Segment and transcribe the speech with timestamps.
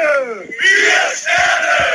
[0.00, 0.46] Sterne!
[0.46, 1.89] Vier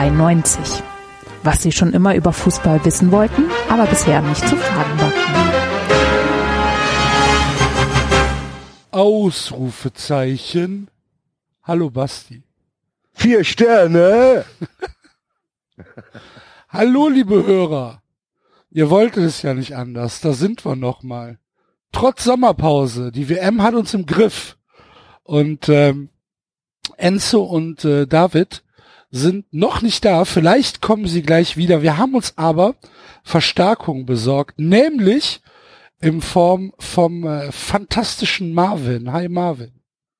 [0.00, 0.82] 93.
[1.42, 5.12] Was Sie schon immer über Fußball wissen wollten, aber bisher nicht zu fragen war.
[8.92, 10.88] Ausrufezeichen.
[11.62, 12.42] Hallo Basti.
[13.12, 14.46] Vier Sterne.
[16.70, 18.00] Hallo liebe Hörer.
[18.70, 20.22] Ihr wolltet es ja nicht anders.
[20.22, 21.38] Da sind wir noch mal.
[21.92, 23.12] Trotz Sommerpause.
[23.12, 24.56] Die WM hat uns im Griff.
[25.24, 26.08] Und ähm,
[26.96, 28.64] Enzo und äh, David
[29.10, 30.24] sind noch nicht da.
[30.24, 31.82] Vielleicht kommen sie gleich wieder.
[31.82, 32.76] Wir haben uns aber
[33.22, 35.40] Verstärkung besorgt, nämlich
[36.00, 39.12] in Form vom äh, fantastischen Marvin.
[39.12, 39.72] Hi Marvin.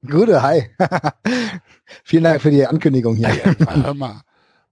[0.07, 0.71] Gute, hi.
[2.05, 3.29] Vielen Dank für die Ankündigung hier.
[3.69, 4.23] Hör mal.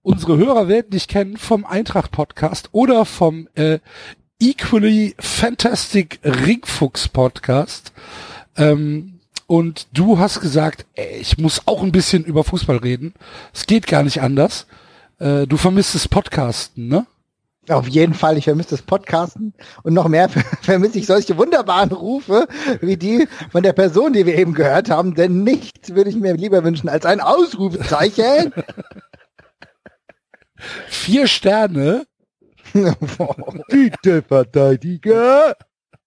[0.01, 3.79] Unsere Hörer werden dich kennen vom Eintracht Podcast oder vom äh,
[4.39, 7.91] Equally Fantastic Ringfuchs Podcast.
[8.55, 9.18] Ähm,
[9.49, 13.15] und du hast gesagt, ey, ich muss auch ein bisschen über Fußball reden.
[13.51, 14.67] Es geht gar nicht anders.
[15.17, 17.07] Äh, du vermisst das Podcasten, ne?
[17.67, 20.29] Auf jeden Fall, ich vermisse das Podcasten und noch mehr
[20.61, 22.47] vermisse ich solche wunderbaren Rufe
[22.81, 26.35] wie die von der Person, die wir eben gehört haben, denn nichts würde ich mir
[26.35, 28.53] lieber wünschen als ein Ausrufezeichen.
[30.89, 32.05] Vier Sterne.
[33.71, 35.55] Titelverteidiger.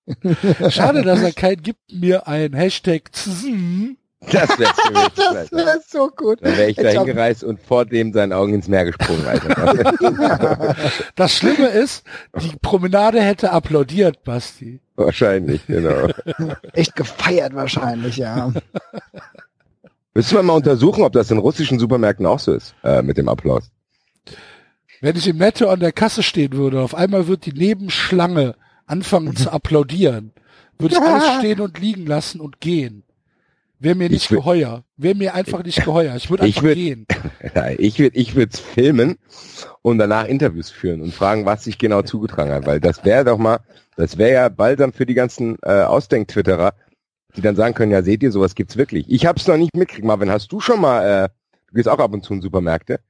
[0.70, 3.96] Schade, dass er keinen gibt mir ein Hashtag Zzzm.
[4.30, 4.72] Das wäre
[5.16, 6.38] Das wäre so gut.
[6.42, 10.76] Dann wäre ich da hingereist und vor dem seinen Augen ins Meer gesprungen, Alter.
[11.16, 12.04] Das Schlimme ist,
[12.40, 14.80] die Promenade hätte applaudiert, Basti.
[14.96, 16.08] Wahrscheinlich, genau.
[16.72, 18.52] Echt gefeiert wahrscheinlich, ja.
[20.14, 23.28] Müssen wir mal untersuchen, ob das in russischen Supermärkten auch so ist, äh, mit dem
[23.28, 23.70] Applaus.
[25.00, 28.54] Wenn ich im Netto an der Kasse stehen würde, auf einmal wird die Nebenschlange
[28.86, 30.32] anfangen zu applaudieren,
[30.78, 33.04] würde ich alles stehen und liegen lassen und gehen.
[33.78, 34.84] Wäre mir nicht geheuer.
[34.96, 36.14] Wäre mir einfach nicht geheuer.
[36.14, 37.06] Ich würde Ich einfach würd- gehen.
[37.78, 39.18] Ich würde ich würd's filmen
[39.82, 43.38] und danach Interviews führen und fragen, was sich genau zugetragen hat, weil das wäre doch
[43.38, 43.58] mal,
[43.96, 46.74] das wäre ja balsam für die ganzen äh, Ausdenk-Twitterer,
[47.36, 49.10] die dann sagen können, ja, seht ihr, sowas gibt's wirklich.
[49.10, 50.06] Ich hab's noch nicht mitgekriegt.
[50.06, 51.28] Marvin, hast du schon mal, äh,
[51.70, 53.00] du gehst auch ab und zu in Supermärkte,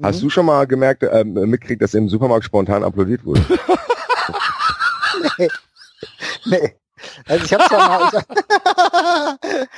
[0.00, 3.42] hast du schon mal gemerkt, äh, mitgekriegt, dass im Supermarkt spontan applaudiert wurde?
[6.46, 6.74] Nee.
[7.26, 8.10] Also ich habe zwar mal,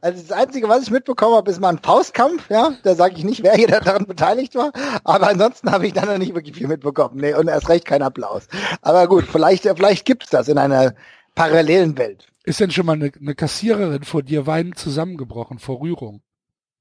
[0.00, 2.74] also das Einzige, was ich mitbekommen habe, ist mal ein Faustkampf, ja.
[2.82, 4.72] Da sage ich nicht, wer hier daran beteiligt war.
[5.04, 7.16] Aber ansonsten habe ich dann noch nicht wirklich viel mitbekommen.
[7.20, 8.48] Nee, und erst recht kein Applaus.
[8.82, 10.94] Aber gut, vielleicht, vielleicht gibt's das in einer
[11.34, 12.28] parallelen Welt.
[12.44, 16.22] Ist denn schon mal eine, eine Kassiererin vor dir weinend zusammengebrochen vor Rührung?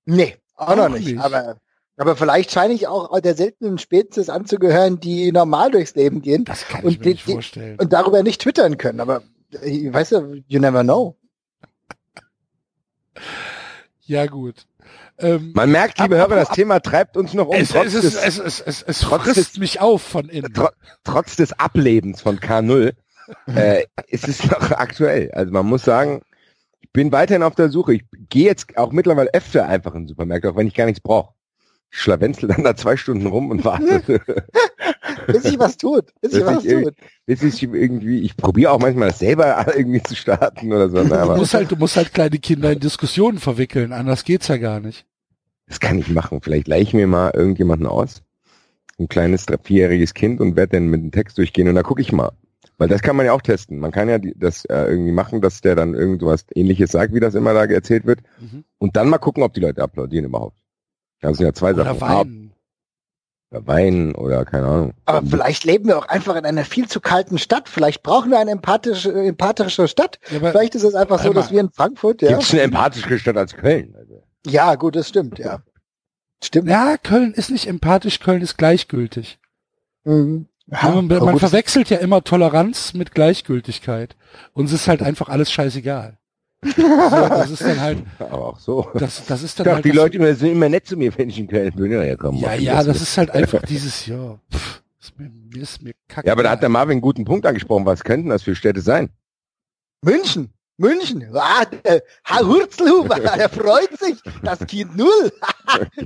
[0.06, 1.08] Nee, auch, Auch noch nicht.
[1.08, 1.20] nicht.
[1.20, 1.58] Aber,
[1.98, 6.68] aber vielleicht scheine ich auch der seltenen Spezies anzugehören, die normal durchs Leben gehen Das
[6.68, 7.80] kann Und ich mir nicht die- vorstellen.
[7.80, 9.00] und darüber nicht twittern können.
[9.00, 9.22] Aber
[9.62, 11.16] äh, weißt du, you never know.
[14.06, 14.66] Ja gut.
[15.18, 18.04] Ähm, Man merkt, liebe Aber- Hörer, das Thema treibt uns noch um, es, trotz, es,
[18.04, 20.54] ist, des, es, es, es, es trotz frisst des- mich auf von innen.
[20.54, 20.68] tro
[21.04, 22.94] trotz des Ablebens von K0
[23.56, 25.32] äh, ist es noch aktuell.
[25.32, 26.22] Also man muss sagen,
[26.82, 27.94] ich bin weiterhin auf der Suche.
[27.94, 31.00] Ich gehe jetzt auch mittlerweile öfter einfach in den Supermarkt, auch wenn ich gar nichts
[31.00, 31.34] brauche.
[31.94, 34.02] Ich schlawenzel dann da zwei Stunden rum und warte,
[35.28, 36.06] Bis sich was tut.
[36.22, 36.96] Bis sich was ich tut.
[37.28, 41.16] bis ich irgendwie, ich probiere auch manchmal das selber irgendwie zu starten oder so, Du
[41.16, 44.80] aber musst halt, du musst halt kleine Kinder in Diskussionen verwickeln, anders geht's ja gar
[44.80, 45.06] nicht.
[45.68, 46.42] das kann ich machen.
[46.42, 48.24] Vielleicht leih ich mir mal irgendjemanden aus,
[48.98, 52.12] ein kleines vierjähriges Kind und werde dann mit dem Text durchgehen und da gucke ich
[52.12, 52.32] mal.
[52.80, 53.78] Weil das kann man ja auch testen.
[53.78, 57.20] Man kann ja die, das äh, irgendwie machen, dass der dann irgendwas ähnliches sagt, wie
[57.20, 58.22] das immer da erzählt wird.
[58.40, 58.64] Mhm.
[58.80, 60.58] Und dann mal gucken, ob die Leute applaudieren überhaupt.
[61.24, 62.02] Das sind ja zwei Oder Sachen.
[62.02, 62.54] weinen.
[63.52, 64.94] Oder weinen oder keine Ahnung.
[65.06, 67.70] Aber vielleicht leben wir auch einfach in einer viel zu kalten Stadt.
[67.70, 70.20] Vielleicht brauchen wir eine empathische, empathische Stadt.
[70.30, 72.30] Ja, Vielleicht ist es einfach so, dass wir in Frankfurt, ja.
[72.30, 73.96] Gibt's eine empathische Stadt als Köln?
[73.98, 74.24] Also.
[74.46, 75.62] Ja, gut, das stimmt, ja.
[76.44, 76.68] Stimmt.
[76.68, 79.40] Ja, Köln ist nicht empathisch, Köln ist gleichgültig.
[80.04, 80.48] Mhm.
[80.68, 84.16] Ja, man man verwechselt ja immer Toleranz mit Gleichgültigkeit.
[84.54, 86.18] Uns ist halt einfach alles scheißegal.
[86.76, 88.90] So, das ist dann halt, Aber auch so.
[88.96, 90.98] das, das ist Ich dann dachte, halt die das, Leute immer, sind immer nett zu
[90.98, 91.92] mir, wenn ich in Köln bin.
[91.92, 95.30] Ja, ja, komm, Ja, ja, das das ist halt einfach dieses, ja, pff, ist mir,
[95.30, 96.28] mir ist mir kacke.
[96.28, 97.86] Ja, aber da hat der Marvin einen guten Punkt angesprochen.
[97.86, 99.10] Was könnten das für Städte sein?
[100.02, 100.50] München.
[100.78, 101.24] München.
[101.36, 104.18] Ah, der Herr Hurzelhuber, der freut sich.
[104.42, 105.32] Das Kind Null.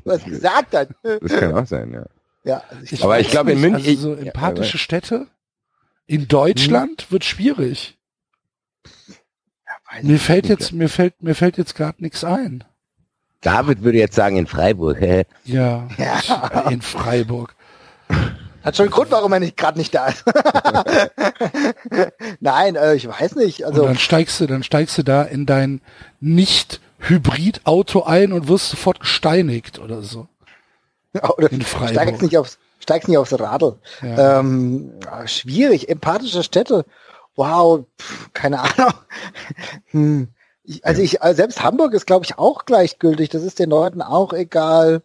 [0.04, 0.90] Was gesagt hat.
[1.04, 2.06] Das kann auch sein, ja.
[2.44, 5.28] Ja, also ich, Aber ich glaube, in München- Also so Ja, empathische Städte
[6.06, 7.98] in Deutschland wird schwierig.
[9.98, 12.64] Weiß Mir fällt jetzt, mir fällt, mir fällt jetzt gerade nichts ein.
[13.42, 15.00] David würde jetzt sagen, in Freiburg.
[15.46, 16.66] Ja, Ja.
[16.70, 17.56] in Freiburg.
[18.64, 20.26] Hat schon einen Grund, warum er nicht gerade nicht da ist.
[22.40, 23.62] Nein, äh, ich weiß nicht.
[23.62, 25.82] Und Also dann steigst du, dann steigst du da in dein
[26.20, 30.28] nicht Hybrid-Auto ein und wirst sofort gesteinigt oder so.
[31.38, 31.90] oder in Freiburg.
[31.92, 33.78] steigst nicht aufs, steigst nicht aufs Radl.
[34.02, 34.40] Ja.
[34.40, 34.92] Ähm,
[35.26, 35.90] schwierig.
[35.90, 36.86] Empathische Städte.
[37.38, 38.94] Wow, pff, keine Ahnung.
[39.92, 40.28] Hm.
[40.64, 43.30] Ich, also ich, also selbst Hamburg ist, glaube ich, auch gleichgültig.
[43.30, 45.02] Das ist den Leuten auch egal.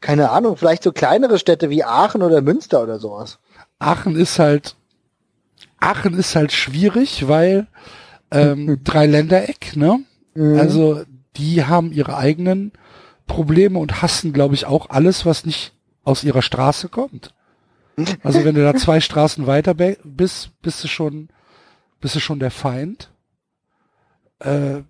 [0.00, 3.38] Keine Ahnung, vielleicht so kleinere Städte wie Aachen oder Münster oder sowas.
[3.78, 4.74] Aachen ist halt,
[5.78, 7.68] Aachen ist halt schwierig, weil
[8.32, 10.00] ähm, Dreiländereck, ne?
[10.34, 10.58] Mhm.
[10.58, 11.02] Also
[11.36, 12.72] die haben ihre eigenen
[13.26, 15.72] Probleme und hassen, glaube ich, auch alles, was nicht
[16.02, 17.32] aus ihrer Straße kommt.
[18.22, 21.28] Also wenn du da zwei Straßen weiter bist, bist du schon,
[22.00, 23.10] bist du schon der Feind.
[24.40, 24.82] Äh,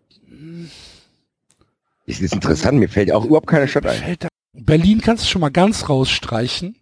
[2.06, 4.17] Das ist interessant, mir fällt auch überhaupt keine Stadt ein.
[4.53, 6.77] Berlin kannst du schon mal ganz rausstreichen.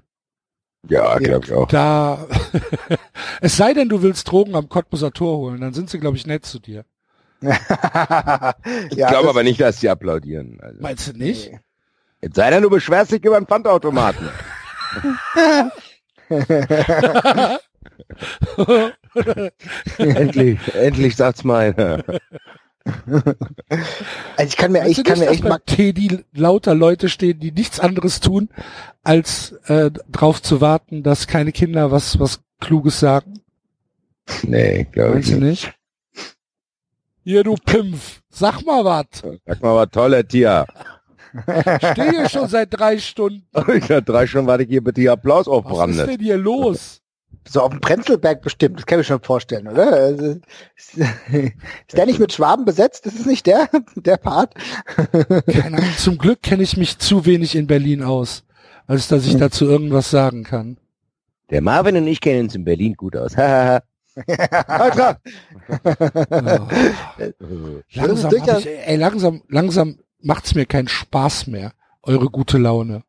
[0.88, 1.68] Ja, glaube ich auch.
[1.68, 2.26] Da,
[3.40, 6.26] es sei denn, du willst Drogen am Cottbuser Tor holen, dann sind sie, glaube ich,
[6.26, 6.84] nett zu dir.
[7.40, 8.54] ja,
[8.90, 10.58] Ich glaube aber nicht, dass sie applaudieren.
[10.60, 10.80] Also.
[10.80, 11.52] Meinst du nicht?
[11.52, 11.60] Nee.
[12.20, 14.28] Jetzt sei denn, du beschwerst dich über einen Pfandautomaten.
[19.98, 22.04] endlich, endlich sagt's mal.
[22.84, 27.38] Also ich kann mir, Meinst ich kann nicht, mir echt mal, Teddy lauter Leute stehen,
[27.38, 28.48] die nichts anderes tun,
[29.04, 33.40] als äh, drauf zu warten, dass keine Kinder was was Kluges sagen?
[34.42, 35.40] Nee, glaube ich nicht.
[35.40, 35.74] nicht?
[37.24, 39.22] Hier, du Pimpf, sag mal was.
[39.46, 40.66] Sag mal, was tolle Tier.
[41.92, 43.46] Stehe hier schon seit drei Stunden.
[43.74, 47.01] Ich sag, drei Stunden warte ich hier bitte Applaus Was ist denn hier los?
[47.48, 49.92] So auf dem Prenzlberg bestimmt, das kann ich mir schon vorstellen, oder?
[49.92, 50.36] Also,
[50.76, 53.06] ist, ist der nicht mit Schwaben besetzt?
[53.06, 54.54] Ist es nicht der, der Part?
[55.50, 58.44] Keine Ahnung, zum Glück kenne ich mich zu wenig in Berlin aus,
[58.86, 60.78] als dass ich dazu irgendwas sagen kann.
[61.50, 63.36] Der Marvin und ich kennen uns in Berlin gut aus.
[63.36, 63.82] Hahaha.
[64.66, 65.20] Alter!
[67.40, 67.80] Oh.
[67.94, 71.72] Langsam, hab durchaus- ich, ey, langsam, langsam macht's mir keinen Spaß mehr,
[72.02, 73.02] eure gute Laune.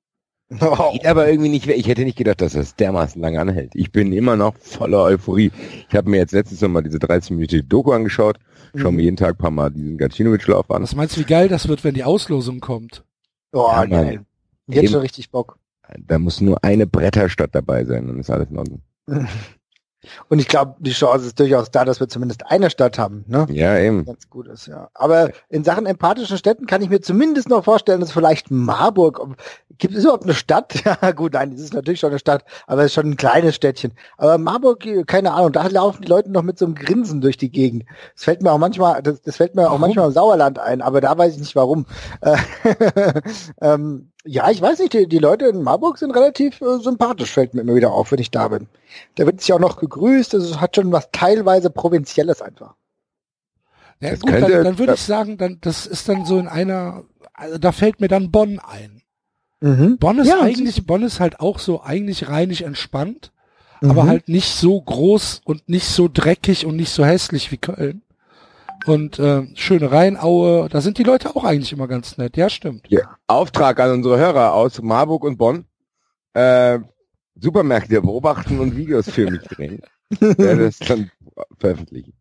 [0.61, 1.77] Oh, Geht aber irgendwie nicht weg.
[1.77, 3.71] Ich hätte nicht gedacht, dass das dermaßen lange anhält.
[3.73, 5.51] Ich bin immer noch voller Euphorie.
[5.89, 8.37] Ich habe mir jetzt letztens noch mal diese 13 Minuten Doku angeschaut.
[8.75, 8.97] Schau Mhm.
[8.97, 10.83] mir jeden Tag ein paar Mal diesen Gacinovic-Lauf an.
[10.83, 13.03] Was meinst du, wie geil das wird, wenn die Auslosung kommt?
[13.51, 13.89] oh Ja, Mann.
[13.89, 14.25] geil.
[14.67, 15.57] Jetzt schon richtig Bock.
[15.99, 18.81] Da muss nur eine Bretterstadt dabei sein, dann ist alles in Ordnung.
[20.27, 23.47] Und ich glaube, die Chance ist durchaus da, dass wir zumindest eine Stadt haben, ne?
[23.49, 24.03] Ja, eben.
[24.03, 24.89] Ganz gut ist, ja.
[24.93, 29.21] Aber in Sachen empathischen Städten kann ich mir zumindest noch vorstellen, dass vielleicht Marburg,
[29.77, 30.73] gibt es überhaupt eine Stadt?
[31.01, 33.55] Ja gut, nein, das ist natürlich schon eine Stadt, aber es ist schon ein kleines
[33.55, 33.93] Städtchen.
[34.17, 37.49] Aber Marburg, keine Ahnung, da laufen die Leute noch mit so einem Grinsen durch die
[37.51, 37.85] Gegend.
[38.15, 41.01] Das fällt mir auch manchmal, das, das fällt mir auch manchmal im Sauerland ein, aber
[41.01, 41.85] da weiß ich nicht warum.
[42.21, 42.37] Äh,
[43.61, 47.53] ähm, ja, ich weiß nicht, die, die Leute in Marburg sind relativ äh, sympathisch, fällt
[47.53, 48.67] mir immer wieder auf, wenn ich da bin.
[49.15, 52.75] Da wird sich auch noch gegrüßt, es hat schon was teilweise Provinzielles einfach.
[53.99, 57.03] Ja, Das gut, dann, dann würde ich sagen, dann, das ist dann so in einer,
[57.33, 59.02] also da fällt mir dann Bonn ein.
[59.63, 59.97] Mhm.
[59.97, 63.31] Bonn ist Ja, eigentlich, Bonn ist halt auch so eigentlich reinig entspannt,
[63.81, 63.91] Mhm.
[63.91, 68.01] aber halt nicht so groß und nicht so dreckig und nicht so hässlich wie Köln.
[68.85, 72.35] Und äh, schöne Rheinaue, da sind die Leute auch eigentlich immer ganz nett.
[72.35, 72.85] Ja, stimmt.
[72.89, 73.15] Ja.
[73.27, 75.63] Auftrag an unsere Hörer aus Marburg und Bonn.
[76.33, 76.79] Äh,
[77.35, 79.81] Supermärkte beobachten und Videos für mich drehen.
[80.19, 81.09] ja, das dann
[81.57, 82.13] veröffentlichen.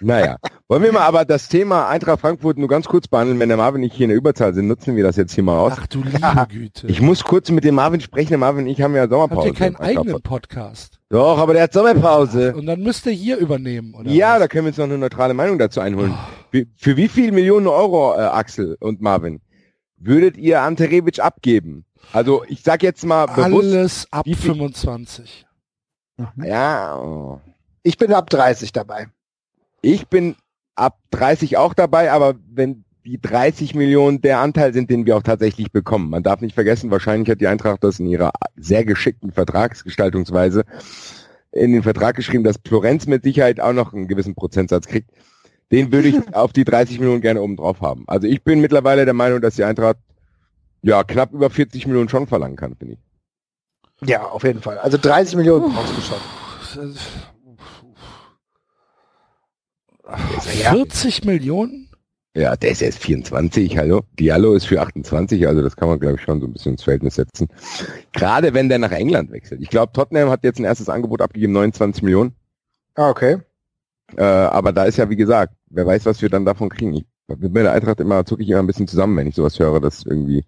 [0.00, 0.36] Naja,
[0.68, 3.38] wollen wir mal aber das Thema Eintracht Frankfurt nur ganz kurz behandeln.
[3.38, 5.58] Wenn der Marvin nicht hier in der Überzahl sind, nutzen wir das jetzt hier mal
[5.58, 5.74] aus.
[5.76, 6.86] Ach du liebe Güte.
[6.88, 8.30] Ich muss kurz mit dem Marvin sprechen.
[8.30, 9.48] Der Marvin und ich haben ja Habt Sommerpause.
[9.48, 10.98] ihr keinen eigenen Podcast?
[11.08, 12.54] Doch, aber der hat Sommerpause.
[12.54, 14.10] Und dann müsst ihr hier übernehmen, oder?
[14.10, 14.40] Ja, was?
[14.40, 16.14] da können wir uns noch eine neutrale Meinung dazu einholen.
[16.50, 19.40] Wie, für wie viel Millionen Euro, äh, Axel und Marvin,
[19.96, 21.84] würdet ihr Ante Rebic abgeben?
[22.12, 25.46] Also ich sag jetzt mal bewusst, Alles ab Wie viel- 25.
[26.42, 27.40] ja, oh.
[27.82, 29.08] Ich bin ab 30 dabei.
[29.82, 30.36] Ich bin
[30.74, 35.22] ab 30 auch dabei, aber wenn die 30 Millionen der Anteil sind, den wir auch
[35.22, 36.10] tatsächlich bekommen.
[36.10, 40.64] Man darf nicht vergessen, wahrscheinlich hat die Eintracht das in ihrer sehr geschickten Vertragsgestaltungsweise
[41.52, 45.10] in den Vertrag geschrieben, dass Florenz mit Sicherheit auch noch einen gewissen Prozentsatz kriegt.
[45.72, 48.04] Den würde ich auf die 30 Millionen gerne oben drauf haben.
[48.06, 49.98] Also ich bin mittlerweile der Meinung, dass die Eintracht
[50.82, 54.08] ja knapp über 40 Millionen schon verlangen kann, finde ich.
[54.08, 54.78] Ja, auf jeden Fall.
[54.78, 56.94] Also 30 Millionen brauchst du schon.
[60.16, 61.88] 40 Millionen?
[62.36, 64.02] Ja, der ist erst 24, hallo.
[64.18, 66.84] Diallo ist für 28, also das kann man, glaube ich, schon so ein bisschen ins
[66.84, 67.48] Verhältnis setzen.
[68.12, 69.60] Gerade wenn der nach England wechselt.
[69.60, 72.34] Ich glaube, Tottenham hat jetzt ein erstes Angebot abgegeben, 29 Millionen.
[72.94, 73.38] Ah, okay.
[74.16, 76.94] Äh, aber da ist ja, wie gesagt, wer weiß, was wir dann davon kriegen.
[76.94, 79.80] Ich, mit der Eintracht immer zucke ich immer ein bisschen zusammen, wenn ich sowas höre,
[79.80, 80.44] dass irgendwie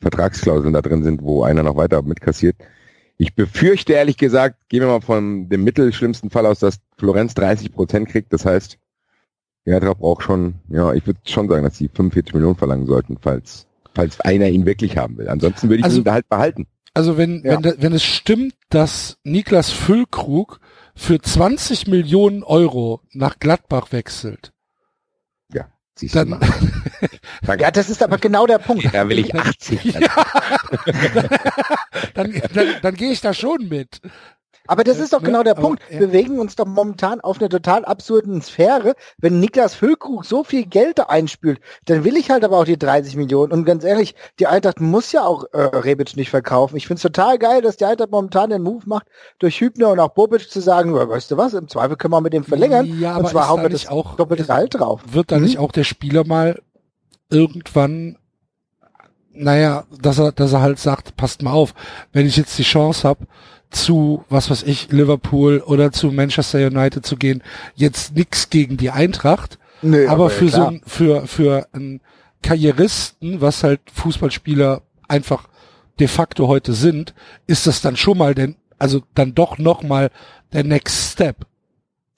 [0.00, 2.56] Vertragsklauseln da drin sind, wo einer noch weiter mitkassiert.
[3.16, 7.72] Ich befürchte ehrlich gesagt, gehen wir mal von dem mittelschlimmsten Fall aus, dass Florenz 30
[7.72, 8.32] Prozent kriegt.
[8.32, 8.78] Das heißt,
[9.72, 13.66] Eintracht braucht schon, ja, ich würde schon sagen, dass sie 45 Millionen verlangen sollten, falls,
[13.94, 15.28] falls einer ihn wirklich haben will.
[15.28, 16.66] Ansonsten würde ich Also- ihn da halt behalten.
[16.92, 17.62] Also wenn, Ja.
[17.62, 20.60] wenn, wenn es stimmt, dass Niklas Füllkrug
[20.94, 24.50] für 20 Millionen Euro nach Gladbach wechselt,
[25.96, 26.40] Siehst du dann, mal.
[27.46, 27.62] Danke.
[27.62, 28.92] Ja, das ist aber genau der Punkt.
[28.92, 29.92] Da will ich 80.
[32.14, 34.00] dann, dann, dann gehe ich da schon mit.
[34.66, 35.26] Aber das ist doch Ne?
[35.26, 35.82] genau der Aber, Punkt.
[35.90, 36.00] ja.
[36.00, 38.94] Wir bewegen uns doch momentan auf einer total absurden Sphäre.
[39.18, 42.78] Wenn Niklas Füllkrug so viel Geld da einspült, dann will ich halt aber auch die
[42.78, 43.52] 30 Millionen.
[43.52, 46.76] Und ganz ehrlich, die Eintracht muss ja auch äh, Rebic nicht verkaufen.
[46.76, 49.06] Ich find's total geil, dass die Eintracht momentan den Move macht,
[49.38, 52.20] durch Hübner und auch Bobic zu sagen, "Ja, weißt du was, im Zweifel können wir
[52.22, 52.86] mit dem verlängern.
[52.98, 55.02] Ja, aber und zwar hauen wir das auch- doppelte Gehalt drauf.
[55.10, 55.42] Wird da Mhm.
[55.44, 56.60] nicht auch der Spieler mal
[57.30, 58.16] irgendwann,
[59.32, 61.74] naja, dass er, dass er halt sagt, passt mal auf,
[62.12, 63.26] wenn ich jetzt die Chance habe,
[63.70, 67.42] zu, was weiß ich, Liverpool oder zu Manchester United zu gehen,
[67.74, 70.68] jetzt nix gegen die Eintracht, Nö, aber für so klar.
[70.68, 72.00] ein, für, für einen
[72.42, 75.48] Karrieristen, was halt Fußballspieler einfach
[75.98, 77.14] de facto heute sind,
[77.46, 80.10] ist das dann schon mal den, also dann doch noch mal
[80.52, 81.46] der Next Step.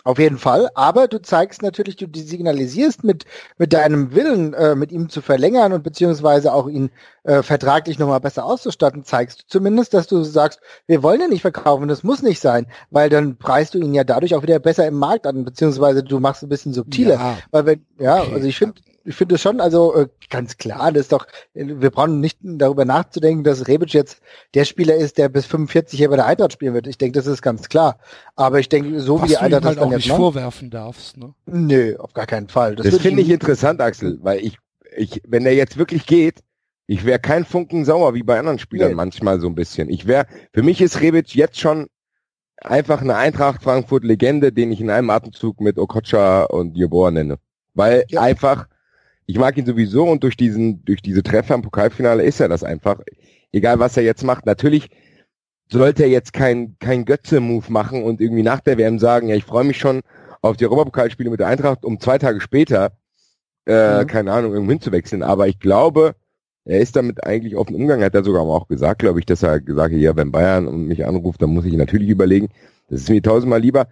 [0.07, 3.25] Auf jeden Fall, aber du zeigst natürlich, du signalisierst mit,
[3.59, 6.91] mit deinem Willen, äh, mit ihm zu verlängern und beziehungsweise auch ihn
[7.25, 11.43] äh, vertraglich nochmal besser auszustatten, zeigst du zumindest, dass du sagst, wir wollen ihn nicht
[11.43, 14.87] verkaufen, das muss nicht sein, weil dann preist du ihn ja dadurch auch wieder besser
[14.87, 17.15] im Markt an, beziehungsweise du machst ein bisschen subtiler.
[17.15, 17.39] Ja.
[17.51, 18.35] Weil wenn, ja, Okay.
[18.35, 21.91] also ich finde, ich finde es schon, also äh, ganz klar, das ist doch, wir
[21.91, 24.21] brauchen nicht darüber nachzudenken, dass Rebic jetzt
[24.55, 26.87] der Spieler ist, der bis 45 hier bei der Eintracht spielen wird.
[26.87, 27.99] Ich denke, das ist ganz klar.
[28.35, 29.99] Aber ich denke, so wie Was die du ihm Eintracht das halt dann auch jetzt
[29.99, 31.35] nicht macht, vorwerfen darfst, ne?
[31.47, 32.75] Nö, auf gar keinen Fall.
[32.77, 34.59] Das würde finde ich interessant, Axel, weil ich,
[34.97, 36.41] ich, wenn der jetzt wirklich geht,
[36.89, 38.95] ich wäre kein Funken sauer wie bei anderen Spielern Nee.
[38.95, 39.89] manchmal so ein bisschen.
[39.89, 41.89] Ich wäre, für mich ist Rebic jetzt schon
[42.59, 47.39] einfach eine Eintracht Frankfurt Legende, den ich in einem Atemzug mit Okocha und Jeboa nenne.
[47.75, 48.23] Weil Ja.
[48.23, 48.67] einfach,
[49.27, 52.63] ich mag ihn sowieso und durch diesen, durch diese Treffer im Pokalfinale ist er das
[52.65, 53.01] einfach.
[53.53, 54.47] Egal was er jetzt macht.
[54.47, 54.89] Natürlich
[55.69, 59.45] sollte er jetzt kein, kein Götze-Move machen und irgendwie nach der WM sagen, ja, ich
[59.45, 60.03] freue mich schon
[60.43, 62.93] auf die Europapokalspiele mit der Eintracht, um zwei Tage später,
[63.67, 64.07] äh, Mhm.
[64.07, 65.23] keine Ahnung, irgendwo hinzuwechseln.
[65.23, 66.15] Aber ich glaube,
[66.65, 69.43] er ist damit eigentlich auf den Umgang, hat er sogar auch gesagt, glaube ich, dass
[69.43, 72.49] er gesagt hat, ja, wenn Bayern mich anruft, dann muss ich natürlich überlegen.
[72.89, 73.89] Das ist mir tausendmal lieber.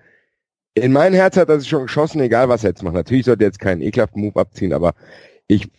[0.74, 2.94] In mein Herz hat er sich schon geschossen, egal was er jetzt macht.
[2.94, 4.94] Natürlich sollte er jetzt keinen ekelhaften Move abziehen, aber
[5.46, 5.70] ich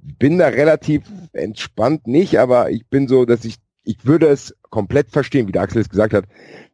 [0.00, 1.02] bin da relativ
[1.32, 5.62] entspannt nicht, aber ich bin so, dass ich, ich würde es komplett verstehen, wie der
[5.62, 6.24] Axel es gesagt hat.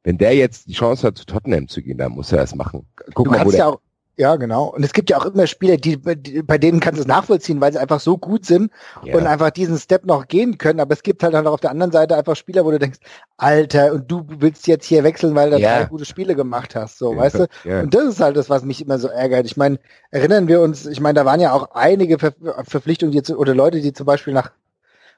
[0.04, 2.86] Wenn der jetzt die Chance hat, zu Tottenham zu gehen, dann muss er es machen.
[3.14, 3.80] Guck Du mal, wo der, ja auch,
[4.16, 4.66] ja genau.
[4.66, 7.60] Und es gibt ja auch immer Spieler, die, die bei denen kannst du es nachvollziehen,
[7.60, 8.70] weil sie einfach so gut sind
[9.02, 9.14] Ja.
[9.16, 10.80] und einfach diesen Step noch gehen können.
[10.80, 12.98] Aber es gibt halt dann auch auf der anderen Seite einfach Spieler, wo du denkst,
[13.36, 15.80] Alter, und du willst jetzt hier wechseln, weil du Ja.
[15.80, 17.46] drei gute Spiele gemacht hast, so, Ja, weißt du?
[17.82, 19.46] Und das ist halt das, was mich immer so ärgert.
[19.46, 19.78] Ich meine,
[20.10, 22.32] erinnern wir uns, ich meine, da waren ja auch einige Ver
[22.66, 24.52] Verpflichtungen die zu, oder Leute, die zum Beispiel nach,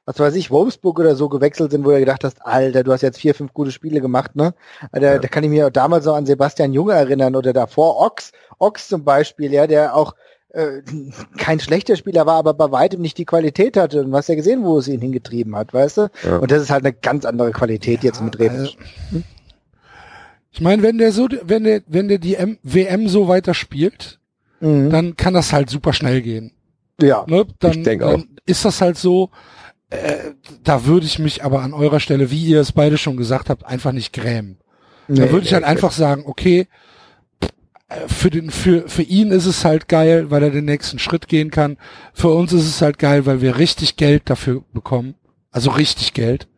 [0.06, 3.02] was weiß ich, Wolfsburg oder so gewechselt sind, wo du gedacht hast, Alter, du hast
[3.02, 4.54] jetzt vier, fünf gute Spiele gemacht, ne?
[4.92, 5.18] Da, Ja.
[5.18, 8.88] da kann ich mich auch damals so an Sebastian Junge erinnern oder davor Ox, Ox
[8.88, 10.14] zum Beispiel, ja, der auch
[10.54, 10.80] äh,
[11.38, 14.02] kein schlechter Spieler war, aber bei weitem nicht die Qualität hatte.
[14.04, 16.08] Und hast ja gesehen, wo es ihn hingetrieben hat, weißt du?
[16.24, 16.36] Ja.
[16.38, 18.76] Und das ist halt eine ganz andere Qualität jetzt mit Rebic.
[19.12, 19.22] Äh,
[20.52, 24.18] ich meine, wenn der so, wenn der, wenn der die M WM so weiterspielt,
[24.60, 24.88] Mhm.
[24.88, 26.52] dann kann das halt super schnell gehen.
[26.98, 27.24] Ja.
[27.26, 27.44] Ne?
[27.58, 29.28] Dann, Ich denk dann ist das halt so.
[29.90, 30.32] Äh,
[30.64, 33.64] da würde ich mich aber an eurer Stelle, wie ihr es beide schon gesagt habt,
[33.64, 34.58] einfach nicht grämen.
[35.08, 36.66] da Nee, würde ich halt nee, einfach sagen, okay,
[37.88, 41.28] äh, für den, für, für ihn ist es halt geil, weil er den nächsten Schritt
[41.28, 41.76] gehen kann.
[42.12, 45.14] Für uns ist es halt geil, weil wir richtig Geld dafür bekommen.
[45.52, 46.48] Also richtig Geld.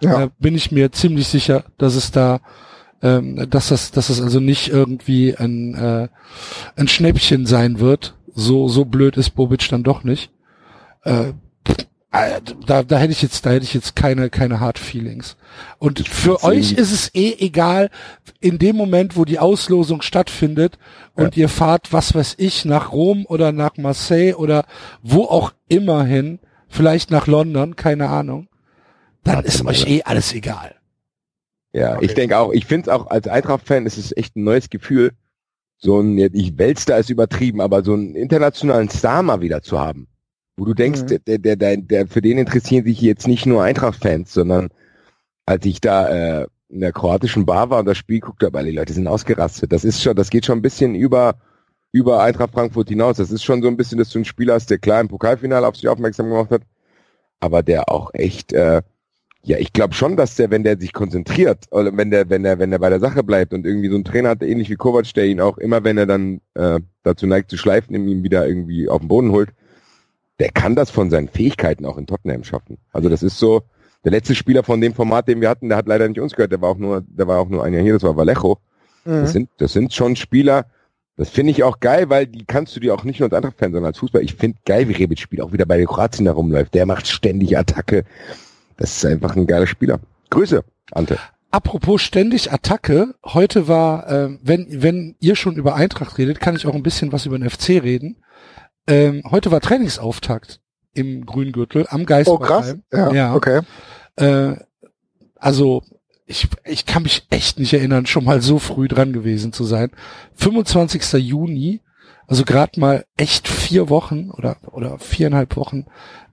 [0.00, 0.18] Ja.
[0.18, 2.40] Da bin ich mir ziemlich sicher, dass es da,
[3.00, 6.08] ähm, dass das, dass es also nicht irgendwie ein, äh,
[6.76, 8.14] ein Schnäppchen sein wird.
[8.34, 10.30] So, so blöd ist Bobic dann doch nicht.
[11.04, 11.32] äh,
[12.66, 15.36] da, da hätte ich jetzt, da hätte ich jetzt keine, keine Hard Feelings.
[15.78, 17.90] Und für euch ist es eh egal,
[18.40, 20.78] in dem Moment, wo die Auslosung stattfindet
[21.14, 24.64] und ihr fahrt, was weiß ich, nach Rom oder nach Marseille oder
[25.02, 28.48] wo auch immer hin, vielleicht nach London, keine Ahnung,
[29.24, 30.74] dann Warte ist euch eh alles egal.
[31.72, 32.04] Ja, Okay.
[32.06, 35.12] ich denke auch, ich finde es auch als Eintracht-Fan ist es echt ein neues Gefühl,
[35.78, 39.80] so ein, jetzt- ich Weltstar ist übertrieben, aber so einen internationalen Star mal wieder zu
[39.80, 40.06] haben.
[40.56, 41.18] Wo du denkst, Mhm.
[41.26, 44.68] der, der, der, der, für den interessieren sich jetzt nicht nur Eintracht-Fans, sondern
[45.46, 48.70] als ich da äh, in der kroatischen Bar war und das Spiel guckte, aber die
[48.70, 49.72] Leute sind ausgerastet.
[49.72, 51.36] Das ist schon, das geht schon ein bisschen über
[51.92, 53.18] über Eintracht Frankfurt hinaus.
[53.18, 55.66] Das ist schon so ein bisschen, dass du einen Spieler hast, der klar im Pokalfinale
[55.66, 56.62] auf sich aufmerksam gemacht hat,
[57.40, 58.82] aber der auch echt äh,
[59.44, 62.58] ja, ich glaube schon, dass der, wenn der sich konzentriert, oder wenn der, wenn der,
[62.58, 65.12] wenn der bei der Sache bleibt und irgendwie so ein Trainer hat, ähnlich wie Kovac,
[65.14, 68.88] der ihn auch immer, wenn er dann äh, dazu neigt zu schleifen, ihn wieder irgendwie
[68.88, 69.50] auf den Boden holt,
[70.38, 72.78] der kann das von seinen Fähigkeiten auch in Tottenham schaffen.
[72.92, 73.62] Also das ist so,
[74.04, 76.52] der letzte Spieler von dem Format, den wir hatten, der hat leider nicht uns gehört,
[76.52, 78.58] der war auch nur, der war auch nur ein Jahr hier, das war Vallejo.
[79.04, 79.32] Das Mhm.
[79.32, 80.66] sind, das sind schon Spieler,
[81.16, 83.72] das finde ich auch geil, weil die kannst du dir auch nicht nur als Eintracht-Fan,
[83.72, 84.22] sondern als Fußball.
[84.22, 86.74] Ich finde geil, wie Rebic spielt, auch wieder bei Kroatien herumläuft.
[86.74, 88.04] Der macht ständig Attacke.
[88.76, 90.00] Das ist einfach ein geiler Spieler.
[90.30, 91.18] Grüße, Ante.
[91.52, 96.66] Apropos ständig Attacke, heute war, ähm, wenn, wenn ihr schon über Eintracht redet, kann ich
[96.66, 98.16] auch ein bisschen was über den FC reden.
[98.86, 100.60] Ähm, heute war Trainingsauftakt
[100.92, 102.46] im Grüngürtel am Oh, Geisbergheim.
[102.46, 102.76] krass.
[102.92, 103.34] Ja, Ja.
[103.34, 103.60] okay.
[104.16, 104.56] Äh,
[105.36, 105.82] also
[106.26, 109.90] ich, ich kann mich echt nicht erinnern, schon mal so früh dran gewesen zu sein.
[110.36, 111.12] 25.
[111.14, 111.80] Juni,
[112.26, 115.84] also gerade mal echt vier Wochen oder oder viereinhalb Wochen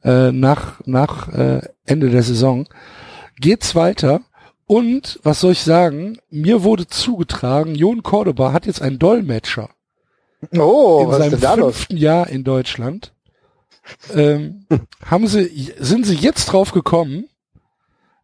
[0.04, 2.68] äh, nach nach äh, Ende der Saison
[3.40, 4.22] geht's weiter.
[4.66, 6.20] Und was soll ich sagen?
[6.30, 9.70] Mir wurde zugetragen, Jon Cordoba hat jetzt einen Dolmetscher
[10.58, 11.76] Oh, in was ist seinem denn da los?
[11.76, 13.14] fünften Jahr in Deutschland.
[14.14, 14.66] Ähm,
[15.06, 17.26] haben sie, sind sie jetzt drauf gekommen,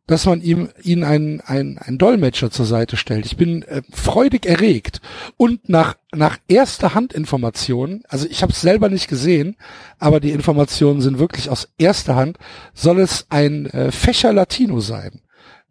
[0.08, 3.26] dass man ihm ihnen einen, einen, einen Dolmetscher zur Seite stellt.
[3.26, 5.02] Ich bin äh, freudig erregt.
[5.36, 9.58] Und nach, nach erster Handinformationen, also ich habe es selber nicht gesehen,
[10.00, 12.38] aber die Informationen sind wirklich aus erster Hand,
[12.74, 15.22] soll es ein äh, Fächer Latino sein,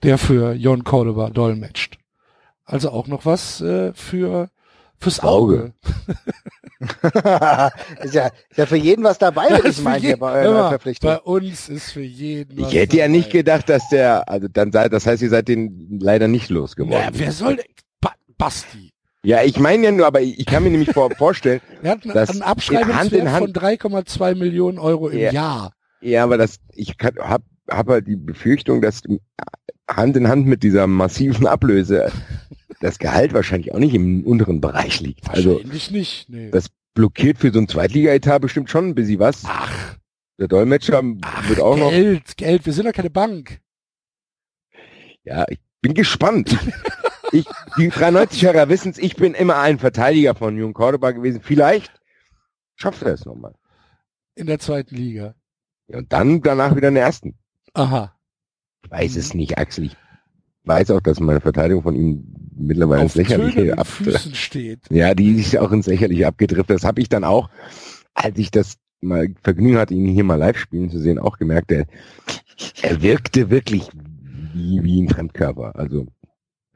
[0.03, 1.99] der für Jon Cordoba dolmetscht.
[2.67, 4.51] Also auch noch was äh, für
[4.99, 5.73] fürs Auge.
[8.03, 10.11] ist, ja, ist ja für jeden was dabei, wenn Das ich ist meine, für hier
[10.11, 11.11] je- bei eurer Immer, Verpflichtung.
[11.11, 12.61] Bei uns ist für jeden.
[12.61, 13.39] was Ich hätte ja nicht dabei.
[13.39, 17.01] gedacht, dass der, also dann sei, das heißt, ihr seid den leider nicht losgeworden.
[17.01, 17.65] Ja, wer soll denn?
[18.01, 18.93] Ba Basti.
[19.23, 22.15] Ja, ich meine ja nur, aber ich, kann mir nämlich vor, vorstellen, Er hat einen,
[22.15, 25.33] Das einen Hand Abschreibungswert in Hand- von 3,2 Millionen Euro im Ja.
[25.33, 25.73] Jahr.
[26.01, 29.01] ja, aber das, ich kann, hab, hab halt die Befürchtung, dass
[29.89, 32.11] Hand in Hand mit dieser massiven Ablöse
[32.81, 35.29] das Gehalt wahrscheinlich auch nicht im unteren Bereich liegt.
[35.31, 36.29] Also nicht.
[36.29, 36.51] Nee.
[36.51, 39.43] das blockiert für so ein Zweitliga-Etat bestimmt schon ein bisschen was.
[39.47, 39.97] Ach,
[40.39, 41.91] Der Dolmetscher ach wird auch noch.
[41.91, 42.67] Geld, Geld.
[42.67, 43.61] Wir sind doch keine Bank.
[45.25, 46.57] Ja, ich bin gespannt.
[47.33, 47.45] Ich,
[47.77, 51.41] die 93-Hörer wissen es, ich bin immer ein Verteidiger von Jung Cordoba gewesen.
[51.43, 51.93] Vielleicht
[52.77, 53.55] schafft er es nochmal.
[54.37, 55.35] In der zweiten Liga.
[55.89, 57.37] Ja, und dann danach wieder in der ersten.
[57.75, 58.16] Aha.
[58.87, 59.87] Ich weiß es nicht, Axel.
[59.87, 59.97] Ich
[60.65, 62.25] weiß auch, dass meine Verteidigung von ihm
[62.57, 63.87] mittlerweile ins Lächerliche ab.
[63.87, 64.81] Füßen steht.
[64.91, 66.77] Ja, die ist auch ins Lächerliche abgedriftet.
[66.77, 67.51] Das habe ich dann auch,
[68.15, 71.73] als ich das mal Vergnügen hatte, ihn hier mal live spielen zu sehen, auch gemerkt,
[71.73, 71.87] er,
[72.83, 73.89] er wirkte wirklich
[74.55, 75.75] wie, wie ein Fremdkörper.
[75.75, 76.07] Also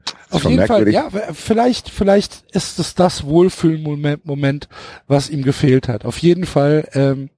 [0.05, 4.69] ist Auf jeden Fall, ja, vielleicht, vielleicht ist es das Wohlfühlmoment, Moment,
[5.07, 6.05] was ihm gefehlt hat.
[6.05, 7.29] Auf jeden Fall ähm,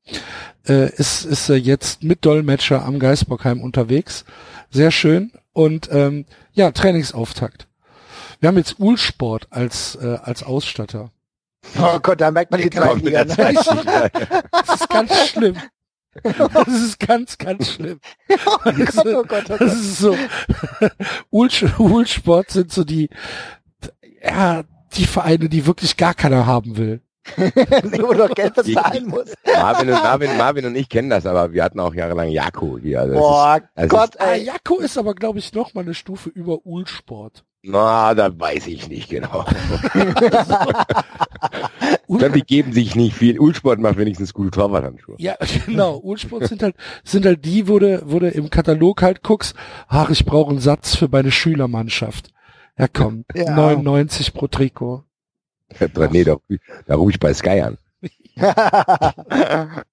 [0.68, 4.26] äh, ist, ist er jetzt mit Dolmetscher am Geisbockheim unterwegs.
[4.74, 5.32] Sehr schön.
[5.54, 7.68] Und ähm, ja, Trainingsauftakt.
[8.40, 11.12] Wir haben jetzt Ulsport als, äh, als Ausstatter.
[11.80, 13.24] Oh Gott, da merkt man die Zweitliga.
[13.24, 14.12] der Ne?
[14.52, 15.56] Das ist ganz schlimm.
[16.24, 18.00] Das ist ganz, ganz schlimm.
[18.46, 19.62] Oh Gott, oh Gott, oh Das Gott.
[19.62, 20.18] ist so.
[21.30, 23.10] Ulsport sind so die,
[24.24, 24.64] ja,
[24.96, 27.02] die Vereine, die wirklich gar keiner haben will.
[27.38, 29.36] Wo du noch Geld bezahlen musst.
[29.46, 33.02] Marvin, und, Marvin, Marvin und ich kennen das, aber wir hatten auch jahrelang Jako hier.
[33.02, 34.44] Also Boah, es Gott, Ah, ey.
[34.44, 37.38] Jakko ist aber, glaube ich, noch mal eine Stufe über Ulsport.
[37.38, 39.46] ist, na, da weiß ich nicht genau.
[42.08, 43.40] Ich glaube, die geben sich nicht viel.
[43.40, 45.16] Ulsport macht wenigstens gute Torwarthandschuhe.
[45.20, 45.98] ja, genau.
[45.98, 49.56] Ulsport sind halt, sind halt die, wo du, wo du im Katalog halt guckst,
[49.88, 52.32] ach, ich brauche einen Satz für meine Schülermannschaft.
[52.78, 53.56] Ja, komm, Ja.
[53.56, 55.04] 99 pro Trikot.
[56.12, 56.38] Nee, da,
[56.86, 57.78] da rufe ich bei Sky an.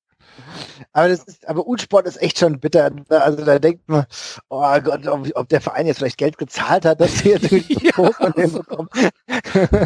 [0.93, 2.91] Aber das ist, aber U-Sport ist echt schon bitter.
[3.09, 4.07] Also da denkt man,
[4.49, 7.81] oh Gott, ob, ob der Verein jetzt vielleicht Geld gezahlt hat, dass wir jetzt die
[7.81, 8.13] Ja.
[8.13, 8.89] Von dem bekommen.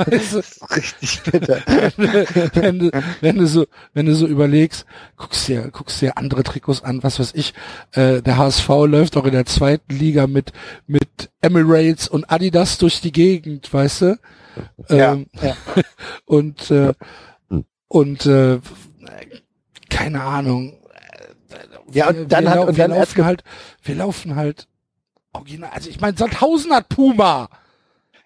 [0.07, 1.59] das ist richtig bitter.
[2.55, 6.83] wenn, du, wenn du so, wenn du so überlegst, guckst dir, guckst dir andere Trikots
[6.83, 7.55] an, was weiß ich,
[7.93, 10.53] äh, der HSV läuft auch in der zweiten Liga mit,
[10.87, 14.19] mit Emirates und Adidas durch die Gegend, weißt du?
[14.89, 15.57] Ja, Ähm, ja.
[16.27, 16.93] und, äh,
[17.89, 18.61] und, äh,
[19.91, 20.79] keine Ahnung.
[21.93, 23.45] Ja, und dann wir, hat- und wir dann laufen halt,
[23.83, 24.67] wir laufen halt
[25.33, 27.49] original, also ich meine, Sandhausen hat Puma.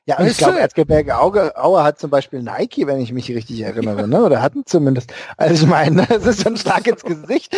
[0.06, 0.58] Ja, und ich glaube?
[0.58, 4.22] Erzgebirge Auge, Aue hat zum Beispiel Nike, wenn ich mich richtig erinnere, ne?
[4.24, 5.12] Oder hatten zumindest.
[5.36, 7.54] Also ich meine, das ist schon stark ins Gesicht.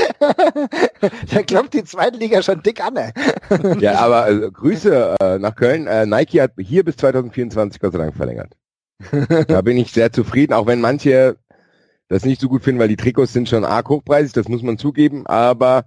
[1.30, 3.12] da klopft die zweite Liga schon dick an, ey.
[3.78, 5.87] Ja, aber also, Grüße äh, nach Köln.
[5.87, 8.56] Äh, Nike hat hier bis 2024 Gott sei Dank verlängert.
[9.48, 11.36] Da bin ich sehr zufrieden, auch wenn manche
[12.08, 14.78] das nicht so gut finden, weil die Trikots sind schon arg hochpreisig, das muss man
[14.78, 15.26] zugeben.
[15.26, 15.86] Aber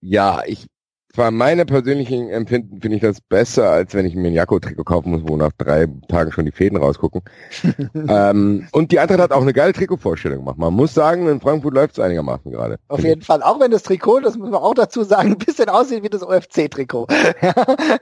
[0.00, 0.66] ja, ich
[1.14, 5.10] zwar meine persönlichen Empfinden finde ich das besser, als wenn ich mir ein Jakko-Trikot kaufen
[5.10, 7.22] muss, wo nach drei Tagen schon die Fäden rausgucken.
[8.08, 10.58] ähm, und die Eintracht hat auch eine geile Trikotvorstellung gemacht.
[10.58, 12.78] Man muss sagen, in Frankfurt läuft es einigermaßen gerade.
[12.88, 13.42] Auf jeden Fall.
[13.42, 16.22] Auch wenn das Trikot, das muss man auch dazu sagen, ein bisschen aussieht wie das
[16.22, 17.06] OFC-Trikot.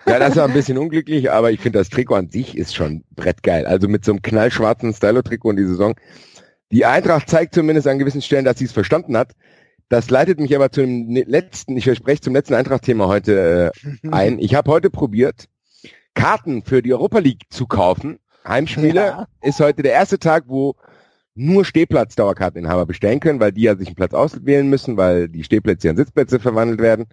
[0.07, 3.05] Ja, das ja ein bisschen unglücklich, aber ich finde das Trikot an sich ist schon
[3.15, 3.67] brettgeil.
[3.67, 5.95] Also mit so einem knallschwarzen Stylo-Trikot in die Saison.
[6.71, 9.33] Die Eintracht zeigt zumindest an gewissen Stellen, dass sie es verstanden hat.
[9.93, 14.39] Das leitet mich aber zum ne- letzten, ich verspreche zum letzten Eintracht-Thema heute äh, ein.
[14.39, 15.51] Ich habe heute probiert,
[16.15, 18.19] Karten für die Europa League zu kaufen.
[18.49, 19.29] Heimspiele Ja.
[19.43, 20.77] ist heute der erste Tag, wo
[21.35, 25.91] nur Stehplatz-Dauerkarteninhaber bestellen können, weil die ja sich einen Platz auswählen müssen, weil die Stehplätze
[25.91, 27.05] in Sitzplätze verwandelt werden.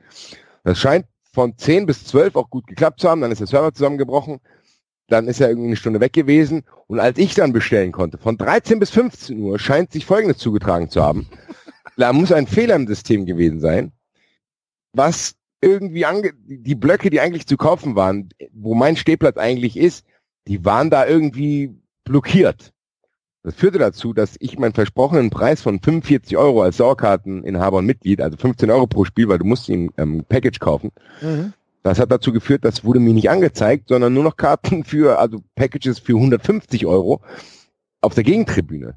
[0.63, 3.19] Das scheint von 10 bis 12 auch gut geklappt zu haben.
[3.19, 4.39] Dann ist der Server zusammengebrochen.
[5.09, 6.63] Dann ist er irgendwie eine Stunde weg gewesen.
[6.87, 10.89] Und als ich dann bestellen konnte, von 13 bis 15 Uhr, scheint sich Folgendes zugetragen
[10.89, 11.27] zu haben.
[11.99, 13.91] Da muss ein Fehler im System gewesen sein,
[14.93, 20.05] was irgendwie ange die Blöcke, die eigentlich zu kaufen waren, wo mein Stehplatz eigentlich ist,
[20.47, 22.71] die waren da irgendwie blockiert.
[23.43, 28.21] Das führte dazu, dass ich meinen versprochenen Preis von 45 Euro als Sauerkarteninhaber und Mitglied,
[28.21, 31.53] also 15 Euro pro Spiel, weil du musst ihn ähm, Package kaufen, Mhm.
[31.83, 35.39] das hat dazu geführt, das wurde mir nicht angezeigt, sondern nur noch Karten für, also
[35.55, 37.21] Packages für 150 Euro
[37.99, 38.95] auf der Gegentribüne.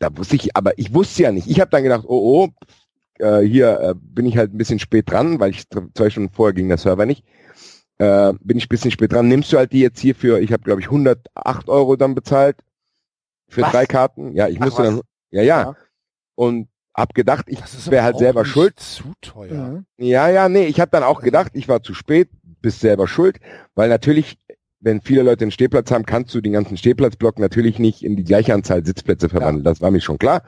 [0.00, 1.46] Da wusste ich, aber ich wusste ja nicht.
[1.46, 2.48] Ich habe dann gedacht, oh
[3.20, 6.32] oh, äh, hier äh, bin ich halt ein bisschen spät dran, weil ich zwei Stunden
[6.32, 7.24] vorher ging der Server nicht.
[7.98, 9.28] Äh, bin ich ein bisschen spät dran.
[9.28, 12.56] Nimmst du halt die jetzt hier für, ich habe glaube ich 108 Euro dann bezahlt
[13.48, 13.72] für Was?
[13.72, 14.34] drei Karten.
[14.34, 14.88] Ja, ich Ach, musste was?
[14.88, 15.76] dann, ja, ja, Ja.
[16.34, 17.60] und hab gedacht, ich
[17.90, 18.80] wäre halt selber nicht schuld.
[18.80, 19.52] Zu teuer.
[19.52, 19.86] Mhm.
[19.98, 23.38] Ja, ja, nee, ich habe dann auch gedacht, ich war zu spät, bist selber schuld,
[23.74, 24.38] weil natürlich,
[24.80, 28.24] wenn viele Leute einen Stehplatz haben, kannst du den ganzen Stehplatzblock natürlich nicht in die
[28.24, 29.64] gleiche Anzahl Sitzplätze verwandeln.
[29.64, 30.42] Das war mir schon klar.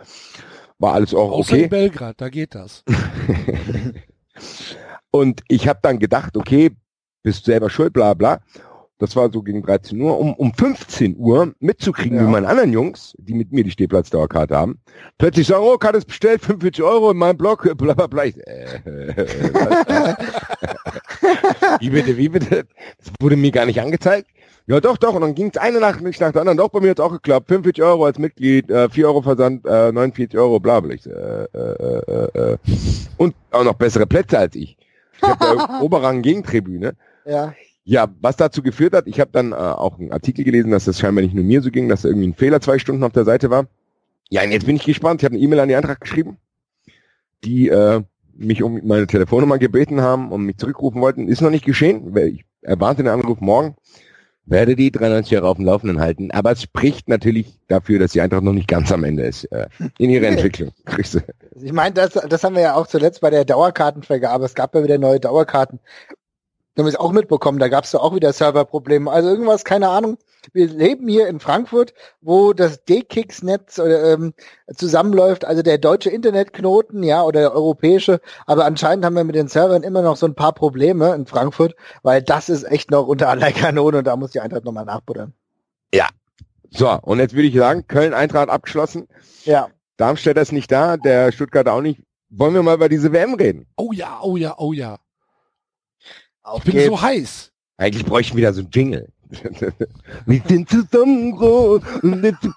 [0.78, 1.68] War alles auch Außer in okay.
[1.68, 2.82] Belgrad, da geht das.
[5.10, 6.70] Und ich habe dann gedacht, okay,
[7.22, 8.40] bist selber schuld, bla bla.
[8.98, 12.26] Das war so gegen 13 Uhr, um, um 15 Uhr mitzukriegen, Ja.
[12.26, 14.78] wie meine anderen Jungs, die mit mir die Stehplatzdauerkarte haben,
[15.18, 18.24] plötzlich sagen, oh, Karte ist bestellt, 45 Euro in meinem Blog, bla bla bla.
[18.26, 18.80] Ich, äh,
[19.54, 20.16] was?
[21.80, 22.66] Wie bitte, wie bitte?
[22.98, 24.28] Das wurde mir gar nicht angezeigt.
[24.66, 25.14] Ja, doch, doch.
[25.14, 26.58] Und dann ging es eine Nachricht nach der anderen.
[26.58, 27.48] Doch, bei mir hat auch geklappt.
[27.48, 30.94] 45 Euro als Mitglied, äh, 4 Euro Versand, äh, 49 Euro, bla bla.
[30.94, 32.58] Ich, äh, äh, äh, äh.
[33.16, 34.76] Und auch noch bessere Plätze als ich.
[35.16, 36.94] Ich habe Oberrang Gegentribüne.
[37.24, 37.54] Ja.
[37.84, 41.00] Ja, was dazu geführt hat, ich habe dann äh, auch einen Artikel gelesen, dass das
[41.00, 43.24] scheinbar nicht nur mir so ging, dass da irgendwie ein Fehler zwei Stunden auf der
[43.24, 43.66] Seite war.
[44.30, 45.20] Ja, und jetzt bin ich gespannt.
[45.20, 46.36] Ich habe eine E-Mail an die Eintracht geschrieben,
[47.42, 48.02] die äh,
[48.34, 51.28] mich um meine Telefonnummer gebeten haben und mich zurückrufen wollten.
[51.28, 52.16] Ist noch nicht geschehen.
[52.16, 53.76] Ich erwarte den Anruf morgen.
[54.44, 56.32] Werde die 93 Jahre auf dem Laufenden halten.
[56.32, 59.68] Aber es spricht natürlich dafür, dass die Eintracht noch nicht ganz am Ende ist äh,
[59.98, 60.72] in ihrer Entwicklung.
[60.84, 61.20] Kriegst du.
[61.62, 64.44] Ich meine, das, das haben wir ja auch zuletzt bei der Dauerkartenvergabe.
[64.44, 65.78] Es gab ja wieder neue Dauerkarten.
[66.74, 69.10] Wir haben es auch mitbekommen, da gab es ja auch wieder Serverprobleme.
[69.10, 70.16] Also irgendwas, keine Ahnung.
[70.52, 74.34] Wir leben hier in Frankfurt, wo das D-Kicks-Netz ähm,
[74.74, 78.20] zusammenläuft, also der deutsche Internetknoten, ja, oder der europäische.
[78.46, 81.74] Aber anscheinend haben wir mit den Servern immer noch so ein paar Probleme in Frankfurt,
[82.02, 85.34] weil das ist echt noch unter aller Kanone und da muss die Eintracht nochmal nachbuddern.
[86.74, 89.06] So, und jetzt würde ich sagen, Köln-Eintracht abgeschlossen.
[89.44, 89.68] Ja.
[89.98, 92.00] Darmstädter ist nicht da, der Stuttgarter auch nicht.
[92.30, 93.66] Wollen wir mal über diese WM reden?
[93.76, 94.98] Oh ja, oh ja, oh ja.
[96.42, 96.86] Auf Ich bin geht's.
[96.86, 97.52] so heiß.
[97.76, 99.12] Eigentlich bräuchten wir da so ein Jingle.
[100.26, 102.48] Wir sind zusammen groß und jetzt.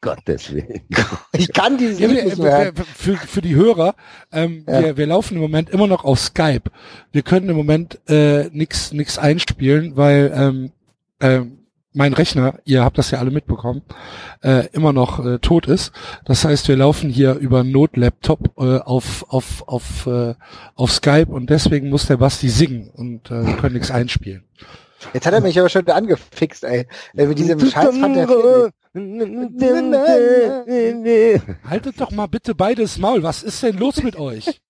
[0.00, 0.80] Gottes Willen.
[1.32, 3.94] ich kann dieses Ja, Lied nicht mehr für, für die Hörer,
[4.32, 4.82] ähm, Ja.
[4.82, 6.70] wir, wir laufen im Moment immer noch auf Skype.
[7.12, 10.72] Wir können im Moment äh, nix nix einspielen, weil ähm,
[11.20, 11.58] ähm,
[11.94, 13.82] mein Rechner, ihr habt das ja alle mitbekommen,
[14.42, 15.92] äh, immer noch äh, tot ist.
[16.24, 20.34] Das heißt, wir laufen hier über Notlaptop äh, auf auf auf äh,
[20.74, 24.42] auf Skype und deswegen muss der Basti singen und äh, wir können nichts einspielen.
[25.12, 26.86] Jetzt hat er mich aber schon wieder angefixt, ey.
[27.14, 27.94] Mit diesem Scheiß
[31.68, 33.22] Haltet doch mal bitte beides Maul.
[33.22, 34.60] Was ist denn los mit euch?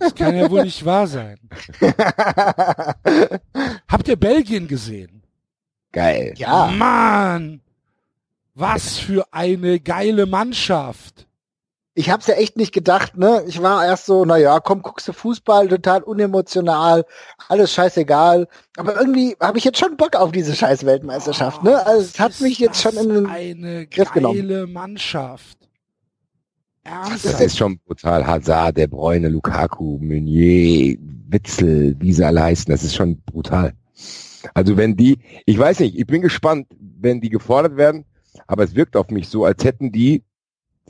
[0.00, 1.38] Das kann ja wohl nicht wahr sein.
[3.88, 5.22] Habt ihr Belgien gesehen?
[5.92, 6.34] Geil.
[6.36, 7.60] Ja, Mann!
[8.54, 11.27] Was für eine geile Mannschaft.
[11.98, 13.42] Ich hab's ja echt nicht gedacht, ne?
[13.48, 17.04] Ich war erst so, na ja, komm, guckst du Fußball, total unemotional,
[17.48, 18.46] alles scheißegal.
[18.76, 21.84] Aber irgendwie habe ich jetzt schon Bock auf diese scheiß Weltmeisterschaft, ne?
[21.84, 24.36] Also es hat mich jetzt das schon in den eine Griff genommen.
[24.36, 25.58] geile Mannschaft.
[26.84, 27.40] Das Ernsthaft?
[27.40, 28.24] ist schon brutal.
[28.24, 30.96] Hazard, Der Bräune, Lukaku, Meunier,
[31.28, 32.70] Witzel, wie sie alle heißen.
[32.70, 33.72] Das ist schon brutal.
[34.54, 38.04] Also wenn die, ich weiß nicht, ich bin gespannt, wenn die gefordert werden,
[38.46, 40.22] aber es wirkt auf mich so, als hätten die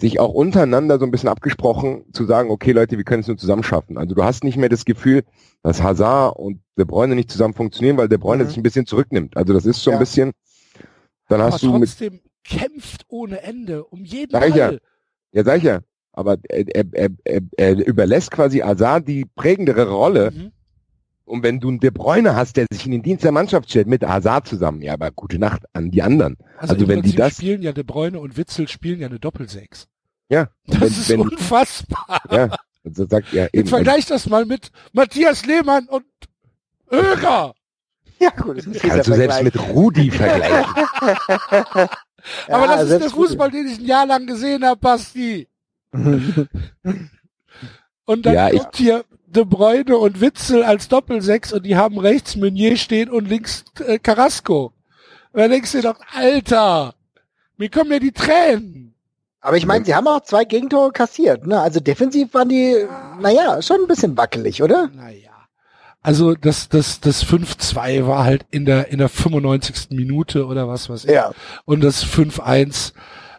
[0.01, 3.37] sich auch untereinander so ein bisschen abgesprochen, zu sagen, okay Leute, wir können es nur
[3.37, 3.99] zusammen schaffen.
[3.99, 5.25] Also du hast nicht mehr das Gefühl,
[5.63, 8.49] dass Hazard und De Bruyne nicht zusammen funktionieren, weil De Bruyne Mhm.
[8.49, 9.37] sich ein bisschen zurücknimmt.
[9.37, 9.99] Also das ist so ein Ja.
[9.99, 10.33] bisschen,
[11.29, 14.73] dann Aber hast du mit, trotzdem kämpft ohne Ende um jeden Sag ja.
[15.33, 15.81] Ja sag ich ja,
[16.13, 20.53] aber er, er, er, er, er überlässt quasi Hazard die prägendere Rolle, Mhm.
[21.29, 23.87] Und wenn du einen De Bruyne hast, der sich in den Dienst der Mannschaft stellt
[23.87, 26.37] mit Hazard zusammen, ja, aber gute Nacht an die anderen.
[26.57, 29.87] Also, Also wenn die das- spielen ja De Bruyne und Witzel spielen ja eine Doppelsechs.
[30.31, 32.21] Ja, Das wenn, ist wenn, unfassbar.
[32.31, 36.05] ja, und so sagt ja Jetzt eben, vergleich das mal mit Matthias Lehmann und
[36.91, 37.55] Öger.
[38.21, 40.75] Ja, gut, das ist kannst du selbst mit Rudi vergleichen.
[42.49, 45.47] Aber das ist der Fußball, den ich ein Jahr lang gesehen habe, Basti.
[45.93, 46.49] Und
[48.27, 52.37] dann Ja, ich- kommt hier De Bruyne und Witzel als Doppelsechs und die haben rechts
[52.37, 54.73] Meunier stehen und links äh, Carrasco.
[55.33, 56.95] Und da denkst du dir doch, Alter,
[57.59, 58.95] mir kommen ja die Tränen.
[59.41, 61.61] Aber ich meine, sie haben auch zwei Gegentore kassiert, ne?
[61.61, 62.87] Also defensiv waren die,
[63.21, 64.91] naja, schon ein bisschen wackelig, oder?
[64.95, 65.31] Naja.
[66.03, 69.91] Also das, das, das 5-2 war halt in der, in der 95.
[69.91, 71.11] Minute oder was weiß ich.
[71.11, 71.33] Ja.
[71.65, 72.93] Und das 5-1,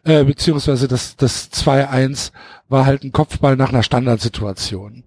[0.03, 2.31] äh, beziehungsweise das, das 2-1
[2.67, 5.03] war halt ein Kopfball nach einer Standardsituation.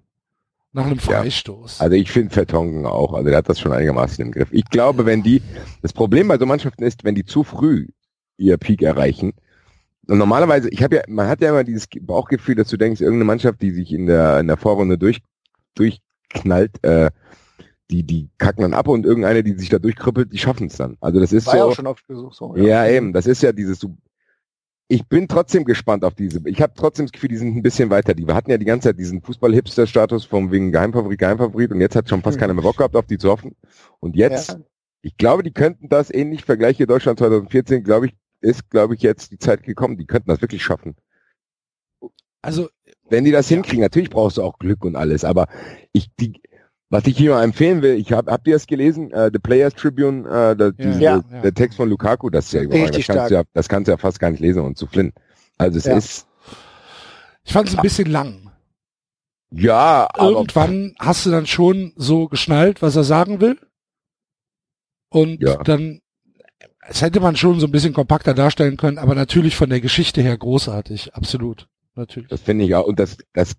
[0.72, 1.20] Nach einem Ja.
[1.20, 1.80] Freistoß.
[1.80, 4.48] Also ich finde Vertongen auch, also der hat das schon einigermaßen im Griff.
[4.52, 5.42] Ich glaube, wenn die,
[5.82, 7.88] das Problem bei so Mannschaften ist, wenn die zu früh
[8.38, 9.32] ihr Peak erreichen,
[10.08, 13.24] und normalerweise, ich habe ja, man hat ja immer dieses Bauchgefühl, dass du denkst, irgendeine
[13.24, 15.20] Mannschaft, die sich in der in der Vorrunde durch
[15.76, 17.10] durchknallt, äh,
[17.90, 20.96] die die kacken dann ab und irgendeine, die sich da durchkrüppelt, die schaffen es dann.
[21.00, 21.68] Also das ist War ja so.
[21.70, 22.56] auch schon oft gesucht so.
[22.56, 23.12] Ja, eben.
[23.12, 23.78] Das ist ja dieses.
[23.78, 23.96] Du,
[24.92, 26.42] ich bin trotzdem gespannt auf diese.
[26.44, 28.12] Ich habe trotzdem das Gefühl, die sind ein bisschen weiter.
[28.12, 31.96] Die wir hatten ja die ganze Zeit diesen Fußball-Hipster-Status vom wegen Geheimfavorit, Geheimfavorit und jetzt
[31.96, 32.40] hat schon fast Hm.
[32.40, 33.56] keiner mehr Bock gehabt, auf die zu hoffen.
[34.00, 34.60] Und jetzt, Ja.
[35.00, 39.32] ich glaube, die könnten das ähnlich vergleiche Deutschland 2014, glaube ich, ist, glaube ich, jetzt
[39.32, 39.96] die Zeit gekommen.
[39.96, 40.94] Die könnten das wirklich schaffen.
[42.42, 42.68] Also,
[43.08, 45.46] Wenn die das hinkriegen, natürlich brauchst du auch Glück und alles, aber
[45.92, 46.40] ich, die,
[46.92, 49.10] was ich hier mal empfehlen will, ich habe, habt ihr das gelesen?
[49.12, 51.24] Äh, The Players Tribune, äh, da, diese, Ja.
[51.32, 51.40] Ja.
[51.40, 52.98] der Text von Lukaku, das ist ja überragend.
[52.98, 55.14] Das kannst, du ja, das kannst du ja fast gar nicht lesen und zu flinnen.
[55.56, 56.26] Also es ist,
[57.44, 58.50] ich fand es ein bisschen lang.
[59.50, 63.58] ja, aber Irgendwann hast du dann schon so geschnallt, was er sagen will.
[65.08, 66.00] Und dann,
[66.86, 70.20] es hätte man schon so ein bisschen kompakter darstellen können, aber natürlich von der Geschichte
[70.20, 71.14] her großartig.
[71.14, 71.68] Absolut.
[71.94, 72.28] Natürlich.
[72.28, 73.54] das finde ich auch, und das, das,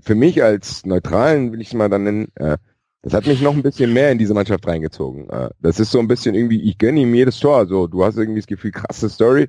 [0.00, 2.56] für mich als Neutralen will ich es mal dann nennen, äh,
[3.02, 5.30] das hat mich noch ein bisschen mehr in diese Mannschaft reingezogen.
[5.30, 8.16] Äh, das ist so ein bisschen irgendwie, ich gönne ihm jedes Tor, so, du hast
[8.16, 9.48] irgendwie das Gefühl, krasse Story.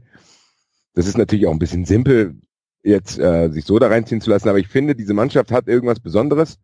[0.93, 2.36] Das ist natürlich auch ein bisschen simpel,
[2.84, 6.00] jetzt äh, sich so da reinziehen zu lassen, aber ich finde, diese Mannschaft hat irgendwas
[6.00, 6.58] Besonderes.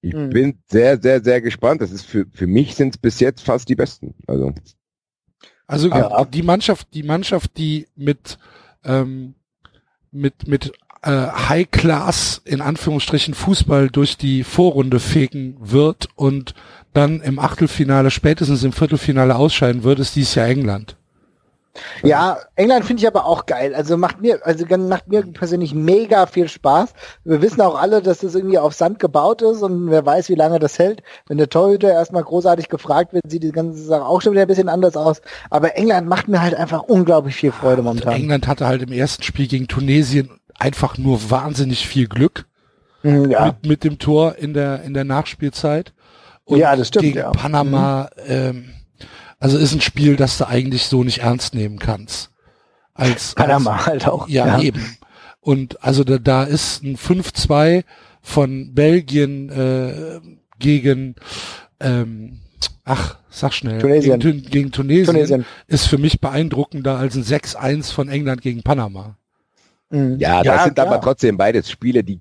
[0.00, 0.30] Ich Mhm.
[0.30, 1.80] bin sehr, sehr, sehr gespannt.
[1.80, 4.14] Das ist für, für mich sind es bis jetzt fast die besten.
[4.26, 4.52] Also,
[5.66, 6.24] Also Ja.
[6.24, 8.38] die Mannschaft, die Mannschaft, die mit
[8.84, 9.34] ähm,
[10.10, 16.54] mit mit äh, High Class in Anführungsstrichen Fußball durch die Vorrunde fegen wird und
[16.92, 20.96] dann im Achtelfinale spätestens im Viertelfinale ausscheiden wird, ist dies Jahr England.
[22.02, 23.74] Ja, England finde ich aber auch geil.
[23.74, 26.92] Also macht mir, also macht mir persönlich mega viel Spaß.
[27.24, 30.34] Wir wissen auch alle, dass das irgendwie auf Sand gebaut ist und wer weiß, wie
[30.34, 31.02] lange das hält.
[31.28, 34.48] Wenn der Torhüter erstmal großartig gefragt wird, sieht die ganze Sache auch schon wieder ein
[34.48, 35.22] bisschen anders aus.
[35.48, 38.12] Aber England macht mir halt einfach unglaublich viel Freude momentan.
[38.12, 40.30] England hatte halt im ersten Spiel gegen Tunesien
[40.62, 42.46] einfach nur wahnsinnig viel Glück
[43.02, 45.92] Mhm, Ja, mit, mit dem Tor in der in der Nachspielzeit.
[46.44, 47.30] Und Ja, das stimmt, Gegen ja.
[47.30, 48.70] Panama, ähm,
[49.38, 52.30] also ist ein Spiel, das du eigentlich so nicht ernst nehmen kannst.
[52.94, 54.28] Als, Panama halt auch.
[54.28, 54.96] Ja, eben.
[55.40, 57.84] Und also da, da ist ein 5-2
[58.20, 60.20] von Belgien äh,
[60.58, 61.16] gegen
[61.80, 62.40] ähm,
[62.84, 64.20] ach, sag schnell, Tunesien.
[64.20, 65.44] Gegen, gegen Tunesien, Tunesien.
[65.66, 69.16] ist für mich beeindruckender als ein 6-1 von England gegen Panama.
[69.92, 70.16] Mhm.
[70.18, 70.88] Ja, das Ja, sind klar.
[70.88, 72.20] aber trotzdem beides Spiele, die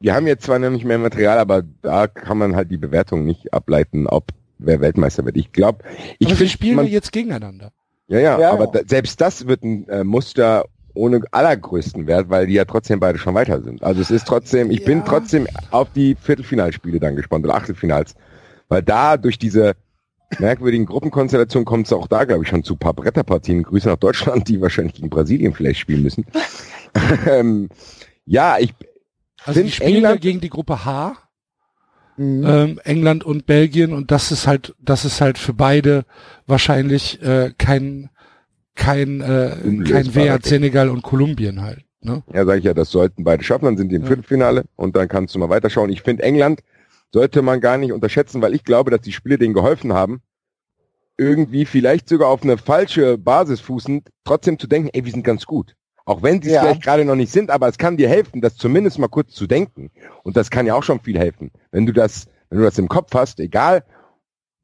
[0.00, 3.24] wir haben jetzt zwar noch nicht mehr Material, aber da kann man halt die Bewertung
[3.24, 4.26] nicht ableiten, ob
[4.58, 5.36] wer Weltmeister wird.
[5.36, 5.82] Ich glaube,
[6.20, 7.72] ich Aber wir finde, spielen man, jetzt gegeneinander.
[8.06, 8.70] ja, ja, Ja, aber ja.
[8.70, 13.18] Da, selbst das wird ein äh, Muster ohne allergrößten Wert, weil die ja trotzdem beide
[13.18, 13.82] schon weiter sind.
[13.82, 15.04] Also es ist trotzdem, ich bin Ja.
[15.04, 18.14] trotzdem auf die Viertelfinalspiele dann gespannt oder Achtelfinals,
[18.68, 19.74] weil da durch diese
[20.38, 23.62] merkwürdigen Gruppenkonstellationen kommt es auch da, glaube ich, schon zu ein paar Bretterpartien.
[23.64, 26.24] Grüße nach Deutschland, die wahrscheinlich gegen Brasilien vielleicht spielen müssen.
[27.26, 27.68] ähm,
[28.24, 28.74] ja, ich
[29.44, 31.16] Also die Sind spielen ja England- gegen die Gruppe H,
[32.16, 32.44] Mhm.
[32.46, 36.04] ähm, England und Belgien und das ist halt, das ist halt für beide
[36.48, 38.10] wahrscheinlich äh, kein
[38.74, 39.56] kein äh,
[39.88, 40.44] kein Wert.
[40.44, 41.84] Senegal und Kolumbien halt.
[42.00, 42.24] Ne?
[42.32, 44.08] Ja, sage ich ja, das sollten beide schaffen, dann sind die im Ja.
[44.08, 45.90] Viertelfinale und dann kannst du mal weiterschauen.
[45.90, 46.60] Ich finde, England
[47.12, 50.20] sollte man gar nicht unterschätzen, weil ich glaube, dass die Spiele denen geholfen haben,
[51.16, 55.44] irgendwie vielleicht sogar auf eine falsche Basis fußend, trotzdem zu denken, ey, wir sind ganz
[55.46, 55.74] gut.
[56.08, 56.62] Auch wenn sie es Ja.
[56.62, 59.46] vielleicht gerade noch nicht sind, aber es kann dir helfen, das zumindest mal kurz zu
[59.46, 59.90] denken.
[60.22, 61.50] Und das kann ja auch schon viel helfen.
[61.70, 63.84] Wenn du das, wenn du das im Kopf hast, egal,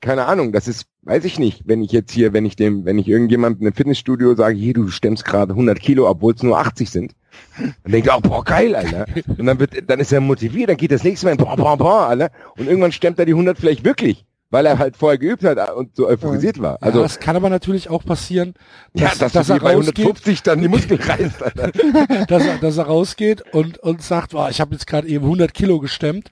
[0.01, 2.99] keine Ahnung, das ist, weiß ich nicht, wenn ich jetzt hier, wenn ich dem, wenn
[2.99, 6.91] ich irgendjemandem im Fitnessstudio sage, hier, du stemmst gerade 100 Kilo, obwohl es nur 80
[6.91, 7.15] sind,
[7.59, 9.05] dann denkt er auch, boah, geil, Alter.
[9.37, 12.07] Und dann wird, dann ist er motiviert, dann geht das nächste Mal, boah, boah, boah,
[12.09, 12.31] Alter.
[12.57, 15.97] Und irgendwann stemmt er die 100 vielleicht wirklich, weil er halt vorher geübt hat und
[15.97, 16.75] so euphorisiert war.
[16.81, 18.55] Also Also, das kann aber natürlich auch passieren,
[18.95, 21.41] ja, dass, dass, dass, du er bei rausgeht, 150 dann die Muskeln reißt,
[22.29, 25.53] dass, er, dass er rausgeht und und sagt, boah, ich habe jetzt gerade eben 100
[25.55, 26.31] Kilo gestemmt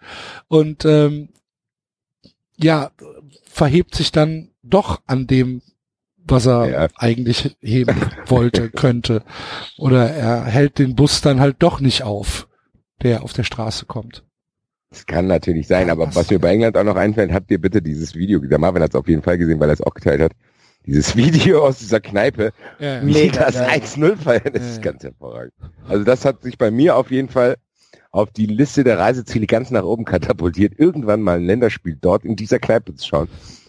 [0.49, 1.31] und ähm,
[2.57, 2.91] ja
[3.45, 5.63] verhebt sich dann doch an dem,
[6.17, 6.89] was er Ja.
[6.97, 7.97] eigentlich heben
[8.27, 9.25] wollte, könnte.
[9.77, 12.47] Oder er hält den Bus dann halt doch nicht auf,
[13.03, 14.23] der auf der Straße kommt.
[14.93, 16.17] Das kann natürlich sein, aber Was?
[16.17, 18.91] was mir bei England auch noch einfällt, habt ihr bitte dieses Video, der Marvin hat
[18.91, 20.33] es auf jeden Fall gesehen, weil er es auch geteilt hat,
[20.87, 23.81] dieses Video aus dieser Kneipe, Ja, wie die Mega das geil.
[23.81, 24.83] 1-0 feiern, das Ja, ist ja.
[24.93, 25.53] ganz hervorragend.
[25.89, 27.57] Also das hat sich bei mir auf jeden Fall
[28.11, 32.37] auf die Liste der Reiseziele ganz nach oben katapultiert, irgendwann mal ein Länderspiel dort in
[32.37, 33.29] dieser Kneipe zu schauen,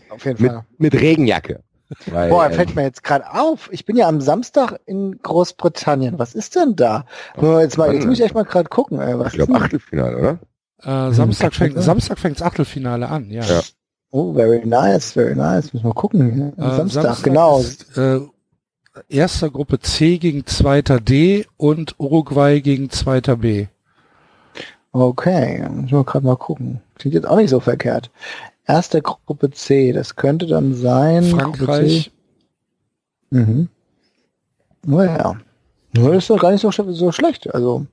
[0.09, 0.65] Auf jeden mit, Fall.
[0.77, 1.61] mit Regenjacke.
[2.07, 3.69] Weil, Boah, ähm, fällt mir jetzt gerade auf.
[3.71, 6.17] Ich bin ja am Samstag in Großbritannien.
[6.17, 7.05] Was ist denn da?
[7.39, 8.99] Nur jetzt mal, jetzt muss ich echt mal gerade gucken.
[8.99, 9.53] Ey, was ich glaube?
[9.55, 10.39] Achtelfinale, oder?
[10.83, 11.83] Äh, Samstag kann fängt.
[11.83, 13.43] Samstag fängt's Achtelfinale an, ja.
[13.43, 13.61] Ja.
[14.11, 15.73] Oh, very nice, very nice.
[15.73, 16.53] Müssen wir gucken.
[16.57, 17.59] Äh, Samstag, genau.
[17.59, 18.19] Ist, äh,
[19.09, 23.67] erster Gruppe C gegen zweiter D und Uruguay gegen zweiter B.
[24.91, 26.81] Okay, müssen wir gerade mal gucken.
[26.95, 28.11] Klingt jetzt auch nicht so verkehrt.
[28.65, 31.23] Erste Gruppe C, das könnte dann sein.
[31.23, 32.11] Frankreich.
[33.31, 33.69] Mhm.
[34.85, 35.37] Naja.
[35.93, 37.53] Nur ist doch gar nicht so, so schlecht.
[37.53, 37.87] Also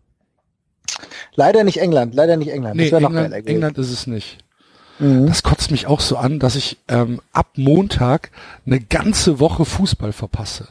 [1.34, 2.76] leider nicht England, leider nicht England.
[2.76, 3.46] nee, das wäre noch England.
[3.46, 4.38] England ist es nicht.
[4.98, 5.26] Mhm.
[5.26, 8.30] Das kotzt mich auch so an, dass ich ähm, ab Montag
[8.66, 10.68] eine ganze Woche Fußball verpasse.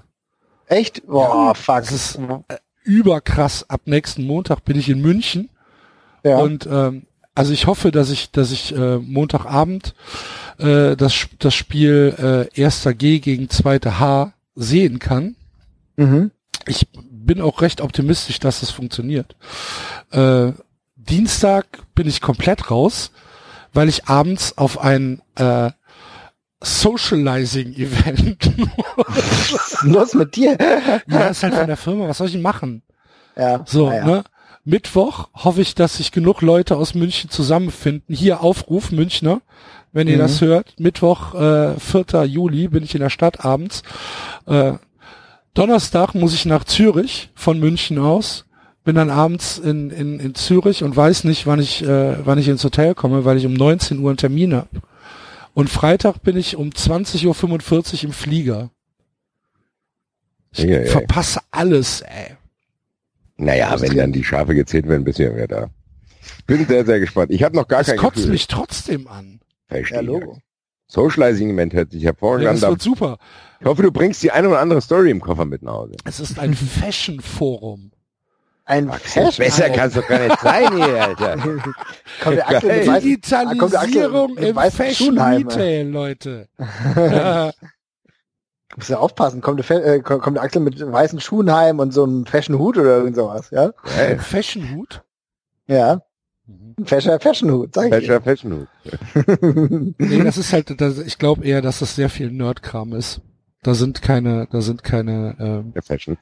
[0.67, 1.05] Echt?
[1.07, 1.77] Boah, fuck.
[1.77, 3.69] Das ist äh, überkrass.
[3.69, 5.49] Ab nächsten Montag bin ich in München
[6.23, 6.37] ja.
[6.37, 9.95] und ähm, also ich hoffe, dass ich, dass ich äh, Montagabend
[10.57, 12.13] äh, das, das Spiel
[12.53, 15.35] äh, erster G gegen zweiter H sehen kann.
[15.95, 16.31] mhm.
[16.67, 19.35] Ich bin auch recht optimistisch, dass das funktioniert.
[20.11, 20.53] Äh,
[20.95, 23.11] Dienstag bin ich komplett raus,
[23.73, 25.71] weil ich abends auf ein äh,
[26.61, 28.51] Socializing-Event.
[28.97, 30.57] Was ist denn los mit dir?
[31.07, 32.07] ja, ist halt von der Firma.
[32.07, 32.81] Was soll ich denn machen?
[33.37, 33.63] Ja.
[33.65, 34.05] So, naja.
[34.05, 34.23] ne?
[34.65, 38.13] Mittwoch hoffe ich, dass sich genug Leute aus München zusammenfinden.
[38.13, 39.41] Hier Aufruf Münchner,
[39.93, 40.19] wenn ihr Mhm.
[40.21, 40.73] das hört.
[40.79, 42.25] Mittwoch, äh, 4.
[42.25, 43.81] Juli bin ich in der Stadt abends.
[44.45, 44.73] Äh,
[45.53, 48.45] Donnerstag muss ich nach Zürich von München aus.
[48.89, 52.47] Bin dann abends in, in, in Zürich und weiß nicht, wann ich, äh, wann ich
[52.47, 54.67] ins Hotel komme, weil ich um 19 Uhr einen Termin habe.
[55.53, 58.71] Und Freitag bin ich um 20.45 Uhr im Flieger.
[60.53, 62.35] Ich Ja, ja, verpasse alles, ey.
[63.37, 65.69] Naja, Das wenn ist dann die Schafe gezählt werden, bist du ja wieder da.
[66.47, 67.29] Bin sehr, sehr gespannt.
[67.29, 68.31] Ich habe noch gar Das kein kotzt Gefühl.
[68.31, 69.39] mich trotzdem an.
[69.67, 69.97] Verstehe.
[69.97, 70.39] Ja, Logo.
[70.87, 72.55] Socializing-Event hört sich hervorragend Ja, an.
[72.55, 73.19] das Da- wird super.
[73.59, 75.95] Ich hoffe, du bringst die eine oder andere Story im Koffer mit nach Hause.
[76.05, 77.91] Es ist ein Fashion-Forum.
[78.69, 79.31] Ein Fashion.
[79.45, 81.37] Besser kann's doch gar nicht sein hier, Alter.
[82.23, 85.17] Kommt der Axel mit weißen- kommt der Digitalisierung im Fashion.
[85.19, 86.47] Retail, Leute.
[86.95, 87.51] ja,
[88.77, 92.03] Musst du aufpassen, kommt der, äh, kommt der Axel mit weißen Schuhen heim und so
[92.03, 93.71] einem Fashion-Hut oder irgend sowas, ja?
[93.95, 94.19] Geil.
[94.19, 95.01] Fashion-Hut.
[95.65, 96.01] Ja.
[96.47, 99.93] Ein Fashion- Fashion-Hut, sag ich Fashion, Fashion dir.
[99.97, 103.21] Nee, das ist halt, das, ich glaube eher, dass das sehr viel Nerdkram ist.
[103.63, 106.17] Da sind keine, da sind keine, ähm, Ja, Fashion.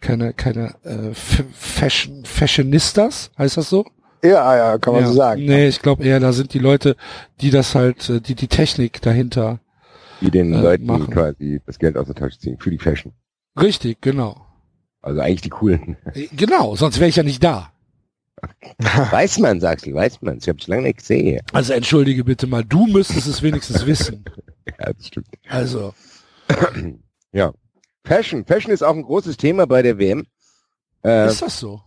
[0.00, 3.84] Keine, keine äh, Fashion, Fashionistas, heißt das so?
[4.22, 5.08] Ja, ja, kann man ja.
[5.08, 5.44] so sagen.
[5.44, 6.96] Nee, ich glaube eher, da sind die Leute,
[7.40, 9.60] die das halt, äh, die die Technik dahinter.
[10.20, 11.10] Die den Äh, Leuten machen.
[11.10, 12.58] quasi das Geld aus der Tasche ziehen.
[12.58, 13.12] Für die Fashion.
[13.60, 14.44] Richtig, genau.
[15.02, 15.96] Also eigentlich die coolen.
[16.14, 17.72] Äh, Genau, sonst wäre ich ja nicht da.
[18.78, 20.38] weiß man, sagst du, weiß man.
[20.38, 21.40] Ich hab's lange nicht gesehen.
[21.52, 24.24] Also entschuldige bitte mal, du müsstest es wenigstens wissen.
[24.78, 25.28] Ja, das stimmt.
[25.48, 25.94] Also,
[27.32, 27.52] Ja.
[28.08, 28.44] Fashion.
[28.44, 30.26] Fashion ist auch ein großes Thema bei der WM.
[31.04, 31.82] Äh, ist das so?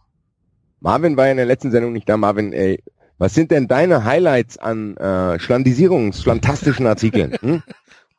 [0.79, 2.15] Marvin war ja in der letzten Sendung nicht da.
[2.17, 2.83] Marvin, ey,
[3.17, 7.37] was sind denn deine Highlights an äh, Schlandisierungs, fantastischen Artikeln?
[7.41, 7.63] Hm?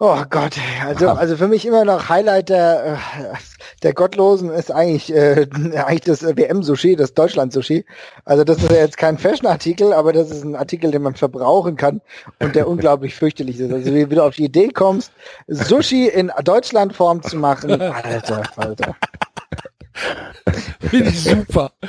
[0.04, 3.36] Oh Gott, also also für mich immer noch Highlight der äh,
[3.84, 5.46] der Gottlosen ist eigentlich äh,
[5.76, 7.84] eigentlich das WM Sushi, das Deutschland Sushi.
[8.24, 11.14] Also das ist ja jetzt kein Fashion Artikel, aber das ist ein Artikel, den man
[11.14, 12.00] verbrauchen kann
[12.40, 13.72] und der unglaublich fürchterlich ist.
[13.72, 15.12] Also wie du auf die Idee kommst,
[15.46, 18.96] Sushi in Deutschlandform zu machen, Alter, Alter.
[20.80, 21.72] Finde ich super.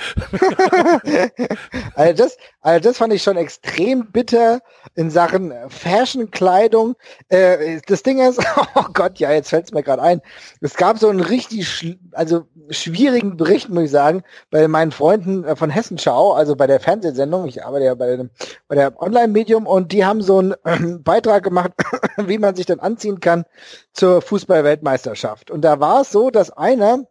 [1.96, 4.62] Also das, also das fand ich schon extrem bitter
[4.96, 6.96] in Sachen Fashion-Kleidung.
[7.30, 8.40] Äh, das Ding ist,
[8.76, 10.22] oh Gott, ja, jetzt fällt es mir gerade ein.
[10.62, 15.44] Es gab so einen richtig, schl- also schwierigen Bericht, muss ich sagen, bei meinen Freunden
[15.44, 17.48] äh, von Hessenschau, also bei der Fernsehsendung.
[17.48, 18.30] Ich arbeite ja bei, dem,
[18.68, 21.72] bei der Online-Medium und die haben so einen äh, Beitrag gemacht,
[22.18, 23.46] wie man sich dann anziehen kann
[23.94, 25.52] zur Fußball-Weltmeisterschaft.
[25.52, 27.06] Und da war es so, dass einer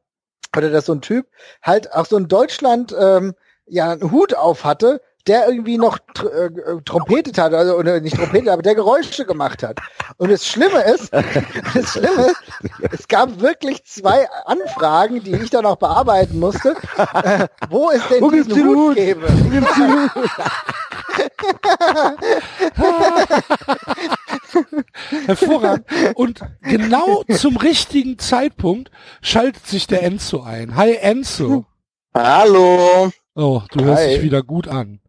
[0.57, 1.26] oder dass so ein Typ
[1.62, 3.34] halt auch so in Deutschland ähm,
[3.66, 8.00] ja einen Hut auf hatte, der irgendwie noch tr äh, äh, trompetet hat, also oder
[8.00, 9.78] nicht trompetet, aber der Geräusche gemacht hat.
[10.16, 11.12] Und das Schlimme ist,
[11.74, 12.42] das Schlimme ist,
[12.90, 18.20] es gab wirklich zwei Anfragen, die ich dann auch bearbeiten musste, äh, wo es denn
[18.20, 18.94] Wo gibt's diesen den Hut Hut?
[18.96, 19.28] gäbe.
[25.27, 25.87] Hervorragend.
[26.15, 28.91] Und genau zum richtigen Zeitpunkt
[29.21, 30.77] schaltet sich der Enzo ein.
[30.77, 31.67] Hi Enzo.
[32.15, 33.11] Hallo.
[33.35, 34.15] Oh, du hörst Hi.
[34.15, 35.01] dich wieder gut an.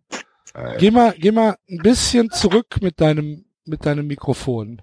[0.54, 4.82] Äh, Geh mal, geh mal ein bisschen zurück mit deinem, mit deinem Mikrofon.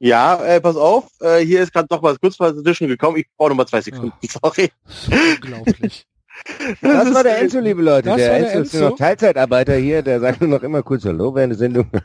[0.00, 3.18] Ja, äh, pass auf, äh, hier ist gerade noch was kurz was dazwischen gekommen.
[3.18, 4.12] Ich brauche noch mal zwei Sekunden.
[4.28, 4.70] Sorry.
[4.84, 6.06] Das ist unglaublich.
[6.80, 8.08] Das war der Enzo, liebe Leute.
[8.08, 8.88] Das der war der Enzo ist Enzo.
[8.90, 11.90] noch Teilzeitarbeiter hier, der sagt nur noch immer kurz Hallo während der Sendung.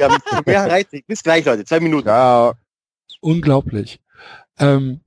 [0.00, 1.06] Ja, mehr reicht nicht.
[1.06, 1.64] Bis gleich, Leute.
[1.64, 2.04] Zwei Minuten.
[2.08, 2.54] Ciao.
[3.20, 4.00] Unglaublich.
[4.58, 5.00] Ähm,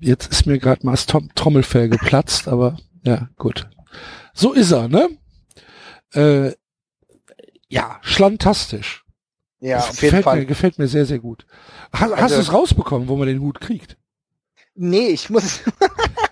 [0.00, 3.68] jetzt ist mir gerade mal das Tom Trommelfell geplatzt, aber ja, gut.
[4.32, 5.08] So ist er, ne?
[6.12, 6.52] Äh,
[7.68, 9.04] ja, schlantastisch.
[9.58, 10.38] Ja, Das auf jeden gefällt Fall.
[10.40, 11.46] Mir, gefällt mir sehr, sehr gut.
[11.92, 13.96] Hast, hast Also- du es rausbekommen, wo man den Hut kriegt?
[14.76, 15.60] Nee, ich muss,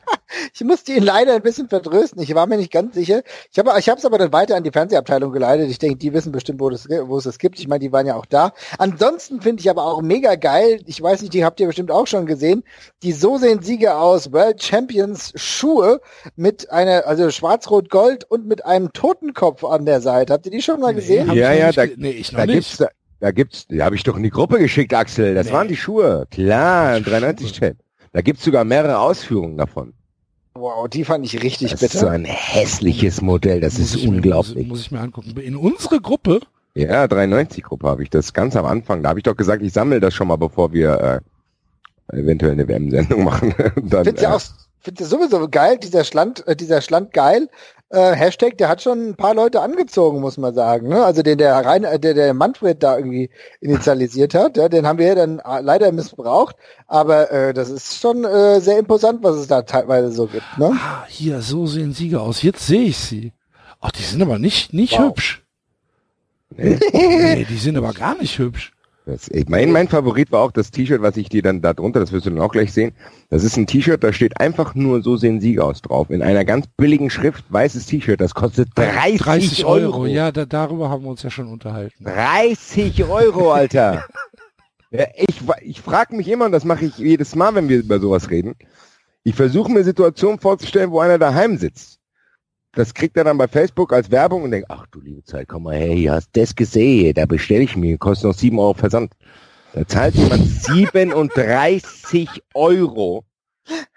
[0.54, 2.22] ich musste ihn leider ein bisschen vertrösten.
[2.22, 3.22] Ich war mir nicht ganz sicher.
[3.52, 5.70] Ich habe, ich habe es aber dann weiter an die Fernsehabteilung geleitet.
[5.70, 7.58] Ich denke, die wissen bestimmt, wo, das, wo es das gibt.
[7.58, 8.52] Ich meine, die waren ja auch da.
[8.78, 10.80] Ansonsten finde ich aber auch mega geil.
[10.86, 12.64] Ich weiß nicht, die habt ihr bestimmt auch schon gesehen.
[13.02, 16.00] Die so sehen Siege aus World Champions Schuhe
[16.36, 20.32] mit einer, also schwarz-rot-gold und mit einem Totenkopf an der Seite.
[20.32, 21.28] Habt ihr die schon mal gesehen?
[21.30, 22.54] ich Ja, ja, da- ge- nee, ich noch Da nicht.
[22.54, 22.88] gibt's, da,
[23.20, 25.34] da gibt's, die habe ich doch in die Gruppe geschickt, Axel.
[25.34, 25.52] Das Nee.
[25.52, 26.26] waren die Schuhe.
[26.30, 27.14] Klar, im Schuhe.
[27.14, 27.76] 93-Chat.
[28.12, 29.94] Da gibt's sogar mehrere Ausführungen davon.
[30.54, 31.94] Wow, die fand ich richtig Das bitter.
[31.94, 34.56] ist so ein hässliches Modell, das Muss ist ich mir- unglaublich.
[34.66, 35.34] Muss, muss ich mir angucken.
[35.40, 36.40] In unsere Gruppe,
[36.74, 39.02] Ja, 93-Gruppe habe ich das ganz am Anfang.
[39.02, 41.22] Da habe ich doch gesagt, ich sammle das schon mal, bevor wir
[42.12, 43.54] äh, eventuell eine WM-Sendung machen.
[43.82, 44.42] Dann, Find's ja äh, auch,
[44.80, 47.48] find's ja sowieso geil, dieser Schland, äh, dieser Schland geil,
[47.92, 51.04] äh, Hashtag, der hat schon ein paar Leute angezogen, muss man sagen, ne?
[51.04, 53.30] Also den der rein, äh, der, der Manfred da irgendwie
[53.60, 58.00] initialisiert hat, ja, den haben wir ja dann äh, leider missbraucht, aber äh, das ist
[58.00, 60.72] schon äh, sehr imposant, was es da teilweise so gibt, ne?
[60.74, 62.42] ah, hier, so sehen Siege aus.
[62.42, 63.32] Jetzt sehe ich sie.
[63.80, 65.08] Ach, die sind aber nicht, nicht Wow.
[65.10, 65.42] hübsch.
[66.56, 68.72] nee, Nee, die sind aber gar nicht hübsch.
[69.04, 71.98] Das, ich mein, mein Favorit war auch das T-Shirt, was ich dir dann da drunter,
[71.98, 72.92] das wirst du dann auch gleich sehen.
[73.30, 76.10] Das ist ein T-Shirt, da steht einfach nur so sehen Siege aus drauf.
[76.10, 79.96] In einer ganz billigen Schrift, weißes T-Shirt, das kostet 30, 30 Euro.
[79.96, 80.06] Euro.
[80.06, 82.04] Ja, da, darüber haben wir uns ja schon unterhalten.
[82.04, 84.04] 30 Euro, Alter.
[84.92, 87.98] ja, ich ich frage mich immer, und das mache ich jedes Mal, wenn wir über
[87.98, 88.54] sowas reden.
[89.24, 91.98] Ich versuche mir Situationen vorzustellen, wo einer daheim sitzt.
[92.74, 95.64] Das kriegt er dann bei Facebook als Werbung und denkt, ach du liebe Zeit, komm
[95.64, 99.12] mal her, hier hast das gesehen, da bestelle ich mir, kostet noch 7 Euro Versand.
[99.74, 103.24] Da zahlt jemand 37 Euro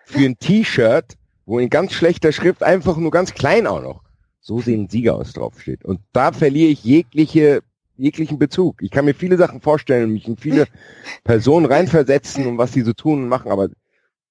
[0.05, 1.15] für ein T-Shirt,
[1.45, 4.05] wo in ganz schlechter Schrift einfach nur ganz klein auch noch
[4.45, 5.83] so sehen Sieger aus draufsteht.
[5.83, 7.63] Und da verliere ich jegliche,
[7.97, 8.83] jeglichen Bezug.
[8.83, 10.67] Ich kann mir viele Sachen vorstellen, mich in viele
[11.23, 13.69] Personen reinversetzen und was die so tun und machen, aber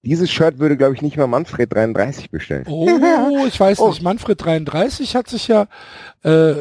[0.05, 2.65] dieses Shirt würde, glaube ich, nicht mal Manfred 33 bestellen.
[2.69, 2.89] Oh,
[3.49, 3.89] ich weiß Oh.
[3.89, 4.03] nicht.
[4.03, 5.67] Manfred 33 hat sich ja
[6.23, 6.55] äh,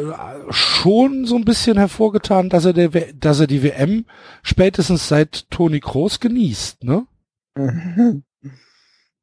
[0.50, 4.06] schon so ein bisschen hervorgetan, dass er, der, dass er die WM
[4.42, 7.06] spätestens seit Toni Kroos genießt, ne?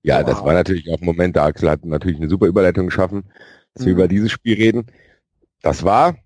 [0.03, 0.47] Ja, das Wow.
[0.47, 3.25] war natürlich auch ein Moment, der Axel hat natürlich eine super Überleitung geschaffen,
[3.75, 3.99] dass wir Mhm.
[3.99, 4.87] über dieses Spiel reden.
[5.61, 6.17] Das war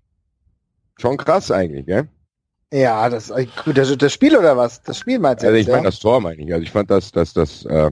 [0.97, 2.07] schon krass eigentlich, gell?
[2.73, 4.81] Ja, das, äh, das, das Spiel oder was?
[4.81, 5.83] Das Spiel meinst du Also ich meine ja?
[5.83, 6.51] das Tor meine ich.
[6.51, 7.91] Also ich fand das, dass das, äh,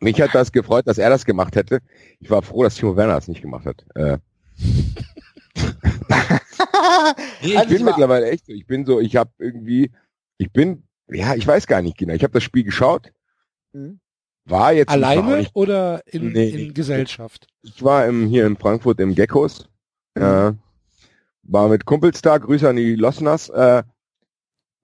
[0.00, 1.80] mich hat das gefreut, dass er das gemacht hätte.
[2.20, 3.84] Ich war froh, dass Timo Werner das nicht gemacht hat.
[3.94, 4.18] Äh,
[7.42, 8.52] ich Also bin ich mittlerweile echt so.
[8.52, 9.90] Ich bin so, ich habe irgendwie,
[10.38, 12.14] ich bin, ja, ich weiß gar nicht genau.
[12.14, 13.12] Ich habe das Spiel geschaut,
[13.72, 14.00] Mhm.
[14.44, 16.48] war jetzt ich Alleine nicht, oder in, Nee.
[16.50, 17.46] in Gesellschaft?
[17.62, 19.68] ich war im, hier in Frankfurt im Geckos.
[20.14, 20.22] Mhm.
[20.22, 20.52] Äh,
[21.48, 23.48] war mit Kumpels da, Grüße an die Losners.
[23.48, 23.82] Äh,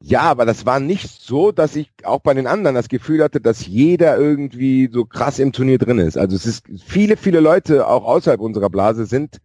[0.04, 3.40] ja, aber das war nicht so, dass ich auch bei den anderen das Gefühl hatte,
[3.40, 6.18] dass jeder irgendwie so krass im Turnier drin ist.
[6.18, 9.40] Also es ist viele, viele Leute auch außerhalb unserer Blase sind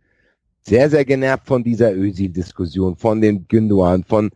[0.61, 4.31] sehr, sehr genervt von dieser Özil-Diskussion, von den Gündogan, von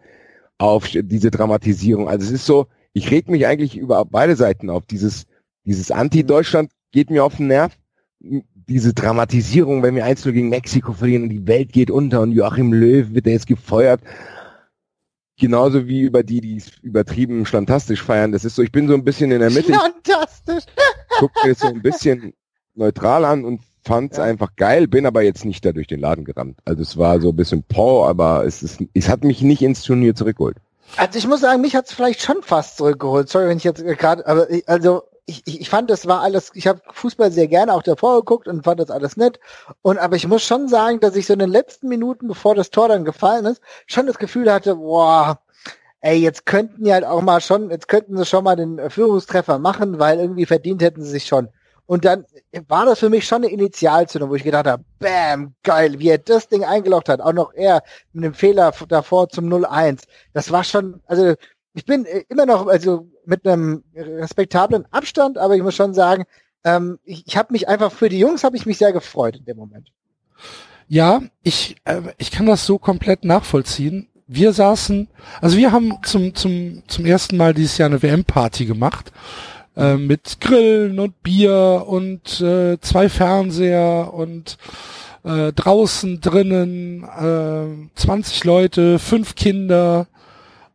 [0.59, 2.07] auf diese Dramatisierung.
[2.07, 4.85] Also es ist so, ich reg mich eigentlich über beide Seiten auf.
[4.85, 5.25] Dieses,
[5.65, 7.75] dieses Anti-Deutschland geht mir auf den Nerv.
[8.71, 12.71] Diese Dramatisierung, wenn wir 1 gegen Mexiko verlieren und die Welt geht unter und Joachim
[12.71, 13.99] Löw wird jetzt gefeuert.
[15.37, 18.31] Genauso wie über die, die es übertrieben standhastisch feiern.
[18.31, 19.73] Das ist so, ich bin so ein bisschen in der Mitte.
[19.73, 20.63] Ich Fantastisch.
[21.19, 22.33] guck mir das so ein bisschen
[22.75, 24.23] neutral an und fand es Ja.
[24.23, 26.59] einfach geil, bin aber jetzt nicht da durch den Laden gerannt.
[26.63, 29.83] Also es war so ein bisschen Paw, aber es ist, es hat mich nicht ins
[29.83, 30.55] Turnier zurückgeholt.
[30.95, 33.27] Also ich muss sagen, mich hat's vielleicht schon fast zurückgeholt.
[33.27, 36.51] Sorry, wenn ich jetzt gerade, aber ich, also ich, ich, ich fand, das war alles,
[36.53, 39.39] ich habe Fußball sehr gerne auch davor geguckt und fand das alles nett.
[39.81, 42.69] Und aber ich muss schon sagen, dass ich so in den letzten Minuten, bevor das
[42.69, 45.39] Tor dann gefallen ist, schon das Gefühl hatte, boah,
[46.01, 48.89] ey, jetzt könnten die halt auch mal schon, jetzt könnten sie schon mal den äh,
[48.89, 51.49] Führungstreffer machen, weil irgendwie verdient hätten sie sich schon.
[51.85, 52.25] Und dann
[52.67, 56.17] war das für mich schon eine Initialzündung, wo ich gedacht habe, bam, geil, wie er
[56.19, 60.03] das Ding eingeloggt hat, auch noch er mit dem Fehler davor zum 0-1.
[60.33, 61.35] Das war schon, also
[61.73, 66.25] ich bin äh, immer noch, also mit einem respektablen Abstand, aber ich muss schon sagen,
[66.65, 69.45] ähm, ich, ich habe mich einfach für die Jungs habe ich mich sehr gefreut in
[69.45, 69.87] dem Moment.
[70.89, 74.09] Ja, ich, äh, ich kann das so komplett nachvollziehen.
[74.27, 75.07] Wir saßen,
[75.39, 79.13] also wir haben zum, zum, zum ersten Mal dieses Jahr eine WM-Party gemacht.
[79.77, 84.57] Äh, mit Grillen und Bier und äh, zwei Fernseher und
[85.23, 90.07] äh, draußen drinnen äh, 20 Leute, fünf Kinder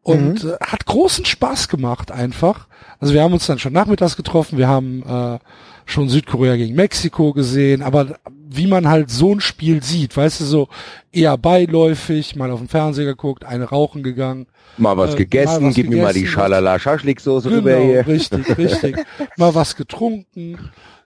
[0.06, 2.66] und äh, hat großen Spaß gemacht einfach.
[3.00, 5.38] Also wir haben uns dann schon nachmittags getroffen, wir haben äh,
[5.84, 10.44] schon Südkorea gegen Mexiko gesehen, aber wie man halt so ein Spiel sieht, weißt du,
[10.44, 10.68] so
[11.12, 14.46] eher beiläufig, mal auf dem Fernseher geguckt, eine rauchen gegangen.
[14.78, 16.34] Mal was Äh, gegessen, mal was gib mir mal die gegessen.
[16.34, 18.06] Schalala Schaschliksoße rüber Genau, hier.
[18.06, 18.96] richtig, richtig.
[19.36, 20.58] Mal was getrunken,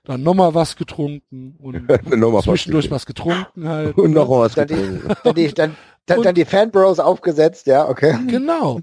[0.05, 3.97] dann nochmal was getrunken und Nochmal was zwischendurch was getrunken halt.
[3.97, 5.09] Und noch was Dann die, getrunken.
[5.25, 5.77] dann die, dann,
[6.07, 8.17] dann, dann die Fanbros aufgesetzt, ja, okay.
[8.27, 8.81] Genau.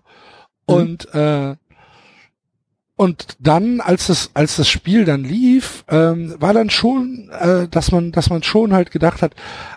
[0.66, 1.56] Und äh,
[2.96, 7.92] und dann, als das als das Spiel dann lief, ähm, war dann schon, äh, dass
[7.92, 9.36] man dass man schon halt gedacht hat,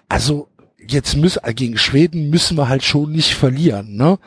[0.09, 4.19] also jetzt müssen gegen Schweden müssen wir halt schon nicht verlieren, ne?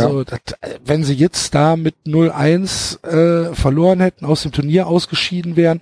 [0.00, 4.86] Also das, äh, wenn sie jetzt da mit 0-1 äh, verloren hätten, aus dem Turnier
[4.86, 5.80] ausgeschieden wären,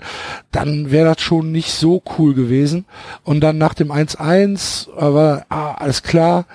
[0.53, 2.85] dann wäre das schon nicht so cool gewesen.
[3.25, 6.47] Und dann nach dem 1-1 war ah, alles klar,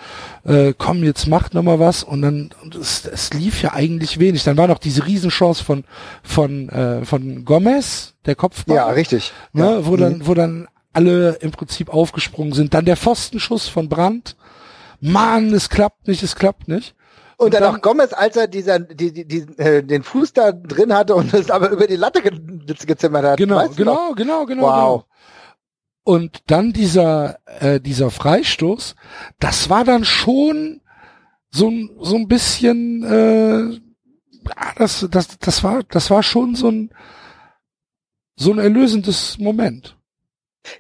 [0.44, 2.04] äh, komm, jetzt macht noch mal was.
[2.04, 2.50] Und dann
[2.80, 4.44] es, es lief ja eigentlich wenig.
[4.44, 5.84] Dann war noch diese Riesenchance von
[6.24, 9.32] von äh, von Gomez, der Kopfball Ja, richtig.
[9.54, 9.86] ne, Ja.
[9.86, 10.00] wo Mhm.
[10.00, 12.74] dann, wo dann alle im Prinzip aufgesprungen sind.
[12.74, 14.36] Dann der Pfostenschuss von Brandt.
[15.02, 16.96] Mann, es klappt nicht, es klappt nicht.
[17.38, 20.52] Und dann, dann- auch Gomez, als er dieser, die, die, die, äh, den Fuß da
[20.52, 22.32] drin hatte und es aber über die Latte ge
[22.86, 23.38] gezimmert hat.
[23.38, 24.16] Genau, Weißt du genau, noch?
[24.16, 24.72] genau, genau, Wow.
[24.72, 25.06] genau.
[26.04, 28.96] Und dann dieser, äh, dieser Freistoß,
[29.40, 30.82] das war dann schon
[31.50, 33.80] so, ein- so ein bisschen, äh,
[34.78, 36.92] das, das, das war, das war schon so ein,
[38.36, 39.98] so ein erlösendes Moment.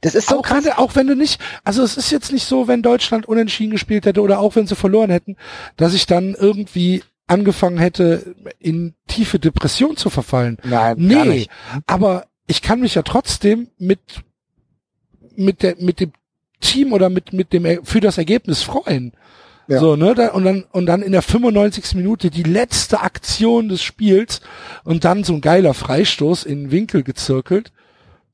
[0.02, 0.58] Das ist so auch, krass.
[0.66, 3.72] wenn, du- auch wenn du nicht, also es ist jetzt nicht so, wenn Deutschland unentschieden
[3.72, 5.36] gespielt hätte oder auch wenn sie verloren hätten,
[5.78, 10.58] dass ich dann irgendwie angefangen hätte, in tiefe Depression zu verfallen.
[10.64, 11.50] Nein, gar Nee, nicht.
[11.88, 14.00] aber ich kann mich ja trotzdem mit,
[15.36, 16.12] mit der, mit dem
[16.62, 19.14] Team oder mit, mit dem, für das Ergebnis freuen.
[19.68, 19.80] Ja.
[19.80, 21.96] So, ne, da, und dann, und dann in der 95.
[21.96, 24.42] Minute die letzte Aktion des Spiels
[24.84, 27.72] und dann so ein geiler Freistoß in den Winkel gezirkelt.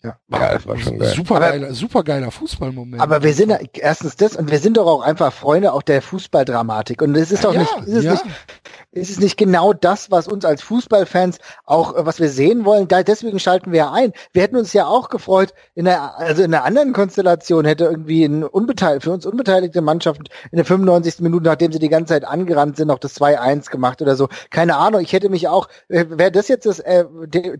[0.04, 0.18] Ja.
[0.32, 1.14] Ja, das war schon geil.
[1.16, 3.02] Super geiler, super geiler Fußballmoment.
[3.02, 6.02] Aber wir sind ja- erstens das und wir sind doch auch einfach Freunde auch der
[6.02, 7.04] Fußballdramatik.
[7.04, 8.14] Und es ist doch ja, nicht, ist es ja.
[8.14, 8.26] nicht,
[8.93, 12.88] ist es nicht genau das, was uns als Fußballfans auch, äh, was wir sehen wollen?
[12.88, 14.12] Da, deswegen schalten wir ja ein.
[14.34, 18.26] Wir hätten uns ja auch gefreut, in der, also in einer anderen Konstellation hätte irgendwie
[18.26, 21.20] ein unbeteiligt, für uns unbeteiligte Mannschaft in der 95.
[21.20, 24.30] Minute, nachdem sie die ganze Zeit angerannt sind, noch das 2-1 gemacht oder so.
[24.49, 27.06] Keine Ahnung, ich hätte mich auch, äh, wäre das jetzt das äh,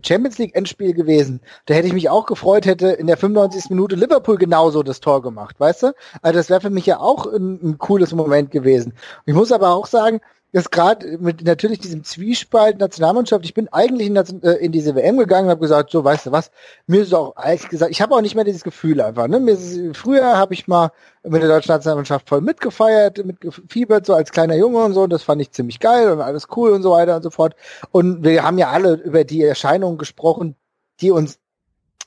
[0.04, 3.68] Champions League Endspiel gewesen, da hätte ich mich auch gefreut, hätte in der 95.
[3.68, 5.94] Minute Liverpool genauso das Tor gemacht, weißt du?
[6.22, 8.94] Also das wäre für mich ja auch ein, ein cooles Moment gewesen.
[9.26, 10.20] Ich muss aber auch sagen,
[10.52, 15.16] dass gerade mit natürlich diesem Zwiespalt Nationalmannschaft, ich bin eigentlich in, äh, in diese WM
[15.16, 16.50] gegangen und habe gesagt, so weißt du was,
[16.86, 19.28] mir ist auch ehrlich gesagt, ich habe auch nicht mehr dieses Gefühl einfach.
[19.28, 19.40] Ne?
[19.40, 20.90] Mir ist, früher habe ich mal
[21.22, 25.22] mit der deutschen Nationalmannschaft voll mitgefeiert, mitgefiebert, so als kleiner Junge und so, und das
[25.22, 27.56] fand ich ziemlich geil und alles cool und so weiter und so fort.
[27.90, 30.56] Und wir haben ja alle über die Erscheinungen gesprochen,
[31.00, 31.38] die uns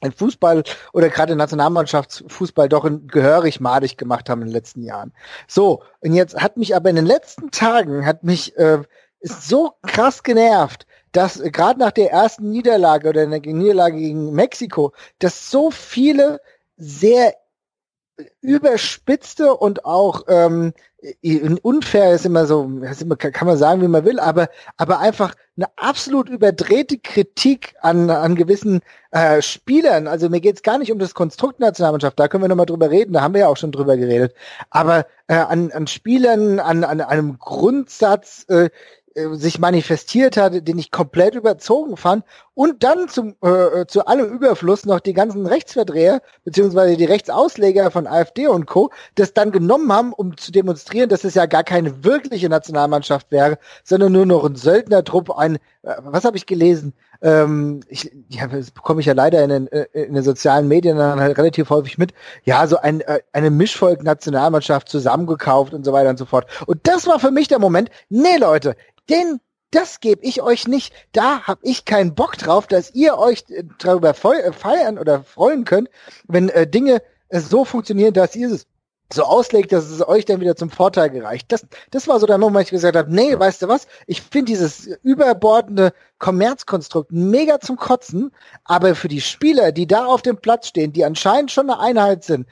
[0.01, 5.13] ein Fußball oder gerade Nationalmannschaftsfußball doch gehörig madig gemacht haben in den letzten Jahren.
[5.47, 8.79] So, und jetzt hat mich aber in den letzten Tagen, hat mich äh,
[9.25, 14.33] ist so krass genervt, dass äh, gerade nach der ersten Niederlage oder der Niederlage gegen
[14.33, 16.39] Mexiko, dass so viele
[16.77, 17.33] sehr
[18.41, 20.73] überspitzte und auch ähm,
[21.61, 25.35] unfair ist immer so, ist immer, kann man sagen, wie man will, aber, aber einfach
[25.57, 30.07] eine absolut überdrehte Kritik an, an gewissen äh, Spielern.
[30.07, 33.13] Also mir geht's gar nicht um das Konstrukt Nationalmannschaft, da können wir nochmal drüber reden,
[33.13, 34.33] da haben wir ja auch schon drüber geredet.
[34.69, 38.69] Aber äh, an, an Spielern, an, an einem Grundsatz, äh,
[39.15, 44.05] äh, sich manifestiert hat, den ich komplett überzogen fand und dann zum, äh, äh, zu
[44.07, 48.91] allem Überfluss noch die ganzen Rechtsverdreher beziehungsweise die Rechtsausleger von AfD und Co.
[49.15, 53.57] das dann genommen haben, um zu demonstrieren, dass es ja gar keine wirkliche Nationalmannschaft wäre,
[53.85, 56.93] sondern nur noch ein Söldnertrupp, ein, äh, was habe ich gelesen?
[57.21, 60.97] Ähm, ich, ja, das bekomme ich ja leider in den, äh, in den sozialen Medien
[60.97, 62.13] dann halt relativ häufig mit.
[62.43, 66.47] Ja, so ein, äh, eine Mischvolk-Nationalmannschaft zusammengekauft und so weiter und so fort.
[66.67, 68.75] Und das war für mich der Moment, nee Leute,
[69.09, 69.39] den,
[69.71, 70.93] das gebe ich euch nicht.
[71.11, 75.89] Da habe ich keinen Bock drauf, dass ihr euch äh, darüber feiern oder freuen könnt,
[76.27, 77.01] wenn äh, Dinge
[77.31, 78.67] so funktionieren, dass ihr es
[79.13, 81.51] so auslegt, dass es euch dann wieder zum Vorteil gereicht.
[81.51, 84.21] Das, das war so der Moment, wo ich gesagt habe, nee, weißt du was, ich
[84.21, 88.31] finde dieses überbordende Kommerzkonstrukt mega zum Kotzen,
[88.63, 92.23] aber für die Spieler, die da auf dem Platz stehen, die anscheinend schon eine Einheit
[92.23, 92.47] sind,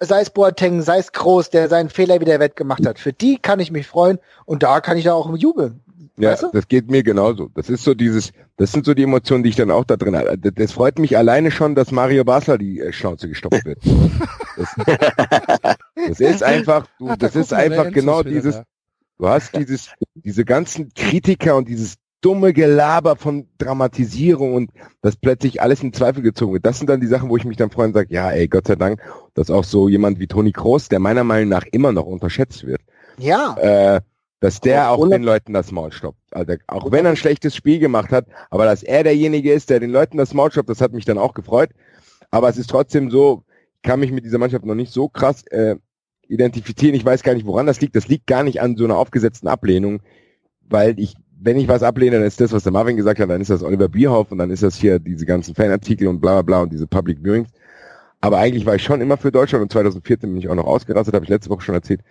[0.00, 3.60] sei es Boateng, sei es Groß, der seinen Fehler wieder wettgemacht hat, für die kann
[3.60, 5.82] ich mich freuen und da kann ich da auch jubeln.
[6.16, 6.50] Ja, weißt du?
[6.52, 7.48] das geht mir genauso.
[7.54, 10.16] Das ist so dieses, das sind so die Emotionen, die ich dann auch da drin
[10.16, 10.36] habe.
[10.36, 13.78] Das, das freut mich alleine schon, dass Mario Basler die äh, Schnauze gestopft wird.
[14.56, 14.76] Das,
[16.08, 18.64] das ist einfach, du, Ach, das ist einfach genau dieses, da.
[19.18, 25.60] du hast dieses, diese ganzen Kritiker und dieses dumme Gelaber von Dramatisierung und das plötzlich
[25.60, 26.64] alles in Zweifel gezogen wird.
[26.64, 28.66] Das sind dann die Sachen, wo ich mich dann freue und sage, ja, ey, Gott
[28.66, 29.00] sei Dank,
[29.34, 32.80] dass auch so jemand wie Toni Kroos, der meiner Meinung nach immer noch unterschätzt wird.
[33.18, 33.56] Ja.
[33.56, 34.00] Äh,
[34.42, 36.18] dass der auch den Leuten das Maul stoppt.
[36.32, 39.78] Also auch wenn er ein schlechtes Spiel gemacht hat, aber dass er derjenige ist, der
[39.78, 41.70] den Leuten das Maul stoppt, das hat mich dann auch gefreut.
[42.32, 43.44] Aber es ist trotzdem so,
[43.76, 45.76] ich kann mich mit dieser Mannschaft noch nicht so krass äh,
[46.26, 46.96] identifizieren.
[46.96, 47.94] Ich weiß gar nicht, woran das liegt.
[47.94, 50.00] Das liegt gar nicht an so einer aufgesetzten Ablehnung,
[50.68, 53.40] weil ich, wenn ich was ablehne, dann ist das, was der Marvin gesagt hat, dann
[53.40, 56.42] ist das Oliver Bierhoff und dann ist das hier diese ganzen Fanartikel und bla bla
[56.42, 57.48] bla und diese Public Viewings.
[58.24, 61.12] Aber eigentlich war ich schon immer für Deutschland und 2014 bin ich auch noch ausgerastet,
[61.12, 62.02] habe ich letzte Woche schon erzählt.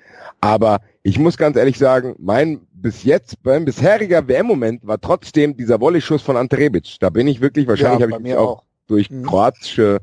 [0.41, 5.79] Aber ich muss ganz ehrlich sagen, mein bis jetzt, mein bisheriger WM-Moment war trotzdem dieser
[5.79, 6.97] Volley-Schuss von Ante Rebic.
[6.99, 9.25] Da bin ich wirklich, wahrscheinlich ja, habe ich mich auch, auch durch mhm.
[9.25, 9.99] kroatische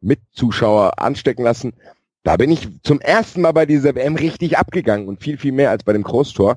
[0.00, 1.74] Mitzuschauer anstecken lassen.
[2.24, 5.70] Da bin ich zum ersten Mal bei dieser WM richtig abgegangen und viel, viel mehr
[5.70, 6.56] als bei dem Großtor.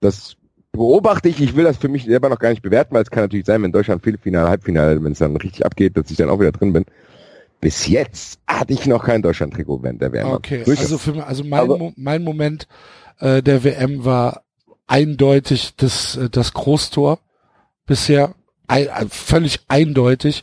[0.00, 0.36] Das
[0.72, 3.24] beobachte ich, ich will das für mich selber noch gar nicht bewerten, weil es kann
[3.24, 6.38] natürlich sein, wenn Deutschland Viertelfinale, Halbfinale, wenn es dann richtig abgeht, dass ich dann auch
[6.38, 6.84] wieder drin bin
[7.60, 10.28] bis jetzt hatte ich noch kein Deutschland-Trikot während der WM.
[10.28, 12.68] Okay, also für also mein, Mo mein Moment
[13.20, 14.42] äh, der WM war
[14.86, 17.18] eindeutig das, äh, das Großtor
[17.86, 18.34] bisher
[18.66, 20.42] ein, äh, völlig eindeutig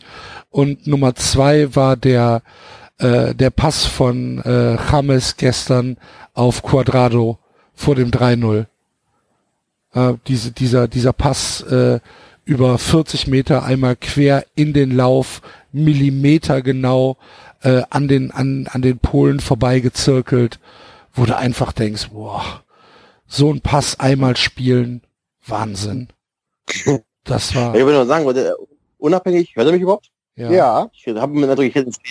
[0.49, 2.41] und Nummer zwei war der
[2.99, 5.97] äh, der Pass von äh, James gestern
[6.33, 7.39] auf Quadrado
[7.73, 8.65] vor dem 3-0.
[9.93, 11.99] Äh, diese, dieser, dieser Pass äh,
[12.45, 15.41] über 40 Meter einmal quer in den Lauf,
[15.73, 17.17] Millimeter genau
[17.61, 20.59] äh, an den an an den Polen vorbeigezirkelt,
[21.13, 22.63] wo du einfach denkst, boah,
[23.27, 25.01] so ein Pass einmal spielen,
[25.45, 26.07] Wahnsinn.
[27.25, 27.75] Das war.
[27.75, 28.25] Ich würde nur sagen,
[28.97, 30.09] unabhängig, hört ihr mich überhaupt?
[30.35, 30.51] Ja.
[30.51, 30.89] ja.
[30.93, 32.01] Ich habe mir natürlich jetzt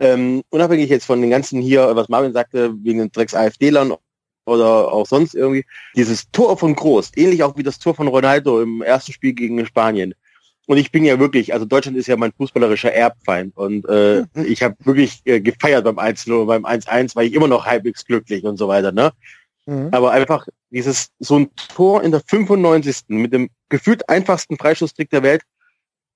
[0.00, 3.94] ähm, unabhängig jetzt von den ganzen hier, was Marvin sagte, wegen den Drecks AfD-Lern
[4.46, 5.64] oder auch sonst irgendwie,
[5.96, 9.64] dieses Tor von Groß, ähnlich auch wie das Tor von Ronaldo im ersten Spiel gegen
[9.66, 10.14] Spanien.
[10.66, 14.62] Und ich bin ja wirklich, also Deutschland ist ja mein fußballerischer Erbfeind und äh, ich
[14.62, 18.56] habe wirklich äh, gefeiert beim 1-0 beim 1-1 war ich immer noch halbwegs glücklich und
[18.56, 19.12] so weiter, ne?
[19.66, 19.88] Mhm.
[19.92, 23.04] Aber einfach dieses, so ein Tor in der 95.
[23.08, 25.42] mit dem gefühlt einfachsten Freistoßtrick der Welt,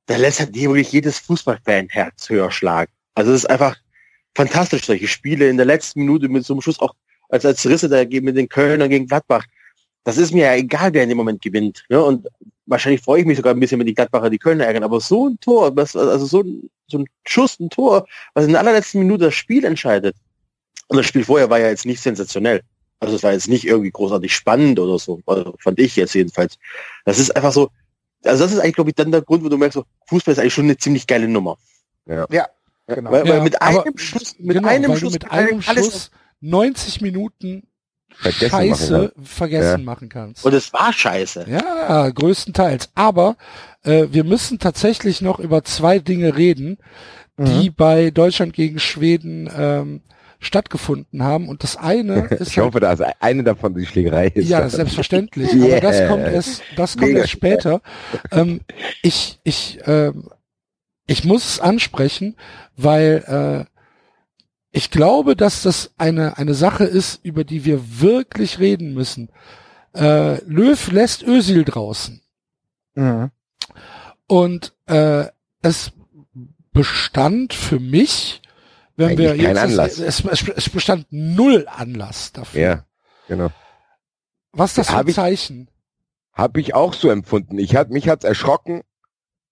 [0.07, 2.93] da lässt halt wirklich jedes Fußballfan Herz höher schlagen.
[3.15, 3.77] Also es ist einfach
[4.35, 6.95] fantastisch, solche Spiele in der letzten Minute mit so einem Schuss auch
[7.29, 9.45] als als Risse da mit den Kölnern gegen Gladbach.
[10.05, 11.85] Das ist mir ja egal, wer in dem Moment gewinnt.
[11.89, 12.03] Ne?
[12.03, 12.27] Und
[12.71, 14.85] wahrscheinlich freue ich mich sogar ein bisschen, wenn die Gladbacher die Kölner ärgern.
[14.85, 18.53] Aber so ein Tor, was, also so ein, so ein Schuss, ein Tor, was in
[18.53, 20.17] der allerletzten Minute das Spiel entscheidet.
[20.89, 22.63] Und das Spiel vorher war ja jetzt nicht sensationell.
[23.01, 26.57] Also es war jetzt nicht irgendwie großartig spannend oder so, also fand ich jetzt jedenfalls.
[27.05, 27.71] Das ist einfach so,
[28.25, 30.39] also das ist eigentlich, glaube ich, dann der Grund, wo du merkst, so, Fußball ist
[30.39, 31.57] eigentlich schon eine ziemlich geile Nummer.
[32.07, 32.47] Ja, ja
[32.87, 33.11] genau.
[33.11, 36.11] Weil, Ja, weil mit aber- einem Schuss, mit genau, einem Schuss, mit einem alles Schuss
[36.41, 37.63] 90 Minuten
[38.15, 39.85] Vergessen Scheiße machen vergessen Ja.
[39.85, 40.45] machen kannst.
[40.45, 41.47] Und es war scheiße.
[41.49, 42.91] Ja, größtenteils.
[42.95, 43.37] Aber
[43.83, 46.79] äh, wir müssen tatsächlich noch über zwei Dinge reden,
[47.39, 50.03] die bei Deutschland gegen Schweden ähm,
[50.41, 51.49] stattgefunden haben.
[51.49, 54.49] Und das eine ist Ich hoffe, dass eine davon die Schlägerei ist.
[54.49, 55.51] ja, selbstverständlich.
[55.55, 55.79] Yeah.
[55.79, 57.81] Aber das kommt erst, das kommt Mega erst später.
[58.31, 58.61] ähm,
[59.03, 60.29] ich, ich, ähm,
[61.07, 62.37] ich muss es ansprechen,
[62.77, 63.80] weil äh,
[64.73, 69.31] ich glaube, dass das eine eine Sache ist, über die wir wirklich reden müssen.
[69.95, 72.23] Äh, Löw lässt Ösil draußen
[72.95, 73.31] Mhm.
[74.27, 75.27] und äh,
[75.63, 75.93] es
[76.73, 78.43] bestand für mich,
[78.97, 79.99] wenn wir Eigentlich kein jetzt Anlass.
[79.99, 82.61] Es, es, es bestand null Anlass dafür.
[82.61, 82.85] Ja,
[83.29, 83.51] genau.
[84.53, 85.69] Was das für Hab ein ich- Zeichen?
[86.33, 87.59] Habe ich auch so empfunden.
[87.59, 88.83] Ich hat, mich hat's erschrocken,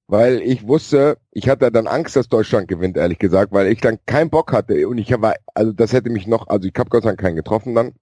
[0.07, 3.99] weil ich wusste, ich hatte dann Angst, dass Deutschland gewinnt, ehrlich gesagt, weil ich dann
[4.07, 7.03] keinen Bock hatte und ich war, also das hätte mich noch, also ich habe Gott
[7.05, 7.93] sei Dank keinen getroffen dann,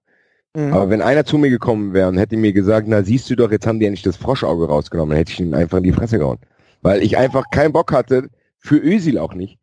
[0.55, 0.73] Mhm.
[0.73, 3.51] aber wenn einer zu mir gekommen wäre und hätte mir gesagt, na siehst du doch,
[3.51, 6.17] jetzt haben die endlich das Froschauge rausgenommen, dann hätte ich ihn einfach in die Fresse
[6.17, 6.39] gehauen.
[6.81, 8.29] Weil ich einfach keinen Bock hatte,
[8.59, 9.59] für Özil auch nicht,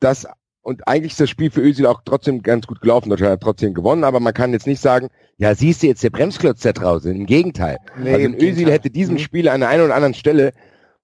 [0.00, 0.26] das
[0.62, 3.10] und eigentlich ist das Spiel für Özil auch trotzdem ganz gut gelaufen.
[3.10, 6.08] Deutschland hat trotzdem gewonnen, aber man kann jetzt nicht sagen, ja, siehst du jetzt der
[6.08, 7.14] Bremsklotz da draußen.
[7.14, 7.76] Im Gegenteil.
[7.98, 8.72] Nee, also im Özil Gegenteil.
[8.72, 9.18] hätte diesem Mhm.
[9.18, 10.52] Spiel an der einen oder anderen Stelle,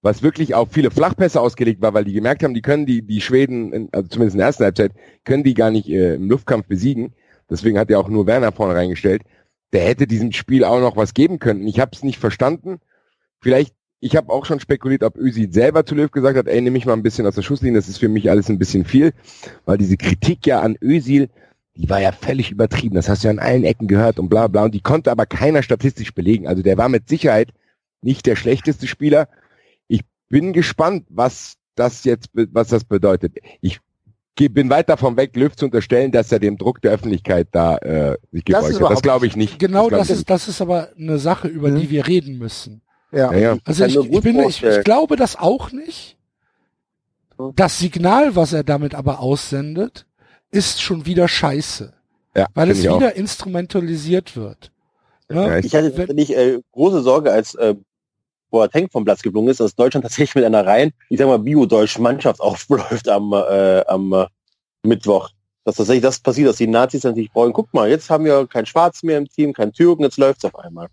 [0.01, 3.21] was wirklich auf viele Flachpässe ausgelegt war, weil die gemerkt haben, die können die, die
[3.21, 4.93] Schweden, in, also zumindest in der ersten Halbzeit,
[5.25, 7.13] können die gar nicht äh, im Luftkampf besiegen.
[7.49, 9.23] Deswegen hat er auch nur Werner vorne reingestellt.
[9.73, 11.67] Der hätte diesem Spiel auch noch was geben können.
[11.67, 12.79] Ich habe es nicht verstanden.
[13.39, 16.73] Vielleicht, ich habe auch schon spekuliert, ob Özil selber zu Löw gesagt hat, ey, nimm
[16.73, 19.13] mich mal ein bisschen aus der Schusslinie, das ist für mich alles ein bisschen viel,
[19.65, 21.29] weil diese Kritik ja an Özil,
[21.75, 22.95] die war ja völlig übertrieben.
[22.95, 24.65] Das hast du ja an allen Ecken gehört und bla bla.
[24.65, 26.47] Und die konnte aber keiner statistisch belegen.
[26.47, 27.49] Also der war mit Sicherheit
[28.01, 29.29] nicht der schlechteste Spieler.
[30.31, 33.37] Ich bin gespannt, was das jetzt, was das bedeutet.
[33.59, 33.79] Ich
[34.37, 38.17] bin weit davon weg, Löw zu unterstellen, dass er dem Druck der Öffentlichkeit da äh,
[38.31, 38.91] sich Das gebeugt hat.
[38.91, 39.59] Das glaube ich nicht.
[39.59, 41.79] Genau das ich ist, das ist aber eine Sache, über Mhm.
[41.81, 42.81] die wir reden müssen.
[43.11, 43.29] Ja.
[43.31, 43.41] nicht.
[43.41, 43.57] Ja, ja.
[43.65, 46.17] Also ich, ich, bin, ich, ich glaube das auch nicht.
[47.55, 50.05] Das Signal, was er damit aber aussendet,
[50.49, 51.93] ist schon wieder scheiße,
[52.37, 52.99] ja weil es ich auch.
[52.99, 54.71] wieder instrumentalisiert wird.
[55.29, 55.47] Ne?
[55.47, 57.75] Ja, Ich hatte Wenn- tatsächlich äh, große Sorge, als äh,
[58.51, 62.03] Boateng vom Platz geflogen ist, dass Deutschland tatsächlich mit einer rein, ich sag mal, bio-deutschen
[62.03, 64.27] Mannschaft aufläuft am, äh, am äh,
[64.83, 65.29] Mittwoch.
[65.63, 68.47] Dass tatsächlich das passiert, dass die Nazis dann sich freuen, guck mal, jetzt haben wir
[68.47, 70.87] kein Schwarz mehr im Team, kein Türken, jetzt läuft's auf einmal.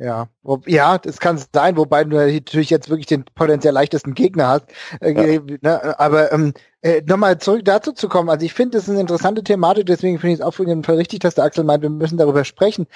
[0.00, 0.28] Ja,
[0.66, 4.64] ja, das kann sein, wobei du natürlich jetzt wirklich den potenziell leichtesten Gegner hast.
[5.00, 8.30] Äh, ne, aber ähm, äh, nochmal zurück dazu zu kommen.
[8.30, 10.96] Also ich finde, das ist eine interessante Thematik, deswegen finde ich es auf jeden Fall
[10.96, 12.86] richtig, dass der Axel meint, wir müssen darüber sprechen.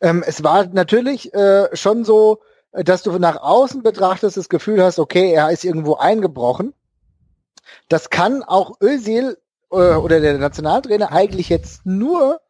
[0.00, 2.40] Ähm, es war natürlich äh, schon so,
[2.74, 6.74] dass du nach außen betrachtest, das Gefühl hast, okay, er ist irgendwo eingebrochen.
[7.88, 9.38] Das kann auch Özil
[9.70, 12.40] äh, oder der Nationaltrainer eigentlich jetzt nur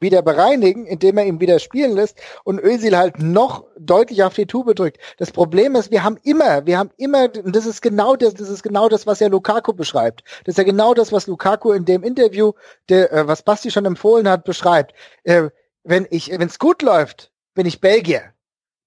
[0.00, 4.46] wieder bereinigen, indem er ihn wieder spielen lässt und Özil halt noch deutlich auf die
[4.46, 4.98] Tube drückt.
[5.18, 8.48] Das Problem ist, wir haben immer, wir haben immer, und das ist genau das, das
[8.48, 10.22] ist genau das, was ja Lukaku beschreibt.
[10.44, 12.52] Das ist ja genau das, was Lukaku in dem Interview,
[12.88, 14.94] der, äh, was Basti schon empfohlen hat, beschreibt.
[15.24, 15.50] Äh,
[15.82, 18.22] wenn ich, wenn es gut läuft, bin ich Belgier.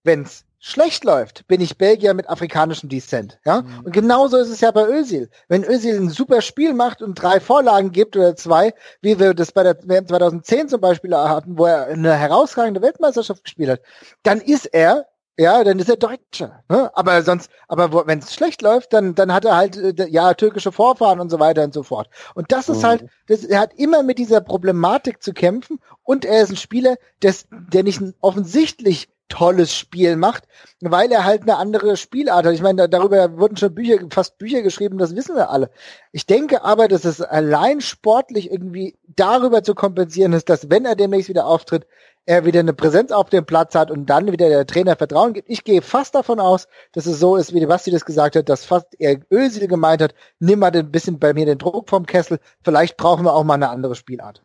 [0.04, 3.40] Wenn es schlecht läuft, bin ich Belgier mit afrikanischem Descent.
[3.46, 3.64] Ja?
[3.64, 3.80] Mhm.
[3.86, 5.30] Und genauso ist es ja bei Özil.
[5.50, 9.52] Wenn Özil ein super Spiel macht und drei Vorlagen gibt oder zwei, wie wir das
[9.52, 13.82] bei der WM 2010 zum Beispiel hatten, wo er eine herausragende Weltmeisterschaft gespielt hat,
[14.24, 15.08] dann ist er
[15.40, 16.62] ja, dann ist er Deutscher.
[16.70, 16.92] Ne?
[16.96, 20.72] Aber sonst, aber wenn es schlecht läuft, dann dann hat er halt äh, ja türkische
[20.72, 22.10] Vorfahren und so weiter und so fort.
[22.36, 22.88] Und das ist Mhm.
[22.88, 26.96] halt, das, er hat immer mit dieser Problematik zu kämpfen und er ist ein Spieler,
[27.24, 30.44] des, der nicht offensichtlich tolles Spiel macht,
[30.82, 32.54] weil er halt eine andere Spielart hat.
[32.54, 35.72] Ich meine, da, darüber wurden schon Bücher, fast Bücher geschrieben, das wissen wir alle.
[36.12, 40.96] Ich denke aber, dass es allein sportlich irgendwie darüber zu kompensieren ist, dass wenn er
[40.96, 41.88] demnächst wieder auftritt,
[42.26, 45.50] er wieder eine Präsenz auf dem Platz hat und dann wieder der Trainer Vertrauen gibt.
[45.50, 48.66] Ich gehe fast davon aus, dass es so ist, wie Basti das gesagt hat, dass
[48.66, 52.40] fast er Özil gemeint hat, nimm mal ein bisschen bei mir den Druck vom Kessel,
[52.64, 54.44] vielleicht brauchen wir auch mal eine andere Spielart.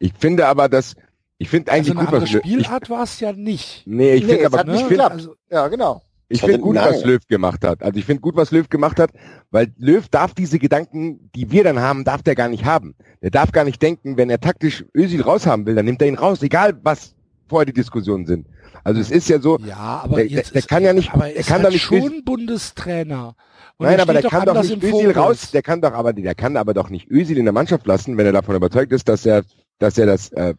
[0.00, 0.96] Ich finde aber, dass
[1.38, 3.82] Ich finde Also eigentlich eine gut, andere was Spielart war es ja nicht.
[3.86, 5.14] Nee, ich Nee, finde aber, hat nicht ich finde geklappt.
[5.14, 6.02] Also, Ja, genau.
[6.28, 6.86] ich Also finde gut, nein.
[6.94, 7.82] was Löw gemacht hat.
[7.82, 9.10] Also ich finde gut, was Löw gemacht hat,
[9.50, 12.94] weil Löw darf diese Gedanken, die wir dann haben, darf der gar nicht haben.
[13.22, 16.14] Der darf gar nicht denken, wenn er taktisch Özil raushaben will, dann nimmt er ihn
[16.14, 17.14] raus, egal was
[17.48, 18.46] vorher die Diskussionen sind.
[18.84, 21.26] Also es ist ja so, ja, aber der- jetzt der ist, kann ja nicht- aber
[21.26, 23.34] er der ist kann halt doch nicht schon Bundestrainer.
[23.76, 26.34] Und nein, er aber der kann doch nicht Özil raus, der kann doch aber, der
[26.34, 29.26] kann aber doch nicht Özil in der Mannschaft lassen, wenn er davon überzeugt ist, dass
[29.26, 29.42] er,
[29.78, 30.54] dass er das, äh,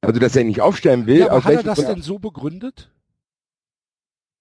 [0.00, 1.18] also dass er ihn nicht aufstellen will.
[1.20, 2.90] Ja, aber aus hat er das Grund- denn so begründet?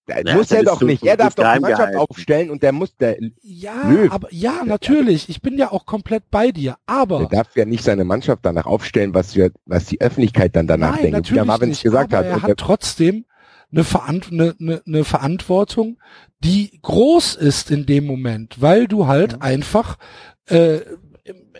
[0.07, 1.03] Der Ja, muss er doch nicht.
[1.03, 1.97] Er darf doch die Mannschaft gehalten.
[1.97, 4.09] aufstellen und der muss, der, Ja, Löw.
[4.09, 5.27] aber ja, natürlich.
[5.27, 6.77] Ich bin ja auch komplett bei dir.
[6.85, 10.91] Aber darf ja nicht seine Mannschaft danach aufstellen, was wir, was die Öffentlichkeit dann danach
[10.95, 11.07] nein, denkt.
[11.07, 11.83] Wie natürlich der Marvin es nicht.
[11.83, 12.43] gesagt aber hat.
[12.43, 13.25] er hat trotzdem
[13.69, 15.99] eine, Verant eine, eine, eine Verantwortung,
[16.39, 19.97] die groß ist in dem Moment, weil du halt einfach
[20.45, 20.79] äh,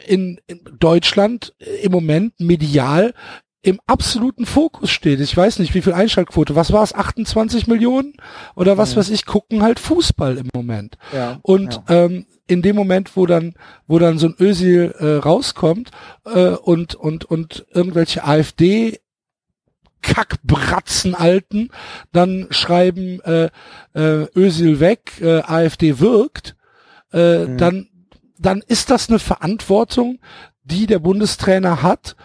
[0.06, 3.14] in, in Deutschland im Moment medial
[3.68, 5.20] im absoluten Fokus steht.
[5.20, 8.14] Ich weiß nicht, wie viel Einschaltquote, was war es, 28 Millionen
[8.56, 8.98] oder was Ja.
[8.98, 10.98] weiß ich, gucken halt Fußball im Moment.
[11.14, 11.40] Ja.
[11.42, 12.06] Und ja.
[12.06, 13.56] ähm, in dem Moment, wo dann,
[13.88, 15.92] wo dann so ein Özil äh, rauskommt
[16.26, 19.00] äh, und und und irgendwelche AfD
[20.02, 21.70] Kackbratzen alten
[22.14, 23.50] dann schreiben äh,
[23.94, 26.56] äh, Özil weg, äh, AfD wirkt,
[27.12, 27.58] äh, Mhm.
[27.58, 27.90] dann
[28.40, 30.20] dann ist das eine Verantwortung,
[30.64, 32.16] die der Bundestrainer hat,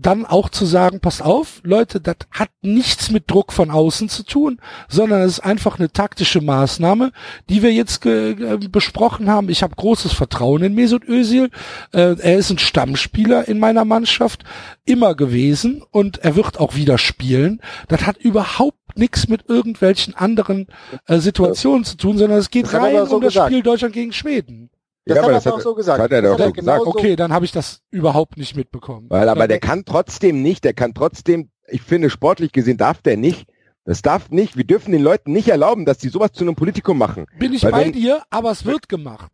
[0.00, 4.24] dann auch zu sagen, passt auf, Leute, das hat nichts mit Druck von außen zu
[4.24, 7.12] tun, sondern es ist einfach eine taktische Maßnahme,
[7.48, 9.48] die wir jetzt besprochen haben.
[9.48, 11.50] Ich habe großes Vertrauen in Mesut Özil.
[11.92, 14.44] Äh, er ist ein Stammspieler in meiner Mannschaft
[14.84, 17.60] immer gewesen und er wird auch wieder spielen.
[17.88, 20.66] Das hat überhaupt nichts mit irgendwelchen anderen
[21.06, 23.50] äh, Situationen zu tun, sondern es geht rein so um das gesagt.
[23.50, 24.70] Spiel Deutschland gegen Schweden.
[25.06, 26.00] Das Ja, hat aber er das hat auch er- so gesagt.
[26.02, 26.86] hat er doch so genau gesagt.
[26.96, 29.06] Okay, dann habe ich das überhaupt nicht mitbekommen.
[29.08, 33.16] Weil aber der kann trotzdem nicht, der kann trotzdem, ich finde sportlich gesehen darf der
[33.16, 33.48] nicht,
[33.84, 36.98] das darf nicht, wir dürfen den Leuten nicht erlauben, dass die sowas zu einem Politikum
[36.98, 37.26] machen.
[37.38, 39.32] bin ich Weil bei wenn- dir, aber es wird gemacht.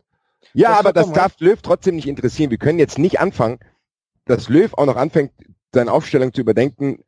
[0.55, 2.51] Ja, Das aber das darf Löw trotzdem nicht interessieren.
[2.51, 3.59] Wir können jetzt nicht anfangen,
[4.25, 5.33] dass Löw auch noch anfängt,
[5.75, 7.01] seine Aufstellung zu überdenken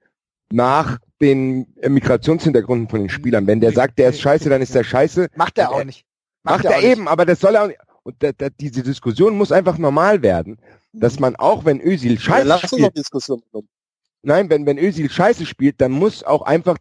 [0.51, 3.47] nach den Migrationshintergründen von den Spielern.
[3.47, 5.29] Wenn der sagt, der ist scheiße, dann ist der scheiße.
[5.37, 6.05] Macht er auch nicht.
[6.43, 6.87] Macht er er nicht.
[6.91, 7.79] eben, aber das soll er auch nicht.
[8.09, 10.57] Und da, da, diese Diskussion muss einfach normal werden,
[10.95, 13.43] dass man auch, wenn Özil Ja, scheiße uns spielt, Diskussion
[14.23, 16.79] nein, wenn, wenn Özil scheiße spielt, dann muss auch einfach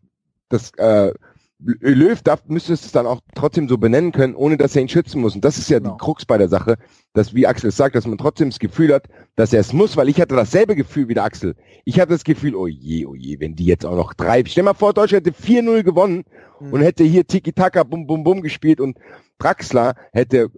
[0.48, 1.12] das äh,
[1.60, 5.20] Löw darf, müsste es dann auch trotzdem so benennen können, ohne dass er ihn schützen
[5.20, 5.36] muss.
[5.36, 5.92] Und das ist ja Genau.
[5.92, 6.78] die Krux bei der Sache,
[7.12, 9.98] dass, wie Axel es sagt, dass man trotzdem das Gefühl hat, dass er es muss,
[9.98, 11.58] weil ich hatte dasselbe Gefühl wie der Axel.
[11.84, 14.64] Ich hatte das Gefühl, oh je, oh je, wenn die jetzt auch noch drei, stell
[14.64, 16.24] mal vor, Deutschland hätte 4-0 gewonnen
[16.62, 16.72] Mhm.
[16.74, 18.98] und hätte hier Tiki-Taka, bum, bum, bum gespielt und
[19.40, 20.50] Draxler hätte,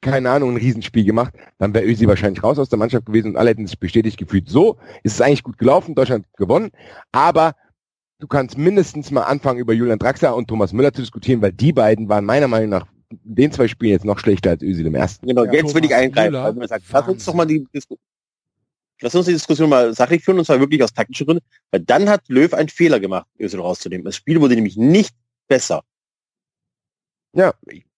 [0.00, 3.36] keine Ahnung, ein Riesenspiel gemacht, dann wäre Ösi wahrscheinlich raus aus der Mannschaft gewesen und
[3.36, 4.48] alle hätten sich bestätigt gefühlt.
[4.48, 6.70] So ist es eigentlich gut gelaufen, Deutschland gewonnen,
[7.12, 7.54] aber
[8.18, 11.72] du kannst mindestens mal anfangen, über Julian Draxler und Thomas Müller zu diskutieren, weil die
[11.72, 14.94] beiden waren meiner Meinung nach in den zwei Spielen jetzt noch schlechter als Özil im
[14.94, 15.26] ersten.
[15.26, 16.34] Genau, Ja, jetzt will ich eingreifen.
[16.34, 16.60] Also
[16.92, 17.96] lass uns doch mal die Disku
[19.02, 22.08] Lass uns die Diskussion mal sachlich führen, und zwar wirklich aus taktischen Gründen, weil dann
[22.08, 24.04] hat Löw einen Fehler gemacht, Özil rauszunehmen.
[24.04, 25.14] Das Spiel wurde nämlich nicht
[25.48, 25.82] besser.
[27.34, 27.52] Ja,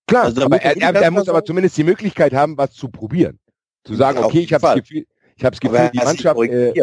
[0.08, 3.38] klar, Also aber er, er, er muss aber zumindest die Möglichkeit haben, was zu probieren.
[3.84, 4.74] Zu sagen, okay, ich habe das.
[4.74, 5.06] Gefühl,
[5.36, 6.74] ich habe das Aber Gefühl, die Mannschaft, äh,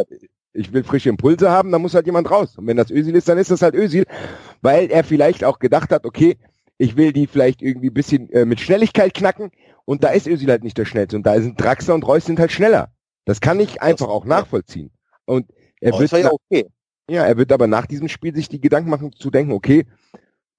[0.54, 2.58] ich will frische Impulse haben, dann muss halt jemand raus.
[2.58, 4.06] Und wenn das Özil ist, dann ist das halt Özil,
[4.62, 6.38] weil er vielleicht auch gedacht hat, okay,
[6.78, 9.52] ich will die vielleicht irgendwie ein bisschen äh, mit Schnelligkeit knacken
[9.86, 12.40] und da ist Özil halt nicht der Schnellste und da sind Draxler und Reus sind
[12.40, 12.90] halt schneller.
[13.26, 14.92] Das kann ich einfach auch nachvollziehen.
[15.26, 15.48] Und
[15.82, 16.68] er Aber wird, ja okay.
[17.10, 19.86] ja, er wird aber nach diesem Spiel sich die Gedanken machen, zu denken, okay,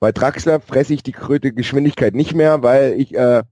[0.00, 3.42] bei Draxler fresse ich die Kröte Geschwindigkeit nicht mehr, weil ich, äh,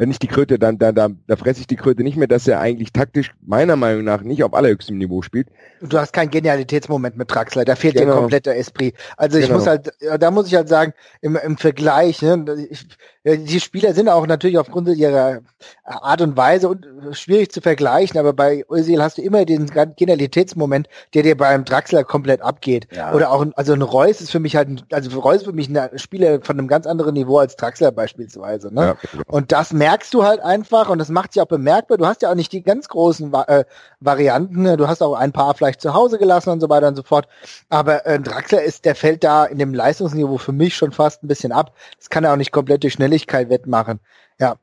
[0.00, 2.46] wenn ich die Kröte, dann, da, da, da fresse ich die Kröte nicht mehr, dass
[2.46, 5.48] er eigentlich taktisch meiner Meinung nach nicht auf allerhöchstem Niveau spielt.
[5.80, 8.18] Du hast keinen Genialitätsmoment mit Draxler, da fehlt dir Genau.
[8.18, 8.94] komplett der Esprit.
[9.16, 9.58] Also ich Genau.
[9.58, 9.90] muss halt,
[10.20, 12.86] da muss ich halt sagen, im, im Vergleich, ne, ich,
[13.30, 15.40] ja, die Spieler sind auch natürlich aufgrund ihrer
[15.84, 19.66] Art und Weise und äh, schwierig zu vergleichen, aber bei Özil hast du immer den
[19.96, 22.88] Genialitätsmoment, der dir beim Draxler komplett abgeht.
[22.94, 23.12] Ja.
[23.12, 25.52] Oder auch, ein- also ein Reus ist für mich halt, ein, also Reus ist für
[25.52, 28.72] mich ein Spieler von einem ganz anderen Niveau als Draxler beispielsweise.
[28.74, 28.96] Ne?
[29.12, 31.98] Ja, Und das merkst du halt einfach und das macht sich auch bemerkbar.
[31.98, 33.64] Du hast ja auch nicht die ganz großen äh,
[34.00, 34.62] Varianten.
[34.62, 34.76] ne?
[34.76, 37.28] Du hast auch ein paar vielleicht zu Hause gelassen und so weiter und so fort.
[37.68, 41.28] Aber äh, Draxler ist, der fällt da in dem Leistungsniveau für mich schon fast ein
[41.28, 41.72] bisschen ab.
[41.98, 44.00] Das kann er auch nicht komplett durch Schnelligkeit wettmachen.
[44.38, 44.56] Ja.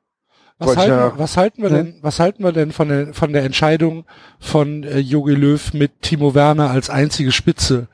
[0.58, 1.76] Was halten, was halten wir Hm?
[1.76, 4.06] denn, was halten wir denn von der, von der Entscheidung
[4.40, 7.88] von äh, Jogi Löw mit Timo Werner als einzige Spitze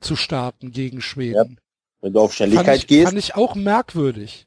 [0.00, 1.58] zu starten gegen Schweden?
[2.02, 4.46] Wenn du auf fand, Schnelligkeit ich, gehst, fand ich auch merkwürdig.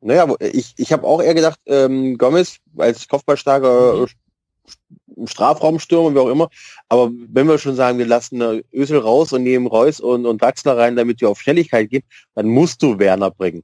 [0.00, 4.06] Naja, ich, ich habe auch eher gedacht, ähm, Gomez als kopfballstarker äh,
[5.26, 6.48] Strafraumstürmer, wie auch immer.
[6.88, 10.76] Aber wenn wir schon sagen, wir lassen Ösel raus und nehmen Reus und, und Draxler
[10.76, 12.02] rein, damit wir auf Schnelligkeit gehen,
[12.34, 13.62] dann musst du Werner bringen.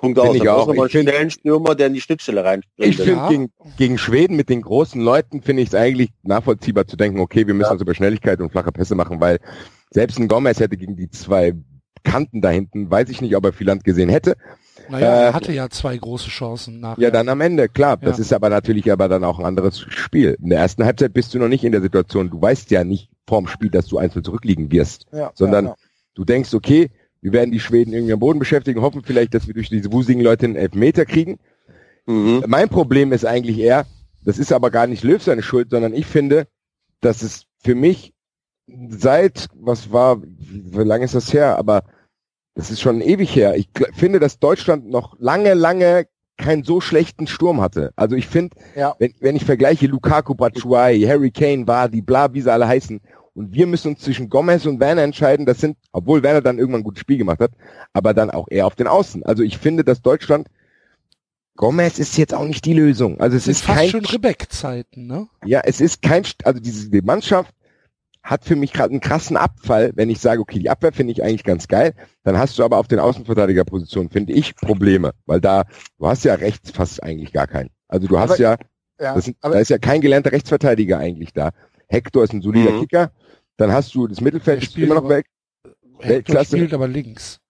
[0.00, 0.34] Punkt aus.
[0.34, 0.72] Ich auch.
[0.72, 2.62] Ich find, einen Stürmer, der in die Schnittstelle rein.
[2.76, 3.28] Ich finde, ja.
[3.28, 7.46] gegen, gegen Schweden mit den großen Leuten finde ich es eigentlich nachvollziehbar zu denken, okay,
[7.46, 7.72] wir müssen ja.
[7.72, 9.38] uns über Schnelligkeit und flache Pässe machen, weil
[9.90, 11.54] selbst ein Gomez hätte gegen die zwei
[12.04, 14.36] Kanten da hinten, weiß ich nicht, ob er viel Land gesehen hätte.
[14.88, 17.02] Naja, äh, er hatte ja zwei große Chancen nachher.
[17.02, 17.98] Ja, dann am Ende, klar.
[18.00, 18.08] Ja.
[18.08, 20.36] Das ist aber natürlich aber dann auch ein anderes Spiel.
[20.40, 23.10] In der ersten Halbzeit bist du noch nicht in der Situation, du weißt ja nicht
[23.26, 25.74] vorm Spiel, dass du einzeln zurückliegen wirst, ja, sondern ja,
[26.14, 26.90] du denkst, okay,
[27.20, 30.22] wir werden die Schweden irgendwie am Boden beschäftigen, hoffen vielleicht, dass wir durch diese wusigen
[30.22, 31.38] Leute einen Elfmeter kriegen.
[32.06, 32.44] Mhm.
[32.46, 33.86] Mein Problem ist eigentlich eher,
[34.24, 36.46] das ist aber gar nicht Löw seine Schuld, sondern ich finde,
[37.00, 38.12] dass es für mich
[38.88, 41.84] seit, was war, wie lange ist das her, aber
[42.54, 43.56] das ist schon ewig her.
[43.56, 46.06] Ich finde, dass Deutschland noch lange, lange
[46.36, 47.92] keinen so schlechten Sturm hatte.
[47.96, 48.94] Also ich finde, ja.
[48.98, 53.00] wenn, wenn ich vergleiche Lukaku, Batshuayi, Harry Kane, Vardy, bla, wie sie alle heißen,
[53.38, 55.46] und wir müssen uns zwischen Gomez und Werner entscheiden.
[55.46, 57.52] Das sind, obwohl Werner dann irgendwann ein gutes Spiel gemacht hat,
[57.92, 59.22] aber dann auch eher auf den Außen.
[59.22, 60.48] Also ich finde, dass Deutschland
[61.54, 63.20] Gomez ist jetzt auch nicht die Lösung.
[63.20, 65.28] Also es ist, ist fast kein schon Rebeck-Zeiten, ne?
[65.44, 67.54] Ja, es ist kein, also diese die Mannschaft
[68.22, 71.22] hat für mich gerade einen krassen Abfall, wenn ich sage, okay, die Abwehr finde ich
[71.22, 75.64] eigentlich ganz geil, dann hast du aber auf den Außenverteidigerpositionen, finde ich, Probleme, weil da,
[75.98, 77.70] du hast ja rechts fast eigentlich gar keinen.
[77.86, 78.56] Also du hast aber, ja,
[79.00, 81.50] ja sind, da ist ja kein gelernter Rechtsverteidiger eigentlich da.
[81.88, 82.80] Hector ist ein solider mhm.
[82.80, 83.10] Kicker,
[83.56, 85.26] dann hast du das Mittelfeld ist immer noch weg.
[86.00, 86.56] Weltklasse.
[86.56, 87.40] spielt aber links.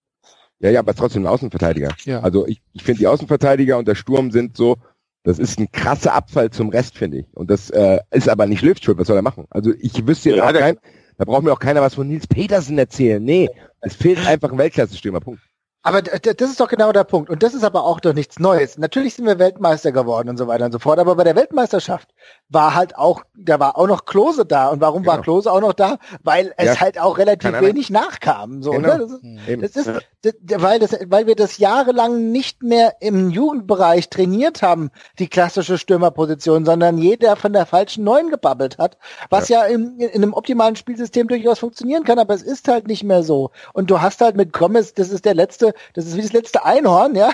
[0.61, 1.91] Ja, ja, aber trotzdem ein Außenverteidiger.
[2.05, 2.21] Ja.
[2.21, 4.77] Also ich, ich finde die Außenverteidiger und der Sturm sind so,
[5.23, 7.27] das ist ein krasser Abfall zum Rest, finde ich.
[7.35, 9.47] Und das äh, ist aber nicht schuld, was soll er machen?
[9.51, 10.79] Also ich wüsste jetzt ja, auch kein,
[11.17, 13.23] da braucht mir auch keiner was von Nils Petersen erzählen.
[13.23, 15.41] Nee, es fehlt einfach ein Weltklasse-Stürmer, Punkt.
[15.83, 17.31] Aber das ist doch genau der Punkt.
[17.31, 18.79] Und das ist aber auch doch nichts Neues.
[18.79, 20.99] Natürlich sind wir Weltmeister geworden und so weiter und so fort.
[20.99, 22.09] Aber bei der Weltmeisterschaft
[22.49, 24.69] war halt auch, da war auch noch Klose da.
[24.69, 25.13] Und warum genau.
[25.15, 25.99] war Klose auch noch da?
[26.23, 26.81] Weil es ja.
[26.81, 28.63] halt auch relativ wenig nachkam.
[28.63, 28.97] So, genau.
[28.97, 28.99] ne?
[28.99, 34.09] das, ist, das ist, das, weil, das, weil wir das jahrelang nicht mehr im Jugendbereich
[34.09, 38.97] trainiert haben, die klassische Stürmerposition, sondern jeder von der falschen Neun gebabbelt hat.
[39.31, 42.89] Was ja, ja in, in einem optimalen Spielsystem durchaus funktionieren kann, aber es ist halt
[42.89, 43.51] nicht mehr so.
[43.75, 46.65] Und du hast halt mit Gomez, das ist der letzte das ist wie das letzte
[46.65, 47.31] Einhorn, ja.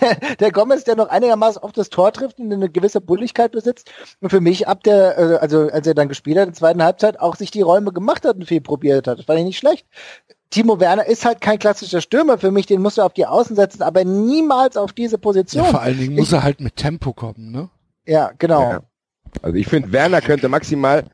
[0.00, 3.90] Der, der Gomez, der noch einigermaßen oft das Tor trifft und eine gewisse Bulligkeit besitzt.
[4.20, 6.82] Und für mich ab der, äh, also als er dann gespielt hat in der zweiten
[6.82, 9.18] Halbzeit, auch sich die Räume gemacht hat und viel probiert hat.
[9.18, 9.86] Das fand ich nicht schlecht.
[10.50, 13.56] Timo Werner ist halt kein klassischer Stürmer für mich, den musst du auf die Außen
[13.56, 15.64] setzen, aber niemals auf diese Position.
[15.64, 17.70] Ja, vor allen Dingen ich, muss er halt mit Tempo kommen, ne?
[18.06, 18.60] Ja, genau.
[18.60, 18.80] Ja.
[19.40, 21.04] Also ich finde, Werner könnte maximal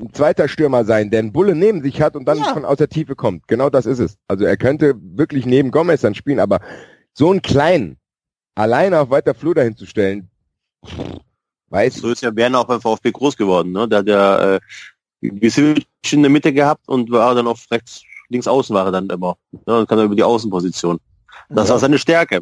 [0.00, 2.44] ein zweiter Stürmer sein, der einen Bulle neben sich hat und dann ja.
[2.44, 3.46] von aus der Tiefe kommt.
[3.48, 4.16] Genau das ist es.
[4.28, 6.60] Also er könnte wirklich neben Gomez dann spielen, aber
[7.12, 7.98] so einen kleinen,
[8.54, 10.30] alleine auf weiter Flur dahin zu stellen,
[11.68, 13.88] weiß So ist ja Werner auch beim VfB groß geworden, ne?
[13.88, 14.60] Da hat er äh,
[15.20, 19.08] Gisic in der Mitte gehabt und war dann auf rechts, links außen war er dann
[19.08, 19.36] immer.
[19.66, 19.78] Ne?
[19.78, 20.98] Und kann er über die Außenposition.
[21.48, 21.74] Das ja.
[21.74, 22.40] war seine Stärke.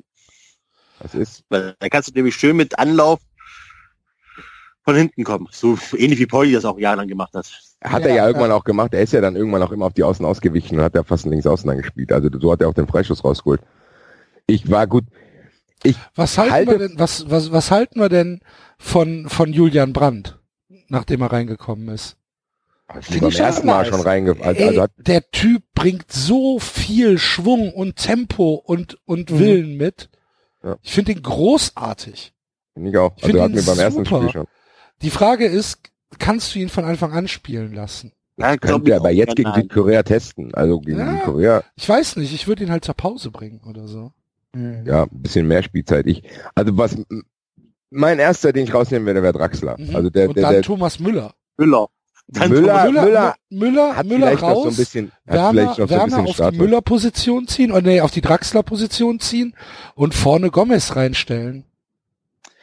[1.01, 1.45] Das ist.
[1.49, 3.21] Weil da kannst du nämlich schön mit Anlauf
[4.85, 5.49] von hinten kommen.
[5.51, 7.47] So ähnlich wie Pauli das auch jahrelang gemacht hat.
[7.83, 8.95] Hat ja, er ja, irgendwann auch gemacht.
[8.95, 11.27] Er ist ja dann irgendwann auch immer auf die Außen ausgewichen und hat ja fast
[11.27, 12.11] links außen angespielt.
[12.13, 13.61] Also so hat er auch den Freischuss rausgeholt.
[14.49, 15.05] Ich war gut.
[15.85, 18.41] Ich was halten halte, wir denn, was, was, was halten wir denn
[18.79, 20.41] von, von Julian Brandt,
[20.89, 22.17] nachdem er reingekommen ist?
[23.11, 24.49] Ich beim ersten Mal schon reingekommen.
[24.49, 29.39] Also, also der Typ bringt so viel Schwung und Tempo und, und mhm.
[29.39, 30.09] Willen mit.
[30.65, 30.77] Ja.
[30.83, 32.33] Ich finde ihn großartig.
[32.73, 33.13] Finde ich auch.
[33.19, 34.47] Ich also hat mir beim ersten Spiel schon.
[35.03, 35.81] Die Frage ist,
[36.19, 38.13] kannst du ihn von Anfang an spielen lassen?
[38.39, 40.55] Ja, könnte aber jetzt gegen Südkorea testen.
[40.55, 41.63] Also gegen ja, Südkorea.
[41.77, 44.13] Ich weiß nicht, ich würde ihn halt zur Pause bringen oder so.
[44.55, 44.85] Mhm.
[44.87, 46.07] Ja, ein bisschen mehr Spielzeit.
[46.07, 46.23] Ich,
[46.55, 46.97] also was,
[47.91, 49.77] mein erster, den ich rausnehmen werde, wäre Draxler.
[49.79, 49.95] Mhm.
[49.95, 51.35] Also der, Und der, dann der, Thomas Müller.
[51.57, 51.89] Müller.
[52.31, 55.89] Dann Müller, Müller, Müller, Müller, hat Müller vielleicht raus, noch so ein bisschen, Werner, so
[55.89, 59.55] Werner auf Start die Müller-Position ziehen, oder nee, auf die Draxler-Position ziehen
[59.95, 61.65] und vorne Gomez reinstellen.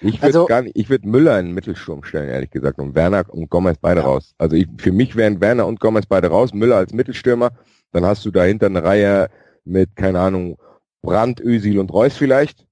[0.01, 2.93] Ich würde also, gar nicht, ich würde Müller in den Mittelsturm stellen, ehrlich gesagt, und
[2.93, 4.05] Werner und Gomez beide ja.
[4.05, 4.36] raus.
[4.38, 7.49] Also ich, für mich wären Werner und Gomez beide raus, Müller als Mittelstürmer,
[7.91, 9.29] dann hast du dahinter eine Reihe
[9.63, 10.59] mit, keine Ahnung,
[11.06, 12.66] Brandt, Ösil und Reus vielleicht.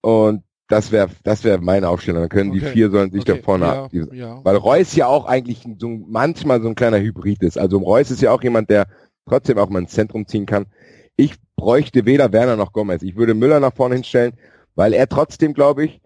[0.00, 2.22] Und das wäre das wäre meine Aufstellung.
[2.22, 2.60] Dann können okay.
[2.60, 3.38] die vier sollen sich okay.
[3.38, 4.40] da vorne ja, die, ja.
[4.44, 7.58] weil Reus ja auch eigentlich so manchmal so ein kleiner Hybrid ist.
[7.58, 8.86] Also Reus ist ja auch jemand, der
[9.26, 10.66] trotzdem auch mal ins Zentrum ziehen kann.
[11.16, 13.02] Ich bräuchte weder Werner noch Gomez.
[13.02, 14.32] Ich würde Müller nach vorne hinstellen,
[14.74, 16.00] weil er trotzdem, glaube ich,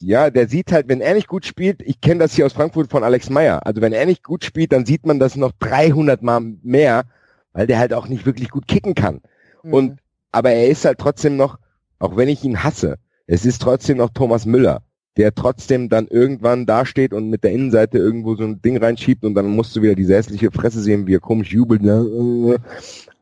[0.00, 2.90] ja, der sieht halt, wenn er nicht gut spielt, ich kenne das hier aus Frankfurt
[2.90, 6.22] von Alex Meyer, also wenn er nicht gut spielt, dann sieht man das noch 300
[6.22, 7.04] Mal mehr,
[7.52, 9.20] weil der halt auch nicht wirklich gut kicken kann.
[9.62, 9.74] Mhm.
[9.74, 9.98] Und,
[10.32, 11.58] aber er ist halt trotzdem noch,
[11.98, 14.82] auch wenn ich ihn hasse, es ist trotzdem noch Thomas Müller,
[15.16, 19.34] der trotzdem dann irgendwann dasteht und mit der Innenseite irgendwo so ein Ding reinschiebt und
[19.34, 21.82] dann musst du wieder diese hässliche Fresse sehen, wie er komisch jubelt.
[21.82, 22.58] Ne?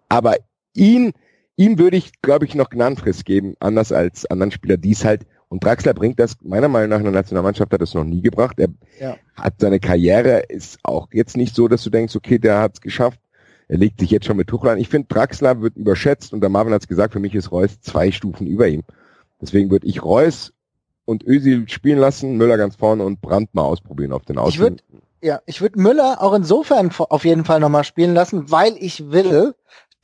[0.08, 0.36] Aber
[0.74, 1.12] ihn,
[1.56, 5.26] ihm würde ich, glaube ich, noch Gnadenfrist geben, anders als anderen Spieler, die es halt
[5.48, 8.58] und Draxler bringt das, meiner Meinung nach, in der Nationalmannschaft hat das noch nie gebracht.
[8.58, 8.68] Er
[9.00, 9.16] ja.
[9.34, 12.80] hat seine Karriere, ist auch jetzt nicht so, dass du denkst, okay, der hat es
[12.80, 13.20] geschafft.
[13.68, 14.78] Er legt sich jetzt schon mit Tuchel an.
[14.78, 17.80] Ich finde, Draxler wird überschätzt und der Marvin hat es gesagt, für mich ist Reus
[17.80, 18.82] zwei Stufen über ihm.
[19.40, 20.52] Deswegen würde ich Reus
[21.04, 24.54] und Özil spielen lassen, Müller ganz vorne und Brandt mal ausprobieren auf den Außen.
[24.54, 24.82] Ich würde
[25.22, 29.54] ja, ich würde Müller auch insofern auf jeden Fall nochmal spielen lassen, weil ich will,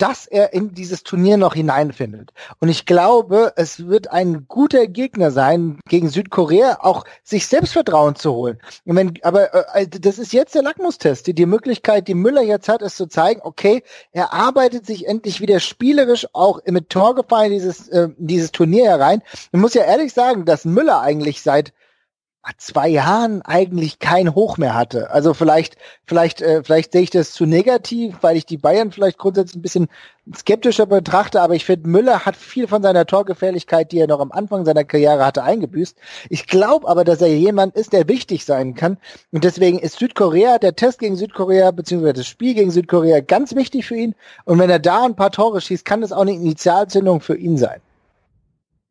[0.02, 2.32] dass er in dieses Turnier noch hineinfindet.
[2.58, 8.32] Und ich glaube, es wird ein guter Gegner sein, gegen Südkorea auch sich Selbstvertrauen zu
[8.32, 8.58] holen.
[8.84, 11.28] Wenn, aber äh, also das ist jetzt der Lackmustest.
[11.28, 15.40] Die, die Möglichkeit, die Müller jetzt hat, ist zu zeigen, okay, er arbeitet sich endlich
[15.40, 19.22] wieder spielerisch auch mit Torgefallen dieses, äh, dieses Turnier herein.
[19.52, 21.72] Ich muss ja ehrlich sagen, dass Müller eigentlich seit
[22.58, 25.10] zwei Jahren eigentlich kein Hoch mehr hatte.
[25.10, 25.76] Also vielleicht,
[26.06, 29.62] vielleicht, äh, vielleicht sehe ich das zu negativ, weil ich die Bayern vielleicht grundsätzlich ein
[29.62, 29.88] bisschen
[30.36, 34.32] skeptischer betrachte, aber ich finde, Müller hat viel von seiner Torgefährlichkeit, die er noch am
[34.32, 35.96] Anfang seiner Karriere hatte, eingebüßt.
[36.30, 38.98] Ich glaube aber, dass er jemand ist, der wichtig sein kann.
[39.30, 43.86] Und deswegen ist Südkorea, der Test gegen Südkorea, beziehungsweise das Spiel gegen Südkorea ganz wichtig
[43.86, 44.14] für ihn.
[44.44, 47.56] Und wenn er da ein paar Tore schießt, kann das auch eine Initialzündung für ihn
[47.56, 47.80] sein.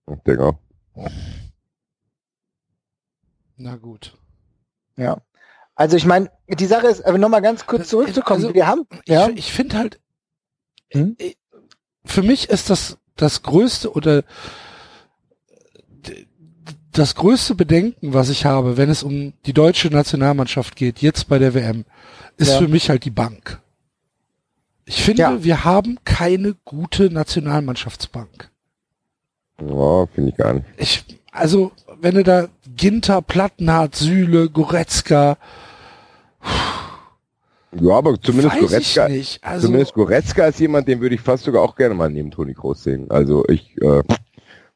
[0.10, 0.56] Ich denke auch.
[3.62, 4.18] Na gut.
[4.98, 5.22] Ja.
[5.76, 8.44] Also ich meine, die Sache ist, aber nochmal ganz kurz zurückzukommen.
[8.44, 9.30] Also, wir haben, ja.
[9.30, 10.00] Ich, ich finde halt,
[10.92, 11.16] hm?
[11.20, 11.34] Äh,
[12.06, 14.24] für mich ist das das größte oder
[16.92, 21.40] das größte Bedenken, was ich habe, wenn es um die deutsche Nationalmannschaft geht, jetzt bei
[21.40, 21.86] der WM,
[22.38, 22.58] ist ja.
[22.58, 23.62] für mich halt die Bank.
[24.86, 25.44] Ich finde, ja.
[25.44, 28.50] wir haben keine gute Nationalmannschaftsbank.
[29.62, 30.66] Ja, finde ich gar nicht.
[30.78, 32.50] Ich, also, wenn du da
[32.82, 35.38] Ginter, Plattenhardt, Sühle, Goretzka.
[37.80, 39.08] Ja, aber zumindest Goretzka,
[39.44, 42.56] also, zumindest Goretzka ist jemand, den würde ich fast sogar auch gerne mal neben Toni
[42.56, 43.12] Kroos sehen.
[43.12, 44.02] Also ich, äh,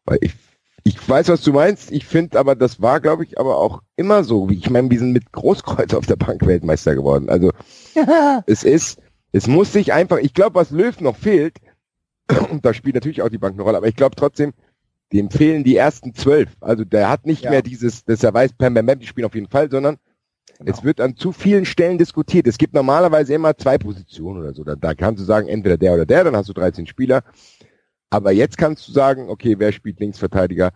[0.05, 0.35] weil ich,
[0.83, 1.91] ich weiß, was du meinst.
[1.91, 4.51] Ich finde aber, das war, glaube ich, aber auch immer so.
[4.51, 7.27] Wie ich meine, wir sind mit Großkreuz auf der Bank Weltmeister geworden.
[7.27, 7.53] Also
[8.45, 8.99] es ist,
[9.31, 10.19] es muss sich einfach.
[10.19, 11.57] Ich glaube, was Löw noch fehlt,
[12.51, 14.53] und da spielt natürlich auch die Bank eine Rolle, aber ich glaube trotzdem,
[15.13, 16.49] dem fehlen die ersten zwölf.
[16.61, 17.51] Also der hat nicht ja.
[17.51, 19.97] mehr dieses, dass er weiß, Pam, Pam, Pam, die spielen auf jeden Fall, sondern
[20.57, 20.71] genau.
[20.71, 22.47] es wird an zu vielen Stellen diskutiert.
[22.47, 24.63] Es gibt normalerweise immer zwei Positionen oder so.
[24.63, 27.23] Da, da kannst du sagen, entweder der oder der, dann hast du 13 Spieler.
[28.09, 30.71] Aber jetzt kannst du sagen, okay, wer spielt Linksverteidiger?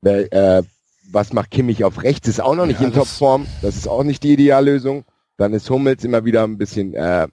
[0.00, 0.62] Wer, äh,
[1.10, 2.28] was macht Kimmich auf rechts?
[2.28, 3.46] Ist auch noch nicht ja, in Topform.
[3.60, 5.04] Das ist auch nicht die Ideallösung.
[5.36, 7.26] Dann ist Hummels immer wieder ein bisschen, äh,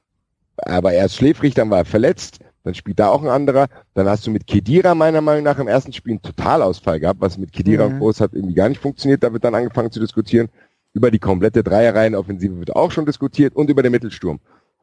[0.57, 3.67] aber er ist schläfrig, dann war er verletzt dann spielt da auch ein anderer.
[3.93, 7.37] Dann hast du mit Kedira meiner Meinung nach im ersten Spiel einen Totalausfall gehabt, was
[7.37, 7.99] mit Kedira mhm.
[7.99, 9.23] groß hat irgendwie gar nicht funktioniert.
[9.23, 10.49] Da wird dann angefangen zu diskutieren.
[10.93, 14.39] Über die komplette Dreierreihen-Offensive wird auch schon diskutiert und über den Mittelsturm.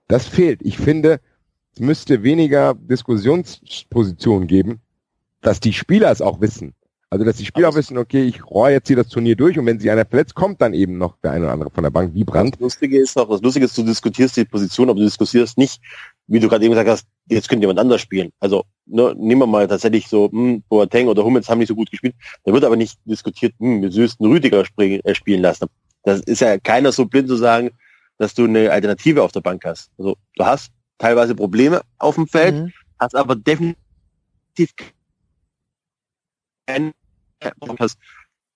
[0.08, 0.60] Das fehlt.
[0.62, 1.20] Ich finde,
[1.74, 4.80] es müsste weniger Diskussionspositionen geben,
[5.42, 6.74] dass die Spieler es auch wissen.
[7.08, 9.66] Also, dass die Spieler auch wissen, okay, ich rohr jetzt hier das Turnier durch und
[9.66, 12.14] wenn sich einer verletzt, kommt dann eben noch der eine oder andere von der Bank
[12.14, 12.54] wie Brand.
[12.54, 15.80] Das Lustige ist auch, das Lustige ist, du diskutierst die Position, aber du diskutierst nicht,
[16.26, 18.32] wie du gerade eben gesagt hast, jetzt könnte jemand anders spielen.
[18.40, 21.90] Also ne, nehmen wir mal tatsächlich so, hm, Boateng oder Hummels haben nicht so gut
[21.90, 22.14] gespielt.
[22.44, 25.66] Da wird aber nicht diskutiert, hm, wir müssten Rüdiger springen, äh, spielen lassen.
[26.02, 27.70] Das ist ja keiner so blind zu sagen,
[28.18, 29.90] dass du eine Alternative auf der Bank hast.
[29.98, 32.72] Also du hast teilweise Probleme auf dem Feld, mhm.
[32.98, 33.76] hast aber definitiv
[36.66, 36.92] keinen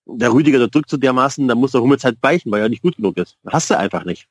[0.07, 2.83] der Rüdiger, der drückt so dermaßen, da muss der Hummels halt weichen, weil er nicht
[2.83, 3.37] gut genug ist.
[3.47, 4.27] Hast du einfach nicht.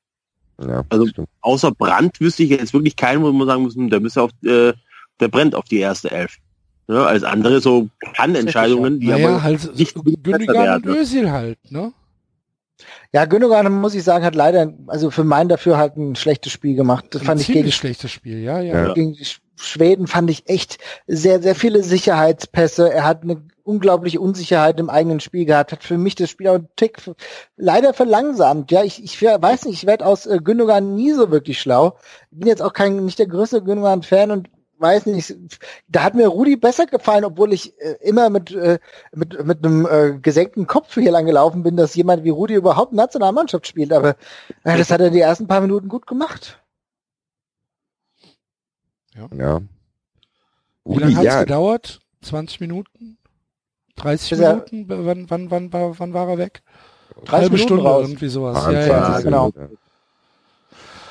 [0.68, 1.06] Ja, also
[1.42, 4.32] außer Brand wüsste ich jetzt wirklich keinen, wo man sagen muss, hm, der müsste auf,
[4.44, 4.74] äh,
[5.20, 6.38] der brennt auf die erste Elf.
[6.88, 11.94] Ja, als andere so Kann-Entscheidungen, die naja, aber halt nicht Gündogan und Özil halt, ne?
[13.12, 16.76] Ja, Gündogan, muss ich sagen, hat leider, also für mein dafür halt ein schlechtes Spiel
[16.76, 17.06] gemacht.
[17.12, 18.88] Das ein fand ich gegen schlechtes Spiel, ja, ja.
[18.88, 18.94] ja.
[18.94, 22.92] Gegen die Schweden fand ich echt sehr, sehr viele Sicherheitspässe.
[22.92, 26.56] Er hat eine unglaubliche Unsicherheit im eigenen Spiel gehabt, hat für mich das Spiel auch
[26.56, 27.00] einen Tick
[27.56, 28.72] leider verlangsamt.
[28.72, 31.98] Ja, ich, ich weiß nicht, ich werde aus äh, Gündogan nie so wirklich schlau.
[32.32, 34.50] Bin jetzt auch kein, nicht der größte Gündogan-Fan und
[34.80, 35.36] weiß nicht,
[35.88, 38.80] da hat mir Rudi besser gefallen, obwohl ich äh, immer mit, äh,
[39.14, 42.94] mit, mit einem äh, gesenkten Kopf hier lang gelaufen bin, dass jemand wie Rudi überhaupt
[42.94, 43.94] Nationalmannschaft spielt.
[43.94, 44.16] Aber
[44.64, 46.62] äh, das hat er die ersten paar Minuten gut gemacht.
[49.16, 49.28] Ja.
[49.34, 49.62] ja.
[50.86, 51.40] Wie lange hat es ja.
[51.42, 52.00] gedauert?
[52.22, 53.19] 20 Minuten?
[54.00, 54.86] 30 Bis Minuten?
[54.88, 56.62] Wann, wann, wann, wann, wann war er weg?
[57.28, 58.08] Halbe Minuten Stunde raus.
[58.08, 58.64] irgendwie sowas.
[58.66, 59.52] Ja, ja, ja, genau.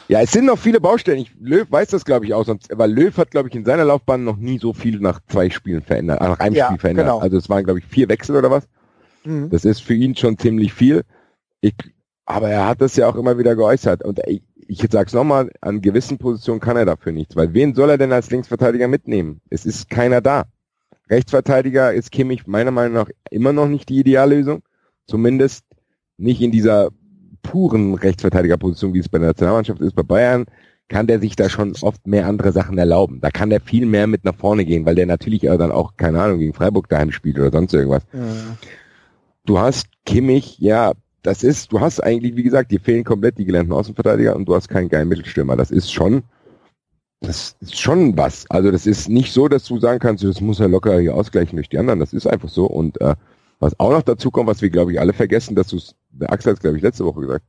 [0.08, 1.18] Ja, es sind noch viele Baustellen.
[1.18, 2.44] Ich, Löw weiß das, glaube ich, auch.
[2.44, 5.50] Sonst, weil Löw hat, glaube ich, in seiner Laufbahn noch nie so viel nach zwei
[5.50, 7.06] Spielen verändert, nach einem ja, Spiel verändert.
[7.06, 7.18] Genau.
[7.18, 8.66] Also es waren, glaube ich, vier Wechsel oder was.
[9.24, 9.50] Mhm.
[9.50, 11.02] Das ist für ihn schon ziemlich viel.
[11.60, 11.74] Ich,
[12.24, 14.02] aber er hat das ja auch immer wieder geäußert.
[14.02, 17.36] Und ich, ich sag's nochmal, an gewissen Positionen kann er dafür nichts.
[17.36, 19.42] Weil wen soll er denn als Linksverteidiger mitnehmen?
[19.50, 20.44] Es ist keiner da.
[21.10, 24.62] Rechtsverteidiger ist Kimmich meiner Meinung nach immer noch nicht die Ideallösung.
[25.06, 25.64] Zumindest
[26.16, 26.90] nicht in dieser
[27.42, 29.94] puren Rechtsverteidigerposition, wie es bei der Nationalmannschaft ist.
[29.94, 30.46] Bei Bayern
[30.88, 33.20] kann der sich da schon oft mehr andere Sachen erlauben.
[33.20, 36.22] Da kann der viel mehr mit nach vorne gehen, weil der natürlich dann auch, keine
[36.22, 38.02] Ahnung, gegen Freiburg daheim spielt oder sonst irgendwas.
[38.12, 38.20] Ja.
[39.44, 43.44] Du hast Kimmich, ja, das ist, du hast eigentlich, wie gesagt, dir fehlen komplett die
[43.44, 45.56] gelernten Außenverteidiger und du hast keinen geilen Mittelstürmer.
[45.56, 46.22] Das ist schon,
[47.20, 48.46] das ist schon was.
[48.48, 51.56] Also das ist nicht so, dass du sagen kannst, das muss er locker hier ausgleichen
[51.56, 52.00] durch die anderen.
[52.00, 52.66] Das ist einfach so.
[52.66, 53.14] Und äh,
[53.58, 56.32] was auch noch dazu kommt, was wir, glaube ich, alle vergessen, dass du es, der
[56.32, 57.44] Axel hat es, glaube ich, letzte Woche gesagt,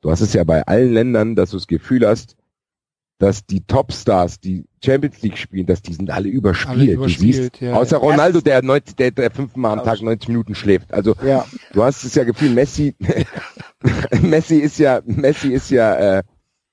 [0.00, 2.36] du hast es ja bei allen Ländern, dass du das Gefühl hast,
[3.18, 6.68] dass die Topstars, die Champions League spielen, dass die sind alle überspielt.
[6.68, 8.02] Alle überspielt siehst, ja, außer ja.
[8.02, 10.92] Ronaldo, der, 90, der, der fünfmal am Tag 90 Minuten schläft.
[10.92, 11.46] Also ja.
[11.72, 12.94] du hast es ja Gefühl, Messi,
[14.20, 16.22] Messi ist ja, Messi ist ja, äh,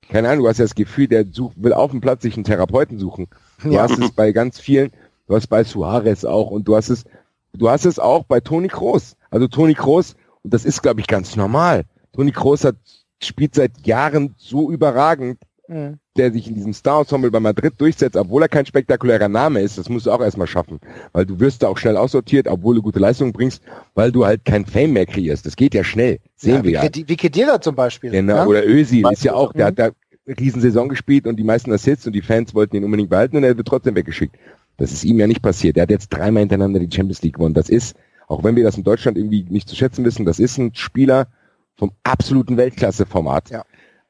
[0.09, 2.43] keine Ahnung, du hast ja das Gefühl, der sucht, will auf dem Platz sich einen
[2.43, 3.27] Therapeuten suchen.
[3.61, 3.81] Du ja.
[3.81, 4.91] hast es bei ganz vielen,
[5.27, 7.05] du hast bei Suarez auch und du hast es,
[7.53, 9.15] du hast es auch bei Toni Kroos.
[9.31, 11.85] Also Toni Kroos, und das ist glaube ich ganz normal.
[12.13, 12.75] Toni Kroos hat
[13.21, 15.39] spielt seit Jahren so überragend,
[15.73, 15.99] mhm.
[16.17, 19.89] der sich in diesem Star-Ensemble bei Madrid durchsetzt, obwohl er kein spektakulärer Name ist, das
[19.89, 20.79] musst du auch erstmal schaffen.
[21.11, 23.61] Weil du wirst da auch schnell aussortiert, obwohl du gute Leistungen bringst,
[23.95, 25.45] weil du halt kein Fame mehr kreierst.
[25.45, 26.19] Das geht ja schnell.
[26.35, 26.89] Sehen ja, wir ja.
[27.07, 28.11] Wie Kedira zum Beispiel.
[28.11, 28.45] Genau, ja?
[28.45, 29.89] oder Özil ist ja auch, der hat da
[30.27, 33.57] Riesensaison gespielt und die meisten Assists und die Fans wollten ihn unbedingt behalten und er
[33.57, 34.35] wird trotzdem weggeschickt.
[34.77, 35.77] Das ist ihm ja nicht passiert.
[35.77, 37.53] Er hat jetzt dreimal hintereinander die Champions League gewonnen.
[37.53, 37.95] Das ist,
[38.27, 41.27] auch wenn wir das in Deutschland irgendwie nicht zu schätzen wissen, das ist ein Spieler
[41.75, 43.49] vom absoluten Weltklasse-Format.
[43.49, 43.65] Ja.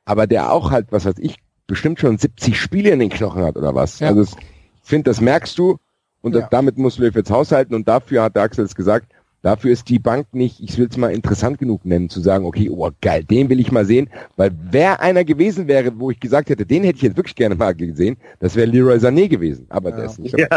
[0.05, 1.37] Aber der auch halt, was weiß ich,
[1.67, 3.99] bestimmt schon 70 Spiele in den Knochen hat oder was.
[3.99, 4.09] Ja.
[4.09, 4.31] Also ich
[4.83, 5.77] finde, das merkst du
[6.21, 6.41] und ja.
[6.41, 9.07] das, damit muss Löw jetzt haushalten und dafür hat der Axel es gesagt,
[9.43, 12.69] dafür ist die Bank nicht, ich will es mal interessant genug nennen, zu sagen, okay,
[12.69, 16.49] oh geil, den will ich mal sehen, weil wer einer gewesen wäre, wo ich gesagt
[16.49, 19.89] hätte, den hätte ich jetzt wirklich gerne mal gesehen, das wäre Leroy Sané gewesen, aber
[19.89, 19.97] ja.
[19.97, 20.47] der ist nicht Ja,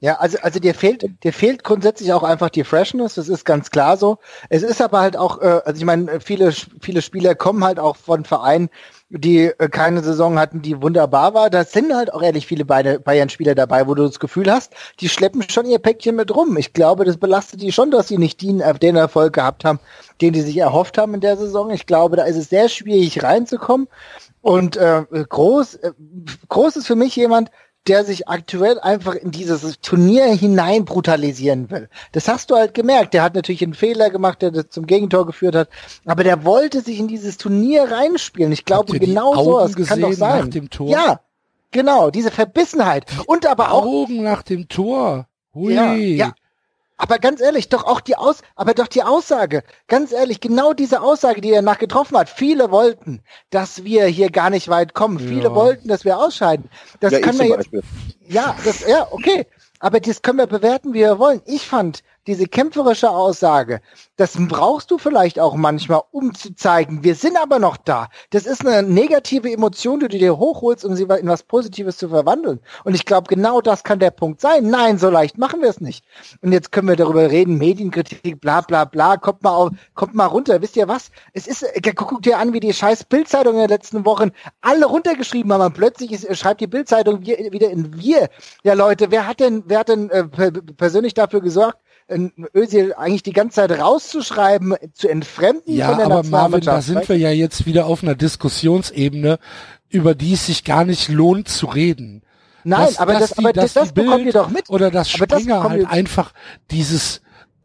[0.00, 3.70] ja also, also dir fehlt, dir fehlt grundsätzlich auch einfach die Freshness, das ist ganz
[3.70, 4.18] klar so.
[4.48, 7.96] Es ist aber halt auch, äh, also ich meine, viele, viele Spieler kommen halt auch
[7.96, 8.70] von Vereinen,
[9.10, 11.50] die äh, keine Saison hatten, die wunderbar war.
[11.50, 15.44] Da sind halt auch ehrlich viele Bayern-Spieler dabei, wo du das Gefühl hast, die schleppen
[15.50, 16.56] schon ihr Päckchen mit rum.
[16.56, 19.80] Ich glaube, das belastet die schon, dass sie nicht den, äh, den Erfolg gehabt haben,
[20.20, 21.70] den die sich erhofft haben in der Saison.
[21.70, 23.88] Ich glaube, da ist es sehr schwierig reinzukommen.
[24.42, 25.92] Und äh, groß, äh,
[26.48, 27.50] groß ist für mich jemand,
[27.88, 31.88] der sich aktuell einfach in dieses Turnier hinein brutalisieren will.
[32.12, 33.14] Das hast du halt gemerkt.
[33.14, 35.68] Der hat natürlich einen Fehler gemacht, der das zum Gegentor geführt hat,
[36.04, 38.52] aber der wollte sich in dieses Turnier reinspielen.
[38.52, 40.44] Ich glaube, genau so das kann doch sein.
[40.44, 40.90] Nach dem Tor?
[40.90, 41.20] Ja,
[41.70, 45.26] genau, diese Verbissenheit und aber auch Augen nach dem Tor.
[45.54, 45.74] Hui.
[45.74, 46.32] Ja, ja,
[47.00, 51.00] aber ganz ehrlich, doch auch die Aus, aber doch die Aussage, ganz ehrlich, genau diese
[51.00, 52.28] Aussage, die er nach getroffen hat.
[52.28, 55.18] Viele wollten, dass wir hier gar nicht weit kommen.
[55.18, 55.26] Ja.
[55.26, 56.68] Viele wollten, dass wir ausscheiden.
[57.00, 57.70] Das ja, kann man jetzt.
[58.28, 59.46] Ja, das, ja, okay.
[59.78, 61.40] Aber das können wir bewerten, wie wir wollen.
[61.46, 63.80] Ich fand, diese kämpferische Aussage,
[64.16, 68.08] das brauchst du vielleicht auch manchmal, um zu zeigen, wir sind aber noch da.
[68.30, 72.08] Das ist eine negative Emotion, die du dir hochholst, um sie in was Positives zu
[72.08, 72.60] verwandeln.
[72.84, 74.70] Und ich glaube, genau das kann der Punkt sein.
[74.70, 76.04] Nein, so leicht machen wir es nicht.
[76.40, 80.26] Und jetzt können wir darüber reden, Medienkritik, bla bla bla, kommt mal auf, kommt mal
[80.26, 80.62] runter.
[80.62, 81.10] Wisst ihr was?
[81.32, 84.30] Es ist, äh, guckt dir an, wie die scheiß Bildzeitung in den letzten Wochen
[84.60, 85.62] alle runtergeschrieben haben.
[85.62, 88.28] Und plötzlich ist, schreibt die Bildzeitung wieder in wir.
[88.62, 90.24] Ja, Leute, wer hat denn, wer hat denn äh,
[90.76, 91.78] persönlich dafür gesorgt,
[92.54, 97.08] Özil eigentlich die ganze Zeit rauszuschreiben, zu entfremden ja, von der aber Marvin, da sind
[97.08, 99.38] wir ja jetzt wieder auf einer Diskussionsebene,
[99.88, 102.22] über die es sich gar nicht lohnt zu reden.
[102.64, 104.68] Nein, dass, aber, dass das, die, aber das, das bekommt ihr doch mit.
[104.68, 106.32] Oder dass Springer halt einfach
[106.70, 107.22] dieses,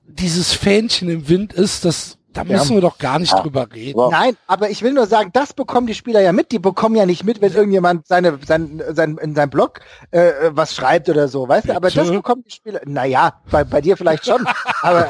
[0.08, 2.76] dieses Fähnchen im Wind ist, das da müssen ja.
[2.76, 3.42] wir doch gar nicht ja.
[3.42, 4.10] drüber reden.
[4.12, 6.52] Nein, aber ich will nur sagen, das bekommen die Spieler ja mit.
[6.52, 9.80] Die bekommen ja nicht mit, wenn irgendjemand seine, sein, sein, in seinem Blog
[10.12, 11.76] äh, was schreibt oder so, weißt du?
[11.76, 12.82] Aber das bekommen die Spieler.
[12.86, 14.46] Naja, bei, bei dir vielleicht schon,
[14.82, 15.10] aber,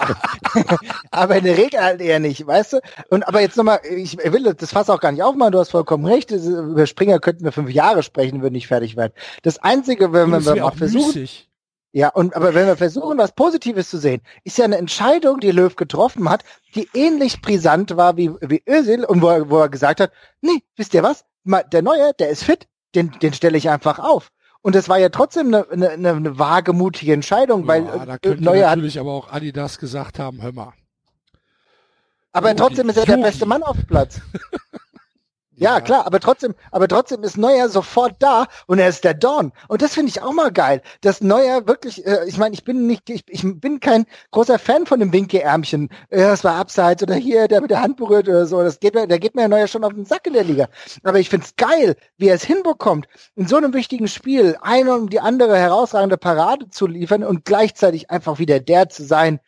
[1.11, 2.79] aber in der Regel halt eher nicht, weißt du?
[3.09, 6.05] Und aber jetzt nochmal, ich will das Fass auch gar nicht aufmachen, du hast vollkommen
[6.05, 6.29] recht.
[6.29, 9.13] Über Springer könnten wir fünf Jahre sprechen, würden nicht fertig werden.
[9.41, 11.07] Das Einzige, wenn, wenn wir mal versuchen.
[11.07, 11.49] Müßig.
[11.95, 15.51] Ja, und aber wenn wir versuchen, was Positives zu sehen, ist ja eine Entscheidung, die
[15.51, 16.43] Löw getroffen hat,
[16.75, 20.11] die ähnlich brisant war wie, wie Özil und wo er, wo er gesagt hat,
[20.41, 21.23] nee, wisst ihr was?
[21.71, 24.33] Der Neue, der ist fit, den, den stelle ich einfach auf.
[24.61, 28.67] Und das war ja trotzdem eine, eine, eine wagemutige Entscheidung, ja, weil da könnte Neuer
[28.67, 30.73] natürlich aber auch Adidas gesagt haben, hör mal.
[32.33, 34.19] Aber oh, trotzdem ist er der beste Mann auf dem Platz.
[35.57, 39.53] Ja, klar, aber trotzdem, aber trotzdem ist Neuer sofort da und er ist der Dorn.
[39.69, 42.87] Und das finde ich auch mal geil, dass Neuer wirklich, äh, ich meine, ich bin
[42.87, 45.89] nicht, ich, ich bin kein großer Fan von dem Winke-Ärmchen.
[46.09, 48.61] Äh, das war abseits oder hier, der mit der Hand berührt oder so.
[48.63, 50.67] Das geht mir, der geht mir ja Neuer schon auf den Sack in der Liga.
[51.03, 55.13] Aber ich find's geil, wie er es hinbekommt, in so einem wichtigen Spiel eine und
[55.13, 59.39] die andere herausragende Parade zu liefern und gleichzeitig einfach wieder der zu sein,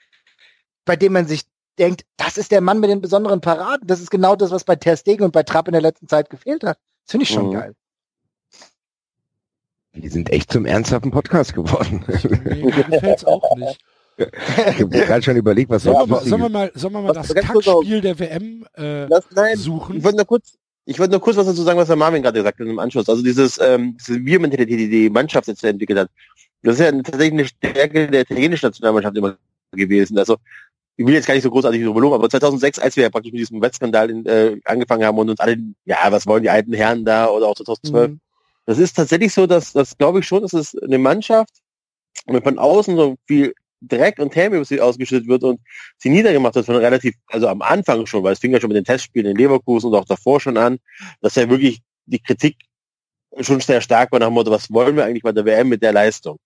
[0.86, 1.44] bei dem man sich
[1.80, 3.88] denkt, das ist der Mann mit den besonderen Paraden.
[3.88, 6.30] Das ist genau das, was bei Ter Stegen und bei Trapp in der letzten Zeit
[6.30, 6.78] gefehlt hat.
[7.06, 7.54] Das finde ich schon mhm.
[7.54, 7.76] geil.
[9.94, 12.04] Wir sind echt zum ernsthaften Podcast geworden.
[12.08, 13.80] Mir gefällt's auch nicht.
[14.18, 17.34] Ich habe gerade schon überlegt, was sollen wir, sollen wir mal, sollen wir mal das
[17.34, 19.98] Kackspiel der WM äh, Lass, nein, suchen?
[19.98, 22.40] Ich wollte nur kurz, ich wollte nur kurz was dazu sagen, was der Marvin gerade
[22.40, 23.08] gesagt hat im Anschluss.
[23.10, 26.10] Also dieses, ähm, diese Wir-Mentalität, die die Mannschaft jetzt entwickelt hat,
[26.64, 29.38] das ist ja tatsächlich eine Stärke der italienischen Nationalmannschaft immer
[29.72, 30.18] gewesen.
[30.18, 30.38] Also
[30.98, 33.32] ich will jetzt gar nicht so großartig drüber loben, aber 2006, als wir ja praktisch
[33.32, 37.06] mit diesem Wettskandal äh, angefangen haben und uns alle, ja, was wollen die alten Herren
[37.06, 38.20] da oder auch 2012, mhm.
[38.66, 41.54] das ist tatsächlich so, dass das glaube ich schon, dass es eine Mannschaft,
[42.26, 45.60] wenn von außen so viel Dreck und Häme über sie ausgeschüttet wird und
[45.98, 48.78] sie niedergemacht hat, von relativ, also am Anfang schon, weil es fing ja schon mit
[48.78, 50.80] den Testspielen in Leverkusen und auch davor schon an,
[51.22, 52.58] dass ja wirklich die Kritik
[53.40, 55.84] schon sehr stark war nach dem Motto, was wollen wir eigentlich bei der WM mit
[55.84, 56.40] der Leistung?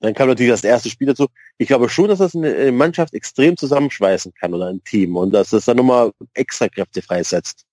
[0.00, 1.26] Dann kam natürlich das erste Spiel dazu.
[1.58, 5.50] Ich glaube schon, dass das eine Mannschaft extrem zusammenschweißen kann oder ein Team und dass
[5.50, 7.64] das dann nochmal extra Kräfte freisetzt.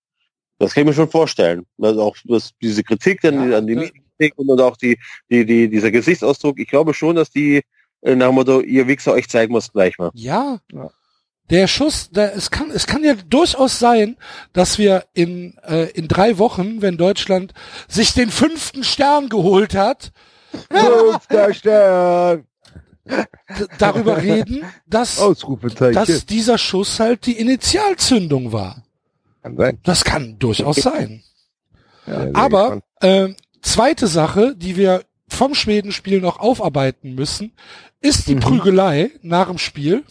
[0.60, 1.66] Das kann ich mir schon vorstellen.
[1.82, 4.98] Also auch dass diese Kritik dann ja, an die Medienkritik und auch die,
[5.30, 6.60] die, die, dieser Gesichtsausdruck.
[6.60, 7.62] Ich glaube schon, dass die
[8.02, 10.12] äh, nach dem Motto, ihr Wichser euch zeigen muss gleich mal.
[10.14, 10.60] Ja.
[10.72, 10.90] ja.
[11.50, 14.16] Der Schuss, der, es kann, es kann ja durchaus sein,
[14.54, 17.54] dass wir in, äh, in drei Wochen, wenn Deutschland
[17.88, 20.14] sich den fünften Stern geholt hat,
[20.70, 22.46] Fünfter Stern.
[23.78, 25.22] darüber reden, dass,
[25.78, 28.84] dass dieser Schuss halt die Initialzündung war.
[29.42, 29.80] Kann sein.
[29.84, 31.24] Das kann durchaus sein.
[32.08, 33.30] Ja, Aber äh,
[33.62, 37.54] zweite Sache, die wir vom Schwedenspiel noch aufarbeiten müssen,
[38.00, 38.40] ist die mhm.
[38.42, 40.04] Prügelei nach dem Spiel.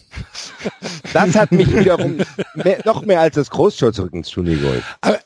[1.13, 2.17] Das hat mich wiederum
[2.55, 3.49] mehr, noch mehr als das
[4.31, 4.83] Turnier geholt.
[5.01, 5.19] Aber,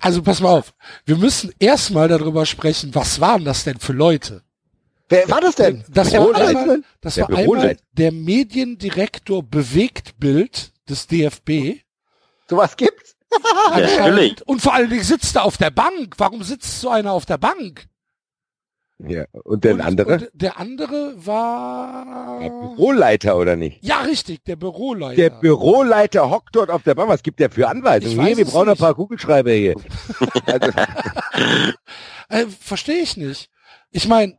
[0.00, 0.74] also pass mal auf,
[1.04, 4.42] wir müssen erstmal darüber sprechen, was waren das denn für Leute?
[5.08, 5.84] Wer war das denn?
[5.88, 11.80] Das war einmal, das war einmal der Mediendirektor Bewegtbild des DFB.
[12.48, 13.16] Sowas gibt's?
[13.70, 14.46] Natürlich.
[14.46, 16.14] Und vor allen Dingen sitzt er auf der Bank.
[16.18, 17.86] Warum sitzt so einer auf der Bank?
[19.06, 20.12] Ja, und der und, andere?
[20.14, 22.40] Und der andere war...
[22.40, 23.82] Der Büroleiter, oder nicht?
[23.82, 25.16] Ja, richtig, der Büroleiter.
[25.16, 27.08] Der Büroleiter hockt dort auf der Bank.
[27.08, 28.26] Was gibt der für Anweisungen?
[28.26, 28.78] Hier, wir brauchen nicht.
[28.78, 29.74] ein paar Kugelschreiber hier.
[30.46, 30.70] also.
[32.28, 33.50] äh, Verstehe ich nicht.
[33.90, 34.38] Ich meine,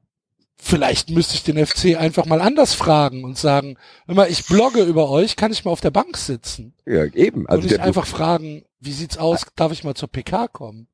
[0.57, 4.83] vielleicht müsste ich den FC einfach mal anders fragen und sagen, wenn mal ich blogge
[4.83, 6.73] über euch, kann ich mal auf der Bank sitzen.
[6.85, 7.47] Ja, eben.
[7.47, 10.87] Also und nicht einfach fragen, wie sieht's aus, darf ich mal zur PK kommen?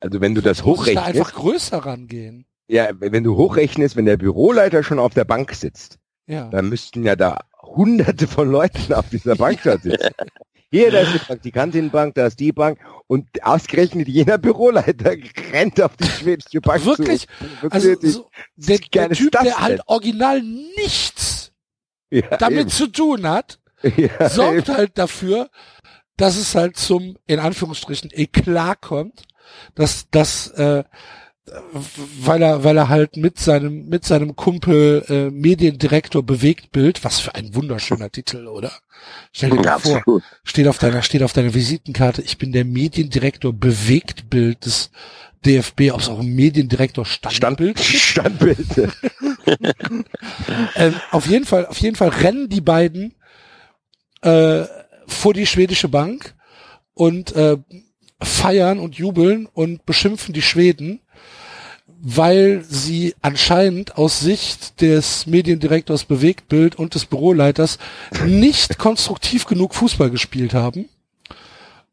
[0.00, 0.96] Also wenn du das hochrechnest.
[0.96, 2.46] da einfach größer rangehen.
[2.72, 6.48] Ja, wenn du hochrechnest, wenn der Büroleiter schon auf der Bank sitzt, ja.
[6.48, 9.92] dann müssten ja da hunderte von Leuten auf dieser Bank sitzen.
[10.70, 12.78] Hier, da ist die Praktikantinnenbank, da ist die Bank
[13.08, 15.16] und ausgerechnet jener Büroleiter
[15.52, 17.26] rennt auf die schwedische Bank Wirklich?
[17.60, 17.70] Zu.
[17.70, 21.52] Also so, der, der Typ, der halt original nichts
[22.08, 22.70] ja, damit eben.
[22.70, 24.76] zu tun hat, ja, sorgt eben.
[24.78, 25.50] halt dafür,
[26.16, 29.24] dass es halt zum, in Anführungsstrichen, Eklat kommt,
[29.74, 30.84] dass, dass äh,
[32.20, 37.18] weil er, weil er halt mit seinem, mit seinem Kumpel äh, Mediendirektor bewegt Bild, was
[37.18, 38.72] für ein wunderschöner Titel, oder?
[39.32, 40.22] Stell dir ja, vor, absolut.
[40.44, 44.90] steht auf deiner, steht auf deiner Visitenkarte, ich bin der Mediendirektor bewegt Bild des
[45.44, 48.66] DFB, ob es auch ein Mediendirektor Standbild Standbild.
[50.76, 53.16] ähm, auf jeden Fall, auf jeden Fall rennen die beiden
[54.20, 54.62] äh,
[55.08, 56.36] vor die schwedische Bank
[56.94, 57.56] und äh,
[58.22, 61.00] feiern und jubeln und beschimpfen die Schweden
[62.04, 67.78] weil sie anscheinend aus Sicht des Mediendirektors Bewegtbild und des Büroleiters
[68.26, 70.88] nicht konstruktiv genug Fußball gespielt haben.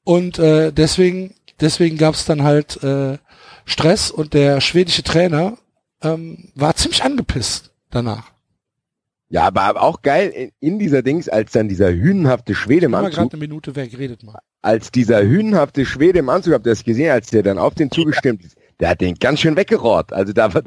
[0.03, 3.19] Und äh, deswegen, deswegen gab es dann halt äh,
[3.65, 5.59] Stress und der schwedische Trainer
[6.01, 8.31] ähm, war ziemlich angepisst danach.
[9.29, 13.13] Ja, aber auch geil in dieser Dings, als dann dieser hünenhafte Schwede im Anzug.
[13.13, 14.39] gerade eine Minute weg, redet mal.
[14.63, 17.91] Als dieser hünenhafte Schwede im Anzug, habt ihr das gesehen, als der dann auf den
[17.91, 20.13] zugestimmt ist, der hat den ganz schön weggerollt.
[20.13, 20.63] Also da war,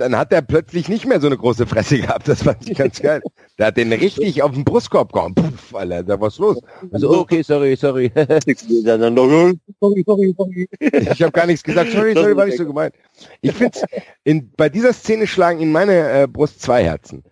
[0.00, 2.26] dann hat er plötzlich nicht mehr so eine große Fresse gehabt.
[2.26, 3.20] Das fand ich ganz geil.
[3.58, 5.34] Der hat den richtig auf den Brustkorb gehauen.
[5.34, 6.58] Puff, Alter, da was los.
[6.90, 8.10] Also, okay, sorry, sorry.
[8.16, 10.68] sorry, sorry, sorry.
[10.80, 11.92] Ich habe gar nichts gesagt.
[11.92, 12.94] Sorry, sorry, war nicht so gemeint.
[13.42, 13.78] Ich finde,
[14.24, 17.22] in, bei dieser Szene schlagen in meine äh, Brust zwei Herzen.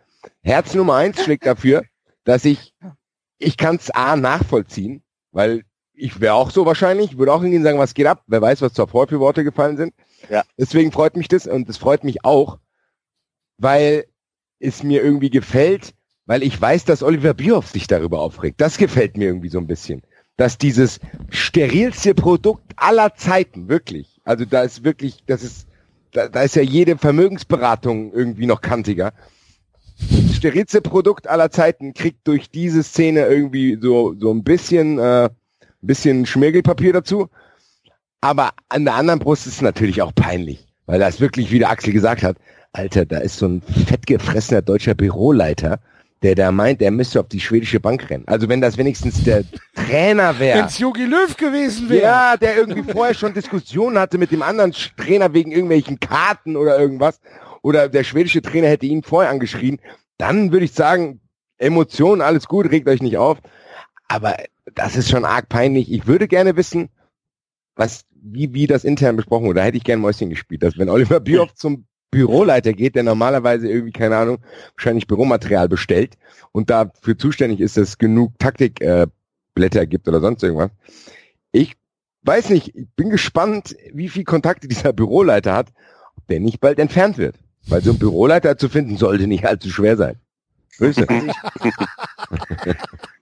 [0.42, 1.84] Herz Nummer eins schlägt dafür,
[2.24, 2.74] dass ich,
[3.38, 5.02] ich kann es A nachvollziehen,
[5.32, 5.62] weil
[5.98, 8.22] ich wäre auch so wahrscheinlich, würde auch hingehen und sagen, was geht ab?
[8.26, 9.94] Wer weiß, was zur für Worte gefallen sind.
[10.30, 10.44] Ja.
[10.56, 12.58] Deswegen freut mich das und es freut mich auch,
[13.58, 14.06] weil
[14.60, 15.94] es mir irgendwie gefällt,
[16.26, 18.60] weil ich weiß, dass Oliver Bierhoff sich darüber aufregt.
[18.60, 20.02] Das gefällt mir irgendwie so ein bisschen.
[20.36, 21.00] Dass dieses
[21.30, 25.66] sterilste Produkt aller Zeiten, wirklich, also da ist wirklich, das ist,
[26.12, 29.12] da, da ist ja jede Vermögensberatung irgendwie noch kantiger.
[29.98, 35.28] Das sterilste Produkt aller Zeiten kriegt durch diese Szene irgendwie so, so ein bisschen, äh,
[35.82, 37.28] ein bisschen Schmirgelpapier dazu.
[38.20, 41.70] Aber an der anderen Brust ist es natürlich auch peinlich, weil das wirklich, wie der
[41.70, 42.36] Axel gesagt hat,
[42.72, 45.80] Alter, da ist so ein fettgefressener deutscher Büroleiter,
[46.22, 48.24] der da meint, er müsste auf die schwedische Bank rennen.
[48.26, 49.44] Also wenn das wenigstens der
[49.74, 50.58] Trainer wäre.
[50.58, 52.02] Wenn es Jogi Löw gewesen wäre.
[52.02, 56.78] Ja, der irgendwie vorher schon Diskussionen hatte mit dem anderen Trainer wegen irgendwelchen Karten oder
[56.78, 57.20] irgendwas.
[57.62, 59.78] Oder der schwedische Trainer hätte ihn vorher angeschrien.
[60.16, 61.20] Dann würde ich sagen,
[61.56, 63.38] Emotionen, alles gut, regt euch nicht auf.
[64.08, 64.36] Aber
[64.74, 65.92] das ist schon arg peinlich.
[65.92, 66.88] Ich würde gerne wissen,
[67.76, 69.60] was, wie, wie das intern besprochen wurde.
[69.60, 70.62] Da hätte ich gerne Mäuschen gespielt.
[70.62, 74.38] Dass wenn Oliver Bierhoff zum Büroleiter geht, der normalerweise irgendwie, keine Ahnung,
[74.76, 76.16] wahrscheinlich Büromaterial bestellt
[76.52, 80.70] und dafür zuständig ist, dass es genug Taktikblätter äh, gibt oder sonst irgendwas.
[81.52, 81.76] Ich
[82.22, 85.72] weiß nicht, ich bin gespannt, wie viel Kontakte dieser Büroleiter hat,
[86.16, 87.36] ob der nicht bald entfernt wird.
[87.66, 90.18] Weil so ein Büroleiter zu finden sollte nicht allzu schwer sein.
[90.78, 91.06] Grüße.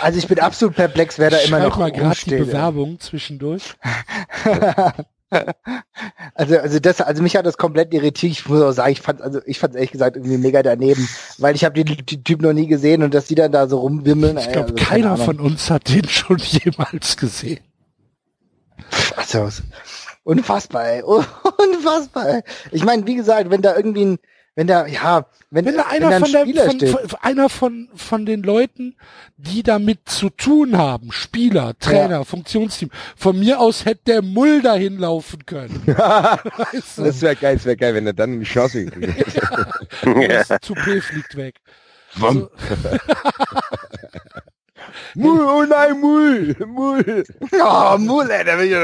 [0.00, 3.74] Also ich bin absolut perplex, wer da immer noch mal gerade die Bewerbung zwischendurch.
[6.34, 8.32] also, also das, also mich hat das komplett irritiert.
[8.32, 11.54] Ich muss auch sagen, ich fand, also ich fand ehrlich gesagt irgendwie mega daneben, weil
[11.54, 14.36] ich habe den, den Typ noch nie gesehen und dass die dann da so rumwimmeln.
[14.38, 17.60] Ich glaube, also, keiner von uns hat den schon jemals gesehen.
[19.16, 19.48] Also,
[20.24, 21.02] unfassbar, ey.
[21.02, 22.28] unfassbar.
[22.28, 22.42] Ey.
[22.70, 24.18] Ich meine, wie gesagt, wenn da irgendwie ein,
[24.54, 27.48] wenn da, ja, wenn, wenn da einer, wenn da ein von, der, von, von, einer
[27.48, 28.96] von, von den Leuten,
[29.38, 32.24] die damit zu tun haben, Spieler, Trainer, ja.
[32.24, 35.82] Funktionsteam, von mir aus hätte der Mull dahin laufen können.
[35.86, 37.04] weißt du?
[37.04, 39.34] Das wäre geil, das wäre geil, wenn er dann die Chance kriegt.
[39.34, 39.66] ja.
[40.28, 41.60] Das Toupet fliegt weg.
[42.20, 42.50] Also,
[45.14, 47.24] Mull, oh nein, Mull, Mull.
[47.62, 48.76] Oh, Mull, ey, da will ich,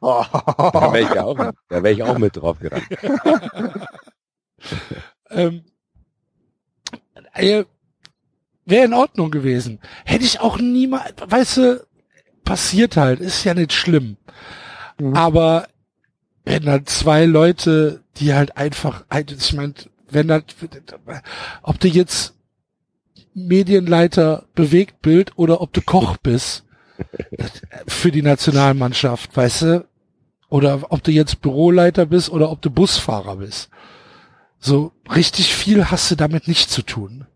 [0.00, 0.24] oh.
[0.72, 1.36] Da wäre ich auch,
[1.68, 2.86] da wäre ich auch mit drauf gerannt
[5.30, 5.64] ähm,
[7.34, 7.64] äh,
[8.64, 9.80] wäre in Ordnung gewesen.
[10.04, 11.86] Hätte ich auch niemals, weißt du,
[12.44, 14.16] passiert halt, ist ja nicht schlimm.
[14.98, 15.14] Mhm.
[15.14, 15.68] Aber
[16.44, 19.74] wenn dann zwei Leute, die halt einfach, ich meine,
[20.10, 20.42] wenn das,
[21.62, 22.34] ob du jetzt
[23.34, 26.64] Medienleiter bewegt Bild oder ob du Koch bist
[27.86, 29.84] für die Nationalmannschaft, weißt du,
[30.48, 33.70] oder ob du jetzt Büroleiter bist oder ob du Busfahrer bist.
[34.64, 37.26] So richtig viel hast du damit nicht zu tun.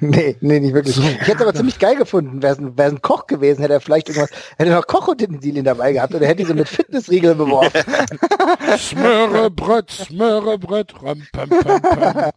[0.00, 0.96] Nee, nee, nicht wirklich.
[0.96, 2.42] So, ich hätte aber ziemlich geil gefunden.
[2.42, 6.12] Wäre es ein, Koch gewesen, hätte er vielleicht irgendwas, hätte er noch Kochutensilien dabei gehabt
[6.12, 7.80] oder hätte diese mit Fitnessriegeln beworfen.
[8.76, 12.30] Smörebrett, Smörebrett, ram, pam, pam, pam.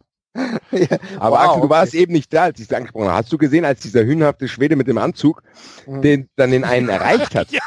[0.70, 0.98] Ja.
[1.18, 3.16] Aber wow, Axel, du warst eben nicht da, als ich es angesprochen habe.
[3.16, 5.42] Hast du gesehen, als dieser hühnhafte Schwede mit dem Anzug
[5.86, 6.02] mhm.
[6.02, 7.48] den dann den einen erreicht hat?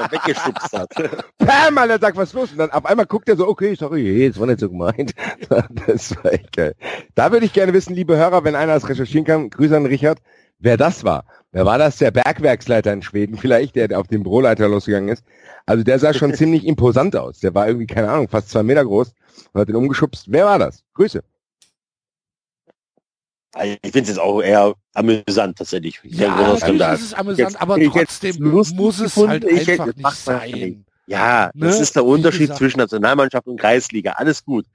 [0.10, 0.90] weggeschubst hat.
[1.38, 2.52] Bam, Alter, sagt, was ist los?
[2.52, 5.14] Und dann auf einmal guckt er so, okay, sorry, das war nicht so gemeint.
[5.86, 6.74] Das war echt geil.
[7.14, 10.18] Da würde ich gerne wissen, liebe Hörer, wenn einer das recherchieren kann, Grüße an Richard,
[10.58, 11.24] wer das war.
[11.52, 11.96] Wer war das?
[11.98, 15.24] Der Bergwerksleiter in Schweden vielleicht, der auf den Büroleiter losgegangen ist.
[15.66, 17.40] Also der sah schon ziemlich imposant aus.
[17.40, 19.12] Der war irgendwie, keine Ahnung, fast zwei Meter groß
[19.52, 20.26] und hat den umgeschubst.
[20.28, 20.84] Wer war das?
[20.94, 21.22] Grüße.
[23.62, 25.98] Ich finde es jetzt auch eher amüsant tatsächlich.
[26.04, 30.84] Ich ja, natürlich ist es amüsant, jetzt, aber trotzdem muss es halt einfach nicht sein.
[31.06, 31.66] Ja, ne?
[31.66, 34.12] das ist der Unterschied zwischen Nationalmannschaft und Kreisliga.
[34.12, 34.66] Alles gut.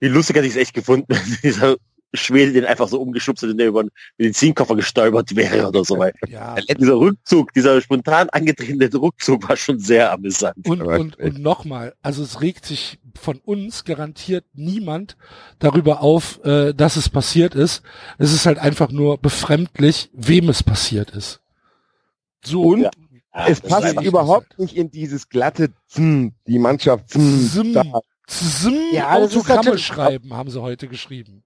[0.00, 1.76] Wie lustig hätte ich es echt gefunden, dieser
[2.14, 5.98] Schwede den einfach so umgeschubst und der über den Medizinkoffer gestolpert wäre oder so.
[5.98, 6.54] Weil ja.
[6.56, 10.66] dieser Rückzug, dieser spontan angetretene Rückzug war schon sehr amüsant.
[10.66, 15.16] Und, und, und nochmal, also es regt sich von uns garantiert niemand
[15.58, 17.82] darüber auf, äh, dass es passiert ist.
[18.18, 21.40] Es ist halt einfach nur befremdlich, wem es passiert ist.
[22.44, 22.62] So.
[22.62, 22.90] Und ja.
[23.46, 27.92] es passt überhaupt nicht in dieses glatte Zm, die Mannschaft Zm, Zm,
[28.26, 31.43] Zm, ja, Autogramme schreiben, haben sie heute geschrieben.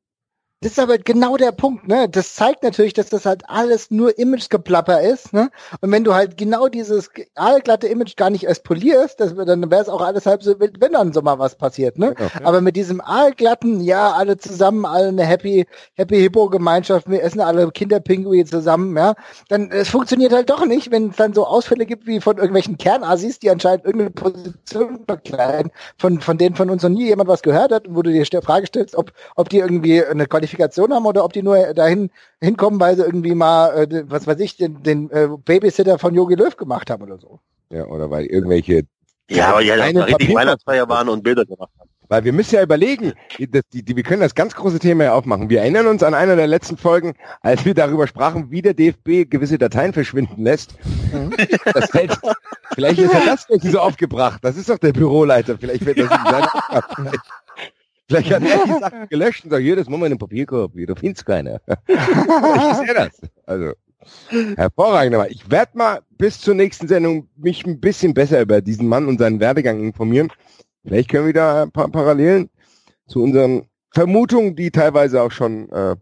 [0.61, 2.09] Das ist aber genau der Punkt, ne?
[2.09, 5.51] Das zeigt natürlich, dass das halt alles nur Imagegeplapper ist, ne?
[5.81, 9.83] Und wenn du halt genau dieses allglatte Image gar nicht erst polierst, das, dann wäre
[9.83, 12.13] es auch alles halb so wild, wenn dann so mal was passiert, ne?
[12.19, 15.65] Ja, Aber mit diesem allglatten, ja, alle zusammen, alle eine Happy,
[15.95, 19.15] Happy Hippo Gemeinschaft, wir essen alle Kinderpinguine zusammen, ja?
[19.49, 22.79] Dann, es funktioniert halt doch nicht, wenn es dann so Ausfälle gibt wie von irgendwelchen
[22.79, 27.43] Kernassis, die anscheinend irgendeine Position verkleiden, von, von denen von uns noch nie jemand was
[27.43, 30.93] gehört hat, wo du dir die Frage stellst, ob, ob die irgendwie eine Qualifikation Qualifikation
[30.93, 32.11] haben oder ob die nur dahin
[32.41, 36.35] hinkommen, weil sie irgendwie mal, äh, was weiß ich, den, den äh, Babysitter von Yogi
[36.35, 37.41] Löw gemacht haben oder so.
[37.71, 38.83] Ja, oder weil irgendwelche
[39.31, 41.89] Ja, aber ja, Eine richtig Weihnachtsfeier waren und Bilder gemacht haben.
[42.11, 45.13] Weil wir müssen ja überlegen, die, die, die, wir können das ganz große Thema ja
[45.13, 45.51] aufmachen.
[45.51, 47.13] Wir erinnern uns an einer der letzten Folgen,
[47.43, 50.75] als wir darüber sprachen, wie der DFB gewisse Dateien verschwinden lässt.
[51.75, 52.19] Das fällt,
[52.75, 54.41] vielleicht ist er das nicht so aufgebracht.
[54.43, 55.59] Das ist doch der Büroleiter.
[55.59, 57.13] Vielleicht wird das in seiner.
[58.09, 60.73] Vielleicht hat er die Sachen gelöscht und sagt, hier, das machen wir in den Papierkorb.
[60.75, 61.61] Hier, da findest keiner.
[61.87, 63.21] Ist er das.
[63.45, 63.73] Also,
[64.57, 65.15] hervorragend.
[65.15, 69.09] Aber ich werde mal bis zur nächsten Sendung mich ein bisschen besser über diesen Mann
[69.09, 70.33] und seinen Werdegang informieren.
[70.85, 72.49] Vielleicht können wir da ein paar Parallelen
[73.07, 75.97] zu unseren Vermutungen, die teilweise auch schon äh,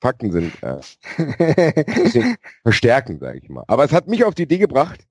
[0.00, 3.64] Fakten sind, äh, verstärken, sage ich mal.
[3.66, 5.06] Aber es hat mich auf die Idee gebracht,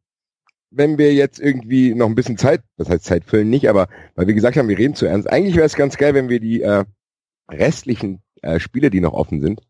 [0.75, 4.27] wenn wir jetzt irgendwie noch ein bisschen Zeit, das heißt Zeit füllen nicht, aber weil
[4.27, 5.29] wir gesagt haben, wir reden zu ernst.
[5.29, 6.83] Eigentlich wäre es ganz geil, wenn wir die äh,
[7.49, 9.61] restlichen äh, Spiele, die noch offen sind,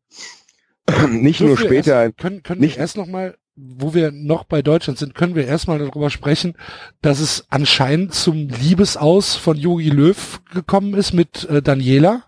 [1.09, 4.11] nicht nur Dürfen wir später Erst, können können nicht- wir erst noch mal, wo wir
[4.11, 6.55] noch bei Deutschland sind, können wir erstmal darüber sprechen,
[7.01, 12.23] dass es anscheinend zum Liebesaus von Jogi Löw gekommen ist mit äh, Daniela.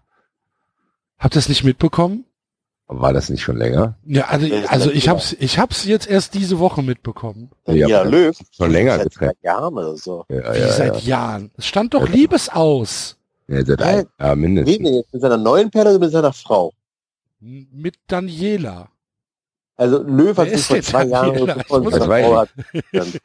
[1.18, 2.26] Habt ihr das nicht mitbekommen?
[2.88, 3.98] War das nicht schon länger?
[4.06, 7.50] Ja, also, Ja, also ich hab's, ich hab's jetzt erst diese Woche mitbekommen.
[7.68, 8.38] Ja, aber Löw.
[8.56, 9.38] Schon länger Seit getrennt.
[9.42, 10.24] Jahren oder so.
[10.30, 11.08] Ja, Wie ja, seit ja.
[11.08, 11.52] Jahren.
[11.58, 13.18] Es stand doch Liebesaus
[13.48, 13.86] ja, seit Hä?
[13.86, 14.90] ein, ja, mindestens.
[14.90, 15.14] Jetzt?
[15.14, 16.72] Mit seiner neuen Perle oder mit seiner Frau?
[17.40, 18.90] Mit Daniela.
[19.78, 21.54] Also Löw hat Wer sich vor zwei Jahren Daniela?
[21.56, 21.88] gefunden.
[21.90, 22.50] Ich muss- seine Frau hat-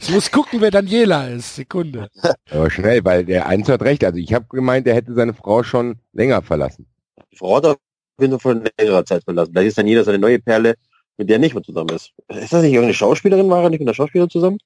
[0.00, 1.56] Ich muss gucken, wer Daniela ist.
[1.56, 2.08] Sekunde.
[2.50, 4.04] Aber schnell, weil der eins hat recht.
[4.04, 6.86] Also ich habe gemeint, er hätte seine Frau schon länger verlassen.
[7.32, 7.78] Die Frau hat
[8.20, 9.52] jeden Fall vor längerer Zeit verlassen.
[9.52, 10.74] Da ist dann jeder seine neue Perle,
[11.16, 12.12] mit der er nicht mehr zusammen ist.
[12.28, 13.50] Ist das nicht irgendeine Schauspielerin?
[13.50, 14.58] War er nicht mit einer Schauspielerin zusammen?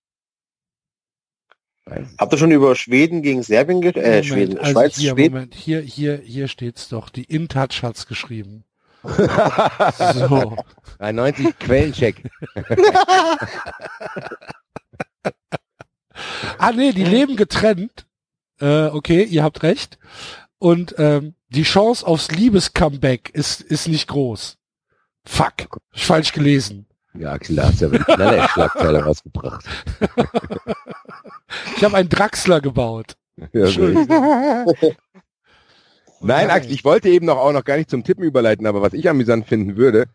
[1.87, 2.07] Ich.
[2.19, 5.35] Habt ihr schon über Schweden gegen Serbien ge äh, Moment, Schweden, also Schweiz, hier, Schweden?
[5.35, 7.09] Moment, hier, hier, hier steht's doch.
[7.11, 8.65] Die InTouch hat's geschrieben.
[10.15, 10.57] So.
[10.99, 12.23] 93 Quellencheck.
[16.59, 18.07] Ah nee, die leben getrennt.
[18.61, 19.99] Äh, okay, ihr habt recht.
[20.59, 24.57] Und ähm, die Chance aufs Liebes-Comeback ist, ist nicht groß.
[25.25, 26.87] Fuck, ich falsch gelesen.
[27.15, 29.65] Ja, Axel, da hast aber die knaller Schlagzeile rausgebracht.
[31.77, 33.17] Ich habe einen Draxler gebaut.
[33.53, 33.67] Ja.
[36.21, 38.95] Nein, Axel, ich wollte eben noch auch noch gar nicht zum Tippen überleiten, aber was
[38.95, 40.07] ich amüsant finden würde,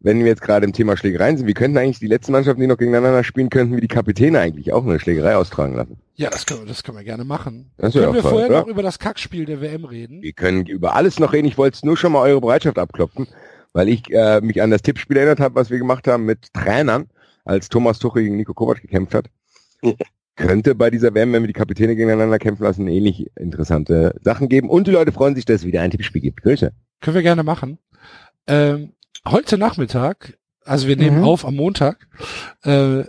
[0.00, 2.66] wenn wir jetzt gerade im Thema Schlägereien sind, wir könnten eigentlich die letzten Mannschaften, die
[2.68, 5.98] noch gegeneinander spielen, könnten wir die Kapitäne eigentlich auch eine Schlägerei austragen lassen.
[6.14, 7.70] Ja, das können, wir- das können wir gerne machen.
[7.78, 8.60] Das Können wir toll, vorher oder?
[8.60, 10.22] noch über das Kackspiel der WM reden?
[10.22, 11.48] Wir können über alles noch reden.
[11.48, 13.26] Ich wollte nur schon mal eure Bereitschaft abklopfen,
[13.72, 17.06] weil ich äh, mich an das Tippspiel erinnert habe, was wir gemacht haben mit Trainern,
[17.44, 19.26] als Thomas Tuchel gegen Nico Kovac gekämpft hat.
[20.36, 24.70] Könnte bei dieser WM, wenn wir die Kapitäne gegeneinander kämpfen lassen, ähnlich interessante Sachen geben.
[24.70, 26.42] Und die Leute freuen sich, dass es wieder ein Tippspiel gibt.
[26.42, 26.70] Grüße.
[27.00, 27.78] Können wir gerne machen.
[28.46, 28.92] Ähm,
[29.30, 31.24] heute Nachmittag, also wir nehmen Mhm.
[31.24, 32.06] auf am Montag,
[32.62, 33.04] äh,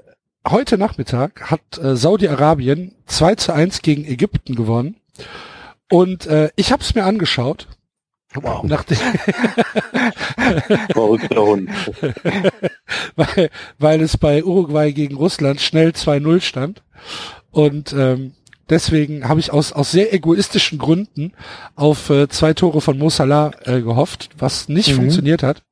[0.47, 4.95] heute Nachmittag hat äh, Saudi-Arabien 2 zu 1 gegen Ägypten gewonnen.
[5.91, 7.67] Und äh, ich habe es mir angeschaut.
[8.35, 8.63] Wow.
[8.63, 8.97] Nachdem,
[10.93, 11.69] Verrückter Hund.
[13.15, 16.83] weil, weil es bei Uruguay gegen Russland schnell 2-0 stand.
[17.49, 18.33] Und ähm,
[18.69, 21.33] deswegen habe ich aus, aus sehr egoistischen Gründen
[21.75, 24.95] auf äh, zwei Tore von Mo Salah äh, gehofft, was nicht Mhm.
[24.97, 25.63] funktioniert hat.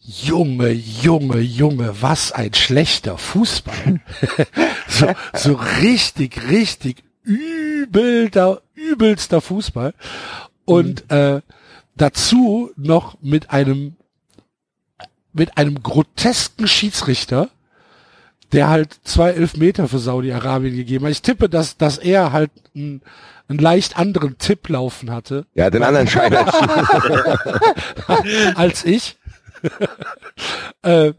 [0.00, 4.00] Junge, Junge, Junge, was ein schlechter Fußball.
[4.88, 9.94] so, so richtig, richtig übelster, übelster Fußball.
[10.66, 11.40] Und äh,
[11.96, 13.96] dazu noch mit einem
[15.34, 17.50] mit einem grotesken Schiedsrichter,
[18.54, 21.12] der halt zwei Elfmeter für Saudi-Arabien gegeben hat.
[21.12, 23.02] Ich tippe, dass, dass er halt einen,
[23.48, 26.54] einen leicht anderen Tipp laufen hatte Ja, den anderen Schein als
[28.54, 29.18] als ich.
[30.82, 31.12] äh,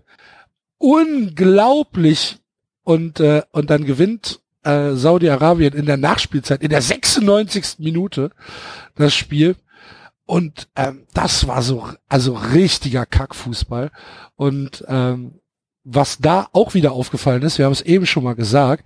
[0.77, 2.39] unglaublich.
[2.83, 7.79] Und, äh, und dann gewinnt äh, Saudi-Arabien in der Nachspielzeit, in der 96.
[7.79, 8.29] Minute
[8.95, 9.55] das Spiel.
[10.25, 13.91] Und ähm, das war so, also richtiger Kackfußball.
[14.35, 15.39] Und ähm,
[15.85, 18.85] was da auch wieder aufgefallen ist, wir haben es eben schon mal gesagt,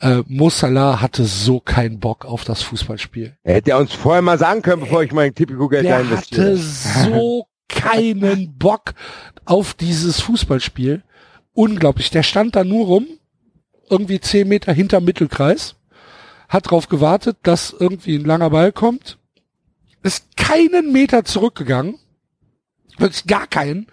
[0.00, 3.36] äh, Mo Salah hatte so keinen Bock auf das Fußballspiel.
[3.44, 6.42] Er hätte ja uns vorher mal sagen können, bevor ich mein Tipico-Geld da Der investiere.
[6.52, 8.94] hatte so keinen Bock
[9.44, 11.02] auf dieses Fußballspiel.
[11.52, 12.10] Unglaublich.
[12.10, 13.06] Der stand da nur rum,
[13.90, 15.76] irgendwie zehn Meter hinter Mittelkreis,
[16.48, 19.18] hat darauf gewartet, dass irgendwie ein langer Ball kommt,
[20.02, 21.98] ist keinen Meter zurückgegangen,
[22.98, 23.86] wirklich gar keinen.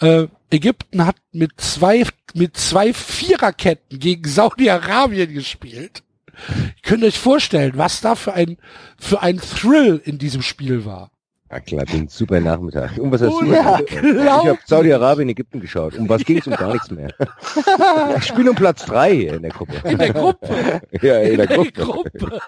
[0.00, 2.04] Äh, Ägypten hat mit zwei
[2.34, 6.02] mit zwei Viererketten gegen Saudi-Arabien gespielt.
[6.48, 8.56] Ihr könnt euch vorstellen, was da für ein,
[8.98, 11.10] für ein Thrill in diesem Spiel war.
[11.50, 12.96] Ja klar, den super Nachmittag.
[12.96, 13.52] Um was hast Oh du?
[13.52, 15.96] ja, ich habe Saudi-Arabien, Ägypten geschaut.
[15.98, 16.46] Um was ging es?
[16.46, 17.12] Um gar nichts mehr.
[18.16, 19.74] ich spiele um Platz drei hier in der Gruppe.
[19.88, 20.80] In der Gruppe.
[21.02, 21.72] Ja, in der In der Gruppe.
[21.72, 22.38] Gruppe.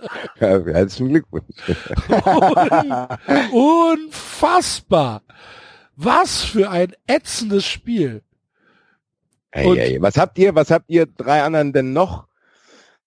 [0.41, 1.45] Ja, herzlichen Glückwunsch.
[3.53, 5.23] Unfassbar.
[6.05, 8.23] Was für ein ätzendes Spiel.
[9.51, 12.27] Hey, hey, was habt ihr, was habt ihr drei anderen denn noch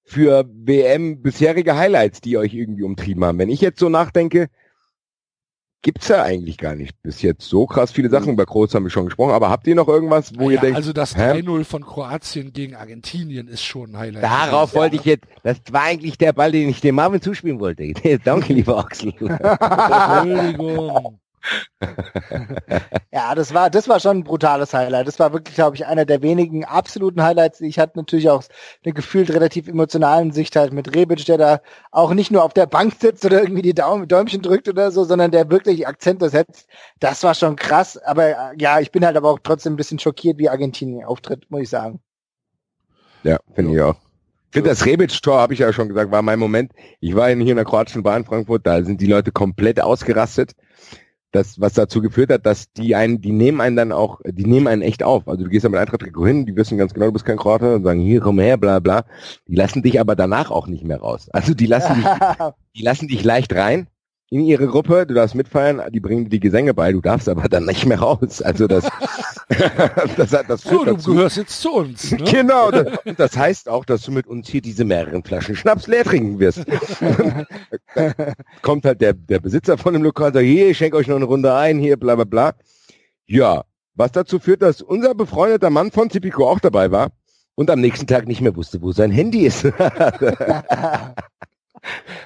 [0.04, 3.40] für WM bisherige Highlights, die euch irgendwie umtrieben haben?
[3.40, 4.48] Wenn ich jetzt so nachdenke,
[5.82, 8.34] gibt's ja eigentlich gar nicht bis jetzt so krass viele Sachen.
[8.34, 10.78] Über Groß haben wir schon gesprochen, aber habt ihr noch irgendwas, wo ihr Ja, denkt,
[10.78, 11.42] also das hä?
[11.42, 14.24] 3-0 von Kroatien gegen Argentinien ist schon ein Highlight.
[14.24, 17.92] Darauf wollte ich jetzt, das war eigentlich der Ball, den ich dem Marvin zuspielen wollte.
[18.24, 19.14] Danke, lieber Axel.
[19.20, 21.20] Entschuldigung.
[23.12, 25.08] Ja, das war, das war schon ein brutales Highlight.
[25.08, 27.62] Das war wirklich, glaube ich, einer der wenigen absoluten Highlights.
[27.62, 28.44] Ich hatte natürlich auch
[28.84, 31.62] eine gefühlt relativ emotionalen Sicht halt mit Rebic, der da
[31.92, 35.06] auch nicht nur auf der Bank sitzt oder irgendwie die Daumen, Däumchen drückt oder so,
[35.06, 36.68] sondern der wirklich Akzente setzt.
[37.00, 37.96] Das war schon krass.
[37.96, 41.50] Aber äh, ja, ich bin halt aber auch trotzdem ein bisschen schockiert, wie Argentinien auftritt,
[41.50, 42.02] muss ich sagen.
[43.24, 43.96] Ja, finde ich auch.
[44.50, 46.74] Ich finde, das Rebic-Tor, habe ich ja schon gesagt, war mein Moment.
[47.00, 50.54] Ich war hier in der kroatischen Bahn Frankfurt, da sind die Leute komplett ausgerastet.
[51.36, 54.68] Das, was dazu geführt hat, dass die einen, die nehmen einen dann auch, die nehmen
[54.68, 55.28] einen echt auf.
[55.28, 57.38] Also du gehst da mit Eintracht Trikot hin, die wissen ganz genau, du bist kein
[57.38, 59.04] Kroate und sagen, hier, komm her, bla bla.
[59.48, 61.28] Die lassen dich aber danach auch nicht mehr raus.
[61.32, 62.06] Also die lassen dich,
[62.76, 63.88] die lassen dich leicht rein
[64.32, 67.48] in ihre Gruppe, du darfst mitfeiern, die bringen dir die Gesänge bei, du darfst aber
[67.48, 68.42] dann nicht mehr raus.
[68.42, 68.84] Also das,
[70.18, 71.14] das, hat- das So, führt du dazu.
[71.14, 72.12] gehörst jetzt zu uns.
[72.12, 72.18] Ne?
[72.32, 75.86] Genau, das, und das heißt auch, dass du mit uns hier diese mehreren Flaschen Schnaps
[75.88, 76.66] leer trinken wirst.
[78.62, 81.16] Kommt halt der, der Besitzer von dem Lokal und sagt, hier, ich schenke euch noch
[81.18, 82.54] eine Runde ein, hier, bla bla bla.
[83.28, 87.12] Ja, was dazu führt, dass unser befreundeter Mann von Tipico auch dabei war
[87.56, 89.64] und am nächsten Tag nicht mehr wusste, wo sein Handy ist.
[89.66, 91.16] Hat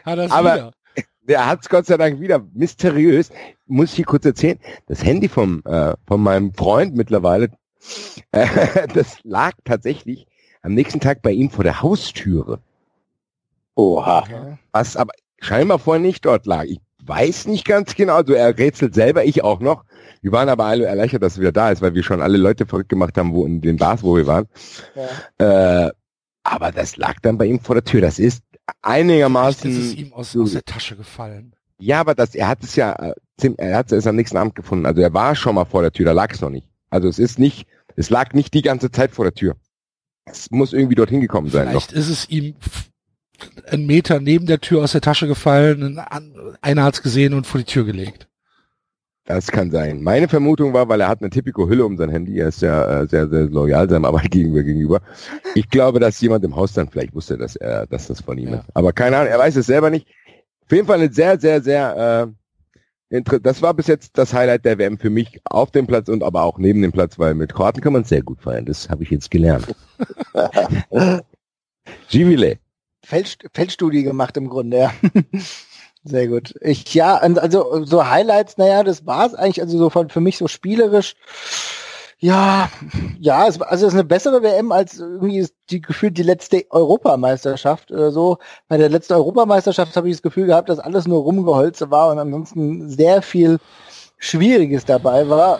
[0.06, 0.72] das Aber- wieder.
[1.30, 3.30] Der hat's Gott sei Dank wieder mysteriös.
[3.68, 4.57] Muss ich hier kurz erzählen.
[4.88, 7.51] Das Handy vom, äh, von meinem Freund mittlerweile,
[8.31, 8.47] äh,
[8.93, 10.26] das lag tatsächlich
[10.64, 12.60] am nächsten Tag bei ihm vor der Haustüre.
[13.76, 14.57] Oha.
[14.72, 16.64] Was aber scheinbar vorher nicht dort lag.
[16.64, 18.15] Ich weiß nicht ganz genau.
[18.15, 19.85] Also er rätselt selber, ich auch noch.
[20.22, 22.65] Wir waren aber alle erleichtert, dass er wieder da ist, weil wir schon alle Leute
[22.65, 24.47] verrückt gemacht haben, wo in den Bars, wo wir waren.
[25.38, 25.85] Ja.
[25.85, 25.91] Äh,
[26.43, 28.01] aber das lag dann bei ihm vor der Tür.
[28.01, 28.43] Das ist
[28.82, 29.72] Vielleicht einigermaßen.
[29.72, 31.56] ist es ihm aus, aus der Tasche gefallen.
[31.80, 33.14] Ja, aber das, er hat es ja, äh,
[33.58, 34.86] er hat es erst am nächsten Abend gefunden.
[34.86, 36.68] Also er war schon mal vor der Tür, da lag es noch nicht.
[36.90, 39.56] Also es ist nicht, es lag nicht die ganze Zeit vor der Tür.
[40.26, 41.66] Es muss irgendwie dorthin gekommen sein.
[41.66, 41.72] Noch.
[41.72, 42.56] Vielleicht ist es ihm
[43.68, 46.00] einen Meter neben der Tür aus der Tasche gefallen,
[46.62, 48.28] einer hat's gesehen und vor die Tür gelegt.
[49.30, 50.01] Das kann sein.
[50.01, 53.07] Meine Vermutung war, weil er hat eine Typico-Hülle um sein Handy, er ist ja äh,
[53.07, 55.01] sehr, sehr loyal seinem Arbeitgeber gegenüber.
[55.53, 58.49] Ich glaube, dass jemand im Haus dann vielleicht wusste, dass er, dass das von ihm
[58.49, 58.56] Ja.
[58.56, 58.65] ist.
[58.73, 60.07] Aber keine Ahnung, er weiß es selber nicht.
[60.65, 62.34] Auf jeden Fall eine sehr, sehr, sehr,
[63.11, 66.23] äh, das war bis jetzt das Highlight der WM für mich auf dem Platz und
[66.23, 68.65] aber auch neben dem Platz, weil mit Kroaten kann man sehr gut feiern.
[68.65, 69.68] Das habe ich jetzt gelernt.
[72.10, 72.57] Givile.
[73.06, 74.91] Feldst Feldstudie gemacht im Grunde, ja.
[76.04, 76.54] Sehr gut.
[76.62, 80.48] Ich, ja, also so Highlights, naja, das war's eigentlich, also so von, für mich so
[80.48, 81.16] spielerisch.
[82.22, 82.70] Ja,
[83.20, 86.66] ja, es, war- also es ist eine bessere WM als irgendwie die gefühlt die letzte
[86.70, 88.38] Europameisterschaft oder so.
[88.68, 92.20] Bei der letzten Europameisterschaft habe ich das Gefühl gehabt, dass alles nur Rumgeholze war und
[92.20, 93.58] ansonsten sehr viel
[94.18, 95.60] Schwieriges dabei war.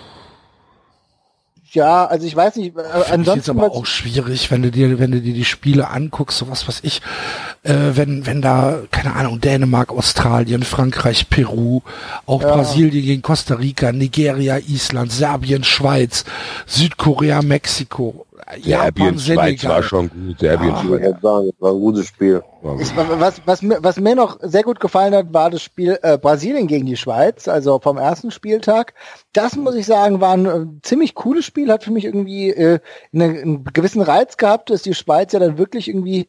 [1.72, 2.82] Ja, also ich weiß nicht, äh,
[3.12, 6.68] ansonsten aber was- auch schwierig, wenn du dir, wenn du dir die Spiele anguckst, sowas
[6.68, 7.02] was ich,
[7.64, 11.82] äh, wenn, wenn da, keine Ahnung, Dänemark, Australien, Frankreich, Peru,
[12.26, 12.56] auch Ja.
[12.56, 16.26] Brasilien gegen Costa Rica, Nigeria, Island, Serbien, Schweiz,
[16.66, 18.26] Südkorea, Mexiko,
[18.58, 19.84] Serbien, Schweiz war Senegal.
[19.84, 20.40] schon gut.
[20.40, 20.76] Serbien, Ja.
[20.76, 21.02] Ich Schweiz.
[21.02, 22.44] würde sagen, das war ein gutes Spiel.
[22.80, 26.18] Ich, was, was, mir, was mir noch sehr gut gefallen hat, war das Spiel äh,
[26.18, 28.94] Brasilien gegen die Schweiz, also vom ersten Spieltag.
[29.34, 32.80] Das muss ich sagen, war ein äh, ziemlich cooles Spiel, hat für mich irgendwie äh,
[33.14, 36.28] eine, einen gewissen Reiz gehabt, dass die Schweiz ja dann wirklich irgendwie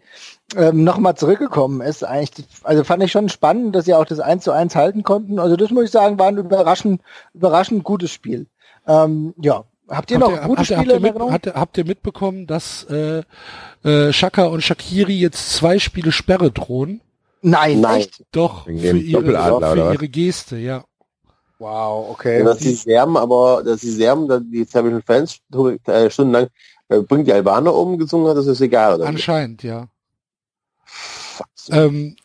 [0.56, 2.04] ähm, nochmal zurückgekommen ist.
[2.04, 5.38] Eigentlich, also fand ich schon spannend, dass sie auch das 1 zu 1 halten konnten.
[5.38, 7.00] Also das muss ich sagen, war ein überraschend,
[7.34, 8.46] überraschend gutes Spiel.
[8.86, 9.64] Ähm, ja.
[9.90, 11.78] Habt ihr noch Habt ihr, gute habt, ihr, habt, Spiele ihr mit, habt, ihr, habt
[11.78, 13.22] ihr mitbekommen, dass äh,
[13.82, 17.00] äh, Shaka und Shakiri jetzt zwei Spiele Sperre drohen?
[17.42, 18.00] Nein, Nein.
[18.00, 18.24] echt?
[18.32, 20.84] Doch, für ihre, Doppeladler, oder für ihre Geste, ja.
[21.58, 22.42] Wow, okay.
[22.44, 25.40] dass die Serben, aber dass die Serben, dass die serbischen Fans
[25.86, 26.48] äh, stundenlang
[26.88, 29.06] äh, bringt die Albaner um gesungen hat, das ist egal, oder?
[29.06, 29.88] Anscheinend, ja.
[31.70, 32.16] Ähm,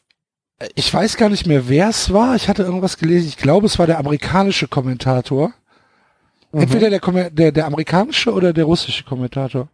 [0.76, 2.36] ich weiß gar nicht mehr, wer es war.
[2.36, 3.28] Ich hatte irgendwas gelesen.
[3.28, 5.54] Ich glaube, es war der amerikanische Kommentator.
[6.62, 9.70] Entweder der, der, der amerikanische oder der russische Kommentator.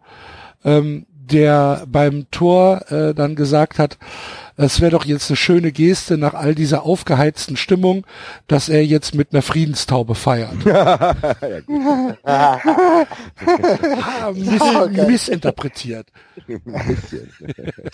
[0.63, 3.97] Ähm, der beim Tor äh, dann gesagt hat,
[4.57, 8.05] es wäre doch jetzt eine schöne Geste nach all dieser aufgeheizten Stimmung,
[8.47, 10.53] dass er jetzt mit einer Friedenstaube feiert.
[14.35, 15.07] miss.
[15.07, 16.07] Missinterpretiert.
[16.47, 16.59] Ich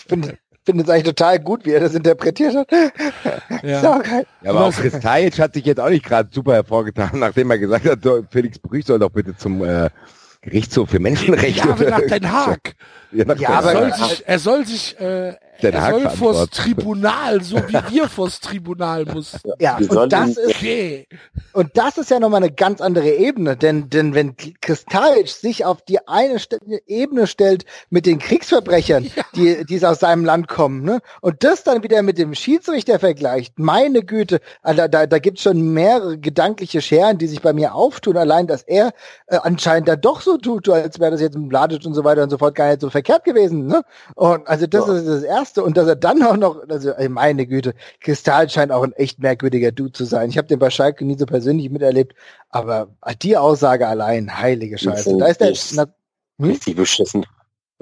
[0.07, 0.37] finde
[0.67, 2.67] finde es eigentlich total gut, wie er das interpretiert hat.
[3.63, 3.81] Ja.
[3.81, 4.25] So geil.
[4.43, 7.85] Ja, aber auch Kristajic hat sich jetzt auch nicht gerade super hervorgetan, nachdem er gesagt
[7.89, 9.89] hat, so, Felix Brüch soll doch bitte zum äh,
[10.41, 11.65] Gerichtshof für Menschenrechte.
[11.67, 12.73] Ja, aber nach Den Haag.
[13.11, 14.09] Ja, nach Ja, Den Er aber- soll Haag.
[14.09, 16.49] sich, er soll sich, äh, Den er soll vors.
[16.51, 19.51] Tribunal, so wie wir vors Tribunal mussten.
[19.59, 21.07] Ja, Wir und das ist, Okay.
[21.53, 25.81] und das ist ja nochmal eine ganz andere Ebene, denn, denn wenn Kristalic sich auf
[25.83, 30.99] die eine Ste Ebene stellt mit den Kriegsverbrechern, die, die aus seinem Land kommen, ne,
[31.21, 35.73] und das dann wieder mit dem Schiedsrichter vergleicht, meine Güte, Alter, da, da gibt's schon
[35.73, 38.91] mehrere gedankliche Scheren, die sich bei mir auftun, allein, dass er
[39.27, 42.23] äh, anscheinend da doch so tut, als wäre das jetzt mit Bladic und so weiter
[42.23, 43.81] und so fort gar nicht so verkehrt gewesen, ne,
[44.15, 44.93] und also das Ja.
[44.93, 48.71] ist das Erste, und dass er dann auch noch, also ey, meine Güte, Kristall scheint
[48.71, 50.29] auch ein echt merkwürdiger Dude zu sein.
[50.29, 52.15] Ich habe den bei Schalke nie so persönlich miterlebt,
[52.49, 52.89] aber
[53.21, 55.17] die Aussage allein, heilige Scheiße.
[55.17, 55.93] Da ist der, na,
[56.39, 56.49] Hm?
[56.51, 57.25] Richtig beschissen.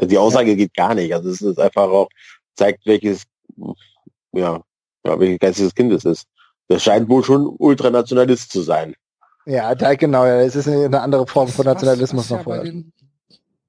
[0.01, 1.13] Die Aussage geht gar nicht.
[1.13, 2.07] Also es ist einfach auch,
[2.55, 3.23] zeigt welches,
[4.33, 4.61] ja,
[5.05, 6.25] ja welches geistiges Kind es ist.
[6.67, 8.95] Das scheint wohl schon Ultranationalist zu sein.
[9.45, 12.43] ja, da genau, ja, es ist eine andere Form von Was- Nationalismus was ja noch
[12.43, 12.63] vorher.
[12.63, 12.91] den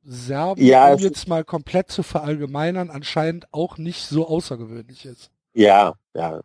[0.09, 5.31] Serben, Ja, um jetzt mal komplett zu verallgemeinern, anscheinend auch nicht so außergewöhnlich ist.
[5.55, 6.41] Ja, ja,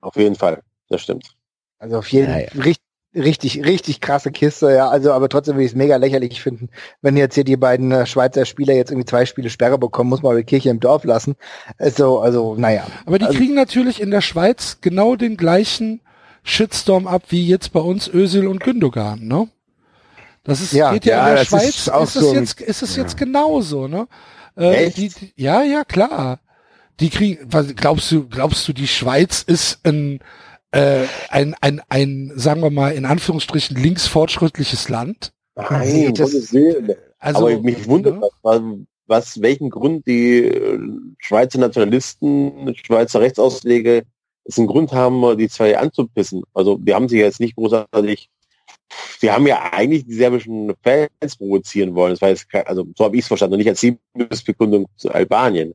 [0.00, 0.62] auf jeden Fall.
[0.88, 1.34] Das stimmt.
[1.78, 2.84] Also auf jeden Ja, Fall richtig,
[3.14, 4.88] richtig, richtig krasse Kiste, ja.
[4.88, 6.70] Also, aber trotzdem würde ich es mega lächerlich finden,
[7.02, 10.22] wenn jetzt hier die beiden äh, Schweizer Spieler jetzt irgendwie zwei Spiele Sperre bekommen, muss
[10.22, 11.36] man die Kirche im Dorf lassen.
[11.78, 12.86] Also, also, naja.
[13.06, 16.00] Aber die Also- kriegen natürlich in der Schweiz genau den gleichen
[16.42, 19.48] Shitstorm ab wie jetzt bei uns Özil und Gündogan, ne?
[20.48, 22.60] Das ist, Ja, geht ja, ja, in der Schweiz, ist auch ist es so jetzt,
[22.62, 24.08] ist es jetzt genauso, ne?
[24.56, 24.96] Äh, Echt?
[24.96, 26.40] die, die, ja, ja, klar.
[27.00, 30.20] Die kriegen, was, glaubst du, glaubst du, die Schweiz ist ein,
[30.70, 35.32] äh, ein, ein, ein, sagen wir mal, in Anführungsstrichen linksfortschrittliches Land?
[35.54, 36.94] Nee, das- Gottes Willen.
[37.18, 38.28] Also, Aber mich wundert, ne?
[38.42, 38.62] was,
[39.06, 40.78] was, welchen Grund die äh,
[41.18, 44.02] Schweizer Nationalisten, Schweizer Rechtsausleger
[44.44, 46.42] es einen Grund haben, die zwei anzupissen.
[46.54, 48.30] Also die haben sich jetzt nicht großartig,
[49.22, 52.12] die haben ja eigentlich die serbischen Fans provozieren wollen.
[52.12, 55.74] Das war jetzt, also so habe ich es verstanden, und nicht als Liebesbekundung zu Albanien.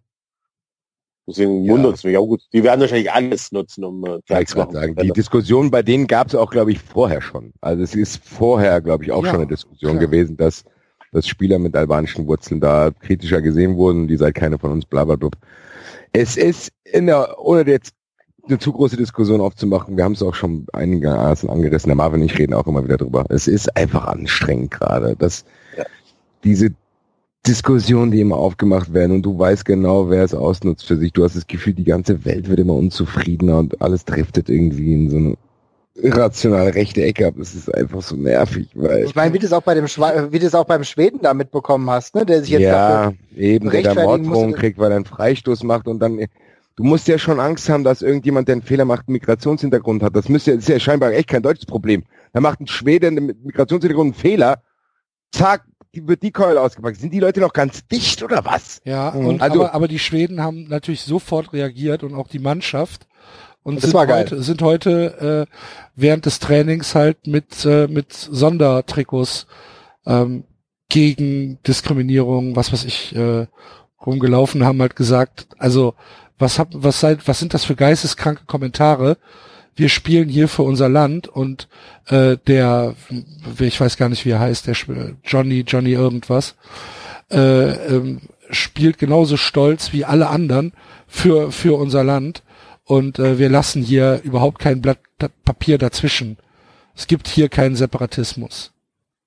[1.26, 1.74] Deswegen Ja.
[1.74, 2.18] wundert es mich.
[2.18, 5.12] auch gut, die werden wahrscheinlich alles nutzen, um äh, Ja, ich zu grad sagen, die
[5.12, 7.54] Diskussion bei denen gab es auch, glaube ich, vorher schon.
[7.62, 10.06] Also es ist vorher, glaube ich, auch Ja, schon eine Diskussion klar.
[10.06, 10.66] gewesen, dass,
[11.14, 15.06] dass Spieler mit albanischen Wurzeln da kritischer gesehen wurden, die seid keine von uns, bla
[15.06, 15.30] bla bla.
[16.12, 17.94] Es ist in der, ohne jetzt
[18.48, 22.26] eine zu große Diskussion aufzumachen, wir haben es auch schon einigermaßen angerissen, der Marvin und
[22.26, 23.26] ich reden auch immer wieder drüber.
[23.30, 25.46] Es ist einfach anstrengend gerade, dass
[25.78, 25.86] Ja.
[26.44, 26.72] diese
[27.46, 31.12] Diskussionen, die immer aufgemacht werden und du weißt genau, wer es ausnutzt für sich.
[31.12, 35.10] Du hast das Gefühl, die ganze Welt wird immer unzufriedener und alles driftet irgendwie in
[35.10, 35.36] so eine
[35.96, 37.36] irrational rechte Ecke ab.
[37.40, 40.30] Es ist einfach so nervig, weil Ich meine, wie du es auch bei dem Schwe
[40.32, 43.70] wie du es auch beim Schweden da mitbekommen hast, ne, der sich jetzt ja, eben,
[43.70, 43.82] der
[44.22, 44.54] musste.
[44.54, 46.18] kriegt, weil er einen Freistoß macht und dann,
[46.76, 50.16] du musst ja schon Angst haben, dass irgendjemand, der einen Fehler macht, einen Migrationshintergrund hat.
[50.16, 52.04] Das müsste ja, das ist ja scheinbar echt kein deutsches Problem.
[52.34, 54.62] Da macht ein Schwede mit Migrationshintergrund einen Fehler,
[55.32, 56.98] zack, die, wird die Keule ausgepackt.
[56.98, 58.82] Sind die Leute noch ganz dicht oder was?
[58.86, 59.26] Ja, Mhm.
[59.28, 63.08] und Also- aber, aber die Schweden haben natürlich sofort reagiert und auch die Mannschaft
[63.62, 64.22] und Das sind war geil.
[64.26, 65.56] heute, sind heute äh,
[65.96, 69.46] während des Trainings halt mit äh, mit Sondertrikots
[70.06, 70.44] ähm,
[70.90, 73.48] gegen Diskriminierung, was weiß ich, äh,
[74.06, 75.94] rumgelaufen, haben halt gesagt, also
[76.40, 79.18] was hab, was seid, was sind das für geisteskranke Kommentare?
[79.76, 81.68] Wir spielen hier für unser Land und
[82.08, 82.96] äh, der,
[83.60, 86.56] ich weiß gar nicht, wie er heißt, der Sp- Johnny, Johnny irgendwas,
[87.32, 87.38] äh,
[87.72, 90.74] ähm, spielt genauso stolz wie alle anderen
[91.08, 92.44] für, für unser Land.
[92.86, 95.00] Und äh, wir lassen hier überhaupt kein Blatt
[95.46, 96.38] Papier dazwischen.
[96.96, 98.73] Es gibt hier keinen Separatismus.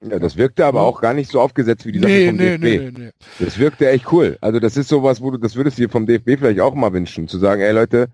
[0.03, 2.51] Ja, das wirkte aber auch gar nicht so aufgesetzt wie die Sache Nee, vom nee,
[2.59, 2.63] DFB.
[2.63, 3.11] nee, nee, nee.
[3.45, 4.37] Das wirkte echt cool.
[4.41, 6.93] Also das ist sowas, wo du, das würdest du dir vom DFB vielleicht auch mal
[6.93, 8.09] wünschen, zu sagen, ey Leute,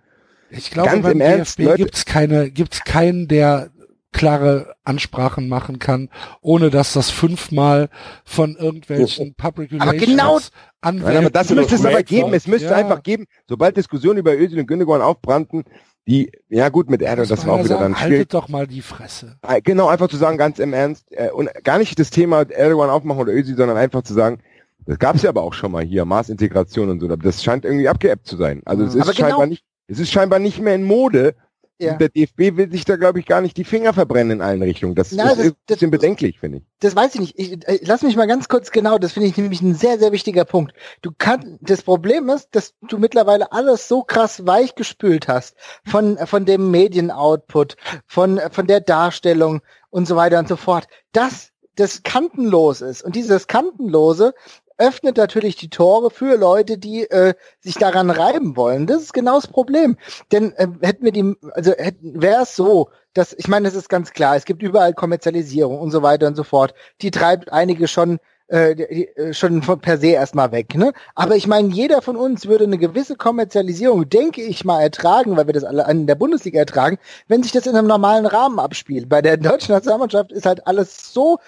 [0.50, 3.70] Ich glaube, Ganz beim im Ernst, DFB Leute- gibt's keine, gibt's keinen, der
[4.12, 6.10] klare Ansprachen machen kann,
[6.42, 7.88] ohne dass das fünfmal
[8.24, 10.38] von irgendwelchen Public Aber Relations genau-
[10.82, 12.34] Anwälten Nein, aber das müsste es aber geben.
[12.34, 12.74] Es müsste Ja.
[12.76, 15.64] einfach geben, sobald Diskussionen über Özil und Gündogan aufbrannten,
[16.08, 18.12] die, ja gut, mit Erdogan, das man war auch wieder sagen, dann schwierig.
[18.18, 19.36] Haltet doch mal die Fresse.
[19.46, 22.90] Äh, Genau, einfach zu sagen, ganz im Ernst, äh, und gar nicht das Thema Erdogan
[22.90, 24.40] aufmachen oder Özil, sondern einfach zu sagen,
[24.84, 27.88] das gab es ja aber auch schon mal hier, Maßintegration und so, das scheint irgendwie
[27.88, 28.62] abgeebbt zu sein.
[28.64, 31.34] Also es ist Aber genau- scheinbar nicht, es ist scheinbar nicht mehr in Mode,
[31.82, 31.94] ja.
[31.94, 34.94] der DFB will sich da, glaube ich, gar nicht die Finger verbrennen in allen Richtungen.
[34.94, 36.64] Das, Na, das ist ein bisschen das, bedenklich, finde ich.
[36.80, 37.38] Das weiß ich nicht.
[37.38, 40.12] Ich, äh, lass mich mal ganz kurz genau, das finde ich nämlich ein sehr, sehr
[40.12, 40.72] wichtiger Punkt.
[41.02, 46.44] Du kannst, das Problem ist, dass du mittlerweile alles so krass weichgespült hast von, von
[46.44, 47.76] dem Medienoutput,
[48.06, 49.60] von, von der Darstellung
[49.90, 53.02] und so weiter und so fort, dass das kantenlos ist.
[53.02, 54.34] Und dieses Kantenlose
[54.82, 58.86] öffnet natürlich die Tore für Leute, die äh, sich daran reiben wollen.
[58.86, 59.96] Das ist genau das Problem.
[60.32, 64.12] Denn äh, hätten wir die, also wäre es so, dass, ich meine, es ist ganz
[64.12, 66.74] klar, es gibt überall Kommerzialisierung und so weiter und so fort.
[67.00, 68.18] Die treibt einige schon
[68.48, 70.74] äh, äh schon per se erstmal weg.
[70.74, 70.92] Ne?
[71.14, 75.46] Aber ich meine, jeder von uns würde eine gewisse Kommerzialisierung, denke ich mal, ertragen, weil
[75.46, 76.98] wir das alle in der Bundesliga ertragen,
[77.28, 79.08] wenn sich das in einem normalen Rahmen abspielt.
[79.08, 81.38] Bei der deutschen Nationalmannschaft ist halt alles so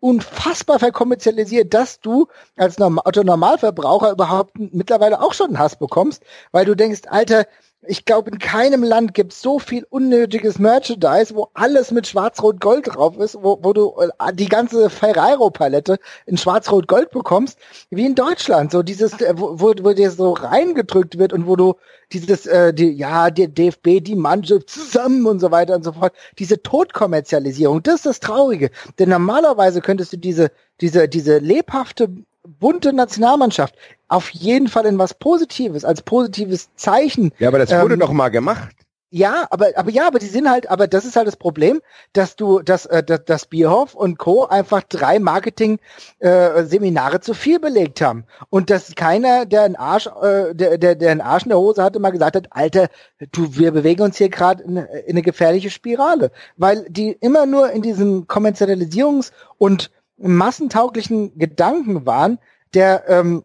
[0.00, 6.22] unfassbar verkommerzialisiert, dass du als Otto Normalverbraucher überhaupt mittlerweile auch schon einen Hass bekommst,
[6.52, 7.46] weil du denkst, Alter,
[7.86, 12.88] ich glaube, in keinem Land gibt es so viel unnötiges Merchandise, wo alles mit Schwarz-Rot-Gold
[12.88, 17.58] drauf ist, wo, wo du äh, die ganze Ferrero-Palette in Schwarz-Rot-Gold bekommst,
[17.90, 18.72] wie in Deutschland.
[18.72, 21.74] So dieses, äh, wo, wo, dir so reingedrückt wird und wo du
[22.12, 26.12] dieses, äh, die, ja, der DFB, die Mannschaft zusammen und so weiter und so fort.
[26.38, 28.70] Diese Todkommerzialisierung, das ist das Traurige.
[28.98, 30.50] Denn normalerweise könntest du diese,
[30.80, 32.08] diese, diese lebhafte
[32.58, 33.74] bunte Nationalmannschaft
[34.08, 37.32] auf jeden Fall in was Positives, als positives Zeichen.
[37.38, 38.74] Ja, aber das wurde ähm, doch mal gemacht.
[39.10, 41.80] Ja, aber aber ja, aber die sind halt, aber das ist halt das Problem,
[42.12, 44.44] dass du, dass äh, dass, dass Bierhoff und Co.
[44.44, 45.78] einfach drei Marketing
[46.18, 50.94] äh, Seminare zu viel belegt haben und dass keiner, der einen Arsch, äh, der, der
[50.94, 52.88] der einen Arsch in der Hose hatte, mal gesagt hat, Alter,
[53.32, 57.70] du, wir bewegen uns hier gerade in, in eine gefährliche Spirale, weil die immer nur
[57.70, 62.38] in diesem Kommerzialisierungs- und massentauglichen Gedanken waren,
[62.74, 63.44] der, ähm,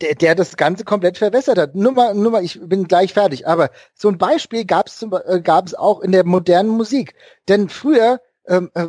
[0.00, 1.74] der, der das Ganze komplett verwässert hat.
[1.74, 3.46] Nur mal, nur mal, ich bin gleich fertig.
[3.46, 7.14] Aber so ein Beispiel gab es äh, gab es auch in der modernen Musik.
[7.48, 8.86] Denn früher, ähm, äh,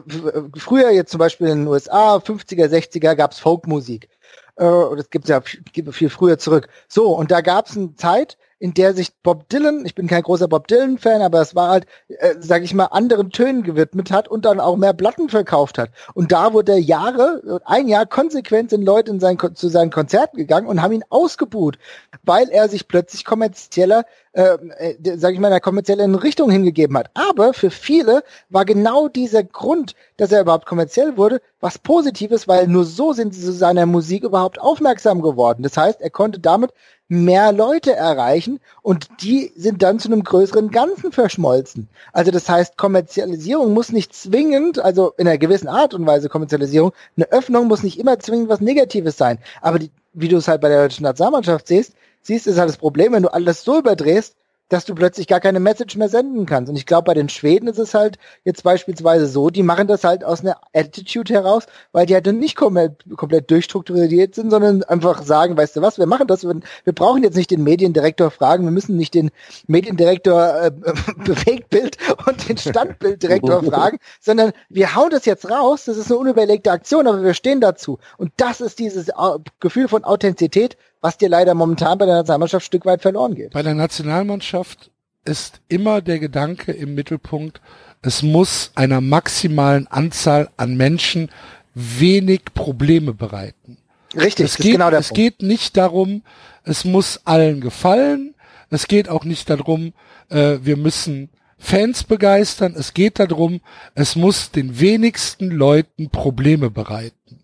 [0.58, 4.10] früher jetzt zum Beispiel in den USA, 50er, 60er gab es Folkmusik.
[4.56, 6.68] Äh, das gibt ja viel früher zurück.
[6.88, 10.22] So, und da gab es eine Zeit, in der sich Bob Dylan, ich bin kein
[10.22, 14.28] großer Bob Dylan-Fan, aber es war halt, äh, sag ich mal, anderen Tönen gewidmet hat
[14.28, 15.90] und dann auch mehr Platten verkauft hat.
[16.14, 20.38] Und da wurde er Jahre, ein Jahr konsequent sind Leute in sein, zu seinen Konzerten
[20.38, 21.80] gegangen und haben ihn ausgebuht,
[22.22, 26.98] weil er sich plötzlich kommerzieller, äh, äh, sag ich mal, in einer kommerziellen Richtung hingegeben
[26.98, 27.10] hat.
[27.14, 32.68] Aber für viele war genau dieser Grund, dass er überhaupt kommerziell wurde, was Positives, weil
[32.68, 35.64] nur so sind sie zu seiner Musik überhaupt aufmerksam geworden.
[35.64, 36.72] Das heißt, er konnte damit
[37.10, 41.90] mehr Leute erreichen und die sind dann zu einem größeren Ganzen verschmolzen.
[42.14, 46.94] Also das heißt, Kommerzialisierung muss nicht zwingend, also in einer gewissen Art und Weise Kommerzialisierung,
[47.18, 49.40] eine Öffnung muss nicht immer zwingend was Negatives sein.
[49.62, 52.78] Aber die, wie du es halt bei der deutschen Nationalmannschaft siehst, siehst, ist halt das
[52.78, 54.36] Problem, wenn du alles so überdrehst,
[54.72, 56.70] dass du plötzlich gar keine Message mehr senden kannst.
[56.70, 60.06] Und ich glaube, bei den Schweden ist es halt jetzt beispielsweise so, die machen das
[60.06, 65.24] halt aus einer Attitude heraus, weil die halt nicht komplett, komplett durchstrukturiert sind, sondern einfach
[65.24, 68.64] sagen, weißt du was, wir machen das, wir, wir brauchen jetzt nicht den Mediendirektor fragen,
[68.64, 69.32] wir müssen nicht den
[69.68, 70.72] Mediendirektor äh,
[71.18, 76.72] Bewegtbild und den Standbilddirektor fragen, sondern wir hauen das jetzt raus, das ist eine unüberlegte
[76.72, 78.00] Aktion, aber wir stehen dazu.
[78.18, 79.12] Und das ist dieses
[79.60, 83.52] Gefühl von Authentizität, was dir leider momentan bei der Nationalmannschaft ein Stück weit verloren geht.
[83.52, 84.92] Bei der Nationalmannschaft
[85.26, 87.62] ist immer der Gedanke im Mittelpunkt,
[88.02, 91.30] es muss einer maximalen Anzahl an Menschen
[91.76, 93.78] wenig Probleme bereiten.
[94.16, 95.18] Richtig, es geht, genau der Es Punkt.
[95.18, 96.24] geht nicht darum,
[96.64, 98.36] es muss allen gefallen.
[98.70, 99.94] Es geht auch nicht darum,
[100.30, 102.74] äh, wir müssen Fans begeistern.
[102.76, 103.62] Es geht darum,
[103.94, 107.44] es muss den wenigsten Leuten Probleme bereiten.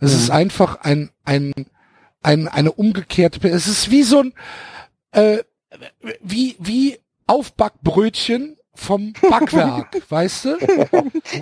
[0.00, 0.18] Es mhm.
[0.18, 1.52] ist einfach ein, ein
[2.22, 4.34] ein, eine umgekehrte, es ist wie so ein,
[5.12, 5.42] äh,
[6.20, 10.58] wie, wie Aufbackbrötchen vom Backwerk, weißt du?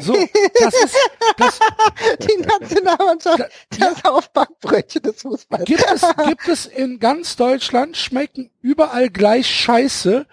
[0.01, 0.17] So,
[0.61, 0.97] das ist
[1.37, 1.59] das,
[2.21, 3.41] die Nationalmannschaft,
[3.71, 5.65] das ja, Aufbackbrötchen des Fußballs.
[5.65, 10.27] Gibt es, gibt es in ganz Deutschland, schmecken überall gleich Scheiße.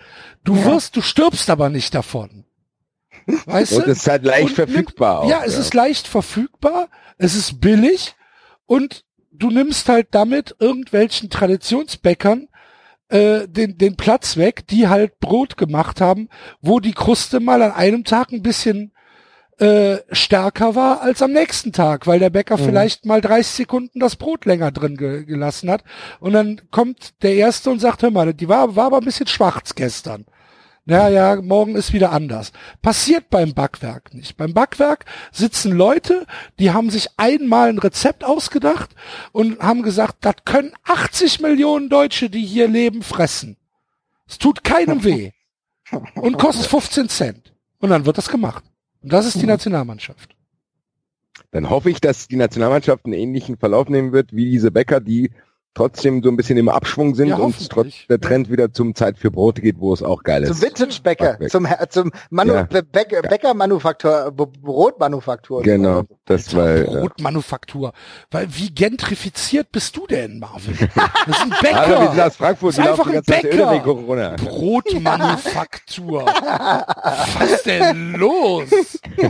[0.44, 0.66] Du ja.
[0.66, 2.46] wirst, du stirbst aber nicht davon.
[3.46, 3.92] Weißt und du?
[3.92, 5.26] es ist halt leicht und verfügbar.
[5.26, 5.60] Nimm, auch, ja, es ja.
[5.60, 8.16] ist leicht verfügbar, es ist billig
[8.66, 12.48] und du nimmst halt damit irgendwelchen Traditionsbäckern
[13.10, 16.30] äh, den, den Platz weg, die halt Brot gemacht haben,
[16.62, 18.94] wo die Kruste mal an einem Tag ein bisschen
[19.58, 22.64] äh, stärker war als am nächsten Tag, weil der Bäcker mhm.
[22.64, 25.84] vielleicht mal 30 Sekunden das Brot länger drin ge gelassen hat.
[26.20, 29.28] Und dann kommt der Erste und sagt, hör mal, die war, war aber ein bisschen
[29.28, 30.26] schwarz gestern.
[30.86, 32.52] Ja, ja, morgen ist wieder anders.
[32.82, 34.36] Passiert beim Backwerk nicht.
[34.36, 36.26] Beim Backwerk sitzen Leute,
[36.58, 38.90] die haben sich einmal ein Rezept ausgedacht
[39.32, 43.58] und haben gesagt, das können 80 Millionen Deutsche, die hier leben, fressen.
[44.28, 45.32] Es tut keinem weh.
[46.16, 47.54] Und kostet 15 Cent.
[47.80, 48.64] Und dann wird das gemacht.
[49.04, 50.36] Und das ist die Nationalmannschaft.
[51.52, 55.32] Dann hoffe ich, dass die Nationalmannschaft einen ähnlichen Verlauf nehmen wird wie diese Bäcker, die
[55.74, 59.18] trotzdem so ein bisschen im Abschwung sind Ja, und trotz der Trend wieder zum Zeit
[59.18, 60.50] für Brote geht, wo es auch geil ist.
[60.50, 61.50] Zum Vintage-Bäcker, Backback.
[61.52, 62.62] zum, zum Manu Ja.
[62.64, 65.62] Bä- Bäcker- Bäckermanufaktur, B- Brotmanufaktur.
[65.64, 67.94] Genau, das war äh, Brotmanufaktur.
[68.32, 70.78] Weil wie gentrifiziert bist du denn, Marvin?
[71.28, 72.28] Das ist ein Hallo, wir sind Bäcker.
[72.28, 74.36] aus Frankfurt, Das ist einfach ein Bäcker.
[74.38, 76.26] Brotmanufaktur.
[77.40, 78.64] Was ist denn los?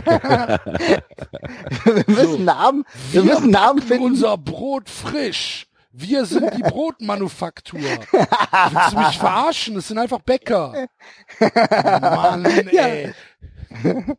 [1.84, 4.04] wir müssen Namen, wir müssen Namen finden.
[4.04, 5.66] Unser Brot frisch.
[5.92, 7.80] Wir sind die Brotmanufaktur.
[7.80, 9.74] Willst du mich verarschen?
[9.74, 10.88] Das sind einfach Bäcker.
[11.40, 13.12] Mann, ey.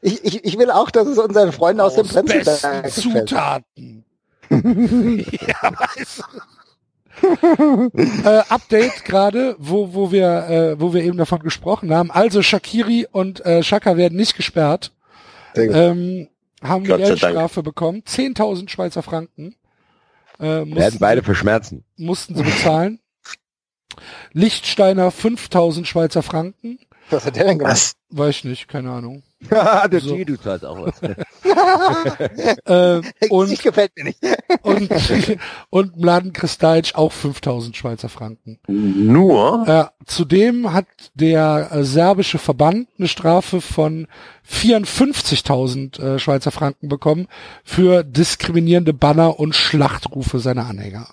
[0.00, 3.28] Ich, ich, ich will auch, dass es unseren Freunden aus, dem Aus Prenzlberg besten gefällt.
[3.28, 4.04] Zutaten.
[4.50, 7.90] ja, weißt du.
[8.28, 12.10] äh, Update gerade, wo, wo wir, äh, wo wir eben davon gesprochen haben.
[12.10, 14.92] Also Shakiri und äh, Shaka werden nicht gesperrt.
[15.56, 16.28] Ähm,
[16.62, 16.84] haben.
[16.84, 18.02] Geldstrafe bekommen.
[18.06, 19.56] 10.000 Schweizer Franken.
[20.42, 21.84] Äh, Werden mussten, beide verschmerzen.
[21.96, 22.98] mussten sie bezahlen.
[24.32, 26.78] Lichtsteiner 5.000 Schweizer Franken.
[27.10, 27.92] Was hat der denn gemacht?
[28.10, 29.22] Weiß ich nicht, keine Ahnung.
[29.50, 30.16] Der So.
[30.16, 31.00] G, du zahlst auch was.
[32.64, 34.20] Äh, und ich gefällt mir nicht.
[34.62, 34.90] und,
[35.70, 38.58] und Mladen Kristajic auch 5000 Schweizer Franken.
[38.68, 39.66] Nur?
[39.66, 44.06] Äh, zudem hat der äh, serbische Verband eine Strafe von
[44.48, 47.28] 54.000 äh, Schweizer Franken bekommen
[47.64, 51.08] für diskriminierende Banner und Schlachtrufe seiner Anhänger.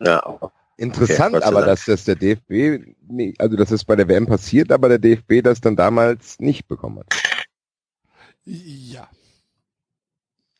[0.00, 0.22] Ja.
[0.76, 4.72] Interessant, Okay, aber dass das der DFB, nee, also dass es bei der WM passiert,
[4.72, 7.06] aber der DFB das dann damals nicht bekommen hat.
[8.44, 9.08] Ja.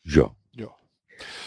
[0.04, 0.30] Ja.
[0.52, 0.68] Ja.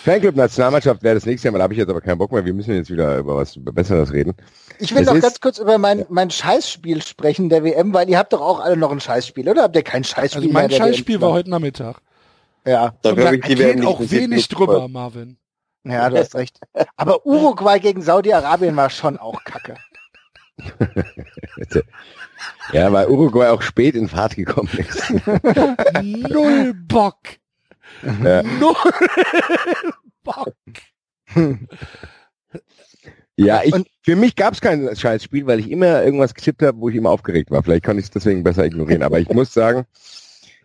[0.03, 2.45] Fanclub Nationalmannschaft wäre das nächste Mal, da habe ich jetzt aber keinen Bock mehr.
[2.45, 4.33] Wir müssen jetzt wieder über was über Besseres reden.
[4.79, 8.09] Ich will Es noch ist- ganz kurz über mein, mein Scheißspiel sprechen der WM, weil
[8.09, 9.63] ihr habt doch auch alle noch ein Scheißspiel, oder?
[9.63, 11.21] Habt ihr kein Scheißspiel Also mein Scheißspiel WM?
[11.21, 11.97] war heute Nachmittag.
[12.65, 15.37] Ja, Da geht auch wenig drüber, Marvin.
[15.83, 16.59] ja, du hast recht.
[16.95, 19.75] Aber Uruguay gegen Saudi-Arabien war schon auch kacke.
[22.71, 25.11] Ja, weil Uruguay auch spät in Fahrt gekommen ist.
[26.01, 27.17] Null Bock.
[28.23, 28.43] Ja.
[28.43, 28.75] Null
[30.23, 30.53] Bock.
[33.37, 36.89] Ja, ich, für mich gab es kein Scheißspiel, weil ich immer irgendwas getippt habe, wo
[36.89, 37.61] ich immer aufgeregt war.
[37.63, 39.03] Vielleicht kann ich es deswegen besser ignorieren.
[39.03, 39.85] Aber ich muss sagen,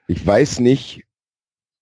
[0.06, 1.04] ich weiß nicht.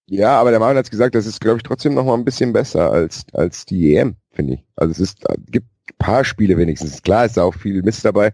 [0.06, 2.54] Ja, aber der Marvin hat gesagt, das ist, glaube ich, trotzdem noch mal ein bisschen
[2.54, 4.64] besser als als die EM, finde ich.
[4.76, 5.18] Also es ist,
[5.48, 7.02] gibt ein paar Spiele wenigstens.
[7.02, 8.32] Klar ist da auch viel Mist dabei,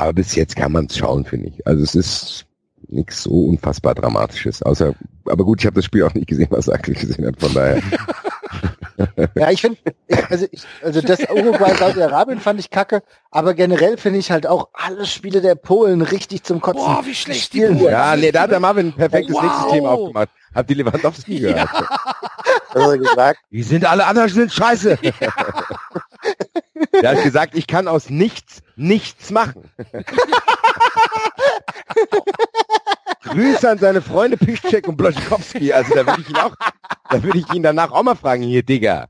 [0.00, 1.66] aber bis jetzt kann man es schauen, finde ich.
[1.66, 2.46] Also es ist
[2.88, 4.62] nichts so unfassbar Dramatisches.
[4.62, 4.94] Außer,
[5.26, 7.38] aber gut, ich habe das Spiel auch nicht gesehen, was er eigentlich gesehen hat.
[7.38, 7.80] Von daher.
[9.34, 9.78] Ja, ich finde,
[10.28, 14.68] also, ich, also das Uruguay Saudi-Arabien fand ich kacke, aber generell finde ich halt auch
[14.74, 16.82] alle Spiele der Polen richtig zum Kotzen.
[16.84, 19.42] Boah, wie schlecht die Polen Ja, nee, da hat der Marvin ein perfektes Wow.
[19.42, 20.28] nächstes Thema aufgemacht.
[20.54, 21.72] Habt ihr Lewandowski gehört?
[21.72, 21.86] Hat
[22.74, 23.40] er gesagt?
[23.50, 24.98] Die sind alle anderen sind scheiße.
[26.92, 29.70] Der hat gesagt, ich kann aus nichts nichts machen.
[33.22, 35.72] Grüße an seine Freunde Piszczek und Bloschkowski.
[35.72, 36.54] Also da würde ich ihn auch,
[37.10, 39.08] da würde ich ihn danach auch mal fragen, hier, Digga.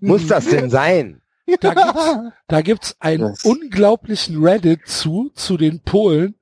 [0.00, 1.20] Muss das denn sein?
[1.60, 2.14] Da gibt's,
[2.48, 6.34] da gibt's einen Das- unglaublichen Reddit zu, zu den Polen,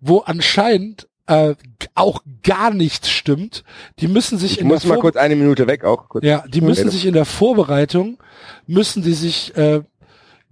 [0.00, 1.54] wo anscheinend äh,
[1.94, 3.64] auch gar nichts stimmt.
[3.98, 6.08] Die müssen sich Ich in muss der mal Vor- kurz eine Minute weg auch.
[6.08, 6.24] Kurz.
[6.24, 8.18] ja, die müssen sich in der Vorbereitung,
[8.66, 9.82] müssen die sich äh,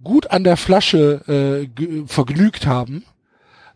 [0.03, 3.03] gut an der Flasche äh, vergnügt haben.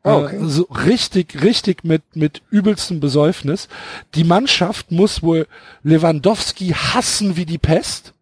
[0.03, 0.35] Ah, okay.
[0.35, 3.67] Äh, so richtig, richtig mit, mit übelstem Besäufnis.
[4.13, 5.47] Die Mannschaft muss wohl
[5.81, 8.13] Lewandowski hassen wie die Pest.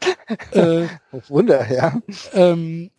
[0.52, 0.86] äh,
[1.28, 2.00] Wunder, ja.
[2.34, 2.90] ähm,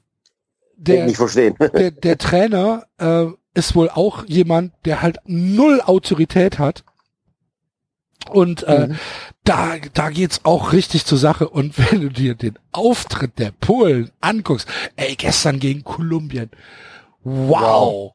[0.76, 1.56] Der, der, nicht verstehen.
[1.74, 6.84] der, der Trainer äh, ist wohl auch jemand, der halt null Autorität hat.
[8.32, 9.00] Und äh, Mhm.
[9.44, 11.48] da, da geht's auch richtig zur Sache.
[11.50, 16.50] Und wenn du dir den Auftritt der Polen anguckst, ey, gestern gegen Kolumbien,
[17.24, 18.12] wow.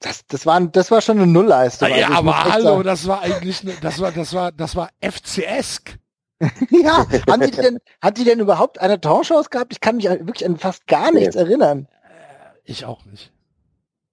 [0.00, 1.88] Das, das, war, das war schon eine Nullleistung.
[1.88, 2.84] ja, Also ich aber hallo, sagen.
[2.84, 5.80] das war eigentlich, ne, das war, das war, das war FCS.
[6.70, 9.72] Ja, haben die denn, hat die denn überhaupt eine Torchance gehabt?
[9.72, 11.88] Ich kann mich an- wirklich an fast gar nichts erinnern.
[12.64, 13.32] Ich auch nicht.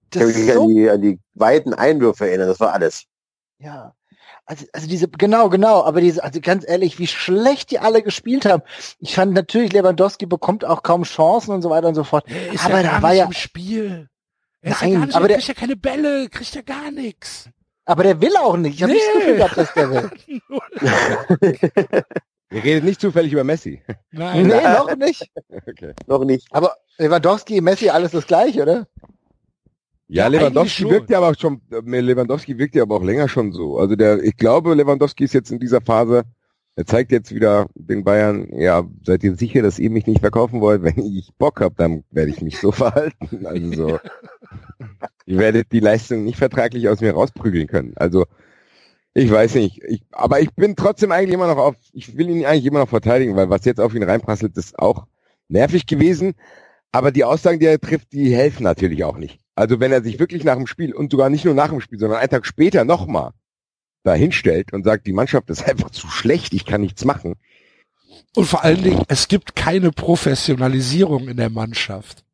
[0.04, 2.72] Ich Das kann ist mich an so, die, an die weiten Einwürfe erinnern, das war
[2.72, 3.04] alles.
[3.58, 3.92] ja.
[4.44, 8.44] Also, also diese, genau, genau, aber diese, also ganz ehrlich, wie schlecht die alle gespielt
[8.44, 8.62] haben.
[8.98, 12.24] Ich fand natürlich, Lewandowski bekommt auch kaum Chancen und so weiter und so fort.
[12.28, 14.08] Er ist Aber ja da gar war nicht ja- im Spiel.
[14.60, 16.62] Er ist ja Nein, gar nicht, aber er der- kriegt ja keine Bälle, kriegt ja
[16.62, 17.48] gar nichts.
[17.84, 18.74] Aber der will auch nicht.
[18.76, 19.20] Ich habe nicht das Nee.
[19.20, 20.10] Gefühl gehabt, dass der will.
[22.52, 23.82] Ihr redet nicht zufällig über Messi.
[24.10, 24.46] Nein.
[24.46, 25.30] Nee, noch nicht.
[25.66, 25.94] Okay.
[26.06, 26.46] Noch nicht.
[26.50, 28.86] Aber Lewandowski, Messi, alles das gleiche, oder?
[30.12, 33.52] Ja, Lewandowski wirkt ja aber auch schon, äh, Lewandowski wirkt ja aber auch länger schon
[33.52, 33.78] so.
[33.78, 36.24] Also der, ich glaube, Lewandowski ist jetzt in dieser Phase,
[36.76, 40.60] er zeigt jetzt wieder den Bayern, ja, seid ihr sicher, dass ihr mich nicht verkaufen
[40.60, 40.82] wollt?
[40.82, 43.46] Wenn ich Bock hab, dann werde ich mich so verhalten.
[43.46, 44.00] Also so,
[45.24, 47.94] ihr werdet die Leistung nicht vertraglich aus mir rausprügeln können.
[47.96, 48.26] Also
[49.14, 52.44] ich weiß nicht, ich, aber ich bin trotzdem eigentlich immer noch auf, ich will ihn
[52.44, 55.06] eigentlich immer noch verteidigen, weil was jetzt auf ihn reinprasselt, ist auch
[55.48, 56.34] nervig gewesen.
[56.90, 59.41] Aber die Aussagen, die er trifft, die helfen natürlich auch nicht.
[59.54, 61.98] Also wenn er sich wirklich nach dem Spiel und sogar nicht nur nach dem Spiel,
[61.98, 63.32] sondern einen Tag später nochmal
[64.02, 67.34] da hinstellt und sagt, die Mannschaft ist einfach zu schlecht, ich kann nichts machen.
[68.34, 72.24] Und vor allen Dingen, es gibt keine Professionalisierung in der Mannschaft.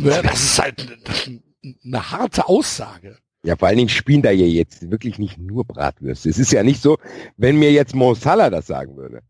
[0.00, 1.42] Ja, Das ist halt eine,
[1.84, 3.18] eine harte Aussage.
[3.42, 6.28] Ja, vor allen Dingen spielen da ja jetzt wirklich nicht nur Bratwürste.
[6.28, 6.98] Es ist ja nicht so,
[7.36, 9.22] wenn mir jetzt Mo Salah das sagen würde,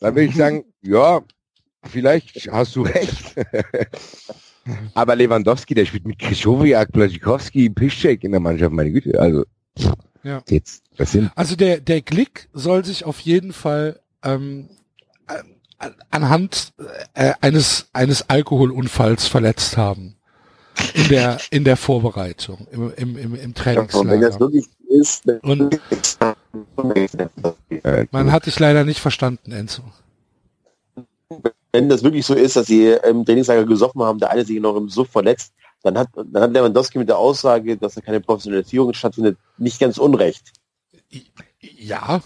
[0.00, 1.22] dann würde ich sagen, ja,
[1.84, 3.34] vielleicht hast du recht.
[4.94, 9.44] Aber Lewandowski, der spielt mit Krischowiak, Blaschikowski, Piszczek in der Mannschaft, meine Güte, also
[10.22, 10.42] Ja.
[10.48, 14.68] jetzt, das sind Also der, der Glick soll sich auf jeden Fall ähm,
[15.28, 16.72] äh, anhand
[17.14, 20.14] äh, eines, eines Alkoholunfalls verletzt haben.
[20.94, 24.40] In der, in der Vorbereitung, im, im, im, im Und wenn das Trainingslager.
[24.40, 25.80] wirklich ist, dann Und
[28.12, 29.82] man hat dich leider nicht verstanden, Enzo.
[31.72, 34.76] Wenn das wirklich so ist, dass sie im Trainingslager gesoffen haben, der eine sich noch
[34.76, 38.94] im Suff verletzt, dann hat, dann hat Lewandowski mit der Aussage, dass da keine Professionalisierung
[38.94, 40.52] stattfindet, nicht ganz unrecht.
[41.60, 42.20] Ja,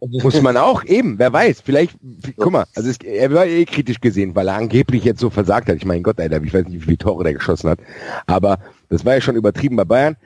[0.00, 1.96] Muss man auch, eben, wer weiß, vielleicht,
[2.36, 5.68] guck mal, also es, er war eh kritisch gesehen, weil er angeblich jetzt so versagt
[5.68, 5.76] hat.
[5.76, 7.78] Ich meine Gott, Alter, ich weiß nicht, wie viele Tore der geschossen hat,
[8.26, 8.58] aber
[8.88, 10.16] das war ja schon übertrieben bei Bayern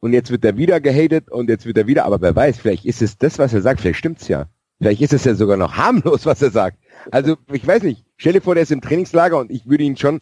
[0.00, 2.84] und jetzt wird er wieder gehatet und jetzt wird er wieder, aber wer weiß, vielleicht
[2.84, 4.46] ist es das, was er sagt, vielleicht stimmt's ja.
[4.78, 6.78] Vielleicht ist es ja sogar noch harmlos, was er sagt.
[7.10, 9.96] Also, ich weiß nicht, stell dir vor, der ist im Trainingslager und ich würde ihn
[9.96, 10.20] schon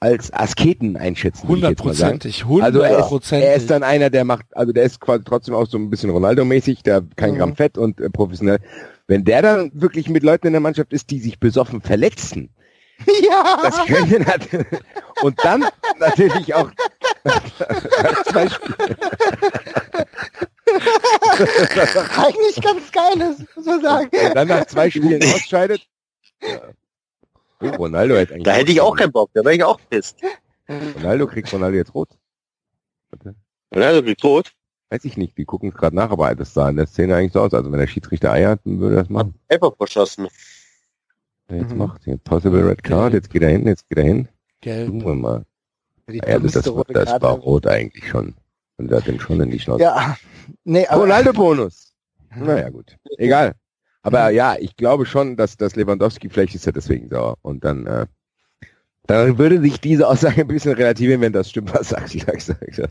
[0.00, 1.40] als Asketen einschätzen.
[1.40, 1.48] sagen.
[1.54, 3.48] hundertprozentig, Also er ist, hundertprozentig.
[3.48, 6.10] er ist dann einer, der macht, also der ist quasi trotzdem auch so ein bisschen
[6.10, 7.38] Ronaldo-mäßig, der kein Mhm.
[7.38, 8.58] Gramm Fett und äh, professionell.
[9.08, 12.50] Wenn der dann wirklich mit Leuten in der Mannschaft ist, die sich besoffen verletzen,
[13.28, 13.58] Ja.
[13.62, 14.48] das könnte nat-
[15.22, 15.64] und dann
[15.98, 16.70] natürlich auch
[18.26, 18.96] zwei Spiele.
[22.16, 24.08] Eigentlich ganz geil ist, muss man sagen.
[24.26, 25.80] und dann nach zwei Spielen ausscheidet.
[26.42, 26.60] Ja.
[27.60, 30.20] Oh, Ronaldo hätte eigentlich Da hätte ich auch keinen Bock, da wäre ich auch pisst.
[30.68, 32.08] Ronaldo kriegt Ronaldo jetzt rot.
[33.10, 33.34] Warte.
[33.74, 34.52] Ronaldo kriegt rot.
[34.90, 37.32] Weiß ich nicht, die gucken es gerade nach, aber das sah in der Szene eigentlich
[37.32, 37.52] so aus.
[37.52, 39.34] Also wenn der Schiedsrichter Eier hat, dann würde er das machen.
[39.48, 40.28] Elfer verschossen.
[41.50, 41.78] Jetzt Mhm.
[41.78, 44.28] macht hier Possible Red Card, jetzt geht er hin, jetzt geht er hin.
[44.60, 44.88] Gelb.
[44.88, 45.44] Gucken wir mal.
[46.08, 48.34] Ja, das, dümmste das, rote das war rot eigentlich schon.
[48.76, 49.82] Und der hat den schon in die Schnauze.
[49.82, 50.16] Ja.
[50.64, 51.94] Nee, aber Ronaldo-Bonus.
[52.36, 52.94] Naja, gut.
[53.16, 53.54] Egal.
[54.02, 57.36] Aber ja, ich glaube schon, dass, dass Lewandowski, vielleicht ist er deswegen sauer.
[57.42, 58.06] Und dann, äh,
[59.06, 62.14] dann würde sich diese Aussage ein bisschen relativieren, wenn das stimmt, was sagt.
[62.14, 62.90] Ich sag, sag, sag.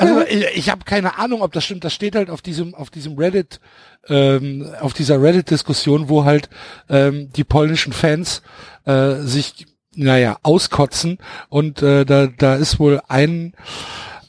[0.00, 1.84] Also ich, ich habe keine Ahnung, ob das stimmt.
[1.84, 3.60] Das steht halt auf diesem auf diesem Reddit,
[4.08, 6.48] ähm, auf dieser Reddit-Diskussion, wo halt
[6.88, 8.42] ähm, die polnischen Fans
[8.86, 11.18] äh, sich, naja, auskotzen
[11.48, 13.54] und äh, da da ist wohl ein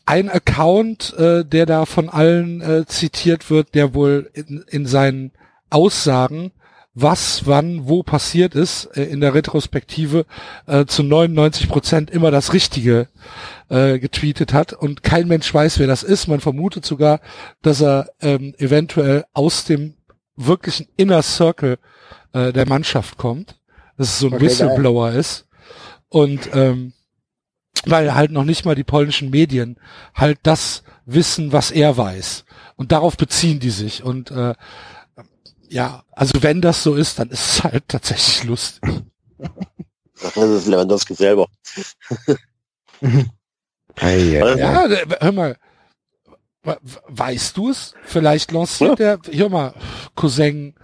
[0.05, 5.31] ein Account, äh, der da von allen äh, zitiert wird, der wohl in, in seinen
[5.69, 6.51] Aussagen
[6.93, 10.25] was, wann, wo passiert ist, äh, in der Retrospektive
[10.67, 13.07] äh, zu 99 Prozent immer das Richtige
[13.69, 14.73] äh, getweetet hat.
[14.73, 16.27] Und kein Mensch weiß, wer das ist.
[16.27, 17.21] Man vermutet sogar,
[17.61, 19.95] dass er ähm, eventuell aus dem
[20.35, 21.77] wirklichen Inner Circle
[22.33, 23.55] äh, der Mannschaft kommt,
[23.97, 25.47] dass es so ein Okay, Whistleblower ist.
[26.09, 26.93] Und ähm,
[27.85, 29.77] weil halt noch nicht mal die polnischen Medien
[30.13, 32.45] halt das wissen, was er weiß
[32.75, 34.53] und darauf beziehen die sich und äh,
[35.69, 38.81] ja, also wenn das so ist, dann ist es halt tatsächlich lustig.
[40.21, 41.47] Das ist Lewandowski selber.
[43.01, 44.57] Ei, ei, ei.
[44.57, 45.57] Ja, d- hör mal.
[46.63, 47.93] we- we- Weißt du es?
[48.03, 49.73] Vielleicht lanciert der, hör mal,
[50.15, 50.75] Cousin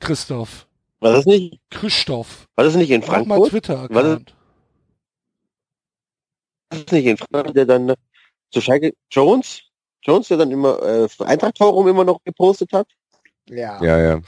[0.00, 0.66] Christoph,
[1.00, 3.52] War das nicht, Christoph, war das nicht in Frankfurt?
[3.94, 4.20] War das
[6.72, 7.94] nicht in Frankfurt, der dann
[8.50, 9.62] zu Schalke, Jones?
[10.02, 12.86] Jones, der dann immer, äh, Eintracht-Forum immer noch gepostet hat?
[13.48, 13.82] ja.
[13.82, 14.20] ja, ja.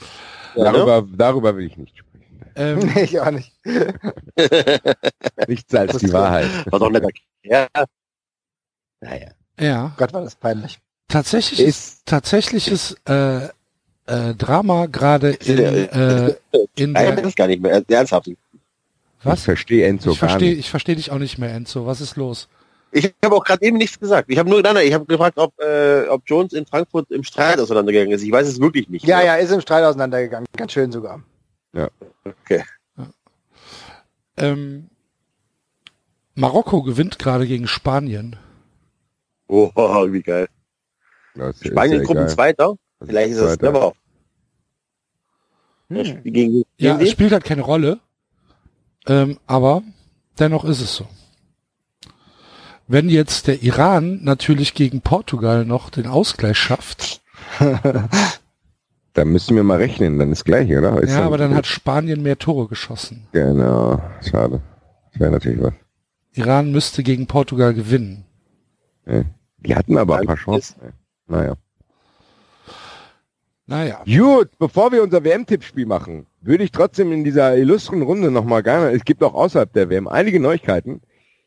[0.55, 0.77] Ja, ne?
[0.79, 2.41] Darüber, darüber will ich nicht sprechen.
[2.55, 3.53] Ähm, Nee, ich auch nicht.
[5.47, 6.49] Nichts als die Wahrheit.
[6.71, 7.67] War doch nicht Ja,
[9.01, 9.27] Naja.
[9.59, 10.79] ja, Gott, war das peinlich.
[11.07, 13.45] tatsächlich ist, Ist, tatsächlich ist äh,
[14.07, 16.35] äh, Drama gerade in, äh,
[16.75, 17.61] in Nein, der, das gar nicht
[19.23, 19.31] mehr.
[19.31, 19.37] Ernsthaft.
[19.37, 19.43] ich was?
[19.43, 20.59] verstehe Enzo Ich gar verstehe, nicht.
[20.59, 21.85] ich verstehe dich auch nicht mehr, Enzo.
[21.85, 22.47] Was ist los?
[22.91, 24.29] Ich habe auch gerade eben nichts gesagt.
[24.31, 27.23] Ich habe nur, nein, nein, ich habe gefragt, ob, äh, ob Jones in Frankfurt im
[27.23, 28.23] Streit auseinandergegangen ist.
[28.23, 29.05] Ich weiß es wirklich nicht.
[29.05, 30.47] Ja, ja, ist im Streit auseinandergegangen.
[30.57, 31.21] Ganz schön sogar.
[34.37, 34.89] Ähm,
[36.35, 38.37] Marokko gewinnt gerade gegen Spanien.
[39.47, 39.69] Oh,
[40.11, 40.47] wie geil.
[41.35, 42.63] Das Spanien ja Gruppenzweiter?
[42.63, 43.07] egal.
[43.07, 43.93] Vielleicht ist das clever.
[45.89, 46.23] Hm.
[46.23, 47.11] Gegen, Ja, gegen es die?
[47.11, 47.99] spielt halt keine Rolle.
[49.09, 49.81] Ähm, aber
[50.39, 51.05] dennoch ist es so.
[52.87, 57.21] Wenn jetzt der Iran natürlich gegen Portugal noch den Ausgleich schafft,
[59.13, 61.01] Da müssen wir mal rechnen, dann ist gleich, oder?
[61.01, 63.27] Ist ja, aber dann hat Spanien mehr Tore geschossen.
[63.31, 64.61] Genau, schade.
[65.11, 65.73] Das wäre natürlich was.
[66.33, 68.23] Iran müsste gegen Portugal gewinnen.
[69.57, 70.93] Die hatten aber ein paar Chancen.
[71.27, 71.55] Naja.
[73.65, 74.03] Naja.
[74.05, 78.91] Gut, bevor wir unser WM-Tippspiel machen, würde ich trotzdem in dieser illustren Runde nochmal gerne,
[78.91, 81.01] es gibt auch außerhalb der WM einige Neuigkeiten.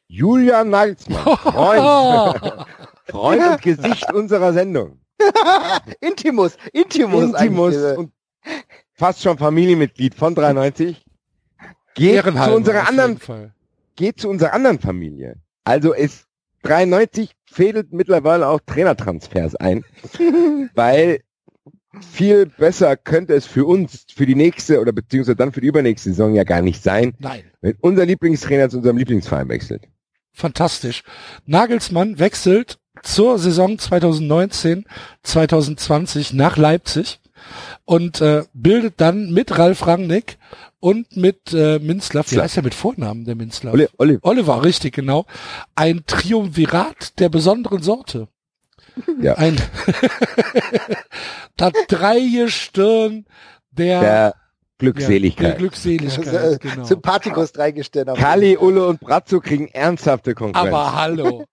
[0.06, 2.66] Julian Nagelsmann, Freund,
[3.06, 5.00] Freund und Gesicht unserer Sendung.
[6.00, 7.24] Intimus, Intimus.
[7.24, 8.12] Intimus eigentlich, und
[8.92, 11.02] fast schon Familienmitglied von 93.
[11.94, 13.18] Geht zu unserer anderen,
[13.96, 15.36] geht zu unserer anderen Familie.
[15.64, 16.26] Also ist
[16.62, 19.84] 93 fädelt mittlerweile auch Trainertransfers ein,
[20.74, 21.22] weil
[22.00, 26.10] viel besser könnte es für uns für die nächste oder beziehungsweise dann für die übernächste
[26.10, 27.42] Saison ja gar nicht sein, Nein.
[27.60, 29.88] wenn unser Lieblingstrainer zu unserem Lieblingsverein wechselt.
[30.32, 31.02] Fantastisch.
[31.44, 34.84] Nagelsmann wechselt zur Saison 2019,
[35.22, 37.20] 2020 nach Leipzig
[37.84, 40.38] und äh, bildet dann mit Ralf Rangnick
[40.80, 43.74] und mit äh, Minzlaff, wie heißt er mit Vornamen, der Minzlaff?
[43.74, 45.26] Oli, Oli, Oliver, richtig, genau.
[45.74, 48.28] Ein Triumvirat der besonderen Sorte.
[49.20, 49.34] Ja.
[49.34, 49.56] Ein
[51.56, 53.26] das Dreigestirn
[53.70, 54.34] der, der ja, der
[54.82, 55.58] Glückseligkeit.
[55.58, 56.84] Glückseligkeit, genau.
[56.84, 58.08] Sympathikus dreigestellt.
[58.08, 58.56] auf Kali.
[58.56, 60.74] Ulle und Brazzo kriegen ernsthafte Konkurrenz.
[60.74, 61.44] Aber hallo.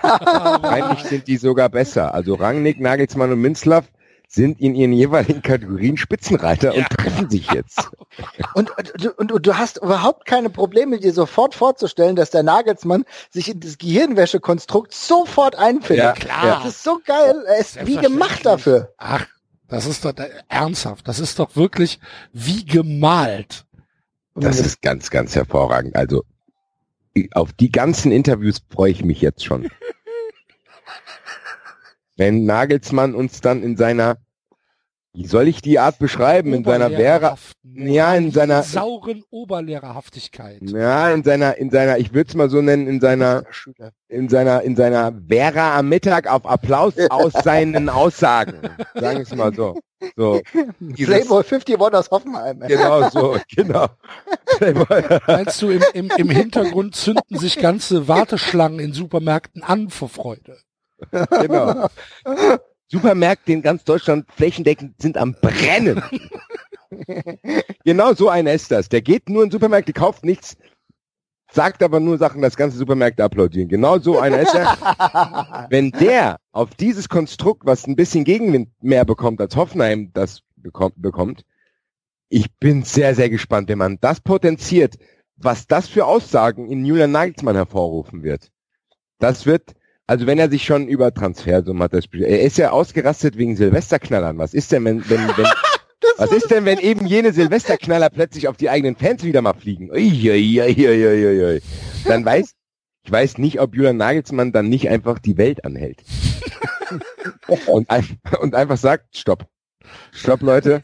[0.00, 2.14] Wahrscheinlich sind die sogar besser.
[2.14, 3.86] Also Rangnick, Nagelsmann und Minzlaff
[4.34, 7.90] sind in ihren jeweiligen Kategorien Spitzenreiter und treffen sich jetzt.
[8.54, 13.06] Und, und, und, und du hast überhaupt keine Probleme, dir sofort vorzustellen, dass der Nagelsmann
[13.30, 16.04] sich in das Gehirnwäschekonstrukt sofort einfindet.
[16.04, 16.60] Ja, klar.
[16.62, 17.42] Das ist so geil.
[17.46, 18.92] Er ist wie gemacht dafür.
[18.98, 19.26] Ach,
[19.68, 20.12] das ist doch
[20.50, 21.08] ernsthaft.
[21.08, 22.00] Das ist doch wirklich
[22.34, 23.64] wie gemalt.
[24.34, 25.96] Das ist ganz, ganz hervorragend.
[25.96, 26.24] Also
[27.32, 29.70] auf die ganzen Interviews freue ich mich jetzt schon.
[32.22, 34.16] Wenn Nagelsmann uns dann in seiner,
[35.12, 40.60] wie soll ich die Art beschreiben, in seiner Vera, ja, in seiner- sauren Oberlehrerhaftigkeit.
[40.62, 43.42] ja, in seiner, in seiner, ich würde es mal so nennen, in seiner,
[44.06, 48.60] in seiner, in seiner Vera am Mittag auf Applaus aus seinen Aussagen.
[48.94, 49.80] Sagen wir es mal so.
[50.16, 50.40] So.
[50.78, 52.60] Dieses- Playboy 51 aus Hoffenheim.
[52.68, 53.86] Genau so, genau.
[55.26, 60.56] Meinst du, im, im, im Hintergrund zünden sich ganze Warteschlangen in Supermärkten an vor Freude?
[61.10, 61.88] Genau.
[62.88, 66.02] Supermärkte in ganz Deutschland flächendeckend sind am Brennen.
[67.84, 68.88] genau so einer ist das.
[68.88, 70.56] Der geht nur in Supermärkte, kauft nichts,
[71.50, 73.68] sagt aber nur Sachen, dass ganze Supermärkte applaudieren.
[73.68, 75.66] Genau so einer ist er.
[75.70, 81.00] Wenn der auf dieses Konstrukt, was ein bisschen Gegenwind mehr bekommt, als Hoffenheim das bekommt,
[81.00, 81.44] bekommt,
[82.28, 84.96] ich bin sehr, sehr gespannt, wenn man das potenziert,
[85.36, 88.50] was das für Aussagen in Julian Nagelsmann hervorrufen wird.
[89.18, 89.74] Das wird,
[90.06, 94.38] also wenn er sich schon über Transfersummen hat, das, er ist ja ausgerastet wegen Silvesterknallern.
[94.38, 95.46] Was ist denn, wenn, wenn, wenn
[96.16, 99.90] was ist denn, wenn eben jene Silvesterknaller plötzlich auf die eigenen Fans wieder mal fliegen?
[99.90, 101.62] Uiuiuiuiui.
[102.04, 102.54] Dann weiß,
[103.04, 106.02] ich weiß nicht, ob Julian Nagelsmann dann nicht einfach die Welt anhält.
[107.66, 108.06] und, ein,
[108.40, 109.46] und einfach sagt, stopp.
[110.12, 110.82] Stopp, Leute.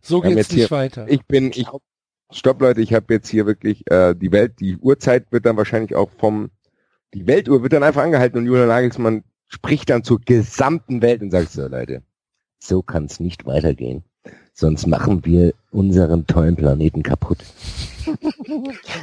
[0.00, 1.06] So geht's nicht hier- weiter.
[1.08, 1.66] Ich bin, ich,
[2.30, 5.94] stopp, Leute, ich habe jetzt hier wirklich, äh, die Welt, die Uhrzeit wird dann wahrscheinlich
[5.94, 6.50] auch vom,
[7.14, 11.30] die Weltuhr wird dann einfach angehalten und Julian Nagelsmann spricht dann zur gesamten Welt und
[11.30, 12.02] sagt so, Leute,
[12.58, 14.04] so kann es nicht weitergehen.
[14.52, 17.38] Sonst machen wir unseren tollen Planeten kaputt.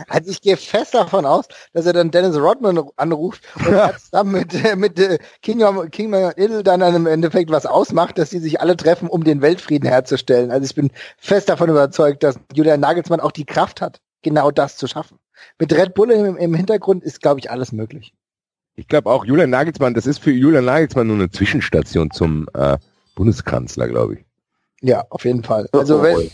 [0.07, 4.31] Also ich gehe fest davon aus, dass er dann Dennis Rodman anruft und er zusammen
[4.31, 5.61] mit, äh, mit äh, King,
[5.91, 9.89] King Idle dann im Endeffekt was ausmacht, dass sie sich alle treffen, um den Weltfrieden
[9.89, 10.51] herzustellen.
[10.51, 14.77] Also ich bin fest davon überzeugt, dass Julian Nagelsmann auch die Kraft hat, genau das
[14.77, 15.19] zu schaffen.
[15.59, 18.13] Mit Red Bull im, im Hintergrund ist, glaube ich, alles möglich.
[18.75, 22.77] Ich glaube auch, Julian Nagelsmann, das ist für Julian Nagelsmann nur eine Zwischenstation zum äh,
[23.15, 24.25] Bundeskanzler, glaube ich.
[24.81, 25.69] Ja, auf jeden Fall.
[25.71, 26.29] Also wenn,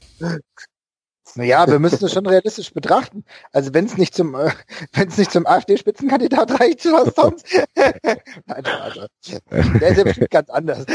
[1.36, 3.24] naja, wir müssen es schon realistisch betrachten.
[3.52, 4.52] Also wenn es nicht zum, äh,
[4.94, 7.46] wenn es nicht zum AfD-Spitzenkandidat reicht, was sonst?
[7.76, 9.06] Nein, also,
[9.52, 10.86] der ist ja bestimmt ganz anders.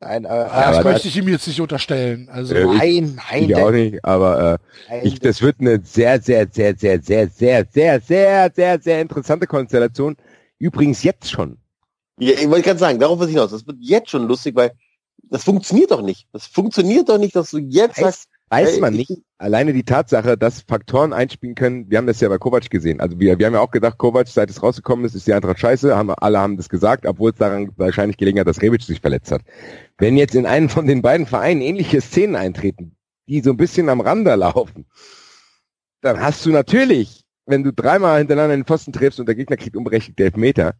[0.00, 2.28] nein, aber, Ja, das aber möchte ich ihm jetzt nicht unterstellen.
[2.30, 4.58] Also Äh, nein, nein, Ich auch nicht, aber äh,
[4.90, 9.00] nein, ich, das wird eine sehr, sehr, sehr, sehr, sehr, sehr, sehr, sehr, sehr, sehr
[9.00, 10.16] interessante Konstellation.
[10.58, 11.58] Übrigens jetzt schon.
[12.18, 13.50] Ja, ich wollte gerade sagen, darauf was hinaus.
[13.50, 14.72] Das wird jetzt schon lustig, weil
[15.24, 16.28] das funktioniert doch nicht.
[16.32, 19.22] Das funktioniert doch nicht, dass du jetzt Weiß- sagst, weiß man nicht.
[19.38, 23.00] Alleine die Tatsache, dass Faktoren einspielen können, wir haben das ja bei Kovac gesehen.
[23.00, 25.58] Also wir, wir haben ja auch gedacht, Kovac, seit es rausgekommen ist, ist die Eintracht
[25.58, 29.00] scheiße, haben, alle haben das gesagt, obwohl es daran wahrscheinlich gelegen hat, dass Rebic sich
[29.00, 29.42] verletzt hat.
[29.98, 32.96] Wenn jetzt in einen von den beiden Vereinen ähnliche Szenen eintreten,
[33.26, 34.86] die so ein bisschen am Rande laufen,
[36.00, 39.76] dann hast du natürlich, wenn du dreimal hintereinander den Pfosten triffst und der Gegner kriegt
[39.76, 40.74] unberechtigt Elfmeter,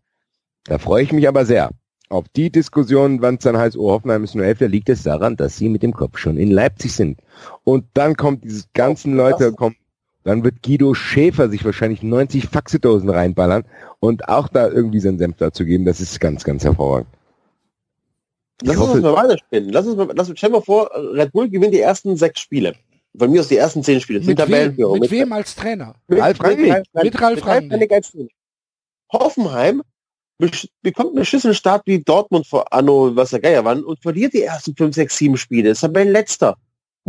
[0.64, 1.70] da freue ich mich aber sehr
[2.12, 5.36] auf die Diskussion, wann es dann heißt, oh, Hoffenheim ist nur Elfter, liegt es daran,
[5.36, 7.20] dass sie mit dem Kopf schon in Leipzig sind.
[7.64, 9.76] Und dann kommt diese ganzen Leute, kommen,
[10.24, 13.64] dann wird Guido Schäfer sich wahrscheinlich 90 Faxedosen reinballern
[13.98, 15.84] und auch da irgendwie seinen Senf dazu geben.
[15.84, 17.08] Das ist ganz, ganz hervorragend.
[18.62, 19.70] Lass uns mal weiterspielen.
[19.70, 22.74] Lass uns mal, lass uns, stell mal vor, Red Bull gewinnt die ersten sechs Spiele.
[23.16, 24.20] Von mir aus die ersten zehn Spiele.
[24.20, 25.96] Mit wem, mit, mit wem als Trainer?
[26.08, 26.82] Mit Ralf Rangnick.
[26.94, 27.92] Mit Ralf Rangnick.
[29.12, 29.82] Hoffenheim
[30.82, 34.74] bekommt einen Schlüsselstart wie Dortmund vor Anno, was der Geier waren, und verliert die ersten
[34.74, 35.68] 5, 6, 7 Spiele.
[35.70, 36.56] Das ist mein letzter.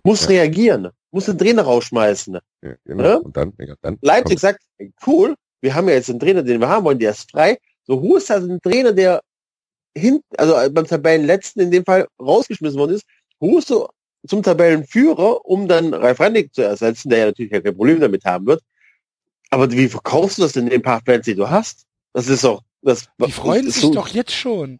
[0.03, 0.29] Muss ja.
[0.29, 0.89] reagieren.
[1.11, 2.39] Muss den Trainer rausschmeißen.
[2.61, 3.03] Ja, genau.
[3.03, 3.15] ja?
[3.17, 4.63] Und dann, dann Leipzig sagt,
[5.05, 7.57] cool, wir haben ja jetzt einen Trainer, den wir haben wollen, der ist frei.
[7.85, 9.21] So, wo ist also ein Trainer, der
[9.95, 13.05] hin, also beim Tabellenletzten in dem Fall rausgeschmissen worden ist,
[13.41, 13.87] rufst du
[14.27, 18.47] zum Tabellenführer, um dann Ralf Randig zu ersetzen, der ja natürlich kein Problem damit haben
[18.47, 18.61] wird.
[19.49, 21.85] Aber wie verkaufst du das denn in den paar Fans, die du hast?
[22.13, 24.79] Das ist doch das, die freuen sich so doch jetzt schon.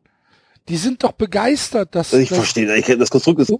[0.70, 2.14] Die sind doch begeistert, dass.
[2.14, 3.54] Ich das verstehe, ich, das Konstrukt ist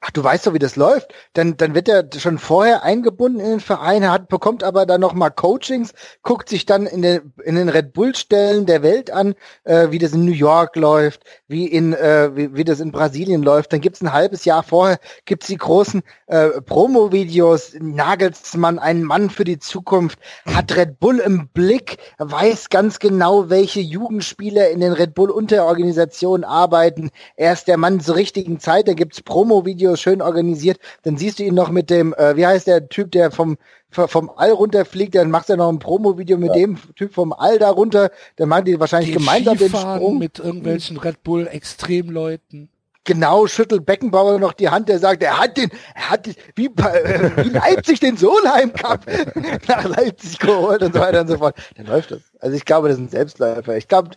[0.00, 1.14] Ach, du weißt doch, wie das läuft.
[1.32, 5.14] Dann, dann wird er schon vorher eingebunden in den Verein, hat, bekommt aber dann noch
[5.14, 5.92] mal Coachings,
[6.22, 9.34] guckt sich dann in den, in den Red Bull-Stellen der Welt an,
[9.64, 13.42] äh, wie das in New York läuft, wie in, äh, wie, wie das in Brasilien
[13.42, 13.72] läuft.
[13.72, 19.44] Dann gibt's ein halbes Jahr vorher, gibt's die großen äh, Promo-Videos, Nagelsmann, ein Mann für
[19.44, 25.14] die Zukunft, hat Red Bull im Blick, weiß ganz genau, welche Jugendspieler in den Red
[25.14, 27.10] Bull-Unterorganisationen arbeiten.
[27.36, 30.78] Er ist der Mann zur richtigen Zeit, da gibt's Promo-Videos Videos schön organisiert.
[31.02, 33.58] Dann siehst du ihn noch mit dem, äh, wie heißt der Typ, der vom
[33.90, 36.54] vom All runterfliegt, dann macht er noch ein Promo-Video mit ja.
[36.54, 38.10] dem Typ vom All da runter.
[38.36, 40.18] Dann machen die wahrscheinlich die gemeinsam den Sprung.
[40.18, 42.68] mit irgendwelchen Red Bull Extremleuten.
[43.04, 47.44] Genau, schüttelt Beckenbauer noch die Hand, der sagt, er hat den, er hat wie, äh,
[47.44, 49.06] wie Leipzig den Solheim Cup
[49.68, 51.56] nach Leipzig geholt und so weiter und so fort.
[51.76, 52.22] Dann läuft das.
[52.40, 53.76] Also ich glaube, das sind Selbstläufer.
[53.76, 54.10] Ich glaube,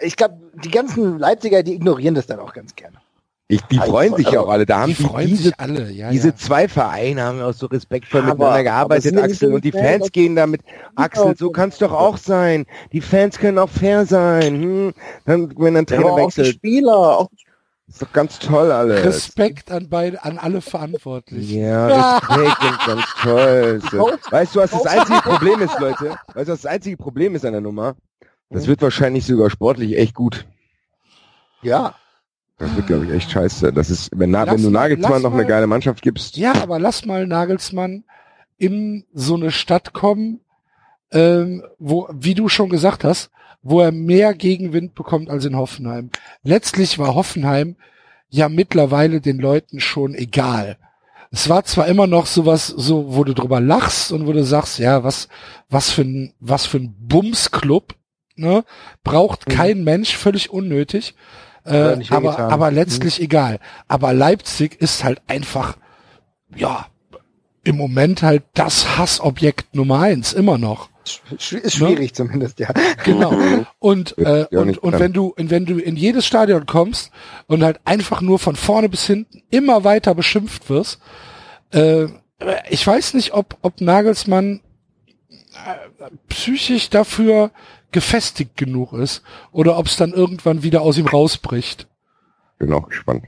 [0.00, 2.98] ich glaube, die ganzen Leipziger, die ignorieren das dann auch ganz gerne.
[3.48, 4.66] Ich, die freuen sich ja auch alle.
[4.66, 5.90] Da haben die, freuen diese, sich alle.
[5.92, 6.36] Ja, diese ja.
[6.36, 9.54] zwei Vereine haben auch so respektvoll aber, miteinander gearbeitet, Axel.
[9.54, 10.62] Und die Fans gehen damit,
[10.96, 12.66] Axel, so kann es doch auch sein.
[12.92, 14.60] Die Fans können auch fair sein.
[14.60, 14.94] Hm?
[15.26, 16.48] Dann, wenn ein Trainer wechselt.
[16.48, 17.30] Auch die Spieler, auch
[17.88, 19.04] ist doch ganz toll alles.
[19.04, 21.60] Respekt an beide, an alle Verantwortlichen.
[21.60, 23.80] Ja, Respekt und ganz toll.
[24.30, 26.16] Weißt du, was das einzige Problem ist, Leute?
[26.34, 27.94] Weißt du, was das einzige Problem ist an der Nummer?
[28.50, 30.46] Das wird wahrscheinlich sogar sportlich echt gut.
[31.62, 31.94] Ja.
[32.58, 33.72] Das wird, glaube ich, echt scheiße.
[33.72, 36.36] Das ist, wenn, lass, wenn du Nagelsmann noch mal, eine geile Mannschaft gibst.
[36.36, 38.04] Ja, aber lass mal Nagelsmann
[38.56, 40.40] in so eine Stadt kommen,
[41.12, 43.30] ähm, wo, wie du schon gesagt hast,
[43.62, 46.10] wo er mehr Gegenwind bekommt als in Hoffenheim.
[46.42, 47.76] Letztlich war Hoffenheim
[48.28, 50.78] ja mittlerweile den Leuten schon egal.
[51.30, 54.78] Es war zwar immer noch sowas, so, wo du drüber lachst und wo du sagst,
[54.78, 55.28] ja, was,
[55.68, 57.94] was für ein, was für ein Bumsclub,
[58.36, 58.64] ne,
[59.02, 59.52] braucht mhm.
[59.52, 61.14] kein Mensch, völlig unnötig.
[61.66, 63.24] Äh, aber, aber letztlich mhm.
[63.24, 63.58] egal.
[63.88, 65.76] Aber Leipzig ist halt einfach,
[66.54, 66.86] ja,
[67.64, 70.88] im Moment halt das Hassobjekt Nummer eins, immer noch.
[71.04, 71.70] Ist ne?
[71.70, 72.12] schwierig ne?
[72.12, 72.68] zumindest, ja.
[73.04, 73.32] Genau.
[73.78, 77.10] Und, äh, und, und wenn du, wenn du in jedes Stadion kommst
[77.46, 81.00] und halt einfach nur von vorne bis hinten immer weiter beschimpft wirst,
[81.72, 82.06] äh,
[82.68, 84.60] ich weiß nicht, ob, ob Nagelsmann
[85.30, 87.50] äh, psychisch dafür
[87.96, 91.88] gefestigt genug ist oder ob es dann irgendwann wieder aus ihm rausbricht.
[92.58, 93.24] Bin auch gespannt.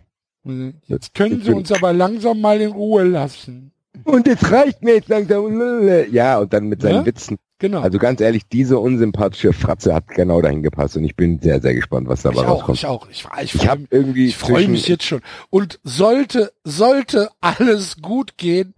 [0.86, 3.72] Jetzt können Sie uns aber langsam mal in Ruhe lassen.
[4.04, 5.88] Und es reicht mir jetzt langsam.
[6.12, 7.06] Ja, und dann mit seinen ja?
[7.06, 7.38] Witzen.
[7.58, 7.80] Genau.
[7.80, 11.74] Also ganz ehrlich, diese unsympathische Fratze hat genau dahin gepasst und ich bin sehr, sehr
[11.74, 12.78] gespannt, was dabei ich rauskommt.
[12.78, 13.38] Ich auch, ich auch.
[13.38, 14.26] Ich, ich, ich habe irgendwie.
[14.26, 15.22] Ich freue mich jetzt schon.
[15.48, 18.74] Und sollte, sollte alles gut gehen,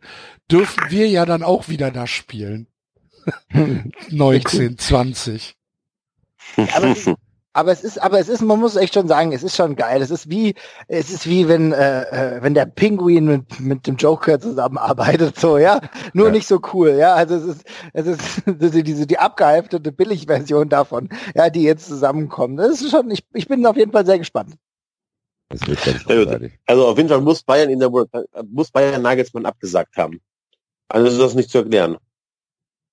[0.49, 2.69] dürfen wir ja dann auch wieder da spielen.
[4.11, 5.57] 19, 20.
[6.75, 7.17] Aber es, ist,
[7.53, 10.03] aber es ist, aber es ist, man muss echt schon sagen, es ist schon geil.
[10.03, 10.55] Es ist wie,
[10.89, 15.59] es ist wie wenn, äh, äh wenn der Pinguin mit, mit dem Joker zusammenarbeitet, so,
[15.59, 15.81] ja.
[16.13, 16.33] Nur ja.
[16.33, 17.15] nicht so cool, ja.
[17.15, 18.43] Also es ist, es ist
[18.87, 22.57] diese, die abgehalftete Billigversion davon, ja, die jetzt zusammenkommen.
[22.57, 24.55] Das ist schon, ich, ich bin auf jeden Fall sehr gespannt.
[25.51, 26.05] Das wird ganz
[26.67, 27.91] also auf jeden Fall muss Bayern in der
[28.51, 30.21] muss Bayern Nagelsmann abgesagt haben.
[30.89, 31.99] Also ist das nicht zu erklären.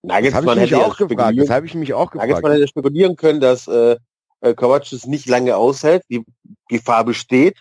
[0.03, 1.37] Nagelsmann hätte auch gefragt.
[1.39, 2.29] Das habe ich mich auch gefragt.
[2.29, 3.97] Nagelsmann hätte spekulieren können, dass äh,
[4.41, 6.23] äh Kovac es nicht lange aushält, die
[6.69, 7.57] Gefahr besteht.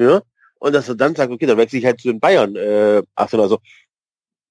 [0.00, 0.22] Ja.
[0.60, 2.54] und dass er dann sagt, okay, dann wechsle ich halt zu den Bayern.
[2.54, 3.58] Äh, ach so, also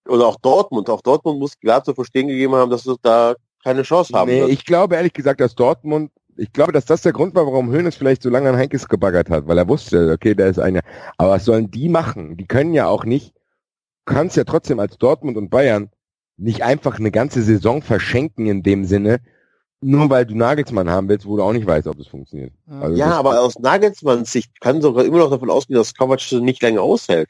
[0.08, 0.90] oder auch Dortmund.
[0.90, 4.30] Auch Dortmund muss klar zu verstehen gegeben haben, dass sie da keine Chance haben.
[4.30, 4.52] Nee, wird.
[4.52, 7.96] ich glaube ehrlich gesagt, dass Dortmund, ich glaube, dass das der Grund war, warum Hönes
[7.96, 10.82] vielleicht so lange an Heinkes gebaggert hat, weil er wusste, okay, der ist einer.
[11.18, 12.38] Aber was sollen die machen?
[12.38, 13.34] Die können ja auch nicht,
[14.06, 15.90] du kannst ja trotzdem als Dortmund und Bayern
[16.38, 19.20] nicht einfach eine ganze Saison verschenken in dem Sinne,
[19.82, 22.54] nur weil du Nagelsmann haben willst, wo du auch nicht weißt, ob es funktioniert.
[22.68, 26.22] Also ja, das- aber aus Nagelsmanns Sicht kann sogar immer noch davon ausgehen, dass Kovac
[26.32, 27.30] nicht länger aushält.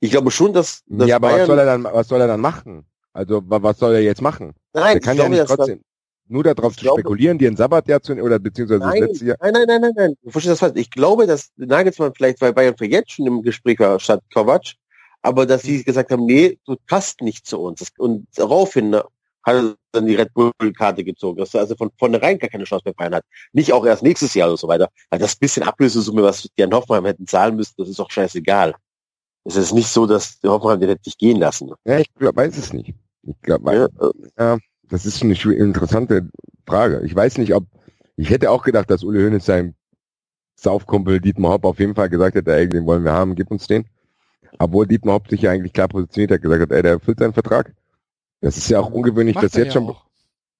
[0.00, 2.26] Ich glaube schon, dass, dass ja, aber Bayern, was soll er dann, was soll er
[2.26, 2.84] dann machen?
[3.12, 4.54] Also, wa- was soll er jetzt machen?
[4.72, 5.80] nein, er kann ich ja glaube, nicht dass trotzdem
[6.28, 9.36] nur darauf ich glaube- spekulieren, dir ein Sabbatjahr zu, oder beziehungsweise das Nein, letzte Jahr.
[9.40, 10.14] nein, nein, nein, nein, nein.
[10.22, 10.72] Du verstehst das falsch.
[10.76, 14.74] Ich glaube, dass Nagelsmann vielleicht bei Bayern für jetzt schon im Gespräch war statt Kovac,
[15.22, 17.86] aber dass sie gesagt haben, nee, du passt nicht zu uns.
[17.98, 18.94] Und daraufhin
[19.42, 22.84] hat er dann die Red Bull-Karte gezogen, dass er also von vornherein gar keine Chance
[22.84, 23.24] bei Bayern hat.
[23.52, 24.88] Nicht auch erst nächstes Jahr oder so weiter.
[25.10, 28.74] Weil das bisschen Ablösesumme, was die an Hoffenheim hätten zahlen müssen, das ist doch scheißegal.
[29.44, 31.72] Es ist nicht so, dass die Hoffenheim den hätte nicht gehen lassen.
[31.84, 32.94] Ja, ich glaub, weiß es nicht.
[33.22, 33.88] Ich glaube, Ja,
[34.38, 36.28] Ja, das ist eine interessante
[36.66, 37.02] Frage.
[37.04, 37.64] Ich weiß nicht, ob
[38.16, 39.74] ich hätte auch gedacht, dass Uli Hoeneß seinem
[40.56, 43.66] Saufkumpel Dietmar Hopp auf jeden Fall gesagt hätte, ey, den wollen wir haben, gib uns
[43.66, 43.86] den.
[44.58, 47.32] Obwohl Dietmar Hopp sich ja eigentlich klar positioniert hat, gesagt hat, ey, der erfüllt seinen
[47.32, 47.74] Vertrag.
[48.40, 49.90] Das ist ja auch ungewöhnlich, Macht dass jetzt ja schon.
[49.90, 50.06] auch.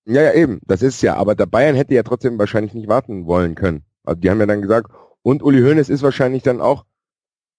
[0.06, 1.16] Ja, ja, eben, das ist ja.
[1.16, 3.82] Aber der Bayern hätte ja trotzdem wahrscheinlich nicht warten wollen können.
[4.04, 4.90] Also die haben ja dann gesagt,
[5.22, 6.84] und Uli Hoeneß ist wahrscheinlich dann auch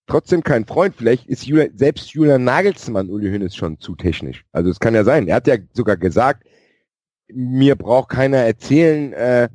[0.07, 0.95] trotzdem kein Freund.
[0.95, 4.45] Vielleicht ist Julian, selbst Julian Nagelsmann Uli Hoeneß schon zu technisch.
[4.51, 5.27] Also es kann ja sein.
[5.27, 6.43] Er hat ja sogar gesagt,
[7.33, 9.49] mir braucht keiner erzählen, äh,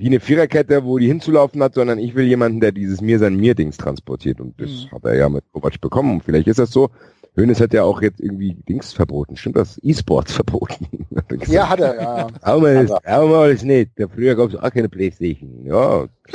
[0.00, 3.36] wie eine Viererkette, wo die hinzulaufen hat, sondern ich will jemanden, der dieses mir sein
[3.36, 4.40] mir Dings transportiert.
[4.40, 4.90] Und das Mhm.
[4.92, 6.12] hat er ja mit Kovac bekommen.
[6.14, 6.88] Und vielleicht ist das so.
[7.36, 9.36] Hoeneß hat ja auch jetzt irgendwie Dings verboten.
[9.36, 9.78] Stimmt das?
[9.82, 11.06] E-Sports verboten.
[11.14, 11.48] Hat er.
[11.48, 12.26] Ja, hat er, ja.
[12.40, 13.90] Aber- auch mal das nicht.
[13.96, 15.64] Da früher gab es auch keine Playstation.
[15.66, 16.06] Ja.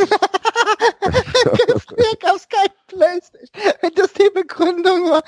[1.87, 5.23] Früher gab's kein Playstation, wenn das die Begründung war.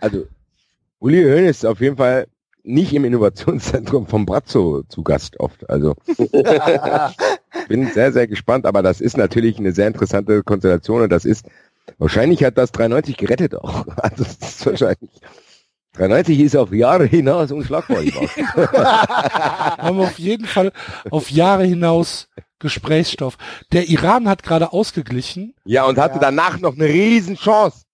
[0.00, 0.26] Also,
[0.98, 2.26] Uli ist auf jeden Fall
[2.62, 5.68] nicht im Innovationszentrum vom Brazzo zu Gast oft.
[5.70, 5.94] Also,
[7.68, 11.46] bin sehr, sehr gespannt, aber das ist natürlich eine sehr interessante Konstellation und das ist,
[11.98, 13.86] wahrscheinlich hat das 93 gerettet auch.
[13.96, 15.10] Also, das ist wahrscheinlich,
[15.94, 17.98] 93 ist auf Jahre hinaus unschlagbar.
[17.98, 20.72] haben wir auf jeden Fall
[21.10, 22.28] auf Jahre hinaus
[22.58, 23.38] Gesprächsstoff.
[23.72, 26.20] Der Iran hat gerade ausgeglichen ja, und hatte Ja.
[26.20, 27.84] danach noch eine riesen Chance.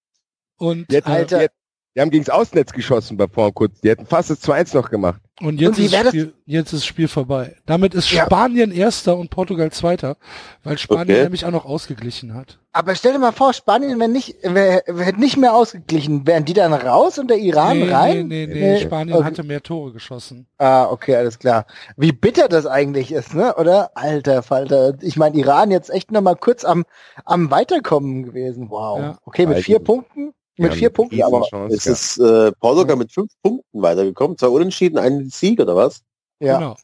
[0.58, 1.38] und, hätten, Alter.
[1.40, 1.54] hätten-
[1.96, 3.80] die haben gegens Ausnetz geschossen bei vor kurz.
[3.80, 5.20] Die hätten fast das 2-1 noch gemacht.
[5.40, 7.56] und jetzt, Und ist wär das- Spiel, jetzt ist das Spiel vorbei.
[7.66, 8.24] Damit ist Ja.
[8.24, 10.16] Spanien Erster und Portugal Zweiter,
[10.62, 11.22] weil Spanien Okay.
[11.24, 12.58] nämlich auch noch ausgeglichen hat.
[12.72, 16.26] Aber stell dir mal vor, Spanien wenn nicht, wär, hätte nicht mehr ausgeglichen.
[16.26, 18.28] Wären die dann raus und der Iran nee, rein?
[18.28, 19.24] nee, nee, nee, Nee, Spanien okay.
[19.24, 20.46] hatte mehr Tore geschossen.
[20.58, 21.66] Ah, okay, alles klar.
[21.96, 23.54] Wie bitter das eigentlich ist, ne?
[23.56, 23.90] Oder?
[23.94, 24.94] Alter Falter.
[25.02, 26.84] Ich meine, Iran jetzt echt noch mal kurz am,
[27.24, 28.68] am Weiterkommen gewesen.
[28.70, 28.98] Wow.
[29.00, 29.18] Ja.
[29.24, 30.32] Okay, mit vier Punkten?
[30.58, 31.86] Mit haben vier Punkten, aber es gehabt.
[31.86, 36.02] ist äh, Portugal mit fünf Punkten weitergekommen, zwei Unentschieden, einen Sieg oder was?
[36.40, 36.76] ja, Genau.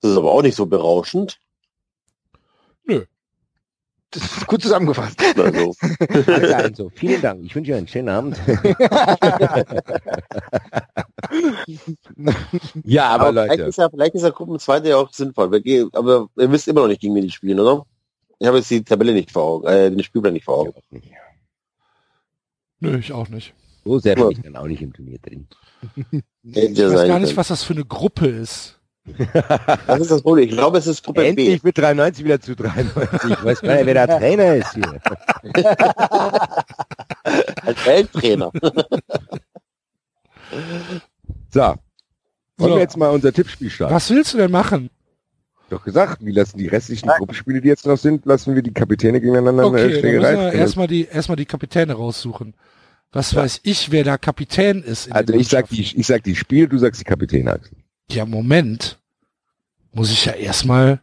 [0.00, 1.38] Das ist aber auch nicht so berauschend.
[4.10, 5.20] das ist gut zusammengefasst.
[5.36, 5.74] Also,
[6.26, 7.44] Alles also, vielen Dank.
[7.44, 8.36] Ich wünsche Ihnen einen schönen Abend.
[12.84, 15.52] ja, aber, vielleicht Leute, ist ja, vielleicht ist ja Gruppenzweite ja auch sinnvoll.
[15.52, 17.86] Wir gehen, aber ihr wisst immer noch nicht, gegen wen die spielen, oder?
[18.38, 20.72] Ich habe jetzt die Tabelle nicht vor Augen, äh, den Spielplan nicht vor Augen.
[22.80, 23.54] Nö, ich auch nicht.
[23.84, 25.46] so sehr bin ich dann auch nicht im Turnier drin.
[26.42, 28.78] Ich weiß gar nicht, was das für eine Gruppe ist.
[29.86, 30.48] Das ist das Problem.
[30.48, 33.30] Ich glaube, es ist Gruppe Endlich mit 93 wieder zu 93.
[33.30, 35.00] Ich weiß gar nicht, wer der Trainer ist hier.
[35.52, 35.62] B.
[37.62, 38.50] Als Welttrainer.
[41.52, 41.60] So.
[41.60, 41.78] Wollen
[42.58, 42.68] So.
[42.68, 43.94] wir jetzt mal unser Tippspiel starten?
[43.94, 44.90] Was willst du denn machen?
[45.70, 49.20] Doch gesagt, wir lassen die restlichen Gruppenspiele, die jetzt noch sind, lassen wir die Kapitäne
[49.20, 52.54] gegeneinander in Okay, der dann müssen wir erstmal die, erstmal die Kapitäne raussuchen.
[53.12, 56.34] Was weiß ich, wer da Kapitän ist in Also ich sag die, ich sag die
[56.34, 57.52] Spiele, du sagst die Kapitäne.
[57.52, 57.76] Axel.
[58.10, 58.98] Ja, Moment.
[59.92, 61.00] Muss ich ja erstmal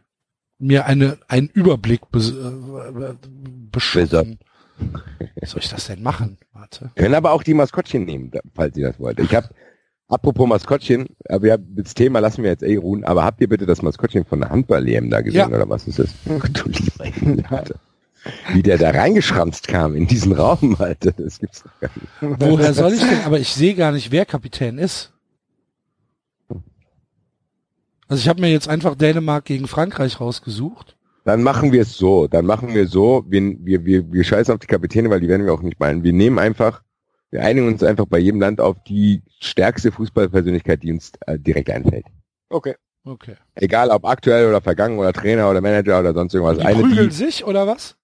[0.58, 3.14] mir eine, einen Überblick bes äh,
[3.72, 4.38] beschaffen.
[5.40, 6.36] Wie soll ich das denn machen?
[6.52, 6.90] Warte.
[6.94, 9.18] Können aber auch die Maskottchen nehmen, falls ihr das wollt.
[9.18, 9.48] Ich habe,
[10.08, 13.48] apropos Maskottchen, aber wir haben, das Thema lassen wir jetzt eh ruhen, aber habt ihr
[13.48, 15.48] bitte das Maskottchen von der Handball-EM da gesehen, Ja.
[15.48, 16.08] oder was ist das?
[16.24, 17.76] Du lieber Himmel, Alter.
[18.52, 22.40] Wie der da reingeschranzt kam in diesen Raum, Alter, das gibt's doch gar nicht.
[22.40, 23.20] Woher soll ich denn?
[23.24, 25.12] Aber ich sehe gar nicht, wer Kapitän ist.
[28.08, 30.96] Also ich habe mir jetzt einfach Dänemark gegen Frankreich rausgesucht.
[31.24, 34.60] Dann machen wir es so, dann machen wir so, wir, wir, wir, wir scheißen auf
[34.60, 36.02] die Kapitäne, weil die werden wir auch nicht meinen.
[36.02, 36.82] Wir nehmen einfach,
[37.30, 41.70] wir einigen uns einfach bei jedem Land auf die stärkste Fußballpersönlichkeit, die uns äh, direkt
[41.70, 42.06] einfällt.
[42.48, 42.74] Okay.
[43.04, 43.36] Okay.
[43.54, 46.58] Egal ob aktuell oder vergangen oder Trainer oder Manager oder sonst irgendwas.
[46.58, 47.96] Die Eine, prügeln die, sich oder was?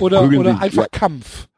[0.00, 0.88] Oder, oder sich, einfach ja.
[0.90, 1.48] Kampf?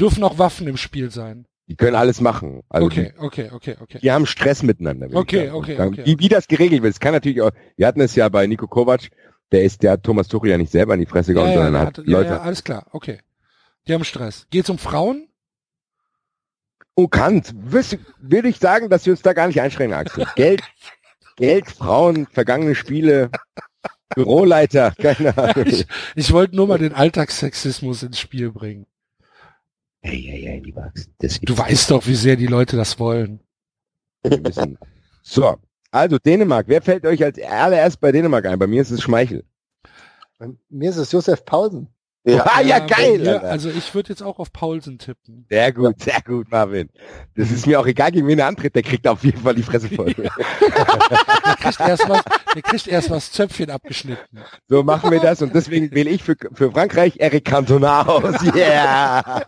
[0.00, 1.46] Dürfen auch Waffen im Spiel sein?
[1.66, 2.62] Die können alles machen.
[2.70, 3.98] Also okay, okay, okay, okay.
[3.98, 5.08] die, die haben Stress miteinander.
[5.08, 5.58] ich Okay, sagen.
[5.58, 6.02] okay, Dann- okay.
[6.06, 8.66] Wie, wie das geregelt wird, es kann natürlich auch, wir hatten es ja bei Nico
[8.66, 9.10] Kovac,
[9.52, 11.80] der ist, der hat Thomas Tuchel ja nicht selber in die Fresse gehauen, sondern ja,
[11.80, 13.18] hat hat, Leute, ja, ja, alles klar, okay.
[13.86, 14.46] Die haben Stress.
[14.50, 15.27] Geht's um Frauen?
[16.98, 20.26] Oh Kant, will ich sagen, dass wir uns da gar nicht einschränken, Axel.
[20.34, 20.62] Geld,
[21.36, 23.30] Geld, Frauen, vergangene Spiele,
[24.16, 25.66] Büroleiter, keine Ahnung.
[25.66, 28.86] Ich, ich wollte nur mal den Alltagssexismus ins Spiel bringen.
[30.00, 33.40] Hey, hey, hey, lieber Axel, das Du weißt doch, wie sehr die Leute das wollen.
[35.22, 35.56] So,
[35.92, 36.66] also Dänemark.
[36.66, 38.58] Wer fällt euch als allererst bei Dänemark ein?
[38.58, 39.44] Bei mir ist es Schmeichel.
[40.38, 41.44] Bei mir ist es Josef
[42.24, 42.42] Paulsen.
[42.58, 43.18] Ah, ja, geil.
[43.18, 45.46] Mir, also ich würde jetzt auch auf Paulsen tippen.
[45.48, 46.88] Sehr gut, sehr gut, Marvin.
[47.36, 49.62] Das ist mir auch egal, gegen wen er antritt, der kriegt auf jeden Fall die
[49.62, 50.14] Fresse voll.
[51.48, 52.22] Der kriegt erst was,
[52.54, 54.38] der kriegt erst was Zöpfchen abgeschnitten.
[54.68, 58.42] So machen wir das und deswegen wähle ich für, für Frankreich Eric Cantona aus.
[58.54, 59.44] Yeah!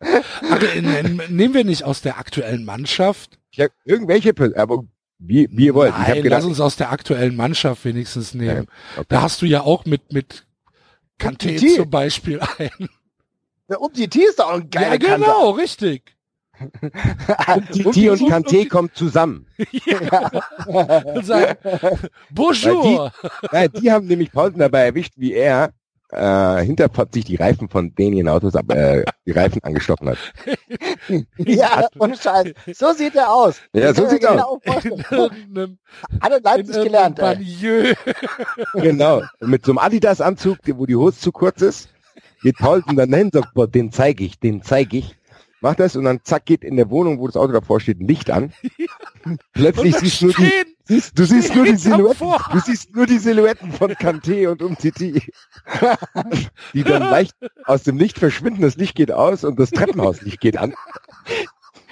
[0.00, 3.38] Ach, in, in, nehmen wir nicht aus der aktuellen Mannschaft?
[3.50, 4.84] Ich hab irgendwelche, aber
[5.18, 5.90] wie, wie ihr wollt.
[5.90, 8.66] ich Nein, habe gedacht, lass uns aus der aktuellen Mannschaft wenigstens nehmen.
[8.96, 9.06] okay.
[9.08, 10.44] Da hast du ja auch mit, mit
[11.22, 11.76] Kanté Umtiti.
[11.76, 12.88] zum Beispiel ein.
[13.68, 16.16] Der Umtiti ist doch auch ein Ja, geiler genau, richtig.
[17.72, 19.46] Titi und Kanté kommen zusammen.
[20.66, 21.56] Und sagen,
[22.30, 23.12] Bonjour.
[23.50, 25.72] Nein, die haben nämlich Paulsen dabei erwischt, wie er
[26.12, 26.64] äh,
[27.12, 30.18] sich die Reifen von denen Autos ab, äh, die Reifen angestochen hat.
[31.38, 32.52] Ja, ohne Scheiß.
[32.74, 33.60] So sieht er aus.
[33.72, 34.60] Ja, so ich mir aus.
[34.62, 35.28] genau
[36.20, 37.94] Hat er Leipzig in gelernt, ey.
[38.74, 39.22] Genau.
[39.40, 41.88] Mit so einem Adidas-Anzug, wo die Hose zu kurz ist,
[42.42, 45.16] geht Paulsen dann dahin, sagt, boah, den zeige ich, den zeige ich.
[45.62, 48.08] Macht das und dann zack geht in der Wohnung, wo das Auto davor steht, ein
[48.08, 48.52] Licht an.
[49.52, 50.50] Plötzlich siehst du nur die,
[50.84, 55.22] siehst, du siehst nur die Silhouetten, du siehst nur die Silhouetten von Kanté und Umtiti,
[56.74, 58.62] die dann leicht aus dem Licht verschwinden.
[58.62, 60.74] Das Licht geht aus und das Treppenhauslicht geht an.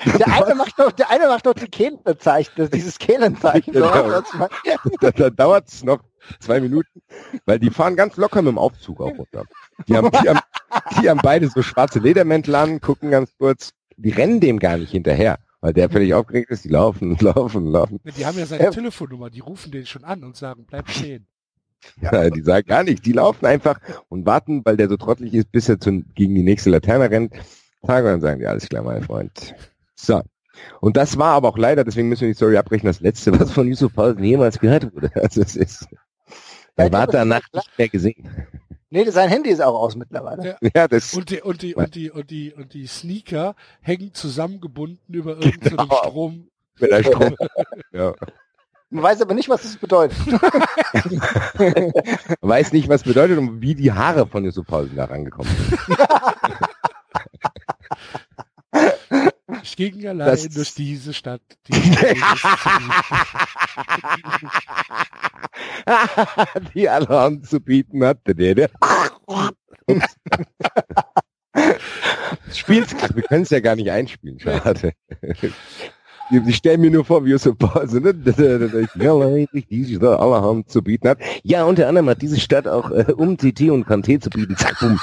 [0.04, 3.72] Der eine macht doch, der eine macht doch die Kehlenzeichen, dieses Kehlenzeichen.
[3.72, 4.22] Genau.
[5.00, 6.00] da, da dauert es noch
[6.40, 7.02] zwei Minuten,
[7.46, 9.44] weil die fahren ganz locker mit dem Aufzug auch runter.
[9.86, 10.40] Die haben, die haben,
[11.02, 14.90] die haben beide so schwarze Ledermäntel an, gucken ganz kurz, die rennen dem gar nicht
[14.90, 18.00] hinterher, weil der völlig aufgeregt ist, die laufen, laufen, laufen.
[18.16, 18.70] Die haben ja seine Ja.
[18.70, 21.26] Telefonnummer, die rufen den schon an und sagen, bleib stehen.
[22.00, 25.50] Ja, die sagen gar nicht, die laufen einfach und warten, weil der so trottelig ist,
[25.50, 27.34] bis er zu, gegen die nächste Laterne rennt.
[27.86, 29.54] Tag und dann sagen die, alles klar, mein Freund.
[29.94, 30.20] So.
[30.80, 33.50] Und das war aber auch leider, deswegen müssen wir die Story abbrechen, das letzte, was
[33.50, 35.10] von Yusuf Paulsen jemals gehört wurde.
[35.22, 35.86] Also es ist,
[36.76, 38.28] er war danach nicht mehr gesehen.
[38.90, 40.56] Nee, sein Handy ist auch aus mittlerweile.
[40.74, 45.14] Ja, das, Und die, und die, und die, und die, und die Sneaker hängen zusammengebunden
[45.14, 45.96] über irgendeinen Genau.
[45.96, 46.48] Strom.
[46.80, 47.36] mit der Strom.
[47.92, 48.14] ja.
[48.92, 50.18] Man weiß aber nicht, was das bedeutet.
[52.40, 55.78] Weiß nicht, was bedeutet und wie die Haare von Yusuf Paulsen da rangekommen sind.
[59.62, 61.42] Ich ging allein Das- durch diese Stadt.
[61.68, 61.72] Die
[66.74, 68.34] die allerhand zu bieten hatte.
[68.34, 68.70] Der, der.
[72.52, 74.92] Spiel's, wir können es ja gar nicht einspielen, schade.
[76.46, 77.30] Ich stelle mir nur vor, wie
[78.94, 81.18] ja, allein durch diese Stadt allerhand zu bieten hat.
[81.42, 84.56] Ja, unter anderem hat diese Stadt auch äh, um TT und Kanté zu bieten.
[84.56, 85.00] Zack, bumm.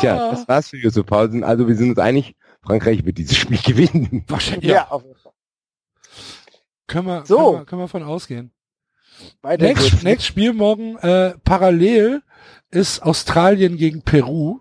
[0.00, 1.44] Tja, das war's für Yusuf Paulsen.
[1.44, 4.24] Also wir sind uns einig, Frankreich wird dieses Spiel gewinnen.
[4.28, 4.88] Wahrscheinlich, Ja, ja.
[4.90, 5.32] auf jeden Fall.
[6.86, 7.36] Können wir, So.
[7.36, 8.52] können wir, können wir von ausgehen.
[9.42, 12.22] Nächstes, nächstes Spiel morgen, äh, parallel
[12.70, 14.60] ist Australien gegen Peru.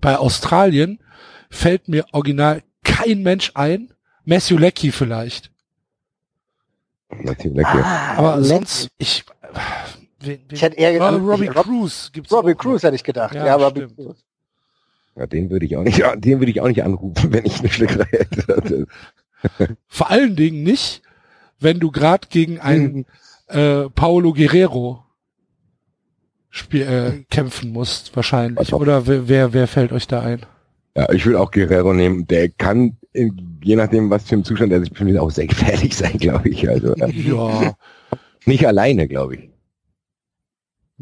[0.00, 0.98] Bei Australien
[1.50, 3.92] fällt mir original kein Mensch ein.
[4.24, 5.50] Matthew Leckie vielleicht.
[7.10, 7.66] Natürlich.
[7.66, 9.24] Ah, Aber sonst, ich,
[10.22, 12.58] wen, wen, Ich hätte eher gedacht, Robbie Rob- Cruz gibt's Robbie auch noch.
[12.62, 13.34] Cruz hätte ich gedacht.
[13.34, 13.96] Ja, Ja, Robbie stimmt.
[13.96, 14.24] Cruz.
[15.16, 17.58] Ja, den würde ich auch nicht, ja, den würde ich auch nicht anrufen, wenn ich
[17.60, 18.86] eine Schlägerei hätte.
[19.88, 21.02] Vor allen Dingen nicht,
[21.60, 23.04] wenn du gerade gegen einen
[23.48, 25.04] äh, Paulo Guerrero
[26.50, 28.72] spiel, äh, kämpfen musst, wahrscheinlich.
[28.72, 30.46] Oder wer, wer, fällt euch da ein?
[30.96, 32.26] Ja, ich will auch Guerrero nehmen.
[32.26, 35.94] Der kann, in, je nachdem, was für ein Zustand er sich befindet, auch sehr gefährlich
[35.96, 36.68] sein, glaube ich.
[36.68, 37.74] Also äh, Ja,
[38.46, 39.50] nicht alleine, glaube ich.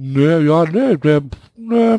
[0.01, 1.23] Nö, ja, nö, der,
[1.57, 1.99] nö.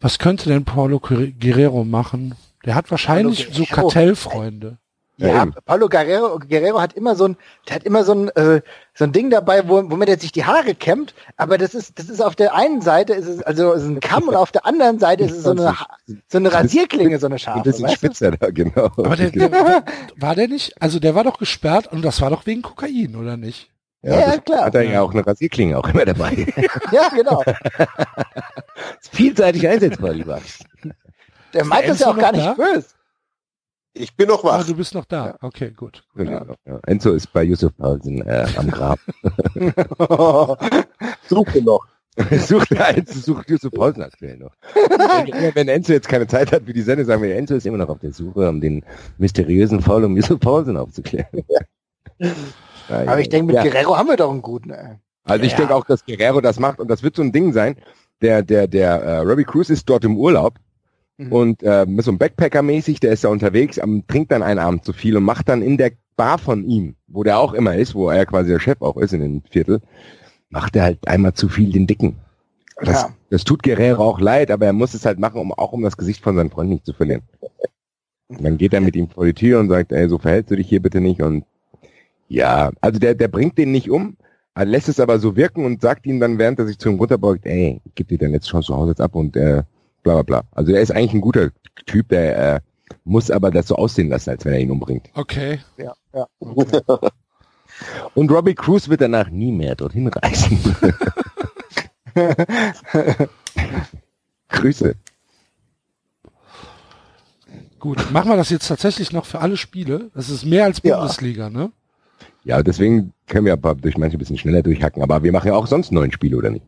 [0.00, 2.34] Was könnte denn Paulo Guerrero machen?
[2.64, 3.64] Der hat wahrscheinlich so.
[3.64, 4.78] Kartellfreunde.
[5.18, 5.46] Ja, Ja.
[5.64, 7.36] Paulo Guerrero, Guerrero hat immer so ein,
[7.66, 8.60] der hat immer so ein, äh,
[8.92, 11.14] so ein Ding dabei, wo, womit er sich die Haare kämmt.
[11.38, 14.24] Aber das ist, das ist auf der einen Seite ist es also ist ein Kamm
[14.28, 15.74] und auf der anderen Seite ist es so eine,
[16.28, 17.62] so eine Rasierklinge, so eine Ein scharfe.
[17.62, 17.96] bisschen weißt du?
[18.06, 18.90] spitzer da, genau.
[18.98, 19.50] Aber der, der,
[20.16, 20.82] war der nicht?
[20.82, 23.70] Also der war doch gesperrt und das war doch wegen Kokain, oder nicht?
[24.02, 24.64] Ja, ja, das klar.
[24.66, 26.46] Hat er ja auch eine Rasierklinge auch immer dabei.
[26.92, 27.42] Ja, genau.
[27.42, 30.40] Ist vielseitig einsetzbar, lieber.
[31.52, 32.54] Der meint das ja Enzo auch gar nicht da?
[32.54, 32.86] böse.
[33.94, 34.66] Ich bin noch Ah, wach.
[34.66, 35.36] du bist noch da.
[35.40, 36.04] Okay, gut.
[36.16, 36.44] Ja.
[36.86, 38.98] Enzo ist bei Yusuf Paulsen äh, am Grab.
[41.28, 41.86] Suche noch.
[42.46, 44.52] sucht Enzo sucht Yusuf Paulsen aktuell noch.
[44.74, 47.78] wenn, wenn Enzo jetzt keine Zeit hat für die Sende, sagen wir, Enzo ist immer
[47.78, 48.84] noch auf der Suche, um den
[49.18, 51.44] mysteriösen Fall um Yusuf Paulsen aufzuklären.
[52.88, 53.62] Aber ich denke, mit ja.
[53.62, 54.70] Guerrero haben wir doch einen guten.
[54.70, 54.96] Ey.
[55.24, 55.58] Also ich Ja.
[55.58, 57.76] denke auch, dass Guerrero das macht und das wird so ein Ding sein.
[58.22, 60.54] Der, der, der äh, Robbie Cruz ist dort im Urlaub
[61.18, 61.32] Mhm.
[61.32, 64.84] und äh, mit so einem Backpacker-mäßig, der ist da unterwegs, am, trinkt dann einen Abend
[64.84, 67.94] zu viel und macht dann in der Bar von ihm, wo der auch immer ist,
[67.94, 69.80] wo er quasi der Chef auch ist in dem Viertel,
[70.50, 72.16] macht er halt einmal zu viel den Dicken.
[72.78, 73.14] Das, Ja.
[73.30, 75.96] das tut Guerrero auch leid, aber er muss es halt machen, um auch um das
[75.96, 77.22] Gesicht von seinem Freund nicht zu verlieren.
[78.28, 80.56] Und dann geht er mit ihm vor die Tür und sagt, ey, so verhältst du
[80.56, 81.44] dich hier bitte nicht und
[82.28, 84.16] ja, also der, der bringt den nicht um,
[84.54, 86.96] er lässt es aber so wirken und sagt ihm dann, während er sich zu ihm
[86.98, 89.62] runterbeugt, ey, ich geb dir deine letzte Chance zu Hause jetzt ab und äh,
[90.02, 90.42] bla bla bla.
[90.52, 91.50] Also er ist eigentlich ein guter
[91.84, 92.60] Typ, der äh,
[93.04, 95.10] muss aber das so aussehen lassen, als wenn er ihn umbringt.
[95.14, 95.60] Okay.
[95.76, 96.26] Ja, ja.
[98.14, 100.58] Und Robbie Cruz wird danach nie mehr dorthin reisen.
[104.48, 104.94] Grüße.
[107.78, 108.10] Gut.
[108.10, 110.10] Machen wir das jetzt tatsächlich noch für alle Spiele?
[110.14, 110.96] Das ist mehr als Ja.
[110.98, 111.70] Bundesliga, ne?
[112.46, 115.54] Ja, deswegen können wir aber durch manche ein bisschen schneller durchhacken, aber wir machen ja
[115.54, 116.64] auch sonst neun Spiele, oder nicht?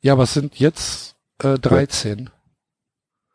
[0.00, 2.30] Ja, aber es sind jetzt äh, 13.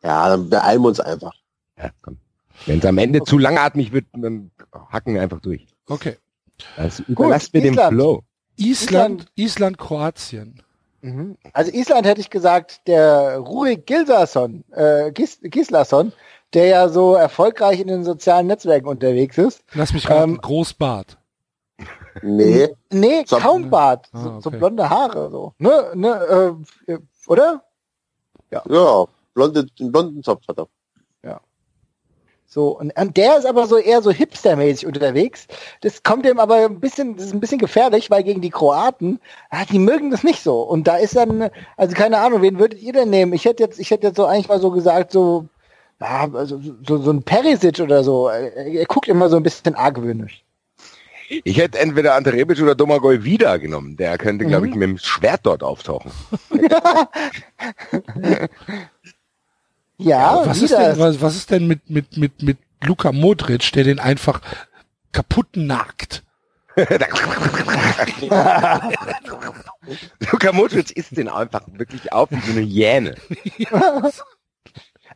[0.02, 1.34] Ja, dann beeilen wir uns einfach.
[1.76, 2.16] Ja, komm.
[2.64, 5.66] Wenn es am Ende zu langatmig wird, dann hacken wir einfach durch.
[5.88, 6.16] Okay.
[6.76, 7.92] Das überlasst mir den Island.
[7.92, 8.22] Flow.
[8.56, 10.62] Island, Island, Kroatien.
[11.02, 11.36] Mhm.
[11.52, 16.14] Also Island hätte ich gesagt, der Rurik Gilsason, äh, Gis Gislason,
[16.54, 19.62] der ja so erfolgreich in den sozialen Netzwerken unterwegs ist.
[19.74, 21.18] Lass mich raten, Ähm, Großbart.
[22.22, 22.68] Nee.
[22.92, 24.58] Nee, So- kaum Bart, Ah, so, so okay.
[24.58, 25.52] blonde Haare, so.
[25.58, 26.56] Ne, ne,
[26.88, 27.62] äh, oder?
[28.50, 28.62] Ja,
[29.34, 30.68] blonde, einen blonden Zopf hat er.
[32.46, 35.48] So, und, und der ist aber so eher so hipstermäßig unterwegs.
[35.80, 39.18] Das kommt dem aber ein bisschen, das ist ein bisschen gefährlich, weil gegen die Kroaten,
[39.50, 40.62] ah, die mögen das nicht so.
[40.62, 43.32] Und da ist dann, also keine Ahnung, wen würdet ihr denn nehmen?
[43.32, 45.46] Ich hätte jetzt, ich hätte jetzt so eigentlich mal so gesagt, so,
[46.00, 48.28] ja, also so, so ein Perisic oder so.
[48.28, 50.42] Er, er guckt immer so ein bisschen argwöhnisch.
[51.28, 53.96] Ich hätte entweder Ante Rebic oder Domagoj wieder genommen.
[53.96, 56.12] Der könnte, glaube ich, mit dem Schwert dort auftauchen.
[59.96, 63.84] Ja, was, ist denn, was, was ist denn mit, mit, mit, mit Luka Modric, der
[63.84, 64.40] den einfach
[65.12, 66.22] kaputt nagt?
[70.32, 73.14] Luka Modric isst den einfach wirklich auf wie so eine Hyäne.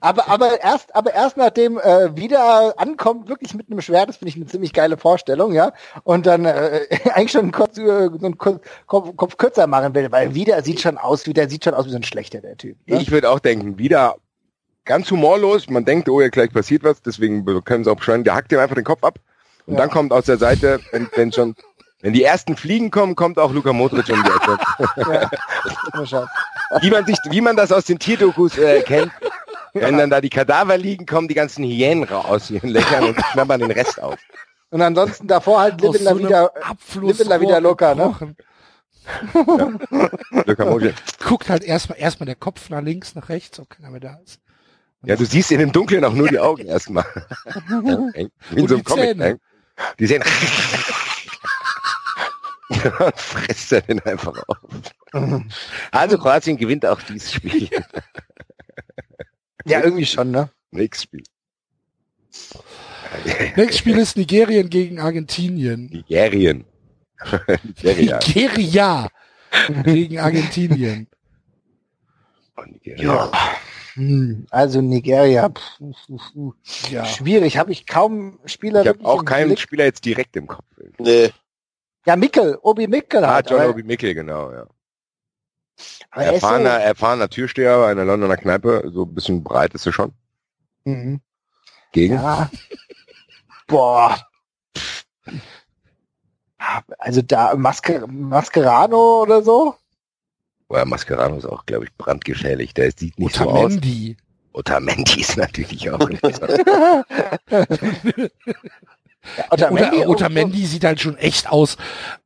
[0.01, 4.31] Aber, aber erst, aber erst nachdem äh, wieder ankommt, wirklich mit einem Schwert, das finde
[4.31, 5.73] ich eine ziemlich geile Vorstellung, ja.
[6.05, 10.35] Und dann äh, eigentlich schon kurz, äh, so einen Kopf, Kopf, kürzer machen will, weil
[10.35, 12.77] wieder sieht schon aus, wie der sieht schon aus wie so ein schlechter der Typ.
[12.87, 13.01] Ne?
[13.01, 14.17] Ich würde auch denken, wieder
[14.85, 15.69] ganz humorlos.
[15.69, 18.59] Man denkt, oh, ja, gleich passiert was, deswegen können sie auch beschreiben, der hackt ihm
[18.59, 19.19] einfach den Kopf ab.
[19.67, 19.81] Und Ja.
[19.81, 21.55] dann kommt aus der Seite, wenn, wenn schon,
[22.01, 25.31] wenn die ersten Fliegen kommen, kommt auch Luka Modric um die Ecke.
[26.05, 26.29] Ja.
[26.83, 29.11] Wie man sich, wie man das aus den Tierdokus äh, kennt.
[29.81, 33.17] Wenn dann da die Kadaver liegen, kommen die ganzen Hyänen raus aus ihren Löchern und
[33.17, 34.19] knabbern den Rest auf.
[34.71, 36.53] Und ansonsten davor halt La so wieder,
[37.25, 38.35] La wieder locker, ne?
[40.59, 40.95] Modric.
[41.25, 44.41] Guckt halt erstmal erstmal der Kopf nach links, nach rechts, ob keiner mehr da ist.
[45.05, 47.07] Ja, du siehst in dem Dunkeln auch nur die Augen erstmal.
[47.47, 47.99] Ja,
[48.51, 49.05] Wie in so die einem Comic.
[49.05, 49.29] Zähne.
[49.29, 49.41] ne?
[49.99, 50.23] Die sehen.
[52.69, 54.59] Und frisst er den einfach auf.
[55.91, 57.71] Also Kroatien gewinnt auch dieses Spiel.
[59.69, 60.51] Ja, irgendwie schon, ne?
[60.71, 61.23] Nächstes Spiel.
[63.57, 65.87] Nächstes Spiel ist Nigerien gegen Argentinien.
[65.87, 66.65] Nigerien.
[67.83, 68.19] Nigeria.
[68.19, 69.09] Nigeria
[69.85, 71.09] gegen Argentinien.
[72.57, 73.31] Oh, Nigeria.
[73.95, 76.33] Hm, Also Nigeria, pff, pff,
[76.65, 77.05] pff, Ja.
[77.05, 79.59] schwierig, habe ich kaum Spieler Ich habe auch keinen Blick.
[79.61, 80.65] Spieler jetzt direkt im Kopf.
[80.99, 81.31] Nee.
[82.07, 83.51] Ja, Mickel, Obi Mickel Ah, halt.
[83.51, 84.63] John Obi Mikel, genau, ja.
[84.63, 85.68] aber er ist so-
[86.13, 90.13] Erfahrener, erfahrener Türsteher bei einer Londoner Kneipe, so ein bisschen breit ist er schon.
[90.85, 91.21] Mhm.
[91.93, 92.15] Gegen?
[92.15, 92.51] Ja.
[93.67, 94.19] Boah.
[96.99, 99.75] Also da Masker Mascherano oder so?
[100.69, 102.75] Boah, Mascherano ist auch, glaube ich, brandgefährlich.
[102.75, 103.65] Der sieht nicht so aus.
[103.65, 104.17] Otamendi.
[104.53, 106.01] Otamendi ist natürlich auch.
[109.51, 111.77] Otamendi, Oder, Otamendi sieht halt schon echt aus,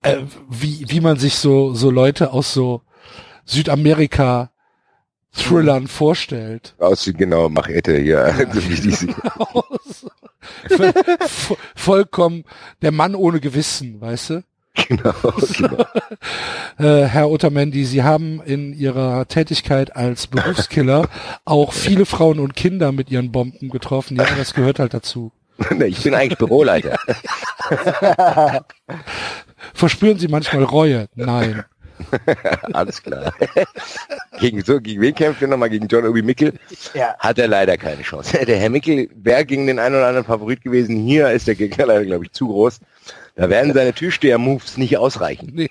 [0.03, 2.83] äh, wie, wie man sich so, so Leute aus so
[3.45, 4.51] Südamerika
[5.35, 6.75] Thrillern vorstellt.
[6.79, 8.35] Aussieht genau, Machete hier.
[8.53, 8.93] so wie die
[10.75, 12.45] Voll- vo- Vollkommen
[12.83, 14.45] der Mann ohne Gewissen, weißt du?
[14.89, 15.13] Genau,
[15.57, 15.85] genau.
[16.79, 21.07] Äh, Herr Otamendi, Sie haben in Ihrer Tätigkeit als Berufskiller
[21.45, 24.17] auch viele Frauen und Kinder mit Ihren Bomben getroffen.
[24.17, 25.31] Ja, das gehört halt dazu.
[25.87, 26.97] Ich bin eigentlich Büroleiter.
[29.75, 31.09] Verspüren Sie manchmal Reue?
[31.15, 31.65] Nein.
[32.73, 33.33] Alles klar.
[34.41, 35.71] gegen, so, gegen wen kämpft er nochmal?
[35.71, 36.55] Gegen John Obi Mickel?
[36.95, 37.15] Ja.
[37.19, 38.39] Hat er leider keine Chance.
[38.47, 40.97] Der Herr Mickel wäre gegen den einen oder anderen Favorit gewesen.
[40.97, 42.81] Hier ist der Gegner leider, glaube ich, zu groß.
[43.35, 45.53] Da werden seine Türsteher-Moves nicht ausreichen.
[45.55, 45.71] Nee.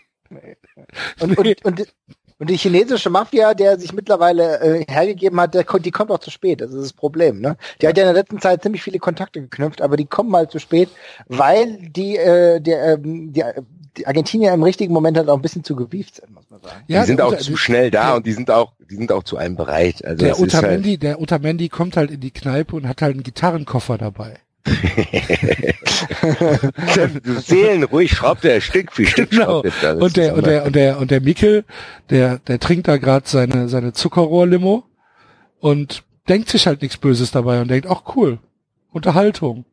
[1.20, 1.94] Und, und, und,
[2.42, 6.32] und die chinesische Mafia, der sich mittlerweile äh, hergegeben hat, der, die kommt auch zu
[6.32, 6.62] spät.
[6.62, 7.40] Das ist das Problem.
[7.40, 7.56] Ne?
[7.80, 10.50] Die hat ja in der letzten Zeit ziemlich viele Kontakte geknüpft, aber die kommen mal
[10.50, 10.90] zu spät,
[11.28, 13.44] weil die, äh, der, ähm, die,
[13.98, 16.82] die Argentinier im richtigen Moment halt auch ein bisschen zu gewieft sind, muss man sagen.
[16.88, 19.12] Ja, die sind der auch Uta- zu schnell da und die sind auch, die sind
[19.12, 20.04] auch zu einem bereit.
[20.06, 23.14] Also Der ist halt, Utamendi, der Utamendi kommt halt in die Kneipe und hat halt
[23.16, 24.40] einen Gitarrenkoffer dabei.
[27.24, 29.62] du Seelen ruhig schraubt er Stück für Stück Genau.
[29.64, 29.96] er das.
[30.02, 31.66] Und der, und der, und der, und der Mikkel,
[32.10, 34.84] der, der trinkt da gerade seine, seine Zuckerrohrlimo
[35.60, 38.40] und denkt sich halt nichts Böses dabei und denkt, ach cool,
[38.92, 39.66] Unterhaltung.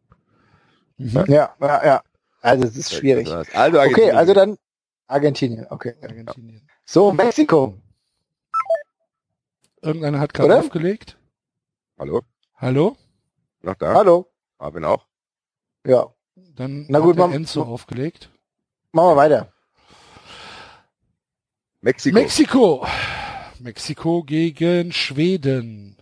[0.96, 1.24] Mhm.
[1.28, 2.02] Ja, ja, ja.
[2.40, 3.28] Also es ist schwierig.
[3.30, 4.16] Also Okay, Argentinien.
[4.16, 4.58] also dann
[5.06, 5.66] Argentinien.
[5.70, 5.94] Okay.
[6.02, 6.68] Argentinien.
[6.84, 7.74] So, Mexiko.
[9.82, 11.16] Irgendeiner hat gerade aufgelegt.
[11.98, 12.22] Hallo?
[12.56, 12.96] Hallo?
[13.62, 13.94] Noch da?
[13.94, 14.30] Hallo.
[14.58, 15.06] Ah, bin auch.
[15.86, 16.12] Ja,
[16.56, 18.30] Dann Na gut, hat Enzo aufgelegt.
[18.92, 19.52] machen wir weiter.
[21.80, 22.18] Mexiko.
[22.18, 22.86] Mexiko.
[23.60, 25.96] Mexiko gegen Schweden.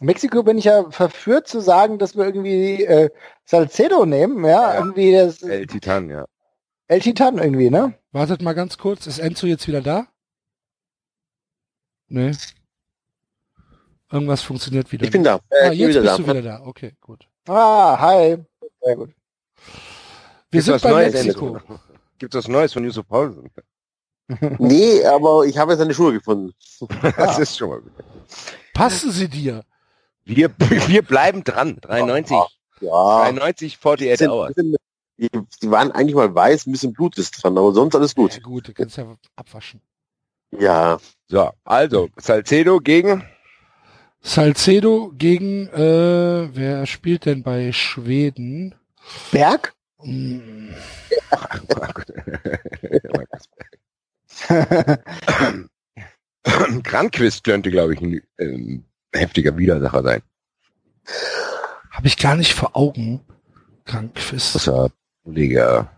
[0.00, 3.10] Mexiko bin ich ja verführt zu sagen, dass wir irgendwie äh,
[3.44, 4.78] Salcedo nehmen, ja, Ja.
[4.80, 6.24] irgendwie das El Titan, ja.
[6.86, 7.94] El Titan irgendwie, ne?
[8.12, 9.06] Wartet mal ganz kurz.
[9.06, 10.06] Ist Enzo jetzt wieder da?
[12.08, 12.32] Nee.
[14.10, 15.04] Irgendwas funktioniert wieder.
[15.04, 15.30] Ich bin nicht.
[15.30, 15.40] da.
[15.50, 16.32] Ah, Äh, ich jetzt bin wieder bist da.
[16.32, 16.66] du wieder da.
[16.66, 17.28] Okay, gut.
[17.46, 18.38] Ah, hi.
[18.82, 19.10] Sehr gut.
[20.50, 21.60] Wir Gibt's sind was bei Neues, Mexiko.
[22.18, 23.50] Gibt's was Neues von Yusuf Paulsen?
[24.58, 26.52] Nee, aber ich habe jetzt eine Schuhe gefunden.
[27.16, 27.92] Das ist schon mal gut.
[28.74, 29.64] Passen sie dir?
[30.28, 30.50] Wir,
[30.88, 31.78] wir bleiben dran.
[31.80, 32.36] 93.
[32.80, 33.22] Ja.
[33.30, 34.54] 93, 48 Sind, Hours.
[34.54, 34.76] sind,
[35.16, 35.28] die,
[35.62, 38.42] die waren eigentlich mal weiß, ein bisschen Blut ist dran, aber sonst alles Ja, gut.
[38.42, 39.80] gut, du kannst ja abwaschen.
[40.56, 40.98] Ja.
[41.28, 43.24] So, also, Salcedo gegen
[44.20, 48.74] Salcedo gegen, äh, wer spielt denn bei Schweden?
[49.32, 49.74] Berg?
[50.00, 50.72] Hm,
[56.84, 60.22] Granquist könnte, glaube ich, ein ähm, heftiger Widersacher sein.
[61.90, 63.20] Habe ich gar nicht vor Augen.
[63.84, 64.52] Krankquiz.
[64.52, 64.90] Das war
[65.24, 65.90] bulliger.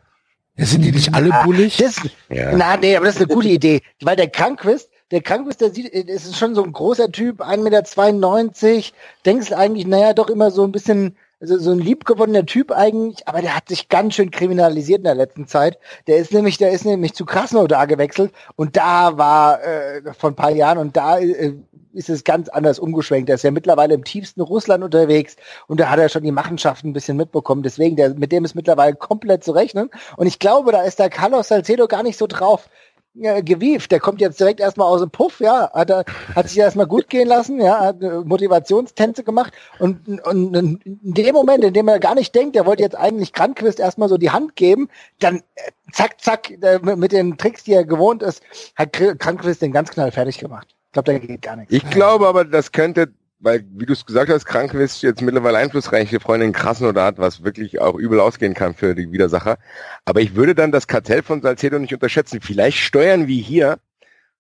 [0.56, 1.76] Ja, sind die nicht alle Ah, bullig?
[1.78, 1.97] Das,
[2.28, 2.55] Ja.
[2.56, 3.82] Na, nee, aber das ist eine gute Idee.
[4.02, 8.86] Weil der Krankwist, der Krankwist, der sieht, ist schon so ein großer Typ, 1,92 Meter,
[9.26, 13.41] denkst eigentlich, naja, doch immer so ein bisschen, also so ein liebgewonnener Typ eigentlich, aber
[13.41, 15.78] der hat sich ganz schön kriminalisiert in der letzten Zeit.
[16.07, 20.36] Der ist nämlich, der ist nämlich zu Krasnodar gewechselt und da war äh, vor ein
[20.36, 21.55] paar Jahren und da äh,
[21.93, 23.28] ist es ganz anders umgeschwenkt.
[23.28, 25.36] Der ist ja mittlerweile im tiefsten Russland unterwegs
[25.67, 27.62] und da hat er schon die Machenschaften ein bisschen mitbekommen.
[27.62, 29.91] Deswegen, der, mit dem ist mittlerweile komplett zu rechnen.
[30.17, 32.69] Und ich glaube, da ist der Carlos Salcedo gar nicht so drauf
[33.18, 33.90] äh, gewieft.
[33.90, 37.08] Der kommt jetzt direkt erstmal aus dem Puff, ja, hat er, hat sich erstmal gut
[37.08, 41.98] gehen lassen, ja, hat äh, Motivationstänze gemacht und, und, in dem Moment, in dem er
[41.98, 45.70] gar nicht denkt, er wollte jetzt eigentlich Kranquist erstmal so die Hand geben, dann äh,
[45.92, 48.42] zack, zack, äh, mit den Tricks, die er gewohnt ist,
[48.76, 50.68] hat Kr- Kranquist den ganz knall fertig gemacht.
[50.86, 51.72] Ich glaube, da geht gar nichts.
[51.72, 56.20] Ich glaube aber, das könnte, weil, wie du es gesagt hast, Krankwist jetzt mittlerweile einflussreiche
[56.20, 59.59] Freunde in Krasnodar hat, was wirklich auch übel ausgehen kann für die Widersacher.
[60.05, 62.41] Aber ich würde dann das Kartell von Salcedo nicht unterschätzen.
[62.43, 63.78] Vielleicht steuern wir hier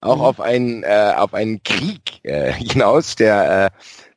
[0.00, 0.22] auch Mhm.
[0.22, 3.72] auf einen, äh, auf einen Krieg äh, hinaus, der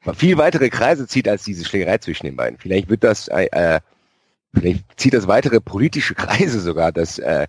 [0.06, 2.60] äh, viel weitere Kreise zieht als diese Schlägerei zwischen den beiden.
[2.60, 3.80] Vielleicht wird das, äh, äh,
[4.53, 7.48] vielleicht zieht das weitere politische Kreise sogar, dass äh,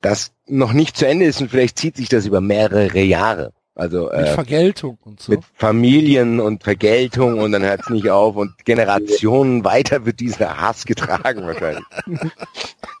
[0.00, 3.52] das noch nicht zu Ende ist und vielleicht zieht sich das über mehrere Jahre.
[3.74, 5.32] Also Mit äh, Vergeltung und so.
[5.32, 10.60] mit Familien und Vergeltung und dann hört es nicht auf und Generationen weiter wird dieser
[10.60, 11.84] Hass getragen wahrscheinlich.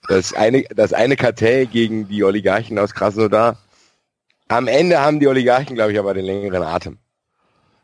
[0.08, 3.56] Das eine, das eine Kartell gegen die Oligarchen aus Krasnodar.
[4.48, 6.98] Am Ende haben die Oligarchen, glaube ich, aber den längeren Atem.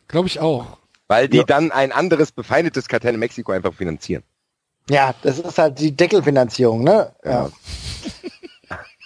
[0.09, 0.79] Glaube ich auch.
[1.07, 1.45] Weil die Ja.
[1.45, 4.25] dann ein anderes befeindetes Kartell in Mexiko einfach finanzieren.
[4.91, 7.13] Ja, das ist halt die Deckelfinanzierung, ne?
[7.25, 7.51] Ja.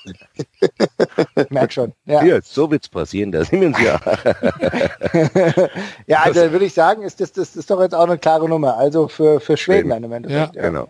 [1.50, 1.92] Merk schon.
[2.06, 2.22] Ja.
[2.24, 4.00] Ja, so wird's passieren, da sind wir uns ja.
[6.06, 8.76] ja, also würde ich sagen, ist das, das ist doch jetzt auch eine klare Nummer.
[8.76, 9.90] Also für, für Schweden Schweden.
[9.90, 10.56] dann im Endeffekt.
[10.56, 10.62] Ja.
[10.62, 10.89] genau.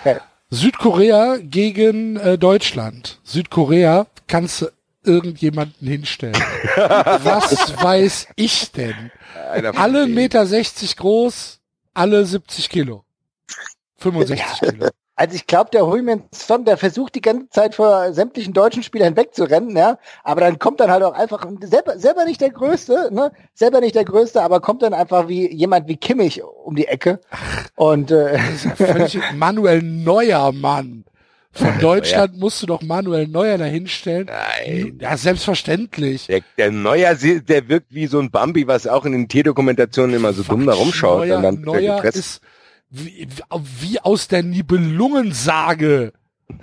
[0.00, 0.18] Okay.
[0.50, 3.20] Südkorea gegen äh, Deutschland.
[3.24, 4.66] Südkorea kannst du
[5.04, 6.34] irgendjemanden hinstellen.
[6.76, 9.10] Was weiß ich denn?
[9.52, 10.14] Alle denen.
[10.14, 11.60] Meter 60 groß,
[11.94, 13.04] alle 70 Kilo.
[13.98, 14.88] 65 Kilo.
[15.18, 19.76] Also ich glaube, der Huimenson, der versucht die ganze Zeit vor sämtlichen deutschen Spielern wegzurennen,
[19.76, 23.80] ja, aber dann kommt dann halt auch einfach selber, selber nicht der Größte, ne, selber
[23.80, 27.18] nicht der Größte, aber kommt dann einfach wie jemand wie Kimmich um die Ecke
[27.74, 31.04] und äh, ja Manuel Neuer, Mann.
[31.50, 34.28] Von Deutschland musst du doch Manuel Neuer dahinstellen.
[34.28, 34.98] Nein.
[35.00, 36.28] Ja, selbstverständlich.
[36.28, 40.32] Der, der Neuer, der wirkt wie so ein Bambi, was auch in den Tierdokumentationen immer
[40.32, 41.26] so dumm da rumschaut.
[41.26, 42.40] Neuer, und dann er Neuer ist
[42.90, 43.28] wie,
[43.80, 46.12] wie aus der Nibelungensage.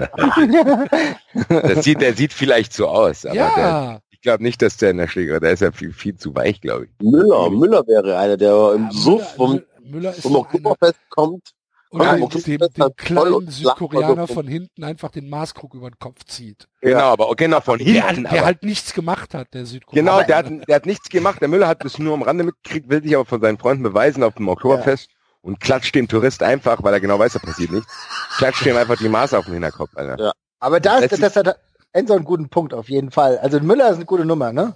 [1.49, 3.99] Das sieht, der sieht vielleicht so aus, aber der, ja.
[4.09, 6.61] ich glaube nicht, dass der in der Schläger, der ist ja viel, viel zu weich,
[6.61, 6.91] glaube ich.
[7.05, 11.49] Müller, Müller wäre einer, der im Ja, Suff vom, Müller, Müller ist vom Oktoberfest kommt.
[11.91, 16.23] oder Ja, dem, Oktoberfest dem, kleinen Südkoreaner von hinten einfach den Maßkrug über den Kopf
[16.25, 16.67] zieht.
[16.81, 18.23] Genau, aber genau von Der, hinten.
[18.23, 20.11] der aber, halt nichts gemacht hat, der Südkoreaner.
[20.23, 21.41] genau, der hat, der hat nichts gemacht.
[21.41, 24.23] Der Müller hat das nur am Rande mitgekriegt, will sich aber von seinen Freunden beweisen
[24.23, 25.09] auf dem Oktoberfest
[25.45, 27.91] und klatscht dem Tourist einfach, weil er genau weiß, da passiert nichts,
[28.37, 30.21] klatscht dem einfach die Maße auf den Hinterkopf, Alter.
[30.21, 30.31] Ja.
[30.59, 31.59] aber da ist Letztlich- das hat
[31.93, 33.37] Enzo einen guten Punkt auf jeden Fall.
[33.37, 34.75] Also Müller ist eine gute Nummer, ne?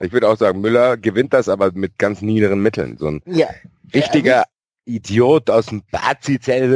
[0.00, 2.96] Ich würde auch sagen, Müller gewinnt das aber mit ganz niederen Mitteln.
[2.98, 3.46] So ein Ja.
[3.94, 4.42] richtiger
[4.84, 6.68] Idiot aus dem Bazizell.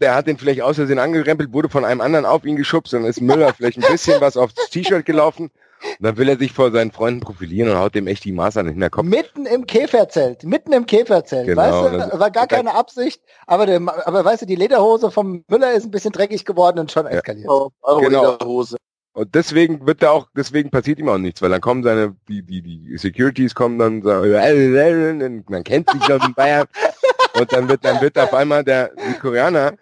[0.00, 3.04] Der hat den vielleicht aus Versehen angerempelt, wurde von einem anderen auf ihn geschubst und
[3.04, 5.50] ist Müller vielleicht ein bisschen was aufs T-Shirt gelaufen.
[5.98, 8.60] Und dann will er sich vor seinen Freunden profilieren und haut dem echt die Maße
[8.60, 9.04] an den Hinterkopf.
[9.04, 13.66] Mitten im Käferzelt, mitten im Käferzelt, Genau, weißt du, das- war gar keine Absicht, aber
[13.66, 17.06] der, aber weißt du, die Lederhose vom Müller ist ein bisschen dreckig geworden und schon
[17.06, 17.48] eskaliert.
[17.48, 18.38] Euro Genau.
[18.44, 18.76] Hose.
[19.12, 22.42] Und deswegen wird er auch, deswegen passiert ihm auch nichts, weil dann kommen seine, die,
[22.42, 26.66] die, die Securities kommen dann, so, man kennt sich schon in Bayern.
[27.38, 29.74] Und dann wird, dann wird auf einmal der Südkoreaner,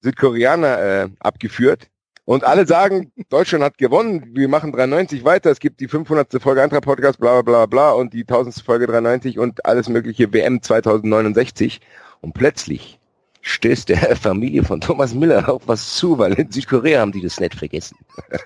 [0.00, 1.88] Südkoreaner äh, abgeführt.
[2.26, 6.40] Und alle sagen, Deutschland hat gewonnen, wir machen 93 weiter, es gibt die 500.
[6.40, 8.64] Folge Eintracht Podcast, bla bla bla bla und die 1000.
[8.64, 11.82] Folge 93 und alles mögliche WM 2069.
[12.22, 12.98] Und plötzlich
[13.42, 17.38] stößt der Familie von Thomas Müller auf was zu, weil in Südkorea haben die das
[17.38, 17.98] nicht vergessen.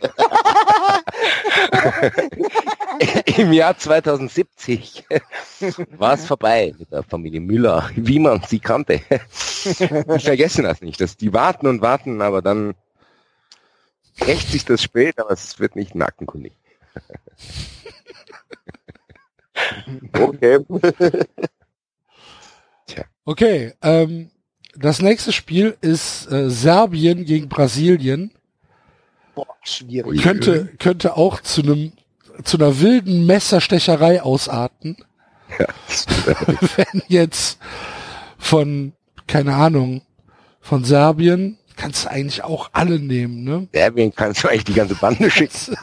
[3.37, 5.05] Im Jahr 2070
[5.97, 9.01] war es vorbei mit der Familie Müller, wie man sie kannte.
[9.09, 11.01] Die vergessen das nicht.
[11.01, 12.75] Das, die warten und warten, aber dann
[14.21, 16.53] rächt sich das spät, aber es wird nicht nackenkundig.
[20.13, 20.59] Okay.
[23.25, 24.31] Okay, ähm,
[24.75, 28.31] das nächste Spiel ist äh, Serbien gegen Brasilien.
[29.35, 30.23] Boah, schwierig.
[30.23, 31.93] Könnte, könnte auch zu einem
[32.45, 34.97] zu einer wilden Messerstecherei ausarten,
[36.77, 37.59] wenn jetzt
[38.39, 38.93] von,
[39.27, 40.03] keine Ahnung,
[40.61, 43.69] von Serbien, kannst du eigentlich auch alle nehmen, ne?
[43.73, 45.77] Serbien kannst du eigentlich die ganze Bande schicken.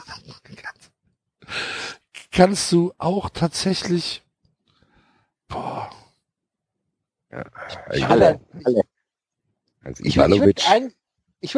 [2.30, 4.22] kannst du auch tatsächlich,
[5.48, 5.90] boah,
[7.88, 8.40] Also, Alle.
[8.64, 8.84] also Ich,
[9.84, 10.40] würd- ich Ivanovic.
[10.42, 10.96] würde eigentlich,
[11.40, 11.54] ich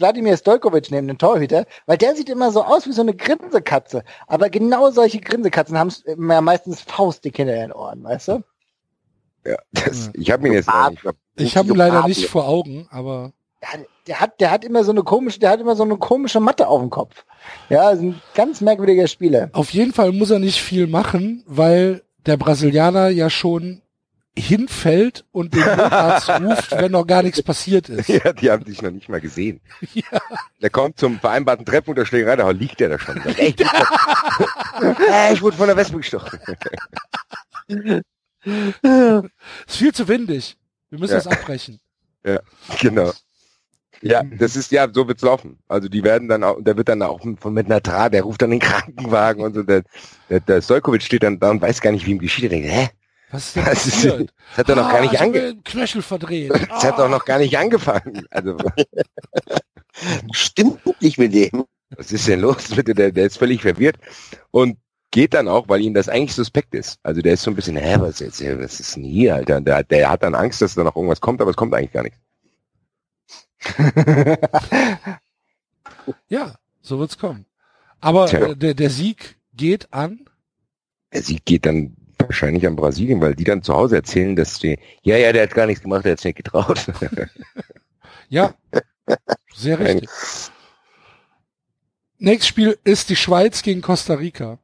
[0.00, 4.04] Wladimir Stojkovic nehmen, den Torhüter, weil der sieht immer so aus wie so eine Grinsekatze.
[4.26, 5.92] Aber genau solche Grinsekatzen haben
[6.30, 8.44] ja meistens faustdick hinter den Ohren, weißt du?
[9.44, 10.68] Ja, das, ich habe ihn jetzt
[11.36, 14.84] ich habe ihn leider nicht vor Augen, aber Der, hat- der hat, der hat immer
[14.84, 17.24] so eine komische, der hat immer so eine komische Matte auf dem Kopf.
[17.68, 19.50] Ja, ist ein ganz merkwürdiger Spieler.
[19.52, 23.82] auf jeden Fall muss er nicht viel machen, weil der Brasilianer ja schon
[24.38, 28.08] hinfällt und den Notarzt ruft, wenn noch gar nichts passiert ist.
[28.24, 29.60] Ja, die haben dich noch nicht mal gesehen.
[29.94, 30.20] Ja.
[30.62, 33.20] Der kommt zum vereinbarten Treffen unter Schlägerei, da liegt der da schon.
[33.22, 36.38] Sagt, ich, äh, ich wurde von der Wespe gestochen.
[38.44, 40.56] Ist viel zu windig.
[40.90, 41.18] Wir müssen Ja.
[41.18, 41.80] das abbrechen.
[42.80, 43.10] genau.
[44.02, 45.58] Ja, das ist ja, so wird's laufen.
[45.68, 48.42] Also die werden dann auch, der wird dann auch von mit einer Draht, der ruft
[48.42, 49.62] dann den Krankenwagen und so.
[49.62, 49.82] Der,
[50.30, 52.44] der, der Stojkovic steht dann da und weiß gar nicht, wie ihm geschieht.
[52.44, 52.88] Er denkt, hä?
[53.30, 55.38] Was ist denn Das, ist, das hat er noch gar Ah, nicht ich hab ange,
[55.40, 56.50] mir den Knöchel verdreht.
[56.70, 58.24] das hat doch noch gar nicht angefangen.
[58.30, 58.56] Also,
[60.32, 61.64] Stimmt nicht mit dem.
[61.96, 62.94] was ist denn los mit dem?
[62.94, 63.96] Der, der ist völlig verwirrt
[64.50, 64.78] und
[65.10, 66.98] geht dann auch, weil ihm das eigentlich suspekt ist.
[67.02, 69.60] Also der ist so ein bisschen, hä, was jetzt, was ist denn hier, Alter?
[69.60, 72.02] Der, der hat dann Angst, dass da noch irgendwas kommt, aber es kommt eigentlich gar
[72.02, 72.18] nichts.
[76.28, 77.44] Ja, so wird's kommen.
[78.00, 80.20] Aber äh, der, der Sieg geht an.
[81.12, 84.78] Der Sieg geht dann wahrscheinlich an Brasilien, weil die dann zu Hause erzählen, dass die,
[85.02, 86.86] ja, ja, der hat gar nichts gemacht, der hat sich nicht getraut.
[88.30, 88.52] Ja,
[89.54, 90.10] sehr richtig.
[92.18, 94.58] Nächstes Spiel ist die Schweiz gegen Costa Rica.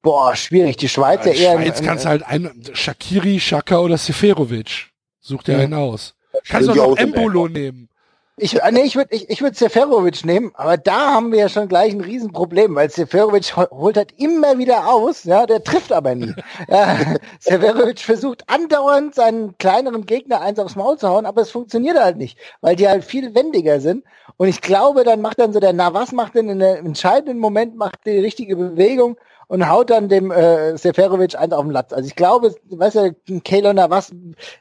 [0.00, 0.78] Boah, schwierig.
[0.78, 1.52] Die Schweiz ja Die eher.
[1.60, 4.90] Schweiz kannst du halt ein Shakiri, Shaka oder Seferovic.
[5.20, 5.58] Such dir Ja.
[5.64, 6.13] einen aus.
[6.48, 6.96] Kannst du auch.
[6.96, 7.88] Embolo nehmen.
[8.36, 11.48] Ich, äh, nee, ich würde ich, ich würd Seferovic nehmen, aber da haben wir ja
[11.48, 16.16] schon gleich ein Riesenproblem, weil Seferovic holt halt immer wieder aus, ja, der trifft aber
[16.16, 16.34] nie.
[16.68, 16.98] ja,
[17.38, 22.16] Seferovic versucht andauernd seinen kleineren Gegner eins aufs Maul zu hauen, aber es funktioniert halt
[22.16, 24.02] nicht, weil die halt viel wendiger sind.
[24.36, 27.76] Und ich glaube, dann macht dann so der Navas macht dann in einem entscheidenden Moment
[27.76, 29.16] macht die richtige Bewegung
[29.54, 31.92] und haut dann dem äh, Seferovic eins auf den Latz.
[31.92, 34.12] Also ich glaube, weißt du, Keylor Navas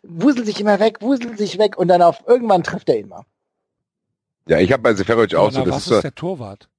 [0.04, 3.26] wuselt sich immer weg, wuselt sich weg und dann auf irgendwann trifft er ihn mal.
[4.48, 6.70] Ja, ich habe bei Seferovic auch so, das was ist so, ist der Torwart?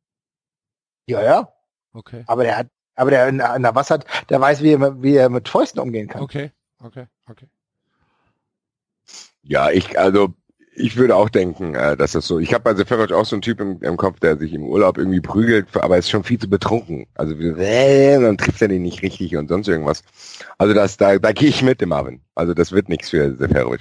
[1.06, 1.48] Ja, ja.
[1.92, 2.22] Okay.
[2.28, 5.28] Aber der hat, aber der na, na was hat, der weiß, wie er, wie er
[5.28, 6.22] mit Fäusten umgehen kann.
[6.22, 6.52] Okay,
[6.84, 7.48] okay, okay.
[9.42, 10.28] ja, ich, also,
[10.76, 13.42] ich würde auch denken, äh, dass das so, ich habe bei Seferovic auch so einen
[13.42, 16.48] Typ im, im Kopf, der sich im Urlaub irgendwie prügelt, aber ist schon viel zu
[16.48, 17.06] betrunken.
[17.14, 20.02] Also, wie- äh, dann trifft er den nicht richtig und sonst irgendwas.
[20.58, 22.22] Also, das, da, da gehe ich mit dem Marvin.
[22.34, 23.80] Also, das wird nichts für Seferovic.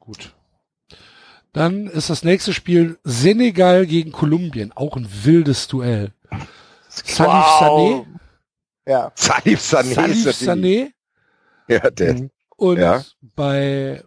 [0.00, 0.34] Gut.
[1.52, 4.72] Dann ist das nächste Spiel Senegal gegen Kolumbien.
[4.72, 6.12] Auch ein wildes Duell.
[6.88, 8.06] Salif Sané,
[8.86, 9.12] Ja.
[9.14, 10.90] Salif Sané Salif Sané
[11.68, 13.02] Ja, der, und Ja.
[13.22, 14.02] bei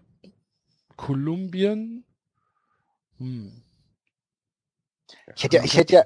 [0.98, 2.04] Kolumbien
[3.20, 3.64] hm,
[5.36, 6.04] Ich hätte ja, ich hätte ja,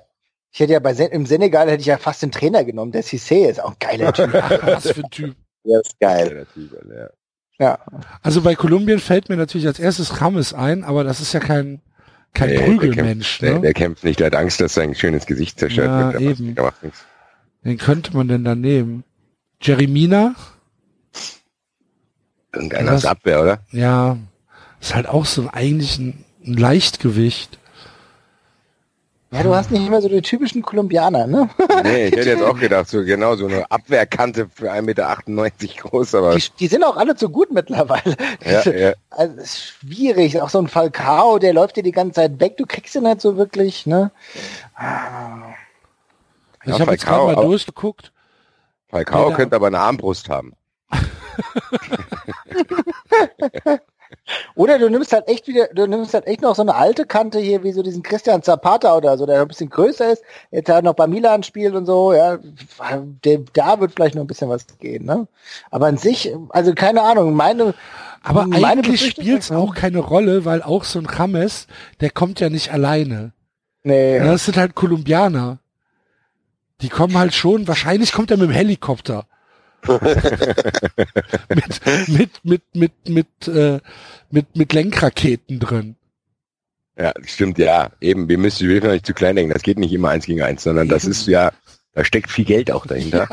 [0.52, 2.92] ich hätte ja bei Sen im Senegal hätte ich ja fast den Trainer genommen.
[2.92, 4.32] Der Cissé ist auch ein geiler Typ.
[4.34, 5.36] was für ein Typ.
[5.66, 6.30] Der ist geil.
[6.30, 7.10] der Typ, ja.
[7.66, 7.80] ja.
[8.22, 11.82] Also bei Kolumbien fällt mir natürlich als erstes Rames ein, aber das ist ja kein
[12.34, 13.40] kein Nee, der Prügelmensch.
[13.40, 13.62] Der, Ne?
[13.62, 16.22] der kämpft nicht, der hat Angst, dass sein schönes Gesicht zerstört Ja, wird.
[16.22, 16.56] Der eben.
[16.56, 17.06] Der macht nichts.
[17.64, 19.04] Wen könnte man denn da nehmen?
[19.62, 20.34] Jeremina?
[22.54, 23.60] Irgendeiner aus Abwehr, oder?
[23.72, 24.18] Ja,
[24.82, 27.58] ist halt auch so eigentlich ein, ein Leichtgewicht.
[29.34, 31.50] Ja, du hast nicht mehr so die typischen Kolumbianer, ne?
[31.84, 35.16] Nee, ich hätte jetzt auch gedacht, so genau so eine Abwehrkante für 1,98 Meter
[35.78, 38.18] groß, aber Die, die sind auch alle zu gut mittlerweile.
[38.46, 38.94] ja, ja.
[39.10, 40.42] Also, es ist schwierig.
[40.42, 42.58] Auch so ein Falcao, der läuft dir die ganze Zeit weg.
[42.58, 44.12] Du kriegst ihn nicht so wirklich, ne?
[44.78, 44.82] Ich
[46.74, 48.12] Ja, habe jetzt gerade mal aber- durchgeguckt.
[48.90, 50.52] Falcao könnte aber eine Armbrust haben.
[54.56, 57.40] Oder du nimmst halt echt wieder, du nimmst halt echt noch so eine alte Kante
[57.40, 60.84] hier, wie so diesen Christian Zapata oder so, der ein bisschen größer ist, jetzt halt
[60.86, 62.38] noch bei Milan spielt und so, ja,
[63.24, 65.28] der, da wird vielleicht noch ein bisschen was gehen, ne?
[65.70, 67.74] Aber an sich, also keine Ahnung, meine,
[68.24, 71.68] Aber meine eigentlich Befürchtung- spielt's auch keine Rolle, weil auch so ein James,
[72.00, 73.34] der kommt ja nicht alleine.
[73.84, 75.60] nee, Ja, das sind halt Kolumbianer.
[76.82, 79.26] Die kommen halt schon, wahrscheinlich kommt er mit dem Helikopter.
[81.50, 83.80] mit, mit, mit, mit, mit, äh,
[84.30, 85.96] mit, mit Lenkraketen drin.
[86.98, 87.92] Ja, stimmt, ja.
[88.02, 89.54] Eben, wir müssen, wir dürfen nicht zu klein denken.
[89.54, 91.52] Das geht nicht immer eins gegen eins, sondern das ist ja,
[91.94, 93.28] da steckt viel Geld auch dahinter.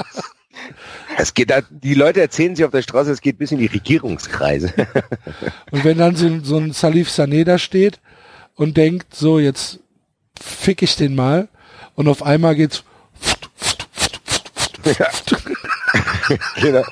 [1.19, 3.67] Es geht da, die Leute erzählen sich auf der Straße, es geht bis in die
[3.67, 4.73] Regierungskreise.
[5.71, 8.01] Und wenn dann so, ein- so ein Salif Sané da steht
[8.55, 9.81] und denkt, so jetzt
[10.41, 11.49] fick ich den mal
[11.95, 12.83] und auf einmal geht's
[16.61, 16.83] genau.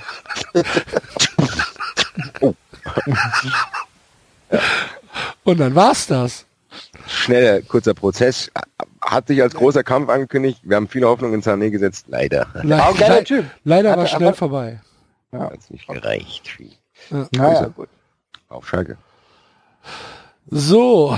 [5.45, 6.45] und dann war's das.
[7.07, 8.51] Schneller, kurzer Prozess.
[9.01, 10.61] Hat sich als großer Kampf angekündigt.
[10.65, 12.07] Wir haben viele Hoffnung in Sané gesetzt.
[12.09, 12.49] Leider.
[12.63, 13.45] Le Auch ein geiler le Typ.
[13.65, 14.81] leider Hat- war schnell aber- vorbei.
[15.33, 16.59] Hat's nicht gereicht.
[17.31, 17.67] naja.
[17.69, 17.89] gut.
[18.49, 18.97] Auf Schalke.
[20.49, 21.17] So,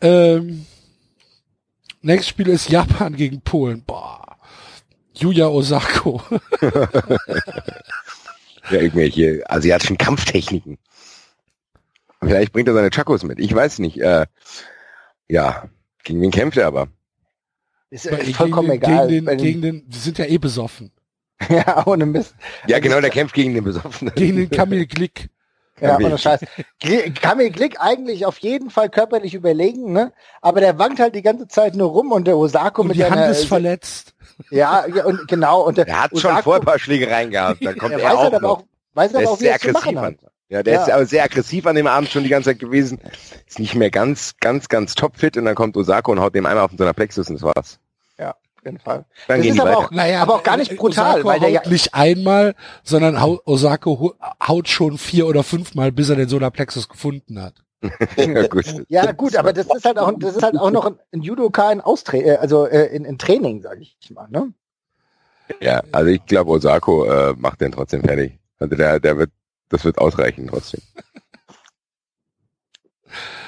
[0.00, 0.66] ähm,
[2.02, 3.82] nächstes Spiel ist Japan gegen Polen.
[3.84, 4.23] Boah.
[5.14, 6.22] Yuya Osako.
[8.70, 10.78] Ja, irgendwelche asiatischen Kampftechniken.
[12.22, 13.38] Vielleicht bringt er seine Chakos mit.
[13.38, 14.00] Ich weiß nicht.
[14.00, 14.24] Äh,
[15.28, 15.68] ja,
[16.02, 16.88] gegen wen kämpft er aber?
[17.90, 19.08] Ist äh, vollkommen gegen den, egal.
[19.08, 20.92] Gegen Bei den, den- gegen den, die sind ja eh besoffen.
[21.50, 22.34] ja, ohne Mist.
[22.66, 24.14] Ja, genau, der kämpft gegen den Besoffenen.
[24.14, 25.28] Gegen den Kamil Glick.
[25.80, 26.40] Ja, ohne Scheiß.
[27.20, 30.12] Kamil Glick eigentlich auf jeden Fall körperlich überlegen, ne?
[30.40, 33.00] Aber der wankt halt die ganze Zeit nur rum und der Osako Und mit die
[33.00, 34.13] seiner, Hand ist verletzt.
[34.50, 37.64] Ja, ja, und genau, und der Er hat schon vorher ein paar Schlägereien gehabt.
[37.64, 38.50] Dann kommt er er, weiß auch noch.
[38.60, 38.64] auch,
[38.94, 40.04] weiß Der aber ist auch, wie sehr er es zu aggressiv machen an.
[40.04, 40.32] hat.
[40.50, 40.94] Ja, der ist Ja.
[40.96, 43.00] aber sehr aggressiv an dem Abend schon die ganze Zeit gewesen.
[43.46, 46.64] Ist nicht mehr ganz, ganz, ganz topfit und dann kommt Osako und haut dem einmal
[46.64, 47.78] auf den Plexus und das war's.
[48.18, 49.04] Ja, auf jeden Fall.
[49.26, 49.78] Dann Das gehen ist aber weiter.
[49.78, 49.90] auch,
[50.22, 54.14] aber auch gar nicht äh, brutal, Osako weil der ja, haut nicht einmal, sondern Osako
[54.46, 57.63] haut schon vier oder fünfmal, bis er den Solarplexus gefunden hat.
[58.16, 58.64] ja, gut.
[58.88, 61.80] ja gut, aber das ist halt auch, das ist halt auch noch ein, Judoka in
[61.80, 64.52] Austra äh, also äh, in, in Training, sage ich mal, ne?
[65.60, 68.38] Ja, also ich glaube, Osako äh, macht den trotzdem fertig.
[68.58, 69.30] Also der, der wird,
[69.68, 70.80] das wird ausreichen trotzdem.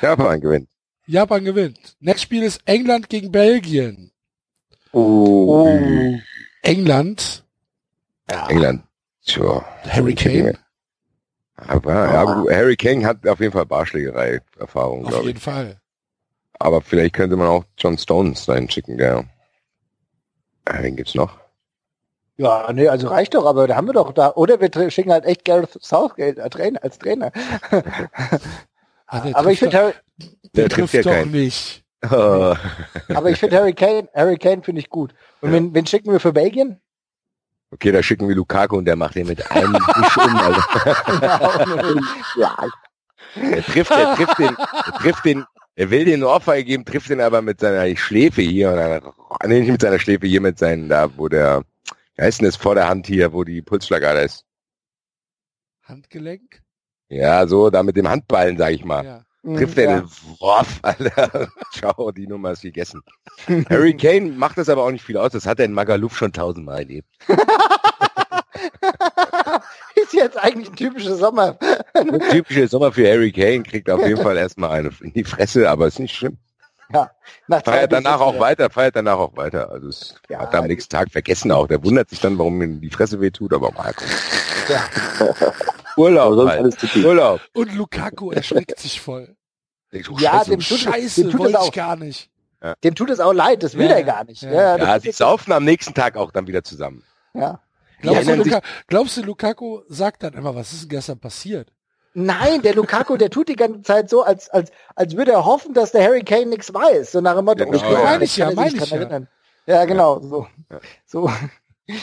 [0.03, 0.69] Japan gewinnt.
[1.07, 1.97] Japan gewinnt.
[2.01, 4.13] Nächstes Spiel ist England gegen Belgien.
[4.93, 5.67] Oh.
[6.63, 7.45] England,
[8.31, 8.49] Ja.
[8.49, 8.85] England.
[9.25, 9.65] Tja.
[9.89, 10.59] Harry Kane.
[11.57, 15.43] Aber, ja, Harry Kane hat auf jeden Fall Barschlägerei-Erfahrung, Auf glaube jeden ich.
[15.43, 15.81] Fall.
[16.59, 19.25] Aber vielleicht könnte man auch John Stones dahin schicken, ja.
[20.67, 21.39] Ah, Wen gibt's noch?
[22.39, 24.33] Ja, nee, also reicht doch, aber da haben wir doch da.
[24.35, 26.39] Oder wir schicken halt echt Gareth Southgate
[26.83, 27.33] als Trainer.
[29.09, 29.93] Ah, der aber ich finde Harry,
[30.57, 31.31] Der der trifft ja doch keinen.
[31.31, 31.85] nicht.
[32.11, 32.55] Oh.
[33.15, 35.15] aber ich finde Harry Kane, Harry Kane finde ich gut.
[35.41, 36.81] Und wen, wen schicken wir für Belgien?
[37.71, 40.37] Okay, da schicken wir Lukaku und der macht den mit einem Wisch um.
[40.37, 42.01] Also,
[42.41, 42.57] ja,
[43.35, 47.21] er trifft, er trifft den, er trifft den, er will den Ohrfeige geben, trifft den
[47.21, 49.03] aber mit seiner Schläfe hier und dann,
[49.47, 51.65] nee, nicht mit seiner Schläfe, hier mit seinen, da, wo der,
[52.15, 54.45] wie heißt denn das vor der Hand hier, wo die Pulsschlagader ist?
[55.83, 56.63] Handgelenk?
[57.09, 59.05] Ja, so, da mit dem Handballen, sag ich mal.
[59.05, 59.26] Ja.
[59.55, 60.01] Trifft er ja.
[60.01, 60.11] den
[60.41, 61.49] Wurf, Alter.
[61.73, 63.03] Ciao, die Nummer ist gegessen.
[63.71, 65.31] Harry Kane macht das aber auch nicht viel aus.
[65.33, 67.09] Das hat er in Magaluf schon tausendmal erlebt.
[69.95, 71.57] ist jetzt eigentlich ein typischer Sommer.
[71.95, 75.71] Ein typischer Sommer für Harry Kane kriegt auf jeden Fall erstmal eine in die Fresse,
[75.71, 76.39] aber ist nicht schlimm.
[76.91, 79.71] Nach zwei Feiert danach auch sechs weiter, feiert danach auch weiter.
[79.71, 81.67] Also es Ja, hat er am nächsten Tag vergessen auch.
[81.67, 84.13] Der wundert sich dann, warum ihm die Fresse wehtut, aber mal gucken.
[84.69, 84.85] Ja.
[85.97, 86.61] Urlaub, sonst halt.
[86.61, 87.41] alles zu Urlaub.
[87.55, 89.35] Und Lukaku erschreckt sich voll.
[89.93, 91.73] Denkst du, Ja, Scheiße, dem tut, Scheiße, dem tut es wollte ich auch.
[91.73, 92.31] gar nicht.
[92.83, 94.43] Dem tut es auch leid, das will Ja, er gar nicht.
[94.43, 94.51] ja.
[94.51, 97.03] Ja, ja, sie saufen am nächsten Tag auch dann wieder zusammen.
[97.35, 97.61] ja.
[98.03, 101.73] Glaubst, du, Luka glaubst du, Lukaku sagt dann immer, was ist denn gestern passiert?
[102.19, 105.75] Nein, der Lukaku, der tut die ganze Zeit so, als, als, als würde er hoffen,
[105.75, 107.13] dass der Harry Kane nichts weiß.
[107.13, 108.05] So nach dem Motto, Ja, genau, oh, ja.
[108.05, 108.97] Meine ich ja, er meine ich ja.
[108.97, 109.29] erinnern.
[109.67, 110.47] Ja, genau, so.
[111.05, 111.27] So.
[111.27, 111.31] Also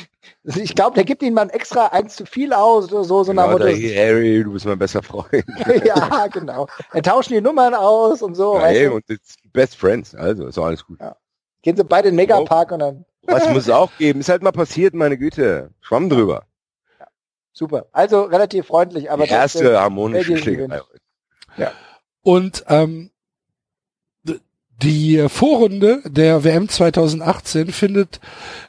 [0.43, 3.45] Ich glaube, der gibt ihm mal extra eins zu viel aus oder so, so nach
[3.45, 3.95] Genau, dem da, Motto.
[3.95, 5.43] Harry, du bist mein bester Freund.
[5.83, 6.67] ja, genau.
[6.91, 8.57] Dann tauschen die Nummern aus und so.
[8.57, 10.99] Ja, hey, und it's best friends, also ist auch alles gut.
[11.63, 14.19] Gehen sie beide in den Megapark und dann Was muss es auch geben?
[14.19, 15.71] Ist halt mal passiert, meine Güte.
[15.81, 16.43] Schwamm drüber.
[17.53, 17.85] Super.
[17.93, 20.81] Also relativ freundlich, aber Die erste trotzdem- harmonische Schlägerei.
[22.23, 23.09] Und ähm,
[24.81, 28.19] die Vorrunde der WM 2018 findet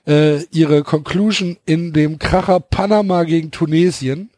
[0.06, 4.30] äh, ihre Conclusion in dem Kracher Panama gegen Tunesien.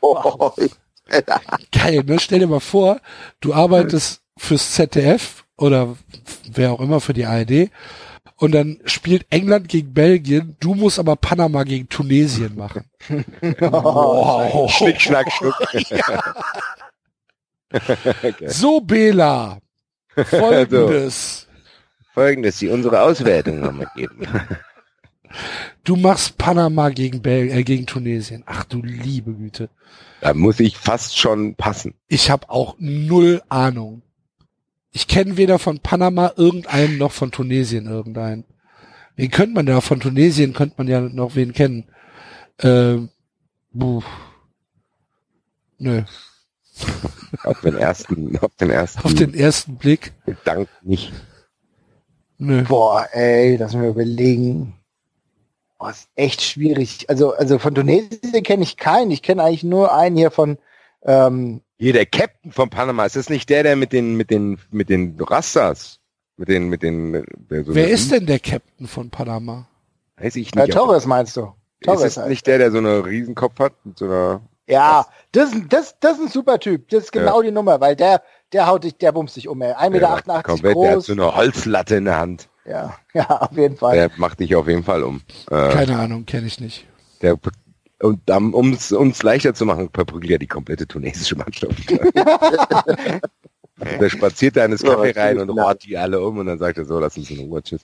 [0.00, 0.50] Oh,
[1.72, 2.18] Geil, ne?
[2.18, 3.00] Stell dir mal vor,
[3.40, 5.96] du arbeitest fürs ZDF oder
[6.50, 7.70] wer auch immer für die ARD
[8.42, 12.86] und dann spielt England gegen Belgien, du musst aber Panama gegen Tunesien machen.
[13.60, 14.68] wow.
[14.68, 15.54] Schnick, schnack, schnuck.
[17.72, 18.48] okay.
[18.48, 19.60] So, Bela,
[20.16, 21.46] folgendes.
[22.14, 24.26] Folgendes, die unsere Auswertung nochmal geben.
[25.82, 28.44] Du machst Panama gegen, Bel äh, gegen Tunesien.
[28.44, 29.70] Ach du liebe Güte.
[30.20, 31.94] Da muss ich fast schon passen.
[32.06, 34.02] Ich habe auch null Ahnung.
[34.92, 38.44] Ich kenne weder von Panama irgendeinen noch von Tunesien irgendeinen.
[39.16, 39.80] Wen könnte man da?
[39.80, 41.84] Von Tunesien könnte man ja noch wen kennen.
[42.60, 43.08] Ähm,
[43.72, 44.02] buh.
[45.78, 46.02] Nö.
[47.44, 50.12] Auf den ersten, auf den ersten Auf den ersten Blick.
[50.26, 51.12] Gedanken nicht.
[52.38, 52.62] Nö.
[52.62, 54.74] Boah, ey, lass mir überlegen.
[55.78, 57.08] Boah, ist echt schwierig.
[57.08, 59.10] Also, also von Tunesien kenne ich keinen.
[59.10, 60.58] Ich kenne eigentlich nur einen hier von,
[61.04, 64.56] ähm, Hier, der Captain von Panama, ist das nicht der, der mit den, mit den,
[64.70, 65.98] mit den Rastas?
[66.36, 69.66] Mit den, mit den, der so Wer ist denn der Captain von Panama?
[70.16, 70.74] Weiß ich äh, nicht.
[70.74, 71.52] Torres meinst du?
[71.80, 72.28] ist Torres das halt.
[72.28, 73.72] nicht der, der so einen Riesenkopf hat?
[73.84, 76.88] Mit so einer, Ja, das, ist- das, das ist ein super Typ.
[76.90, 79.72] Das ist genau die Nummer, weil der, der haut dich, der bumst dich um, ey.
[79.72, 81.06] 1,88 Meter komplett, der hat groß.
[81.06, 82.48] so eine Holzlatte in der Hand.
[82.64, 83.96] Ja, ja, auf jeden Fall.
[83.96, 85.20] Der macht dich auf jeden Fall um.
[85.50, 86.86] Äh, Keine Ahnung, kenne ich nicht.
[87.22, 87.36] der,
[88.02, 91.74] und um es um's leichter zu machen, verprügelt er die komplette tunesische Mannschaft.
[94.00, 96.58] der spaziert da in das Ja, Café rein und rohrt die alle um und dann
[96.58, 97.82] sagt er so, lass uns in Ruhe, tschüss.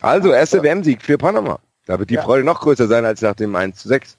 [0.00, 1.58] Also, erster WM-Sieg für Panama.
[1.86, 2.22] Da wird die Ja.
[2.22, 4.16] Freude noch größer sein als nach dem 1 zu 6.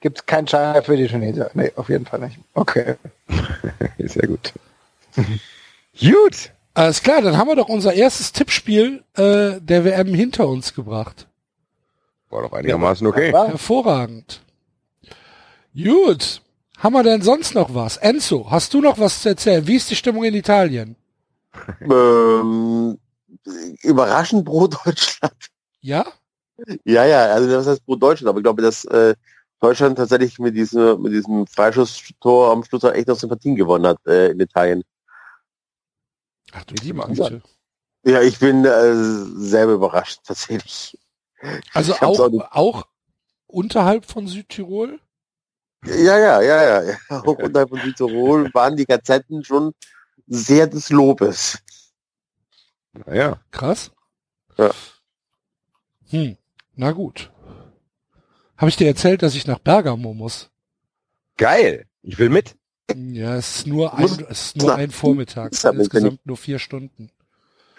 [0.00, 1.50] Gibt's keinen Schein für die Tunesier.
[1.54, 2.38] Nee, auf jeden Fall nicht.
[2.54, 2.94] Okay.
[3.98, 4.52] Sehr gut.
[6.00, 6.52] gut.
[6.74, 11.26] Alles klar, dann haben wir doch unser erstes Tippspiel äh, der WM hinter uns gebracht.
[12.30, 13.32] War doch einigermaßen okay.
[13.32, 14.42] Hervorragend.
[15.74, 16.42] Gut.
[16.78, 17.96] Haben wir denn sonst noch was?
[17.96, 19.66] Enzo, hast du noch was zu erzählen?
[19.66, 20.96] Wie ist die Stimmung in Italien?
[21.80, 22.98] ähm,
[23.82, 25.34] überraschend pro Deutschland.
[25.80, 26.06] Ja?
[26.84, 29.14] Ja, ja, also das heißt pro Deutschland, aber ich glaube, dass äh,
[29.60, 33.98] Deutschland tatsächlich mit diesem, mit diesem Freischusstor am Schluss auch echt noch Sympathien gewonnen hat
[34.06, 34.84] äh, in Italien.
[36.52, 37.42] Ach du liebe.
[38.04, 40.96] Ja, ich bin äh, selber überrascht, tatsächlich.
[41.72, 42.86] Also auch, auch auch
[43.46, 45.00] unterhalb von Südtirol?
[45.84, 46.96] Ja, ja, ja, ja.
[47.08, 49.72] Auch unterhalb von Südtirol waren die Gazetten schon
[50.26, 51.58] sehr des Lobes.
[53.06, 53.40] Naja.
[53.50, 53.92] Krass.
[54.56, 54.70] Ja.
[56.10, 56.36] Hm,
[56.74, 57.30] na gut.
[58.56, 60.50] Habe ich dir erzählt, dass ich nach Bergamo muss?
[61.36, 61.86] Geil.
[62.02, 62.56] Ich will mit.
[62.92, 65.52] Ja, es ist nur ein, es ist nur ein Vormittag.
[65.52, 67.10] Insgesamt nur vier Stunden.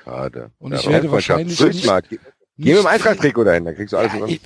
[0.03, 0.51] Schade.
[0.59, 2.19] Und ich werde wahrscheinlich nicht-.
[2.59, 4.11] Geh mit dem Eintracht-Trikot dahin, da kriegst du alles.
[4.13, 4.41] Ja, ich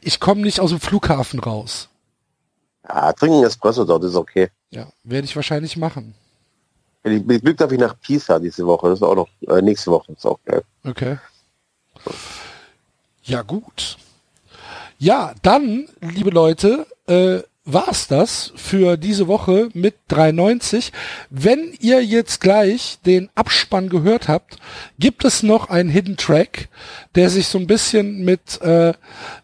[0.00, 1.88] ich komme nicht aus dem Flughafen raus.
[2.88, 4.48] Ja, trinken Espresso dort ist okay.
[4.70, 6.14] Ja, werde ich wahrscheinlich machen.
[7.02, 8.90] Ich bin Glück darf ich nach Pisa diese Woche.
[8.90, 10.12] Das ist auch noch äh, nächste Woche.
[10.12, 10.62] Das ist auch geil.
[10.84, 11.18] Okay.
[13.24, 13.96] Ja, gut.
[14.98, 20.92] Ja, dann, liebe Leute, äh, war's das für diese Woche mit 390.
[21.30, 24.56] Wenn ihr jetzt gleich den Abspann gehört habt,
[24.98, 26.68] gibt es noch einen Hidden Track,
[27.14, 28.94] der sich so ein bisschen mit äh,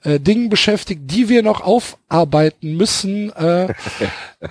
[0.02, 3.30] äh, Dingen beschäftigt, die wir noch aufarbeiten müssen.
[3.36, 3.72] Äh,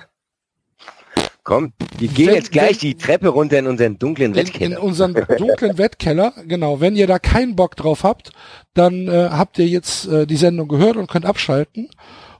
[1.44, 4.46] Komm, wir gehen Wenn- jetzt gleich wenn- die Treppe runter in unseren dunklen in, in
[4.46, 4.82] Wettkeller.
[4.82, 6.34] unseren dunklen Wettkeller.
[6.46, 8.32] Genau, wenn ihr da keinen Bock drauf habt,
[8.74, 11.88] dann äh, habt ihr jetzt äh, die Sendung gehört und könnt abschalten.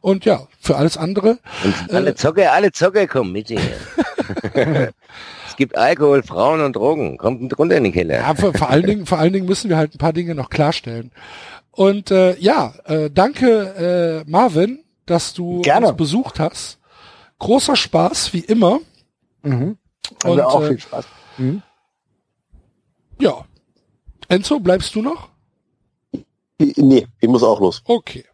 [0.01, 1.39] Und ja, für alles andere.
[1.65, 3.60] Und Äh, alle Zocker, alle Zocker kommen mit hier.
[5.49, 7.17] es gibt Alkohol, Frauen und Drogen.
[7.18, 8.18] Kommt runter in den Keller.
[8.20, 10.51] Ja, vor, vor allen Dingen, vor allen Dingen müssen wir halt ein paar Dinge noch
[10.51, 11.10] klarstellen.
[11.70, 15.89] Und äh, ja, äh, danke äh, Marvin, dass du Gerne.
[15.89, 16.78] uns besucht hast.
[17.39, 18.81] Großer Spaß wie immer.
[19.43, 19.78] Mhm.
[20.25, 21.07] Und, Also auch äh, viel Spaß.
[21.39, 21.62] Mhm.
[23.20, 23.44] Ja.
[24.28, 25.28] Enzo, bleibst du noch?
[26.59, 27.83] Nee, ich muss auch los.
[27.85, 28.25] Okay.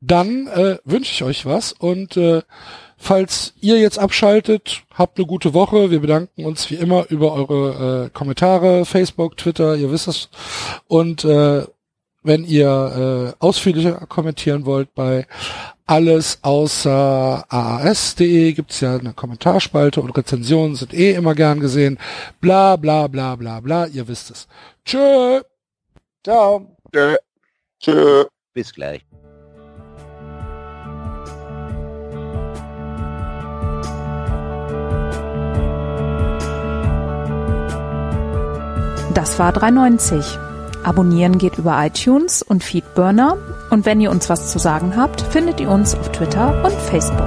[0.00, 2.42] Dann äh, wünsche ich euch was und äh,
[2.96, 5.90] falls ihr jetzt abschaltet, habt eine gute Woche.
[5.90, 10.28] Wir bedanken uns wie immer über eure äh, Kommentare, Facebook, Twitter, ihr wisst es.
[10.86, 11.64] Und äh,
[12.22, 15.26] wenn ihr äh, ausführlicher kommentieren wollt bei
[15.86, 21.98] alles außer aas.de gibt's ja eine Kommentarspalte und Rezensionen sind eh immer gern gesehen.
[22.40, 24.48] Bla bla bla bla bla, ihr wisst es.
[24.84, 25.42] Tschö.
[26.24, 26.76] Ciao.
[26.92, 27.16] Tschö.
[27.78, 28.24] Tschö.
[28.52, 29.05] Bis gleich.
[39.16, 40.38] Das war 390.
[40.84, 43.38] Abonnieren geht über iTunes und Feedburner.
[43.70, 47.22] Und wenn ihr uns was zu sagen habt, findet ihr uns auf Twitter und Facebook.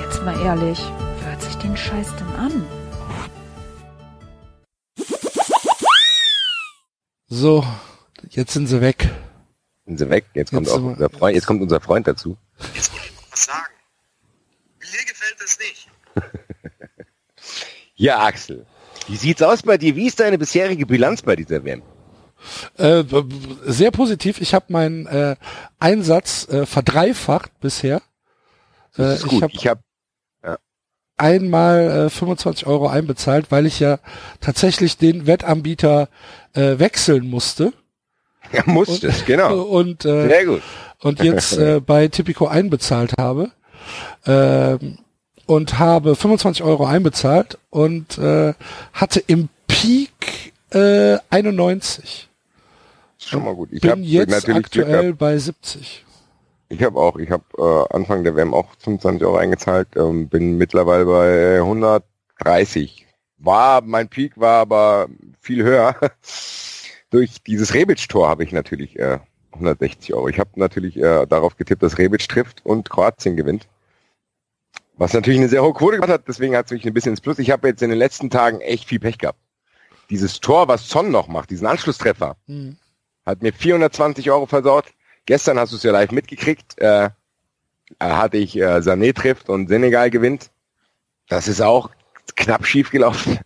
[0.00, 0.82] Jetzt mal ehrlich,
[1.20, 2.66] wer hört sich den Scheiß denn an?
[7.28, 7.64] So,
[8.30, 9.08] jetzt sind sie weg.
[9.86, 10.26] Sind sie weg.
[10.34, 12.36] Jetzt kommt Jetzt auch unser Freund, jetzt kommt unser Freund dazu.
[12.74, 13.74] Jetzt wollte ich was sagen.
[14.80, 15.88] Mir gefällt das nicht.
[17.96, 18.66] Ja, Axel.
[19.06, 19.94] Wie sieht's aus bei dir?
[19.94, 21.82] Wie ist deine bisherige Bilanz bei dieser WM?
[22.76, 23.04] Äh,
[23.66, 24.40] sehr positiv.
[24.40, 25.36] Ich habe meinen äh,
[25.78, 27.96] Einsatz äh, verdreifacht bisher.
[27.96, 28.00] Äh,
[28.96, 29.32] Das ist gut.
[29.34, 29.66] ich habe Ich
[30.48, 30.58] habe
[31.16, 33.98] einmal äh, 25 Euro einbezahlt, weil ich ja
[34.40, 36.08] tatsächlich den Wettanbieter
[36.54, 37.72] äh, wechseln musste.
[38.66, 39.62] ja, musstest, genau.
[39.62, 40.62] Und, äh, Sehr gut.
[41.02, 43.50] und jetzt äh, bei Tipico einbezahlt habe.
[44.26, 44.98] Ähm,
[45.46, 48.54] und habe 25 Euro einbezahlt und äh,
[48.92, 52.28] hatte im Peak äh, 91.
[53.18, 53.68] Ist schon mal gut.
[53.72, 56.04] Ich Bin jetzt aktuell bei 70.
[56.70, 60.56] Ich habe auch, ich habe äh, Anfang der WM auch 25 Euro eingezahlt, ähm, bin
[60.56, 63.06] mittlerweile bei 130.
[63.38, 65.08] War, mein Peak war aber
[65.40, 65.94] viel höher.
[67.14, 69.20] Durch dieses Rebic-Tor habe ich natürlich äh,
[69.52, 70.28] 160 Euro.
[70.28, 73.68] Ich habe natürlich äh, darauf getippt, dass Rebic trifft und Kroatien gewinnt.
[74.96, 77.20] Was natürlich eine sehr hohe Quote gemacht hat, deswegen hat es mich ein bisschen ins
[77.20, 77.38] Plus.
[77.38, 79.38] Ich habe jetzt in den letzten Tagen echt viel Pech gehabt.
[80.10, 82.78] Dieses Tor, was Son noch macht, diesen Anschlusstreffer, Hm.
[83.24, 84.86] hat mir 420 Euro versaut.
[85.24, 86.76] Gestern hast du es ja live mitgekriegt.
[86.78, 87.10] Äh, äh,
[88.00, 90.50] hatte ich äh, Sané trifft und Senegal gewinnt.
[91.28, 91.90] Das ist auch
[92.34, 93.38] knapp schief gelaufen.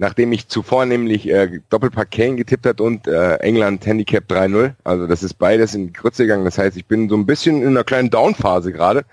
[0.00, 4.74] Nachdem ich zuvor nämlich äh, Doppelpack Kane getippt hat und äh, England Handicap 3-0.
[4.84, 6.44] Also das ist beides in die Grütze gegangen.
[6.44, 9.04] Das heißt, ich bin so ein bisschen in einer kleinen Downphase gerade.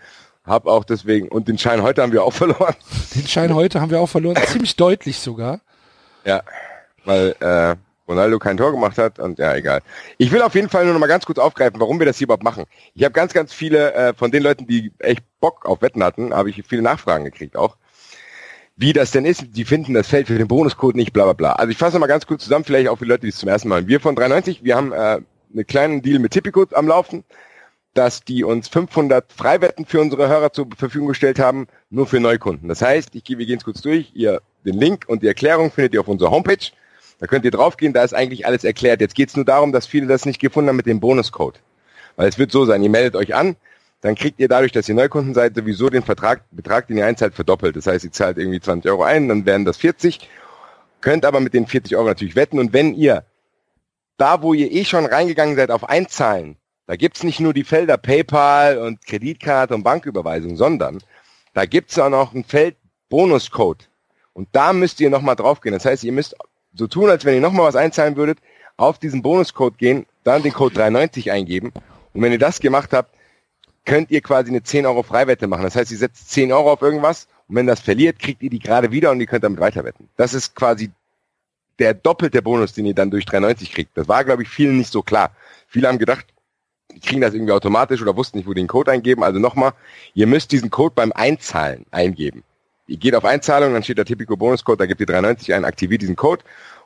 [0.45, 2.75] Hab auch deswegen, und den Schein heute haben wir auch verloren.
[3.15, 5.61] Den Schein heute haben wir auch verloren, ziemlich deutlich sogar.
[6.23, 6.43] Ja,
[7.03, 7.75] weil äh,
[8.07, 9.81] Ronaldo kein Tor gemacht hat und ja, egal.
[10.19, 12.25] Ich will auf jeden Fall nur noch mal ganz kurz aufgreifen, warum wir das hier
[12.25, 12.65] überhaupt machen.
[12.93, 16.33] Ich habe ganz, ganz viele äh, von den Leuten, die echt Bock auf Wetten hatten,
[16.33, 17.77] habe ich viele Nachfragen gekriegt auch.
[18.77, 21.53] Wie das denn ist, die finden das Feld für den Bonuscode nicht, bla bla bla.
[21.53, 23.69] Also ich fasse mal ganz kurz zusammen, vielleicht auch für Leute, die es zum ersten
[23.69, 23.87] Mal hören.
[23.87, 27.23] Wir von 93, wir haben äh, einen kleinen Deal mit Tipico am Laufen,
[27.93, 32.67] dass die uns 500 Freiwetten für unsere Hörer zur Verfügung gestellt haben, nur für Neukunden.
[32.67, 35.93] Das heißt, ich wir gehen es kurz durch, ihr den Link und die Erklärung findet
[35.93, 36.71] ihr auf unserer Homepage.
[37.19, 38.99] Da könnt ihr draufgehen, da ist eigentlich alles erklärt.
[38.99, 41.61] Jetzt geht es nur darum, dass viele das nicht gefunden haben mit dem Bonuscode.
[42.17, 43.55] Weil es wird so sein, ihr meldet euch an,
[44.05, 47.33] dann kriegt ihr dadurch, dass ihr Neukunden seid, sowieso den Vertrag, Betrag, den ihr einzahlt,
[47.33, 47.75] verdoppelt.
[47.75, 50.29] Das heißt, ihr zahlt irgendwie 20 Euro ein, dann wären das 40.
[51.01, 52.59] könnt aber mit den 40 Euro natürlich wetten.
[52.59, 53.25] Und wenn ihr
[54.17, 57.97] da, wo ihr eh schon reingegangen seid, auf Einzahlen, da gibt's nicht nur die Felder
[57.97, 60.99] PayPal und Kreditkarte und Banküberweisung, sondern
[61.55, 62.75] da gibt's auch noch ein Feld
[63.09, 63.89] Bonuscode.
[64.33, 65.73] Und da müsst ihr nochmal draufgehen.
[65.73, 66.35] Das heißt, ihr müsst
[66.75, 68.37] so tun, als wenn ihr nochmal was einzahlen würdet,
[68.77, 71.73] auf diesen Bonuscode gehen, dann den Code 390 eingeben.
[72.13, 73.14] Und wenn ihr das gemacht habt,
[73.85, 75.63] könnt ihr quasi eine 10 Euro Freiwette machen.
[75.63, 78.59] Das heißt, ihr setzt 10 Euro auf irgendwas und wenn das verliert, kriegt ihr die
[78.59, 80.09] gerade wieder und ihr könnt damit weiterwetten.
[80.17, 80.91] Das ist quasi
[81.79, 83.97] der doppelte Bonus, den ihr dann durch 390 kriegt.
[83.97, 85.31] Das war, glaube ich, vielen nicht so klar.
[85.67, 86.25] Viele haben gedacht,
[86.93, 89.23] die kriegen das irgendwie automatisch oder wussten nicht, wo die den Code eingeben.
[89.23, 89.73] Also nochmal,
[90.13, 92.43] ihr müsst diesen Code beim Einzahlen eingeben.
[92.87, 96.03] Ihr geht auf Einzahlung, dann steht der Typico Bonuscode, da gebt ihr 390 ein, aktiviert
[96.03, 96.43] diesen Code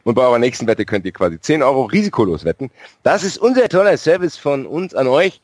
[0.09, 2.71] und bei eurer nächsten Wette könnt ihr quasi 10 Euro risikolos wetten.
[3.03, 5.39] Das ist unser toller Service von uns an euch.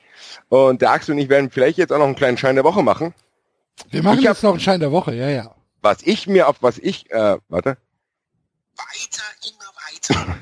[0.49, 2.81] Und der Axel und ich werden vielleicht jetzt auch noch einen kleinen Schein der Woche
[2.81, 3.13] machen.
[3.91, 5.53] Wir machen ich jetzt noch einen Schein der Woche, ja, ja.
[5.83, 7.77] Was ich mir auf, was ich, äh, warte.
[8.75, 10.35] Weiter, immer weiter.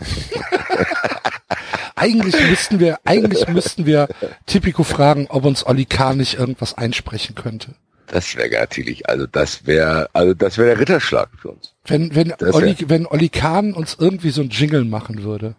[1.97, 4.07] eigentlich müssten wir, eigentlich müssten wir
[4.45, 6.13] Tipico fragen, ob uns Olli K.
[6.13, 7.75] nicht irgendwas einsprechen könnte.
[8.13, 11.73] Das wäre natürlich, also das wäre, also das wäre der Ritterschlag für uns.
[11.85, 15.55] Wenn, wenn Olli, wenn Olli Kahn uns irgendwie so ein Jingle machen würde.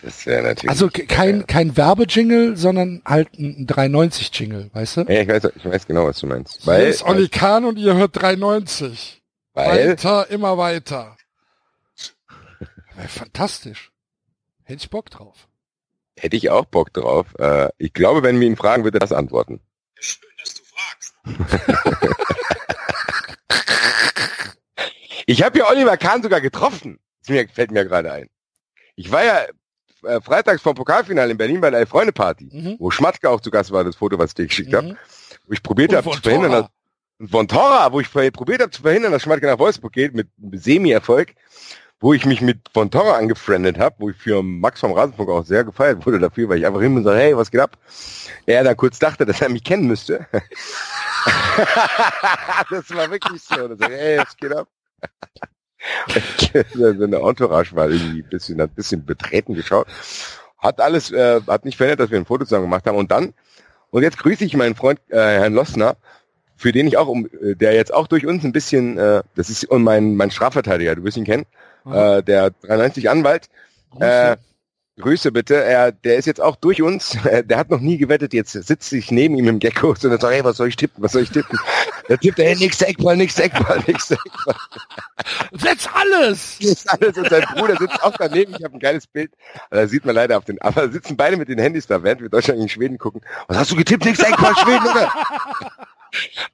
[0.00, 0.70] Das wäre natürlich.
[0.70, 5.00] Also kein, kein Werbejingle, sondern halt ein 390-Jingle, weißt du?
[5.08, 6.64] Ja, ich weiß, ich weiß genau, was du meinst.
[6.64, 9.20] Weil, Hier ist Olli Kahn und ihr hört 390.
[9.54, 11.16] Weil, weiter, immer weiter.
[13.08, 13.90] Fantastisch.
[14.62, 15.48] Hätte ich Bock drauf.
[16.16, 17.26] Hätte ich auch Bock drauf.
[17.40, 19.58] Äh, ich glaube, wenn wir ihn fragen, würde er das antworten.
[19.96, 21.09] Schön, dass du fragst.
[25.26, 26.98] Ich habe ja Oliver Kahn sogar getroffen.
[27.26, 28.28] Das fällt mir gerade ein.
[28.96, 29.46] Ich war ja
[30.04, 32.76] äh, freitags vom Pokalfinale in Berlin bei der Freunde-Party, mhm.
[32.78, 34.76] wo Schmatke auch zu Gast war, das Foto, was ich dir geschickt mhm.
[34.76, 34.96] habe,
[35.46, 39.12] wo ich probiert habe zu verhindern, dass, von Tora, wo ich probiert habe zu verhindern,
[39.12, 41.34] dass Schmatke nach Wolfsburg geht, mit Semi-Erfolg,
[42.00, 45.44] wo ich mich mit von Tora angefriendet habe, wo ich für Max vom Rasenfunk auch
[45.44, 47.76] sehr gefeiert wurde dafür, weil ich einfach hin und sage, hey, was geht ab?
[48.46, 50.26] Er dann kurz dachte, dass er mich kennen müsste.
[52.70, 53.74] das war wirklich so.
[53.76, 54.68] Sag, hey, was geht ab?
[56.74, 59.86] so eine Entourage war irgendwie ein bisschen, ein bisschen betreten geschaut.
[60.58, 62.98] Hat alles, äh, hat nicht verändert, dass wir ein Foto zusammen gemacht haben.
[62.98, 63.32] Und dann,
[63.90, 65.96] und jetzt grüße ich meinen Freund äh, Herrn Lossner,
[66.56, 69.48] für den ich auch, um, äh, der jetzt auch durch uns ein bisschen, äh, das
[69.48, 71.46] ist und mein, mein Strafverteidiger, du wirst ihn kennen,
[71.86, 73.48] äh, der 93 Anwalt.
[73.98, 74.36] Äh,
[75.00, 75.62] Grüße bitte.
[75.62, 77.16] Er, der ist jetzt auch durch uns.
[77.44, 78.32] Der hat noch nie gewettet.
[78.32, 81.02] Jetzt sitze ich neben ihm im Gecko und sagt, hey, was soll ich tippen?
[81.02, 81.58] Was soll ich tippen?
[82.08, 84.54] Der tippt, hey, nix Eckball, nix Eckball, nix Eckball.
[85.52, 86.58] Setz alles!
[86.58, 87.16] Setz alles.
[87.16, 88.54] Und sein Bruder sitzt auch daneben.
[88.56, 89.32] Ich habe ein geiles Bild.
[89.70, 92.28] Da sieht man leider auf den, aber sitzen beide mit den Handys da, während wir
[92.28, 93.20] Deutschland gegen Schweden gucken.
[93.48, 94.04] Was hast du getippt?
[94.04, 95.12] Nix Eckball, Schweden, oder?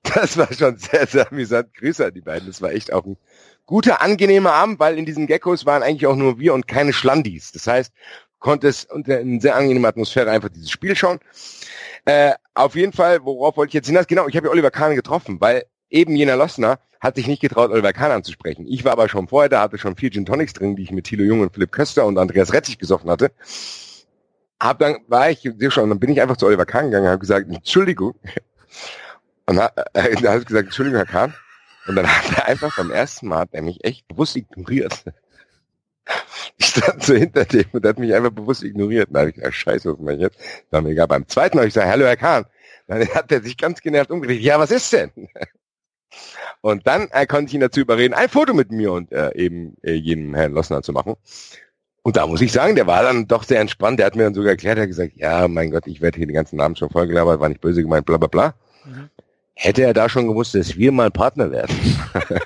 [0.02, 1.74] Das war schon sehr, sehr amüsant.
[1.74, 2.46] Grüße an die beiden.
[2.46, 3.16] Das war echt auch ein
[3.66, 7.52] guter, angenehmer Abend, weil in diesen Geckos waren eigentlich auch nur wir und keine Schlandis.
[7.52, 7.92] Das heißt,
[8.38, 11.18] konnte es unter einer sehr angenehmen Atmosphäre einfach dieses Spiel schauen.
[12.04, 14.06] Äh, auf jeden Fall, worauf wollte ich jetzt hinaus?
[14.06, 17.70] Genau, ich habe ja Oliver Kahn getroffen, weil eben jener Lossner hat sich nicht getraut,
[17.70, 18.66] Oliver Kahn anzusprechen.
[18.68, 21.04] Ich war aber schon vorher da, hatte schon vier Gin Tonics drin, die ich mit
[21.04, 23.32] Thilo Jung und Philipp Köster und Andreas Retzig gesoffen hatte.
[24.60, 27.48] Hab dann war ich schon, dann bin ich einfach zu Oliver Kahn gegangen, habe gesagt,
[27.48, 28.14] Entschuldigung.
[29.48, 31.34] Und hat, äh, dann hat gesagt, Entschuldigung, Herr Kahn.
[31.86, 35.04] Und dann hat er einfach beim ersten Mal, hat er mich echt bewusst ignoriert.
[36.58, 39.08] Ich stand so hinter dem und hat mich einfach bewusst ignoriert.
[39.12, 40.38] Da habe ich gesagt, scheiße, was mache ich jetzt?
[40.70, 41.06] Dann mir egal.
[41.06, 42.46] Beim zweiten Mal ich gesagt, hallo Herr Kahn.
[42.86, 44.40] Dann hat er sich ganz genervt umgedreht.
[44.40, 45.10] Ja, was ist denn?
[46.60, 49.76] Und dann äh, konnte ich ihn dazu überreden, ein Foto mit mir und äh, eben
[49.82, 51.14] äh, jenem Herrn Lossner zu machen.
[52.02, 53.98] Und da muss ich sagen, der war dann doch sehr entspannt.
[53.98, 56.26] Der hat mir dann sogar erklärt, er hat gesagt, ja, mein Gott, ich werde hier
[56.26, 58.54] den ganzen Namen schon vollgelabert, war nicht böse gemeint, bla bla bla.
[58.84, 59.10] Mhm.
[59.54, 61.76] Hätte er da schon gewusst, dass wir mal Partner werden.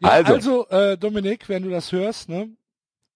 [0.00, 2.50] Ja, also, also äh, Dominik, wenn du das hörst, ne?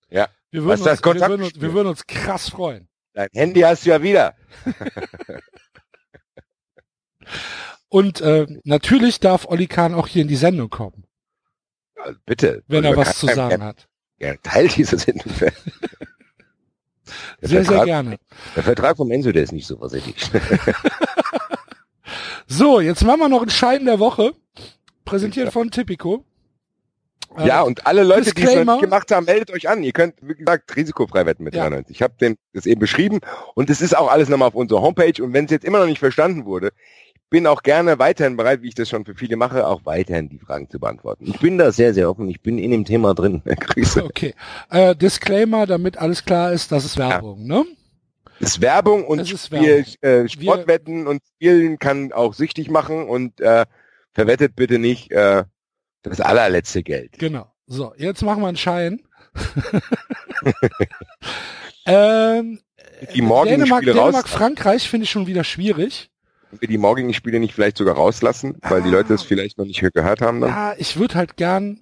[0.09, 0.29] Ja.
[0.51, 2.89] Wir würden, uns, wir, würden uns, wir würden uns krass freuen.
[3.13, 4.35] Dein Handy hast du ja wieder.
[7.89, 11.05] Und äh, natürlich darf Olli Kahn auch hier in die Sendung kommen.
[11.97, 12.63] Also bitte.
[12.69, 13.89] Wenn er was zu sagen hat.
[14.19, 15.33] Ja, Teil dieser Sendung.
[17.41, 18.19] sehr, Vertrag, sehr gerne.
[18.55, 20.31] Der Vertrag vom Enzo, der ist nicht so versichert.
[22.47, 24.35] so, jetzt machen wir noch einen Schein der Woche.
[25.05, 26.25] Präsentiert von Tipico.
[27.39, 29.83] Ja, und alle Leute, die es noch nicht gemacht haben, meldet euch an.
[29.83, 31.63] Ihr könnt, wie gesagt, risikofrei wetten mit ja.
[31.63, 31.97] 93.
[31.97, 33.21] Ich habe das eben beschrieben
[33.55, 35.23] und es ist auch alles nochmal auf unserer Homepage.
[35.23, 36.73] Und wenn es jetzt immer noch nicht verstanden wurde,
[37.15, 40.29] ich bin auch gerne weiterhin bereit, wie ich das schon für viele mache, auch weiterhin
[40.29, 41.27] die Fragen zu beantworten.
[41.27, 42.29] Ich bin da sehr, sehr offen.
[42.29, 43.43] Ich bin in dem Thema drin.
[43.61, 44.05] Grüße.
[44.05, 44.35] Okay.
[44.69, 47.59] Äh, Disclaimer, damit alles klar ist, das ist Werbung, ja.
[47.59, 47.65] ne?
[48.41, 50.25] Das ist Werbung und ist Spiel, Werbung.
[50.25, 53.67] Äh, Sportwetten Wir und Spielen kann auch süchtig machen und äh,
[54.15, 55.45] verwettet bitte nicht äh,
[56.03, 57.19] das allerletzte Geld.
[57.19, 57.51] Genau.
[57.67, 59.01] So, jetzt machen wir einen Schein.
[61.87, 62.61] ähm,
[63.15, 64.31] Die morgigen Dänemark, Spiele Dänemark raus.
[64.31, 66.11] Frankreich finde ich schon wieder schwierig.
[66.59, 69.81] wir die morgigen Spiele nicht vielleicht sogar rauslassen, weil die Leute es vielleicht noch nicht
[69.93, 70.51] gehört haben dann?
[70.51, 71.81] Ja, ich würde halt gern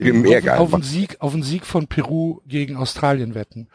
[0.00, 0.82] auf, auf, einen.
[0.82, 3.68] Sieg, auf einen Sieg von Peru gegen Australien wetten.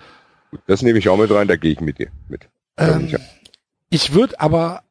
[0.67, 2.47] Das nehme ich auch mit rein, da gehe ich mit dir mit.
[2.77, 3.15] Ähm,
[3.89, 4.83] ich würde aber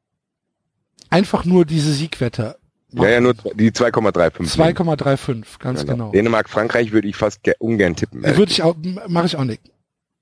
[1.10, 2.58] einfach nur diese Siegwette
[2.92, 4.54] ja, ja, nur die 2,35.
[4.56, 5.92] 2,35, ganz Genau.
[5.92, 6.10] genau.
[6.12, 8.22] Dänemark, Frankreich würde ich fast ge- ungern tippen.
[8.22, 8.76] Würde ich auch,
[9.08, 9.62] mache ich auch nicht.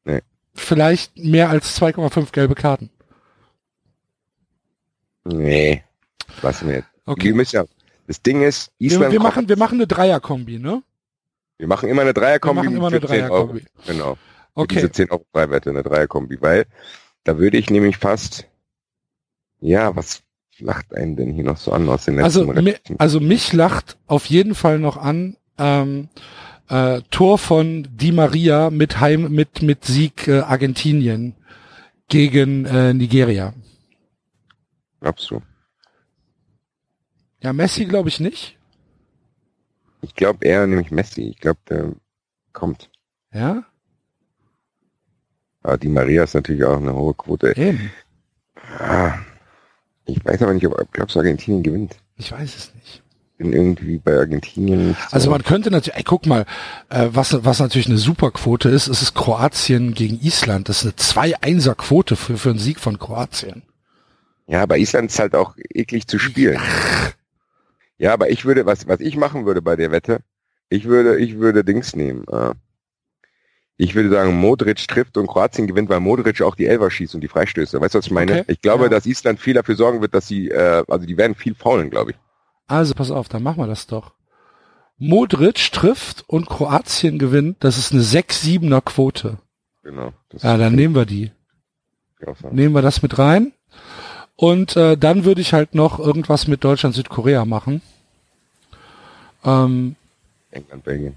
[0.05, 0.21] Nee.
[0.55, 2.91] Vielleicht mehr als 2,5 gelbe Karten.
[5.25, 5.83] Nee,
[6.69, 6.89] wir jetzt.
[7.07, 7.25] Okay.
[7.25, 7.65] Wir müssen ja,
[8.07, 10.83] das Ding ist, Wir, Island, wir machen, wir machen eine Dreierkombi, ne?
[11.59, 13.47] wir machen immer eine Dreierkombi Wir machen immer eine für 10 Euro.
[13.47, 13.65] Dreierkombi.
[13.87, 14.19] Genau.
[14.55, 14.75] Okay.
[14.77, 16.67] Diese 10 Euro Freiwette, eine Dreierkombi, weil
[17.25, 18.47] da würde ich nämlich fast,
[19.61, 20.23] ja, was
[20.61, 22.97] lacht einen denn hier noch so an aus den Also, letzten mi, Rechten?
[22.99, 26.09] also mich lacht auf jeden Fall noch an ähm,
[26.69, 31.35] äh, Tor von Di Maria mit Heim mit mit Sieg äh, Argentinien
[32.09, 33.55] gegen äh, Nigeria.
[35.01, 35.41] Glaubst du?
[37.43, 38.59] Ja, Messi glaube ich nicht.
[40.01, 41.23] Ich glaube eher nämlich Messi.
[41.29, 41.93] Ich glaube, der
[42.53, 42.91] kommt.
[43.33, 43.65] Ja,
[45.63, 47.57] Aber die Maria ist natürlich auch eine hohe Quote.
[47.57, 47.91] eben.
[50.25, 51.97] Ich weiß aber nicht, ob glaubst Argentinien gewinnt.
[52.17, 53.03] Ich weiß es nicht.
[53.37, 55.15] Bin irgendwie bei Argentinien nicht so.
[55.15, 56.47] Also man könnte natürlich, ey, guck mal,
[56.89, 60.69] äh, was, was natürlich eine super Quote ist, ist es Kroatien gegen Island.
[60.69, 63.63] Das ist eine 2-1er-Quote für, für einen Sieg von Kroatien.
[64.47, 66.61] Ja, aber Island ist halt auch eklig zu spielen.
[67.99, 70.21] Ja, aber ich würde, was, was ich machen würde bei der Wette,
[70.69, 72.25] ich würde, ich würde Dings nehmen.
[72.31, 72.55] Äh,
[73.77, 77.21] ich würde sagen, Modric trifft und Kroatien gewinnt, weil Modric auch die Elfer schießt und
[77.23, 77.81] die Freistöße.
[77.81, 78.41] Weißt du, was ich meine?
[78.41, 78.45] Okay.
[78.53, 78.89] Ich glaube, Ja.
[78.91, 82.13] dass Island viel dafür sorgen wird, dass sie, äh, also die werden viel faulen, glaube
[82.13, 82.17] ich.
[82.67, 84.13] Also pass auf, dann machen wir das doch.
[84.97, 87.57] Modric trifft und Kroatien gewinnt.
[87.65, 89.39] Das ist eine 6-7er Quote.
[89.83, 90.13] Genau.
[90.41, 91.33] Ja, dann nehmen wir die.
[92.53, 93.53] Nehmen wir das mit rein.
[94.37, 97.83] Und äh, dann würde ich halt noch irgendwas mit Deutschland, Südkorea machen.
[99.45, 99.97] Ähm,
[100.51, 101.17] England, Belgien.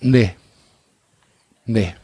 [0.00, 0.34] nee.
[1.72, 1.94] Nee.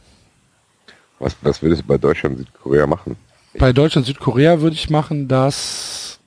[1.19, 3.15] Was, was würdest du bei Deutschland, Südkorea machen?
[3.59, 6.19] Bei Deutschland, Südkorea würde ich machen, dass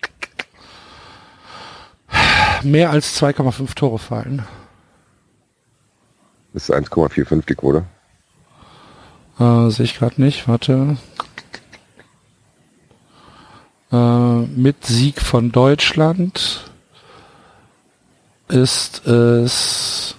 [2.62, 4.46] mehr als 2,5 Tore fallen.
[6.52, 7.84] Das ist 1,45 die Quote.
[9.40, 10.96] Äh, Sehe ich gerade nicht, warte.
[13.90, 16.70] Äh, mit Sieg von Deutschland
[18.48, 20.14] ist es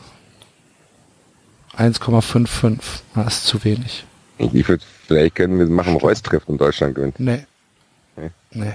[1.77, 2.79] 1,55.
[3.15, 4.05] Das ist zu wenig.
[4.37, 7.19] Ich würde, vielleicht können wir machen, Reus trifft und Deutschland gewinnt.
[7.19, 7.45] Nee.
[8.15, 8.31] Nee.
[8.51, 8.73] Nee.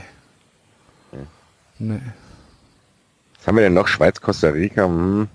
[1.78, 2.01] Nee.
[3.39, 3.86] Was haben wir denn noch?
[3.89, 5.28] Schweiz, Costa Rica, hm.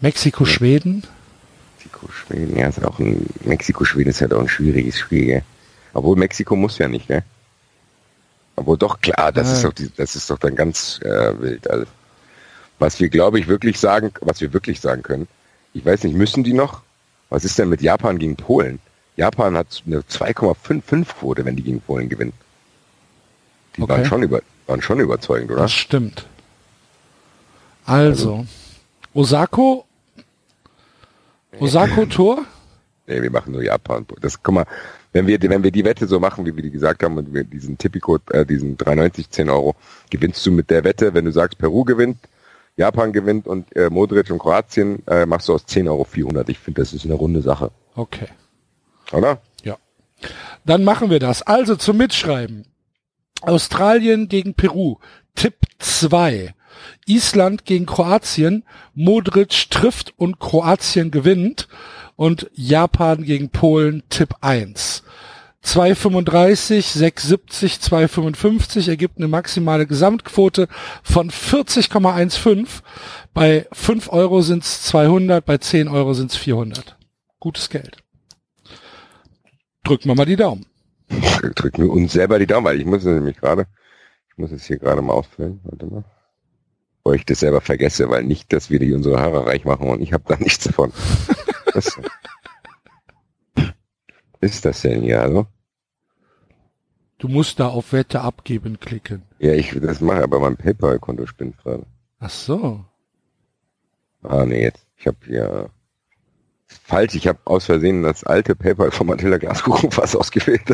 [0.00, 1.02] Mexiko, Schweden.
[1.78, 5.42] Mexiko, Schweden, ja, ist auch ein, Mexiko, Schweden ist halt auch ein schwieriges Spiel, gell?
[5.92, 7.22] Obwohl Mexiko muss ja nicht, gell?
[8.56, 9.52] Obwohl doch, klar, das Ja.
[9.54, 11.68] ist doch die, das ist doch dann ganz äh, wild.
[11.70, 11.86] Also,
[12.78, 15.28] was wir, glaube ich, wirklich sagen, was wir wirklich sagen können,
[15.72, 16.82] ich weiß nicht, müssen die noch?
[17.30, 18.78] Was ist denn mit Japan gegen Polen?
[19.16, 22.32] Japan hat eine 2,55 Quote, wenn die gegen Polen gewinnen.
[23.76, 23.92] Die Okay.
[23.92, 25.62] waren schon über, waren schon überzeugend, oder?
[25.62, 26.26] Das stimmt.
[27.86, 28.46] Also,
[29.12, 29.84] Osako.
[31.58, 32.44] Osako Tor.
[33.06, 34.06] Nee, wir machen nur Japan.
[34.20, 34.66] Das, guck mal,
[35.12, 37.44] wenn wir, wenn wir die Wette so machen, wie wir die gesagt haben, und wir
[37.44, 39.76] diesen Tipico, äh, diesen 3,90, 10 Euro,
[40.10, 42.16] gewinnst du mit der Wette, wenn du sagst, Peru gewinnt,
[42.76, 46.48] Japan gewinnt und äh, Modric und Kroatien, äh, machst du aus 10 Euro 400.
[46.48, 48.26] Ich finde, das ist eine runde Sache, Okay.
[49.12, 49.40] oder?
[49.62, 49.76] Ja.
[50.64, 51.42] Dann machen wir das.
[51.42, 52.66] Also zum Mitschreiben.
[53.42, 54.96] Australien gegen Peru.
[55.34, 56.54] Tipp 2.
[57.06, 58.64] Island gegen Kroatien.
[58.94, 61.68] Modric trifft und Kroatien gewinnt.
[62.16, 64.02] Und Japan gegen Polen.
[64.08, 65.02] Tipp 1.
[65.64, 70.68] 2,35, 6,70, 2,55 ergibt eine maximale Gesamtquote
[71.02, 72.66] von 40,15.
[73.32, 76.96] Bei 5 Euro sind es 200, bei 10 Euro sind es 400.
[77.40, 77.96] Gutes Geld.
[79.84, 80.66] Drücken wir mal die Daumen.
[81.56, 83.66] Drück mir uns selber die Daumen, weil ich muss es nämlich gerade,
[84.30, 86.04] ich muss es hier gerade mal ausfüllen, warte mal.
[87.02, 90.00] Bevor ich das selber vergesse, weil nicht, dass wir die unsere Hörer reich machen und
[90.00, 90.92] ich habe da nichts davon.
[91.74, 91.98] Was
[94.40, 95.46] ist das denn hier, also?
[97.24, 99.22] Du musst da auf Wette abgeben klicken.
[99.38, 101.86] Ja, ich will das machen, aber mein PayPal-Konto spinnt gerade.
[102.20, 102.84] Ach so.
[104.22, 104.84] Ah, nee, jetzt.
[104.98, 105.70] Ich habe hier
[106.68, 107.14] falsch.
[107.14, 110.68] Ich habe aus Versehen das alte PayPal von Matilda Glaskuchen fast ausgewählt.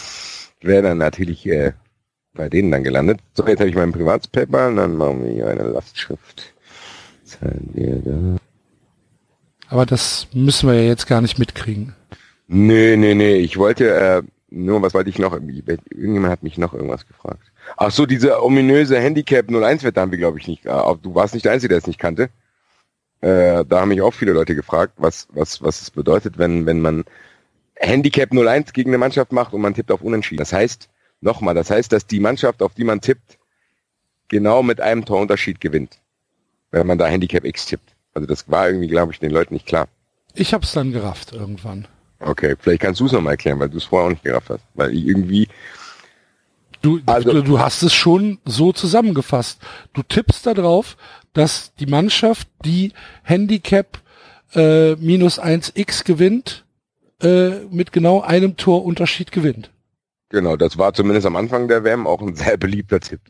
[0.60, 1.72] Wäre dann natürlich äh,
[2.32, 3.18] bei denen dann gelandet.
[3.34, 6.54] So, jetzt habe ich mein Privatspaper und dann machen wir hier eine Lastschrift.
[7.24, 8.36] Zahlen wir da.
[9.68, 11.96] Aber das müssen wir ja jetzt gar nicht mitkriegen.
[12.46, 13.34] Nee, nee, nee.
[13.38, 15.34] Ich wollte, äh, nur was wollte ich noch?
[15.34, 17.52] Irgendjemand hat mich noch irgendwas gefragt.
[17.76, 20.64] Ach so, diese ominöse Handicap 01 Wette haben wir, glaube ich, nicht.
[20.66, 22.30] Äh, du warst nicht der Einzige, der es nicht kannte.
[23.20, 26.80] Äh, da haben mich auch viele Leute gefragt, was, was, was es bedeutet, wenn, wenn
[26.80, 27.04] man
[27.76, 30.38] Handicap 01 gegen eine Mannschaft macht und man tippt auf Unentschieden.
[30.38, 30.88] Das heißt,
[31.20, 33.38] nochmal, das heißt, dass die Mannschaft, auf die man tippt,
[34.28, 35.98] genau mit einem Torunterschied gewinnt.
[36.70, 37.94] Wenn man da Handicap X tippt.
[38.14, 39.88] Also das war irgendwie, glaube ich, den Leuten nicht klar.
[40.34, 41.88] Ich hab's dann gerafft irgendwann.
[42.20, 44.64] Okay, vielleicht kannst du es nochmal erklären, weil du es vorher auch nicht gerafft hast.
[44.74, 45.48] Weil irgendwie.
[46.82, 49.60] Du, also, du, hast es schon so zusammengefasst.
[49.92, 50.96] Du tippst da drauf,
[51.32, 54.00] dass die Mannschaft, die Handicap
[54.54, 56.64] äh, minus 1x gewinnt,
[57.20, 59.70] äh, mit genau einem Torunterschied gewinnt.
[60.30, 63.20] Genau, das war zumindest am Anfang der WM auch ein sehr beliebter Tipp.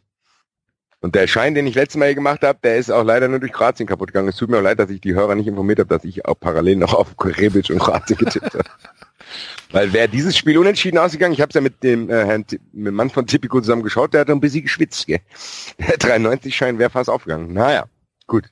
[1.01, 3.53] Und der Schein, den ich letztes Mal gemacht habe, der ist auch leider nur durch
[3.53, 4.29] Kroatien kaputt gegangen.
[4.29, 6.35] Es tut mir auch leid, dass ich die Hörer nicht informiert habe, dass ich auch
[6.35, 8.65] parallel noch auf Rebic und Kroatien getippt habe.
[9.71, 12.87] Weil wäre dieses Spiel unentschieden ausgegangen, ich habe es ja mit dem äh, Herrn mit
[12.87, 15.07] dem Mann von Tipico zusammen geschaut, der hat ein bisschen geschwitzt.
[15.07, 15.21] Gell?
[15.79, 17.53] Der 93-Schein wäre fast aufgegangen.
[17.53, 17.87] Naja,
[18.27, 18.51] gut.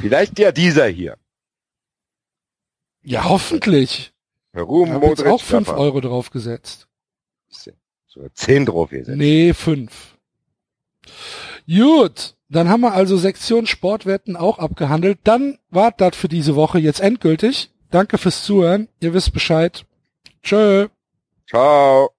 [0.00, 1.16] Vielleicht ja dieser hier.
[3.02, 4.12] Ja, hoffentlich.
[4.56, 6.86] Ruhm, Ich habe jetzt auch 5 Euro draufgesetzt.
[8.06, 9.04] So 10 drauf hier.
[9.08, 10.16] Nee, 5.
[11.68, 15.18] Gut, dann haben wir also Sektion Sportwetten auch abgehandelt.
[15.24, 17.70] Dann war das für diese Woche jetzt endgültig.
[17.90, 18.88] Danke fürs Zuhören.
[19.00, 19.84] Ihr wisst Bescheid.
[20.42, 20.88] Tschö.
[21.46, 22.10] Ciao.